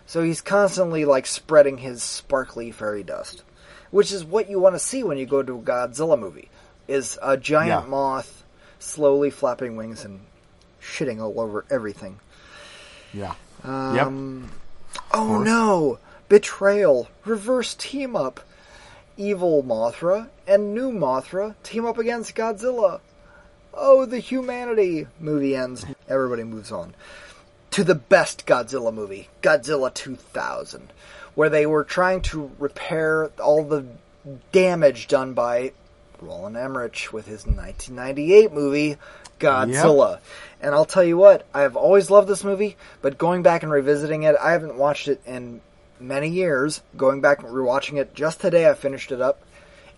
So 0.06 0.22
he's 0.22 0.42
constantly 0.42 1.04
like 1.04 1.26
spreading 1.26 1.80
his 1.80 2.04
sparkly 2.04 2.72
fairy 2.72 3.04
dust, 3.04 3.44
which 3.90 4.12
is 4.12 4.24
what 4.24 4.50
you 4.50 4.60
want 4.60 4.76
to 4.76 4.80
see 4.80 5.04
when 5.04 5.18
you 5.18 5.26
go 5.26 5.42
to 5.42 5.58
a 5.58 5.62
Godzilla 5.62 6.18
movie. 6.18 6.50
Is 6.88 7.18
a 7.22 7.36
giant 7.38 7.84
Yeah. 7.86 7.90
moth 7.90 8.44
slowly 8.80 9.30
flapping 9.32 9.76
wings 9.76 10.06
and 10.06 10.20
shitting 10.82 11.20
all 11.22 11.40
over 11.40 11.66
everything. 11.70 12.20
yeah. 13.14 13.34
Um, 13.64 14.52
oh 15.14 15.40
no! 15.42 15.98
Betrayal. 16.30 17.08
Reverse 17.26 17.74
team 17.74 18.16
up. 18.16 18.42
Evil 19.18 19.64
Mothra 19.64 20.28
and 20.46 20.76
new 20.76 20.92
Mothra 20.92 21.56
team 21.64 21.86
up 21.86 21.98
against 21.98 22.36
Godzilla. 22.36 23.00
Oh, 23.74 24.06
the 24.06 24.20
humanity! 24.20 25.08
Movie 25.20 25.56
ends. 25.56 25.86
Everybody 26.08 26.44
moves 26.44 26.72
on. 26.72 26.94
To 27.72 27.84
the 27.84 27.96
best 27.96 28.46
Godzilla 28.46 28.94
movie, 28.94 29.30
Godzilla 29.42 29.92
2000, 29.94 30.94
where 31.34 31.50
they 31.50 31.66
were 31.66 31.84
trying 31.84 32.22
to 32.24 32.52
repair 32.60 33.32
all 33.42 33.64
the 33.64 33.86
damage 34.52 35.08
done 35.08 35.34
by 35.34 35.72
Roland 36.26 36.58
Emmerich 36.58 37.10
with 37.12 37.28
his 37.28 37.46
1998 37.46 38.52
movie, 38.52 38.98
Godzilla. 39.40 40.20
And 40.62 40.74
I'll 40.74 40.86
tell 40.86 41.04
you 41.04 41.18
what, 41.18 41.46
I've 41.54 41.76
always 41.76 42.10
loved 42.10 42.28
this 42.28 42.44
movie, 42.44 42.78
but 43.02 43.18
going 43.18 43.44
back 43.44 43.64
and 43.64 43.72
revisiting 43.72 44.24
it, 44.24 44.36
I 44.42 44.52
haven't 44.52 44.76
watched 44.78 45.08
it 45.08 45.22
in 45.26 45.62
many 46.00 46.30
years. 46.30 46.82
Going 46.98 47.22
back 47.22 47.44
and 47.44 47.52
rewatching 47.52 48.00
it 48.00 48.14
just 48.16 48.42
today, 48.42 48.70
I 48.70 48.74
finished 48.74 49.12
it 49.12 49.22
up. 49.22 49.42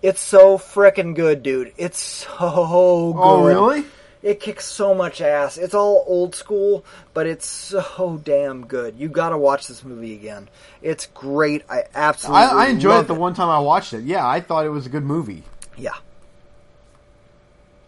It's 0.02 0.22
so 0.22 0.58
frickin' 0.58 1.16
good, 1.16 1.42
dude. 1.42 1.74
It's 1.78 2.00
so 2.00 3.14
good. 3.14 3.22
Oh, 3.22 3.46
really? 3.46 3.86
It 4.24 4.40
kicks 4.40 4.66
so 4.66 4.94
much 4.94 5.22
ass. 5.22 5.58
It's 5.58 5.74
all 5.74 6.04
old 6.08 6.36
school, 6.36 6.84
but 7.14 7.28
it's 7.28 7.46
so 7.46 8.20
damn 8.24 8.66
good. 8.66 8.96
You 8.98 9.10
gotta 9.10 9.38
watch 9.38 9.68
this 9.68 9.84
movie 9.84 10.16
again. 10.16 10.50
It's 10.82 11.06
great. 11.06 11.64
I 11.70 11.84
absolutely 11.96 12.44
I, 12.44 12.66
I 12.66 12.68
enjoyed 12.68 13.02
it 13.06 13.08
the 13.08 13.14
one 13.14 13.36
time 13.36 13.48
I 13.50 13.60
watched 13.60 13.94
it. 13.94 14.04
Yeah, 14.04 14.28
I 14.28 14.42
thought 14.42 14.66
it 14.66 14.70
was 14.70 14.86
a 14.86 14.90
good 14.90 15.04
movie. 15.06 15.44
yeah. 15.78 15.94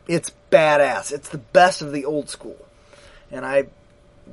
It's 0.10 0.32
badass. 0.52 1.12
It's 1.12 1.30
the 1.30 1.38
best 1.38 1.84
of 1.84 1.92
the 1.92 2.06
old 2.06 2.30
school. 2.30 2.58
And 3.30 3.46
I, 3.46 3.68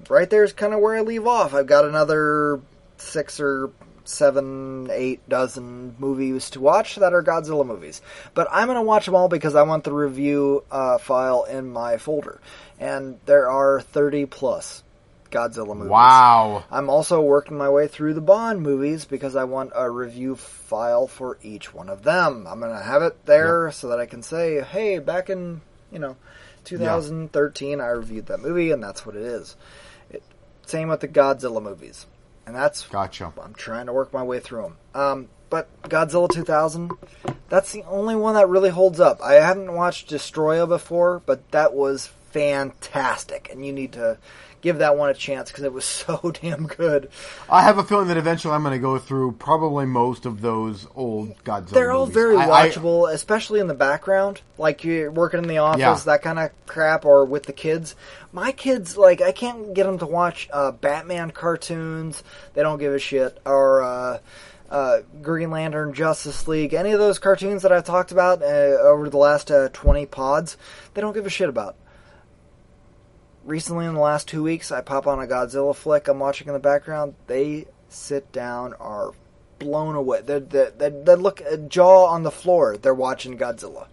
right 0.09 0.29
there 0.31 0.43
is 0.43 0.55
kind 0.55 0.73
of 0.73 0.81
where 0.81 0.97
I 0.97 1.03
leave 1.03 1.27
off. 1.27 1.53
I've 1.53 1.67
got 1.67 1.85
another 1.85 2.63
six 2.97 3.39
or 3.41 3.71
seven, 4.05 4.89
eight 4.91 5.29
dozen 5.29 5.95
movies 5.99 6.49
to 6.51 6.61
watch 6.61 6.95
that 6.97 7.13
are 7.13 7.23
Godzilla 7.23 7.67
movies. 7.67 8.01
But 8.33 8.49
I'm 8.51 8.69
going 8.69 8.77
to 8.77 8.83
watch 8.83 9.05
them 9.05 9.15
all 9.15 9.29
because 9.29 9.55
I 9.55 9.65
want 9.65 9.85
the 9.85 9.93
review 9.93 10.65
uh, 10.71 10.97
file 10.97 11.45
in 11.45 11.71
my 11.71 11.99
folder. 11.99 12.41
And 12.81 13.21
there 13.27 13.51
are 13.51 13.83
30 13.83 14.25
plus 14.25 14.83
Godzilla 15.37 15.77
movies. 15.77 15.91
Wow. 15.91 16.65
I'm 16.71 16.89
also 16.89 17.21
working 17.21 17.59
my 17.59 17.69
way 17.69 17.89
through 17.89 18.15
the 18.15 18.21
Bond 18.21 18.63
movies 18.63 19.05
because 19.05 19.37
I 19.37 19.45
want 19.45 19.73
a 19.75 19.91
review 19.91 20.37
file 20.37 21.07
for 21.07 21.39
each 21.43 21.75
one 21.75 21.91
of 21.91 22.03
them. 22.03 22.47
I'm 22.49 22.61
going 22.61 22.73
to 22.73 22.83
have 22.83 23.03
it 23.03 23.27
there 23.27 23.71
so 23.71 23.89
that 23.89 24.01
I 24.01 24.07
can 24.07 24.23
say, 24.23 24.63
hey, 24.63 24.99
back 24.99 25.29
in, 25.29 25.61
you 25.93 25.99
know, 25.99 26.17
2013, 26.65 27.81
I 27.81 27.89
reviewed 27.89 28.27
that 28.27 28.41
movie, 28.41 28.71
and 28.71 28.83
that's 28.83 29.05
what 29.05 29.15
it 29.15 29.23
is. 29.23 29.57
It, 30.11 30.23
same 30.65 30.89
with 30.89 31.01
the 31.01 31.09
Godzilla 31.09 31.63
movies. 31.63 32.07
And 32.47 32.55
that's 32.55 32.87
Gotcha. 32.87 33.33
I'm 33.43 33.55
trying 33.55 33.87
to 33.87 33.93
work 33.93 34.13
my 34.13 34.23
way 34.23 34.41
through 34.41 34.63
them. 34.63 34.77
Um, 34.95 35.29
but 35.51 35.69
Godzilla 35.83 36.31
2000, 36.31 36.93
that's 37.49 37.73
the 37.73 37.85
only 37.85 38.17
one 38.17 38.35
that 38.35 38.49
really 38.49 38.71
holds 38.71 39.01
up. 39.01 39.21
I 39.21 39.35
haven't 39.35 39.73
watched 39.73 40.11
Destroya 40.11 40.67
before, 40.67 41.23
but 41.27 41.51
that 41.51 41.75
was 41.75 42.11
fantastic, 42.31 43.49
and 43.51 43.65
you 43.65 43.73
need 43.73 43.93
to 43.93 44.19
give 44.61 44.79
that 44.79 44.97
one 44.97 45.11
a 45.11 45.15
chance 45.15 45.51
because 45.51 45.65
it 45.65 45.73
was 45.73 45.85
so 45.85 46.33
damn 46.43 46.67
good. 46.67 47.09
I 47.49 47.63
have 47.63 47.79
a 47.79 47.85
feeling 47.85 48.09
that 48.09 48.17
eventually 48.17 48.55
I'm 48.55 48.63
going 48.63 48.73
to 48.75 48.79
go 48.79 48.99
through 48.99 49.33
probably 49.33 49.87
most 49.87 50.27
of 50.27 50.41
those 50.41 50.87
old 50.95 51.35
Godzilla. 51.45 51.71
They're 51.71 51.93
all 51.93 52.07
movies. 52.07 52.15
very 52.15 52.37
I- 52.37 52.49
I- 52.65 52.69
watchable, 52.71 53.13
especially 53.13 53.61
in 53.61 53.67
the 53.67 53.75
background, 53.75 54.41
like 54.59 54.85
you're 54.85 55.11
working 55.11 55.41
in 55.43 55.49
the 55.49 55.59
office, 55.59 55.81
Yeah. 55.81 55.95
that 56.07 56.23
kind 56.23 56.39
of 56.39 56.51
crap, 56.67 57.05
or 57.05 57.25
with 57.25 57.45
the 57.45 57.53
kids. 57.53 57.95
My 58.33 58.53
kids, 58.53 58.97
like, 58.97 59.21
I 59.23 59.33
can't 59.33 59.73
get 59.75 59.85
them 59.85 59.99
to 59.99 60.07
watch 60.07 60.49
uh, 60.53 60.71
Batman 60.73 61.31
cartoons. 61.31 62.23
They 62.55 62.63
don't 62.63 62.79
give 62.79 62.93
a 62.93 62.99
shit. 62.99 63.39
Or 63.47 63.83
uh, 63.83 64.19
uh, 64.71 64.99
Green 65.23 65.51
Lantern, 65.51 65.95
Justice 65.95 66.47
League, 66.49 66.75
any 66.75 66.91
of 66.93 66.99
those 66.99 67.19
cartoons 67.19 67.63
that 67.63 67.73
I've 67.73 67.85
talked 67.85 68.11
about 68.13 68.43
uh, 68.43 68.47
over 68.47 69.09
the 69.09 69.17
last 69.17 69.51
uh, 69.51 69.69
20 69.73 70.07
pods, 70.07 70.57
they 70.95 71.01
don't 71.01 71.15
give 71.15 71.25
a 71.25 71.31
shit 71.31 71.49
about. 71.49 71.77
Recently, 73.47 73.87
in 73.87 73.95
the 73.95 74.01
last 74.01 74.27
two 74.27 74.43
weeks, 74.43 74.73
I 74.73 74.81
pop 74.81 75.07
on 75.07 75.21
a 75.21 75.27
Godzilla 75.27 75.75
flick 75.75 76.09
I'm 76.09 76.19
watching 76.19 76.49
in 76.49 76.53
the 76.53 76.59
background. 76.59 77.15
They 77.29 77.67
sit 77.89 78.33
down, 78.33 78.75
are 78.75 79.13
blown 79.61 79.95
away. 79.95 80.21
They, 80.23 80.41
they, 80.41 81.15
look 81.15 81.41
uh, 81.41 81.57
jaw 81.57 82.07
on 82.07 82.25
the 82.25 82.33
floor. 82.33 82.77
They're 82.77 82.93
watching 82.93 83.39
Godzilla. 83.39 83.87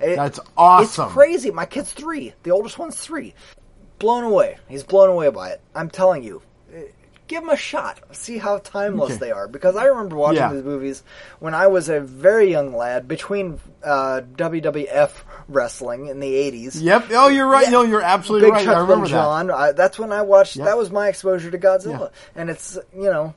It- 0.00 0.16
That's 0.16 0.40
awesome. 0.56 1.04
It's 1.06 1.12
crazy. 1.14 1.50
My 1.52 1.66
kid's 1.66 1.92
three. 1.92 2.34
The 2.42 2.50
oldest 2.50 2.78
one's 2.80 3.00
three. 3.00 3.34
Blown 4.00 4.24
away. 4.24 4.58
He's 4.68 4.82
blown 4.82 5.08
away 5.08 5.30
by 5.30 5.50
it. 5.50 5.60
I'm 5.74 5.88
telling 5.88 6.24
you. 6.24 6.42
Give 7.28 7.42
them 7.42 7.50
a 7.50 7.56
shot. 7.56 7.98
See 8.12 8.38
how 8.38 8.58
timeless 8.58 9.12
Okay. 9.12 9.18
they 9.18 9.30
are. 9.32 9.48
Because 9.48 9.74
I 9.76 9.86
remember 9.86 10.14
watching 10.16 10.36
Yeah. 10.38 10.52
these 10.52 10.62
movies 10.62 11.02
when 11.40 11.54
I 11.54 11.66
was 11.66 11.88
a 11.88 12.00
very 12.00 12.50
young 12.50 12.72
lad 12.76 13.08
between 13.08 13.58
uh, 13.82 14.20
WWF 14.36 15.10
wrestling 15.48 16.06
in 16.06 16.20
the 16.20 16.32
80s. 16.32 16.80
Yep. 16.80 17.06
Oh, 17.10 17.28
you're 17.28 17.48
right. 17.48 17.64
Yeah. 17.64 17.70
No, 17.70 17.82
you're 17.82 18.00
absolutely 18.02 18.46
Big 18.48 18.54
right. 18.54 18.64
Chuck 18.64 18.76
I 18.76 18.80
remember 18.80 19.06
Little 19.06 19.46
that. 19.46 19.50
I, 19.50 19.72
that's 19.72 19.98
when 19.98 20.12
I 20.12 20.22
watched. 20.22 20.56
Yep. 20.56 20.66
That 20.66 20.78
was 20.78 20.90
my 20.92 21.08
exposure 21.08 21.50
to 21.50 21.58
Godzilla, 21.58 22.00
Yeah. 22.00 22.40
and 22.40 22.50
it's 22.50 22.78
you 22.94 23.04
know, 23.10 23.34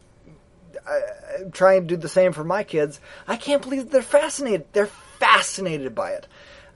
I, 0.88 1.00
I'm 1.42 1.52
trying 1.52 1.82
to 1.82 1.88
do 1.88 1.98
the 1.98 2.10
same 2.10 2.32
for 2.32 2.44
my 2.44 2.64
kids. 2.64 3.00
I 3.28 3.38
can't 3.38 3.62
believe 3.62 3.90
they're 3.90 4.02
fascinated. 4.04 4.66
They're 4.74 4.86
fascinated 5.20 5.96
by 5.96 6.12
it. 6.12 6.28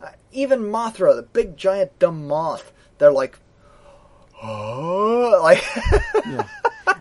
Uh, 0.02 0.10
even 0.32 0.62
Mothra, 0.64 1.16
the 1.16 1.24
big 1.24 1.58
giant 1.58 1.98
dumb 2.00 2.28
moth, 2.28 2.72
they're 2.98 3.12
like, 3.12 3.38
oh, 4.42 5.40
like 5.44 5.64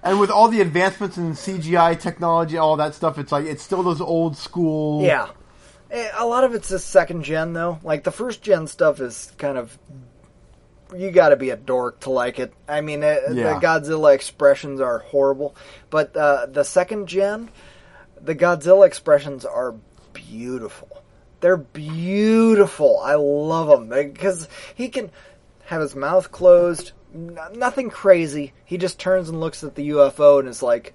and 0.02 0.20
with 0.20 0.30
all 0.30 0.48
the 0.48 0.60
advancements 0.60 1.16
in 1.16 1.32
CGI 1.32 1.98
technology, 2.00 2.56
all 2.56 2.76
that 2.76 2.94
stuff, 2.94 3.18
it's 3.18 3.32
like 3.32 3.44
it's 3.44 3.62
still 3.62 3.82
those 3.82 4.00
old 4.00 4.36
school. 4.36 5.02
Yeah. 5.02 5.28
Eh, 5.90 6.08
A 6.18 6.26
lot 6.26 6.44
of 6.44 6.54
it's 6.54 6.68
the 6.68 6.78
second 6.78 7.22
gen, 7.24 7.52
though. 7.52 7.78
Like, 7.82 8.04
the 8.04 8.10
first 8.12 8.42
gen 8.42 8.66
stuff 8.66 9.00
is 9.00 9.32
kind 9.38 9.58
of. 9.58 9.78
You 10.96 11.10
gotta 11.10 11.36
be 11.36 11.48
a 11.50 11.56
dork 11.56 12.00
to 12.00 12.10
like 12.10 12.38
it. 12.38 12.52
I 12.68 12.82
mean, 12.82 13.02
eh, 13.02 13.18
Yeah. 13.30 13.54
the 13.58 13.66
Godzilla 13.66 14.14
expressions 14.14 14.78
are 14.80 14.98
horrible. 14.98 15.56
But 15.88 16.14
uh, 16.16 16.46
the 16.50 16.64
second 16.64 17.06
gen, 17.08 17.48
the 18.20 18.34
Godzilla 18.34 18.86
expressions 18.86 19.44
are 19.46 19.74
beautiful. 20.12 21.02
They're 21.40 21.56
beautiful. 21.56 23.00
I 23.00 23.14
love 23.14 23.68
them. 23.68 23.88
Because 23.88 24.48
he 24.74 24.88
can 24.88 25.10
have 25.64 25.80
his 25.80 25.94
mouth 25.96 26.30
closed, 26.30 26.92
n- 27.14 27.38
nothing 27.54 27.90
crazy. 27.90 28.52
He 28.64 28.78
just 28.78 28.98
turns 28.98 29.28
and 29.28 29.40
looks 29.40 29.62
at 29.64 29.74
the 29.74 29.90
UFO 29.90 30.38
and 30.40 30.48
is 30.48 30.62
like, 30.62 30.94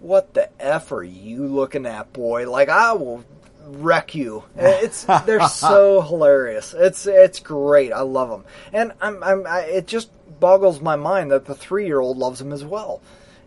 what 0.00 0.34
the 0.34 0.48
f 0.60 0.92
are 0.92 1.02
you 1.02 1.46
looking 1.46 1.86
at, 1.86 2.12
boy? 2.12 2.50
Like 2.50 2.68
I 2.68 2.92
will 2.92 3.24
wreck 3.66 4.14
you. 4.14 4.44
It's 4.56 5.04
they're 5.04 5.46
so 5.48 6.00
hilarious. 6.00 6.74
It's 6.76 7.06
it's 7.06 7.40
great. 7.40 7.92
I 7.92 8.00
love 8.00 8.30
them, 8.30 8.44
and 8.72 8.92
I'm 9.00 9.22
I'm 9.22 9.46
I, 9.46 9.60
it 9.62 9.86
just 9.86 10.10
boggles 10.40 10.80
my 10.80 10.94
mind 10.96 11.32
that 11.32 11.46
the 11.46 11.54
three 11.54 11.86
year 11.86 12.00
old 12.00 12.16
loves 12.16 12.38
them 12.38 12.52
as 12.52 12.64
well. 12.64 13.00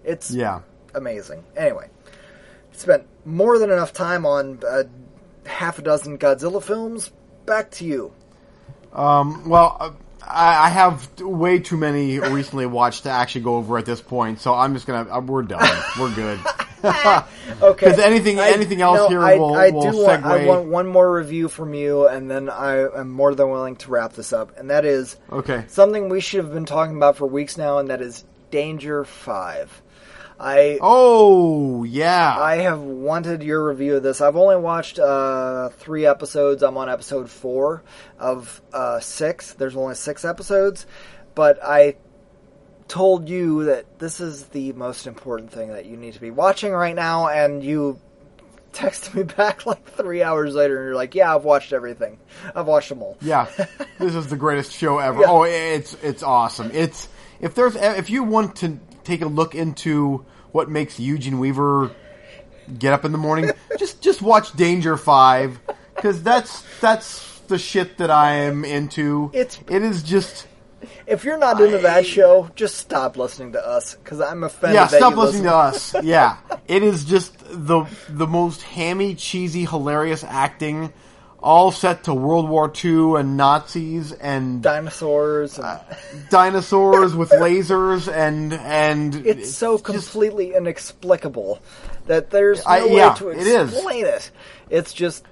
It's 0.04 0.32
Yeah. 0.32 0.62
amazing. 0.94 1.44
Anyway, 1.56 1.88
spent 2.74 3.06
more 3.24 3.58
than 3.60 3.70
enough 3.72 3.94
time 3.94 4.26
on 4.26 4.60
uh, 4.68 4.84
half 5.46 5.80
a 5.80 5.82
dozen 5.82 6.18
Godzilla 6.18 6.62
films. 6.62 7.12
Back 7.46 7.72
to 7.72 7.86
you. 7.86 8.12
Um, 8.94 9.48
well, 9.50 9.78
uh, 9.80 9.92
I, 10.28 10.66
I 10.66 10.70
have 10.70 11.10
way 11.22 11.60
too 11.60 11.78
many 11.78 12.20
recently 12.20 12.66
watched 12.66 13.04
to 13.04 13.10
actually 13.10 13.42
go 13.42 13.56
over 13.56 13.78
at 13.78 13.86
this 13.86 14.02
point, 14.02 14.40
so 14.40 14.54
I'm 14.54 14.74
just 14.74 14.88
gonna. 14.88 15.10
Uh, 15.10 15.20
we're 15.22 15.44
done. 15.44 15.84
We're 16.00 16.14
good. 16.16 16.40
Okay. 17.62 17.86
'Cause 17.92 18.00
anything- 18.00 18.40
anything 18.40 18.82
else 18.82 19.08
here 19.08 19.22
I, 19.22 19.36
will- 19.38 19.54
I 19.54 19.70
will 19.70 19.92
do 19.92 19.98
want, 20.04 20.26
I 20.26 20.46
want 20.48 20.66
one 20.68 20.88
more 20.88 21.14
review 21.14 21.48
from 21.48 21.76
you, 21.76 22.08
and 22.08 22.30
then 22.32 22.50
I 22.50 22.78
am 23.00 23.12
more 23.12 23.36
than 23.36 23.52
willing 23.52 23.76
to 23.78 23.92
wrap 23.92 24.14
this 24.14 24.34
up. 24.34 24.58
And 24.58 24.72
that 24.72 24.84
is 24.84 25.16
Okay. 25.32 25.64
something 25.68 26.10
we 26.10 26.22
should 26.22 26.44
have 26.44 26.52
been 26.52 26.66
talking 26.66 26.96
about 26.98 27.18
for 27.18 27.28
weeks 27.28 27.56
now, 27.56 27.78
and 27.78 27.90
that 27.92 28.02
is 28.02 28.24
Danger 28.50 29.06
Five. 29.06 29.82
I 30.42 30.80
Oh 30.82 31.84
yeah. 31.84 32.36
I 32.36 32.58
have 32.58 32.82
wanted 32.82 33.44
your 33.44 33.68
review 33.68 33.98
of 33.98 34.04
this. 34.04 34.22
I've 34.22 34.36
only 34.36 34.58
watched 34.58 34.98
uh, 34.98 35.70
three 35.70 36.08
episodes. 36.08 36.64
I'm 36.64 36.78
on 36.78 36.90
episode 36.90 37.30
four 37.30 37.84
of 38.18 38.60
uh, 38.74 39.00
six. 39.00 39.54
There's 39.54 39.76
only 39.76 39.94
six 39.94 40.26
episodes, 40.26 40.88
but 41.36 41.64
I 41.64 41.96
told 42.88 43.30
you 43.30 43.66
that 43.66 44.00
this 44.00 44.20
is 44.20 44.46
the 44.48 44.74
most 44.74 45.06
important 45.06 45.52
thing 45.52 45.70
that 45.70 45.86
you 45.86 45.96
need 45.96 46.16
to 46.16 46.20
be 46.20 46.32
watching 46.32 46.74
right 46.74 46.96
now, 46.96 47.28
and 47.28 47.64
you 47.64 48.00
texted 48.74 49.14
me 49.14 49.24
back 49.38 49.68
like 49.68 49.86
three 49.86 50.24
hours 50.24 50.56
later, 50.56 50.78
and 50.78 50.86
you're 50.88 50.96
like, 50.96 51.14
"Yeah, 51.14 51.36
I've 51.36 51.46
watched 51.46 51.72
everything. 51.72 52.18
I've 52.56 52.66
watched 52.66 52.90
them 52.90 53.04
all." 53.04 53.16
Yeah, 53.22 53.46
this 54.00 54.16
is 54.16 54.28
the 54.28 54.38
greatest 54.38 54.74
show 54.74 54.98
ever. 54.98 55.22
Yeah. 55.22 55.28
Oh, 55.30 55.44
it's 55.44 55.94
it's 56.02 56.24
awesome. 56.24 56.72
It's 56.74 57.08
if 57.40 57.54
there's 57.54 57.76
if 57.76 58.10
you 58.10 58.24
want 58.24 58.56
to 58.58 58.80
take 59.04 59.22
a 59.22 59.28
look 59.28 59.56
into 59.56 60.26
what 60.52 60.70
makes 60.70 61.00
Eugene 61.00 61.40
Weaver 61.40 61.92
get 62.78 62.94
up 62.94 63.06
in 63.06 63.12
the 63.12 63.18
morning, 63.18 63.52
just 63.80 64.02
just 64.02 64.22
watch 64.22 64.54
Danger 64.54 64.98
Five 64.98 65.60
because 65.96 66.22
that's 66.24 66.64
that's 66.80 67.40
the 67.48 67.58
shit 67.58 67.98
that 67.98 68.10
I 68.12 68.34
am 68.34 68.64
into. 68.66 69.30
It's- 69.34 69.60
it 69.70 69.82
is 69.84 70.04
just 70.04 70.48
If 71.06 71.24
you're 71.26 71.38
not 71.38 71.60
into 71.62 71.78
that 71.80 72.06
show, 72.06 72.50
just 72.56 72.78
stop 72.78 73.16
listening 73.18 73.52
to 73.54 73.66
us 73.68 73.96
because 73.96 74.20
I'm 74.22 74.44
offended. 74.44 74.76
yeah. 74.76 74.88
Stop 74.88 75.16
listening 75.16 75.44
listen. 75.44 75.92
to 75.94 76.00
us. 76.00 76.04
Yeah, 76.04 76.38
it 76.68 76.82
is 76.84 77.04
just 77.06 77.34
the 77.40 77.86
the 78.10 78.26
most 78.28 78.62
hammy, 78.64 79.16
cheesy, 79.16 79.66
hilarious 79.66 80.24
acting. 80.24 80.92
All 81.44 81.72
set 81.72 82.04
to 82.04 82.14
World 82.14 82.48
War 82.48 82.72
II 82.84 83.16
and 83.20 83.36
Nazis 83.36 84.12
and 84.12 84.62
Dinosaurs. 84.62 85.58
And 85.58 85.80
dinosaurs 86.30 87.16
with 87.16 87.30
lasers 87.32 88.08
and 88.12 88.54
and 88.54 89.16
it's 89.26 89.52
so 89.52 89.74
just- 89.80 89.86
completely 89.86 90.54
inexplicable 90.54 91.60
that 92.06 92.30
there's 92.30 92.60
no 92.66 92.72
I- 92.72 92.86
way 92.86 92.96
yeah, 92.98 93.14
to 93.16 93.30
it 93.30 93.38
is. 93.48 93.74
explain 93.74 94.06
it. 94.06 94.30
It's 94.70 94.94
just 94.94 95.26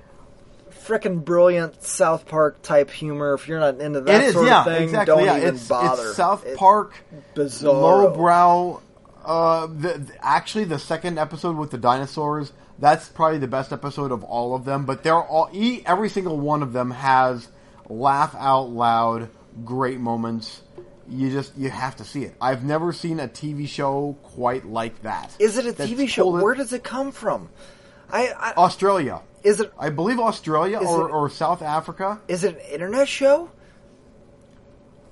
frickin' 0.85 1.23
brilliant 1.23 1.83
South 1.83 2.25
Park 2.27 2.61
type 2.63 2.89
humor. 2.89 3.35
If 3.35 3.47
you're 3.47 3.59
not 3.59 3.79
into 3.79 4.01
that 4.01 4.21
it 4.23 4.27
is 4.29 4.33
sort 4.33 4.47
yeah 4.47 4.59
of 4.61 4.65
thing, 4.65 4.83
exactly 4.85 5.15
don't 5.15 5.25
yeah 5.25 5.37
even 5.37 5.55
it's, 5.55 5.67
bother. 5.67 6.07
it's 6.07 6.15
South 6.17 6.43
Park 6.55 6.93
bizarre. 7.35 7.73
lowbrow. 7.73 8.81
Uh, 9.23 9.67
the- 9.67 10.07
actually, 10.21 10.63
the 10.63 10.79
second 10.79 11.19
episode 11.19 11.55
with 11.55 11.69
the 11.69 11.77
dinosaurs 11.77 12.51
that's 12.79 13.09
probably 13.09 13.37
the 13.39 13.47
best 13.47 13.71
episode 13.73 14.11
of 14.11 14.23
all 14.23 14.55
of 14.55 14.65
them. 14.65 14.85
But 14.85 15.03
they're 15.03 15.21
all 15.21 15.49
every 15.85 16.09
single 16.09 16.37
one 16.37 16.63
of 16.63 16.73
them 16.73 16.91
has 16.91 17.47
laugh 17.87 18.35
out 18.37 18.69
loud 18.69 19.29
great 19.65 19.99
moments. 19.99 20.61
You 21.07 21.31
just 21.31 21.57
you 21.57 21.69
have 21.71 21.95
to 21.97 22.03
see 22.03 22.23
it. 22.23 22.35
I've 22.39 22.63
never 22.63 22.93
seen 22.93 23.19
a 23.19 23.27
TV 23.27 23.67
show 23.67 24.15
quite 24.23 24.65
like 24.65 25.01
that. 25.01 25.35
Is 25.39 25.57
it 25.57 25.65
a 25.65 25.73
TV 25.73 26.07
show? 26.07 26.37
it- 26.37 26.43
Where 26.43 26.53
does 26.53 26.71
it 26.73 26.83
come 26.83 27.11
from? 27.11 27.49
I, 28.11 28.29
I 28.29 28.53
Australia? 28.57 29.21
is 29.43 29.59
it 29.61 29.71
I 29.79 29.89
believe 29.89 30.19
Australia 30.19 30.77
or, 30.79 31.07
it- 31.07 31.11
or 31.11 31.29
South 31.29 31.61
Africa. 31.61 32.19
is 32.27 32.43
it 32.43 32.55
an 32.55 32.61
internet 32.73 33.07
show? 33.07 33.49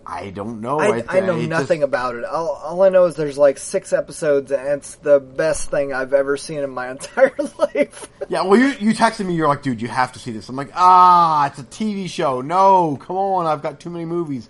I 0.10 0.30
don't 0.30 0.62
know. 0.62 0.80
I, 0.80 1.00
It- 1.00 1.06
I 1.10 1.20
know 1.20 1.36
just- 1.38 1.50
nothing 1.50 1.84
about 1.84 2.16
it. 2.16 2.24
All, 2.24 2.48
all 2.64 2.82
I 2.84 2.88
know 2.90 3.06
is 3.06 3.16
there's 3.16 3.38
like 3.38 3.58
six 3.58 3.92
episodes, 3.92 4.52
and 4.54 4.66
it's 4.70 4.96
the 4.96 5.20
best 5.20 5.70
thing 5.70 5.92
I've 5.94 6.14
ever 6.14 6.38
seen 6.38 6.60
in 6.60 6.70
my 6.70 6.90
entire 6.92 7.34
life. 7.60 8.08
Yeah, 8.30 8.44
well, 8.44 8.58
you 8.58 8.68
you 8.80 8.94
texted 8.94 9.26
me. 9.26 9.36
You're 9.36 9.50
like, 9.50 9.64
dude, 9.64 9.82
you 9.82 9.90
have 9.90 10.14
to 10.14 10.20
see 10.20 10.32
this. 10.32 10.48
I'm 10.48 10.56
like, 10.56 10.72
ah, 10.76 11.48
it's 11.48 11.60
a 11.60 11.64
TV 11.64 12.10
show. 12.10 12.40
No, 12.42 12.96
come 12.98 13.18
on, 13.18 13.46
I've 13.48 13.62
got 13.62 13.82
too 13.82 13.90
many 13.90 14.06
movies. 14.06 14.50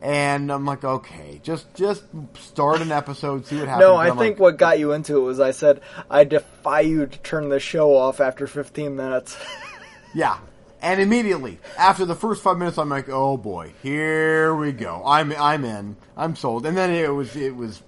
And 0.00 0.52
I'm 0.52 0.66
like, 0.66 0.84
okay, 0.84 1.40
just 1.42 1.72
just 1.74 2.04
start 2.38 2.80
an 2.82 2.92
episode, 2.92 3.46
see 3.46 3.56
what 3.58 3.68
happens. 3.68 3.80
No, 3.86 3.96
I 3.96 4.08
think 4.08 4.18
like, 4.18 4.38
what 4.38 4.56
got 4.58 4.78
you 4.78 4.92
into 4.92 5.16
it 5.16 5.20
was 5.20 5.40
I 5.40 5.50
said, 5.50 5.80
I 6.10 6.24
defy 6.24 6.80
you 6.80 7.06
to 7.06 7.18
turn 7.20 7.48
the 7.48 7.58
show 7.60 7.94
off 7.96 8.20
after 8.20 8.46
15 8.46 8.94
minutes. 8.96 9.36
yeah. 10.14 10.38
And 10.84 11.00
immediately 11.00 11.58
after 11.78 12.04
the 12.04 12.14
first 12.14 12.42
five 12.42 12.58
minutes, 12.58 12.76
I'm 12.76 12.90
like, 12.90 13.08
oh 13.08 13.38
boy, 13.38 13.72
here 13.82 14.54
we 14.54 14.70
go. 14.70 15.02
I'm 15.06 15.32
I'm 15.32 15.64
in. 15.64 15.96
I'm 16.14 16.36
sold. 16.36 16.66
And 16.66 16.76
then 16.76 16.90
it 16.90 17.08
was 17.08 17.34
it 17.36 17.56
was 17.56 17.82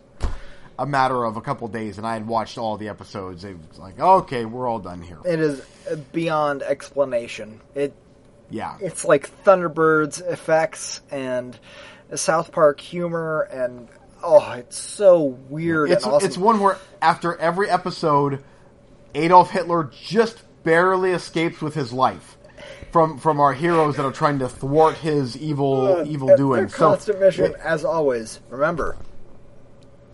a 0.78 0.86
matter 0.86 1.24
of 1.24 1.36
a 1.36 1.43
couple 1.43 1.68
days, 1.68 1.98
and 1.98 2.06
I 2.06 2.14
had 2.14 2.27
watched 2.27 2.56
all 2.56 2.78
the 2.78 2.89
episodes. 2.89 3.44
It 3.44 3.56
was 3.68 3.78
like, 3.78 4.01
okay, 4.01 4.47
we're 4.47 4.66
all 4.66 4.78
done 4.78 5.02
here. 5.02 5.18
it 5.27 5.40
is 5.40 5.60
beyond 6.12 6.62
explanation. 6.62 7.60
It 7.74 7.93
Yeah. 8.51 8.78
It's 8.81 9.05
like 9.05 9.31
Thunderbirds 9.44 10.27
effects 10.27 11.02
and 11.10 11.59
South 12.14 12.51
Park 12.51 12.81
humor, 12.81 13.43
and 13.43 13.89
oh, 14.23 14.52
it's 14.52 14.78
so 14.78 15.23
weird 15.51 15.90
It's 15.90 16.05
and 16.05 16.14
awesome. 16.14 16.27
it's 16.27 16.39
one 16.39 16.60
where 16.60 16.78
after 17.02 17.36
every 17.36 17.68
episode, 17.68 18.43
Adolf 19.14 19.51
Hitler 19.51 19.90
just 20.02 20.43
barely 20.62 21.10
escapes 21.12 21.60
with 21.60 21.74
his 21.74 21.93
life 21.93 22.35
from 22.97 23.18
from 23.18 23.40
our 23.40 23.52
heroes 23.52 23.97
that 23.97 24.06
are 24.06 24.12
trying 24.12 24.39
to 24.39 24.48
thwart 24.48 24.97
his 24.97 25.36
evil 25.36 25.98
uh, 25.98 26.05
evil 26.05 26.28
Their 26.28 26.36
doing. 26.39 26.68
So 26.68 26.77
constant 26.78 27.20
mission, 27.20 27.44
it- 27.47 27.56
as 27.62 27.85
always. 27.85 28.40
Remember, 28.48 28.97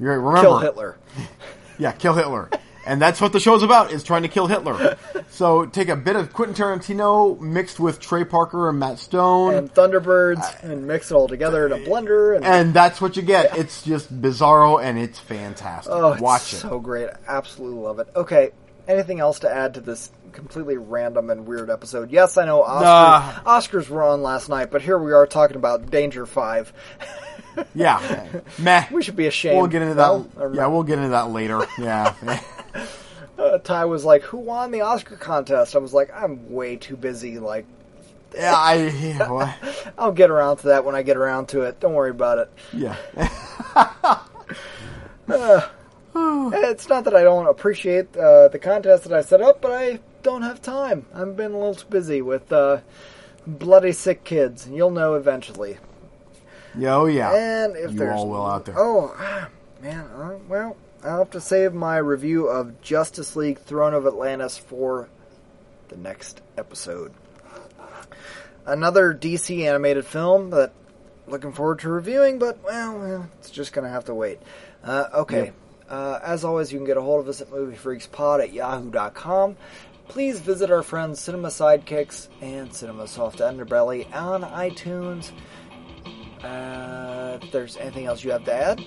you're- 0.01 0.17
right, 0.17 0.21
remember, 0.21 0.41
kill 0.49 0.59
Hitler. 0.59 0.99
Yeah, 1.79 1.93
kill 1.93 2.15
Hitler. 2.15 2.51
And 2.85 3.01
that's 3.01 3.21
what 3.21 3.33
the 3.33 3.39
show's 3.41 3.63
about, 3.63 3.93
is 3.93 4.03
trying 4.03 4.23
to 4.23 4.29
kill 4.29 4.47
Hitler. 4.49 4.97
So 5.31 5.65
take 5.65 5.89
a 5.89 5.97
bit 5.97 6.15
of 6.17 6.33
Quentin 6.35 6.55
Tarantino 6.55 7.41
mixed 7.41 7.81
with 7.81 7.99
Trey 8.01 8.23
Parker 8.25 8.69
and 8.69 8.79
Matt 8.79 8.99
Stone, 8.99 9.55
and 9.55 9.73
Thunderbirds, 9.73 10.63
and 10.63 10.87
mix 10.87 11.11
it 11.11 11.15
all 11.15 11.27
together 11.27 11.65
in 11.67 11.73
a 11.73 11.79
blender. 11.79 12.37
And, 12.37 12.45
and 12.45 12.75
that's 12.75 13.01
what 13.01 13.17
you 13.17 13.23
get. 13.23 13.57
It's 13.57 13.83
just 13.83 14.21
bizarro 14.21 14.83
and 14.83 14.99
it's 14.99 15.19
fantastic. 15.19 15.91
oh, 15.93 16.13
it's 16.13 16.21
Watch 16.21 16.53
it. 16.53 16.57
so 16.57 16.79
great. 16.81 17.09
Absolutely 17.27 17.79
love 17.81 17.99
it. 18.01 18.09
Okay, 18.15 18.51
anything 18.87 19.21
else 19.21 19.39
to 19.41 19.51
add 19.51 19.73
to 19.75 19.81
this 19.81 20.11
completely 20.33 20.77
random 20.77 21.31
and 21.31 21.47
weird 21.47 21.71
episode? 21.71 22.11
Yes, 22.11 22.37
I 22.37 22.45
know 22.45 22.63
Oscars, 22.63 23.43
Oscars 23.45 23.89
were 23.89 24.03
on 24.03 24.23
last 24.23 24.49
night, 24.49 24.71
but 24.71 24.83
here 24.83 24.99
we 24.99 25.13
are 25.13 25.27
talking 25.27 25.57
about 25.57 25.91
Danger 25.91 26.27
Five. 26.27 26.73
Yeah. 27.75 28.29
Meh. 28.59 28.87
We 28.91 29.03
should 29.03 29.15
be 29.15 29.27
ashamed. 29.27 29.59
We'll 29.59 29.67
get 29.67 29.83
into 29.83 29.95
that. 29.97 30.55
Yeah, 30.55 30.69
we'll 30.69 30.85
get 30.85 30.97
into 30.99 31.11
that 31.11 31.31
later. 31.31 31.67
Yeah. 31.79 32.15
uh, 33.39 33.59
Ty 33.59 33.85
was 33.85 34.07
like, 34.07 34.23
"Who 34.23 34.39
won 34.39 34.71
the 34.71 34.81
Oscar 34.81 35.17
contest?" 35.17 35.77
I 35.77 35.79
was 35.79 35.93
like, 35.93 36.11
"I'm 36.15 36.51
way 36.51 36.77
too 36.77 36.97
busy. 36.97 37.39
Like, 37.39 37.67
yeah, 38.35 38.55
I. 38.57 38.89
Yeah. 38.89 39.53
I'll 39.99 40.13
get 40.13 40.31
around 40.31 40.59
to 40.59 40.69
that 40.69 40.87
when 40.87 40.95
I 40.95 41.03
get 41.03 41.17
around 41.19 41.51
to 41.51 41.63
it. 41.63 41.79
Don't 41.79 41.93
worry 41.93 42.11
about 42.11 42.39
it." 42.39 42.51
yeah. 42.73 42.97
It's 46.15 46.89
not 46.89 47.05
that 47.05 47.15
I 47.15 47.23
don't 47.23 47.47
appreciate 47.47 48.17
uh, 48.17 48.49
the 48.49 48.59
contest 48.59 49.05
that 49.05 49.13
I 49.13 49.23
set 49.23 49.41
up, 49.41 49.61
but 49.61 49.73
I 49.73 50.01
don't 50.23 50.43
have 50.43 50.63
time. 50.63 51.07
I've 51.15 51.37
been 51.37 51.53
a 51.53 51.59
little 51.59 51.75
too 51.75 51.87
busy 51.89 52.23
with 52.23 52.53
uh, 52.53 52.81
bloody 53.47 53.93
sick 53.93 54.25
kids. 54.25 54.69
You'll 54.69 54.91
know 54.91 55.15
eventually. 55.15 55.79
Yeah, 56.77 56.97
oh 56.97 57.07
yeah. 57.07 57.35
And 57.35 57.77
if 57.77 57.93
you 57.93 57.99
there's 57.99 58.19
all 58.19 58.29
will 58.29 58.47
out 58.47 58.65
there. 58.65 58.79
oh 58.79 59.15
ah, 59.19 59.49
man, 59.83 60.07
uh, 60.07 60.39
well, 60.49 60.77
I'll 61.05 61.19
have 61.19 61.31
to 61.31 61.41
save 61.41 61.75
my 61.75 61.97
review 61.99 62.47
of 62.47 62.81
Justice 62.81 63.37
League 63.37 63.59
Throne 63.59 63.95
of 63.95 64.07
Atlantis 64.07 64.57
for 64.57 65.09
the 65.89 65.97
next 65.97 66.41
episode. 66.57 67.13
Another 68.65 69.13
DC 69.13 69.67
animated 69.67 70.07
film 70.07 70.51
that 70.51 70.73
looking 71.27 71.53
forward 71.53 71.81
to 71.81 71.89
reviewing, 71.89 72.39
but 72.39 72.63
well, 72.65 72.99
well 72.99 73.29
it's 73.39 73.51
just 73.51 73.73
going 73.73 73.85
to 73.85 73.91
have 73.91 74.05
to 74.05 74.15
wait. 74.15 74.39
Uh, 74.85 75.07
okay. 75.15 75.53
Uh, 75.89 76.19
as 76.23 76.45
always, 76.45 76.73
you 76.73 76.79
can 76.79 76.87
get 76.87 76.97
a 76.97 77.03
hold 77.03 77.21
of 77.21 77.29
us 77.29 77.41
at 77.41 77.49
moviefreakspod 77.51 78.43
at 78.43 78.53
yahoo.com. 78.53 79.57
Please 80.13 80.41
visit 80.41 80.71
our 80.71 80.83
friends 80.83 81.21
Cinema 81.21 81.49
Sidekicks 81.49 82.29
and 82.43 82.71
Cinema 82.75 83.09
Soft 83.09 83.39
Underbelly 83.39 84.15
on 84.15 84.43
iTunes. 84.43 85.33
Uh, 86.45 87.39
if 87.41 87.51
there's 87.51 87.79
anything 87.79 88.05
else 88.05 88.23
you 88.23 88.31
have 88.31 88.45
to 88.45 88.53
add, 88.53 88.85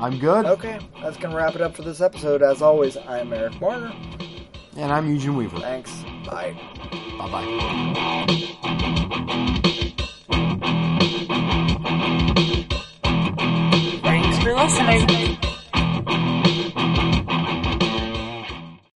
I'm 0.00 0.18
good. 0.18 0.46
okay, 0.46 0.80
that's 1.00 1.16
going 1.16 1.30
to 1.30 1.36
wrap 1.36 1.54
it 1.54 1.60
up 1.60 1.76
for 1.76 1.82
this 1.82 2.00
episode. 2.00 2.42
As 2.42 2.60
always, 2.60 2.96
I'm 2.96 3.32
Eric 3.32 3.60
Marner. 3.60 3.94
And 4.76 4.90
I'm 4.92 5.08
Eugene 5.08 5.36
Weaver. 5.36 5.60
Thanks. 5.60 6.02
Bye. 6.26 6.56
Bye 7.16 7.30
bye. 7.30 8.50
Thanks 14.02 14.38
for 14.42 14.54
listening. 14.56 15.36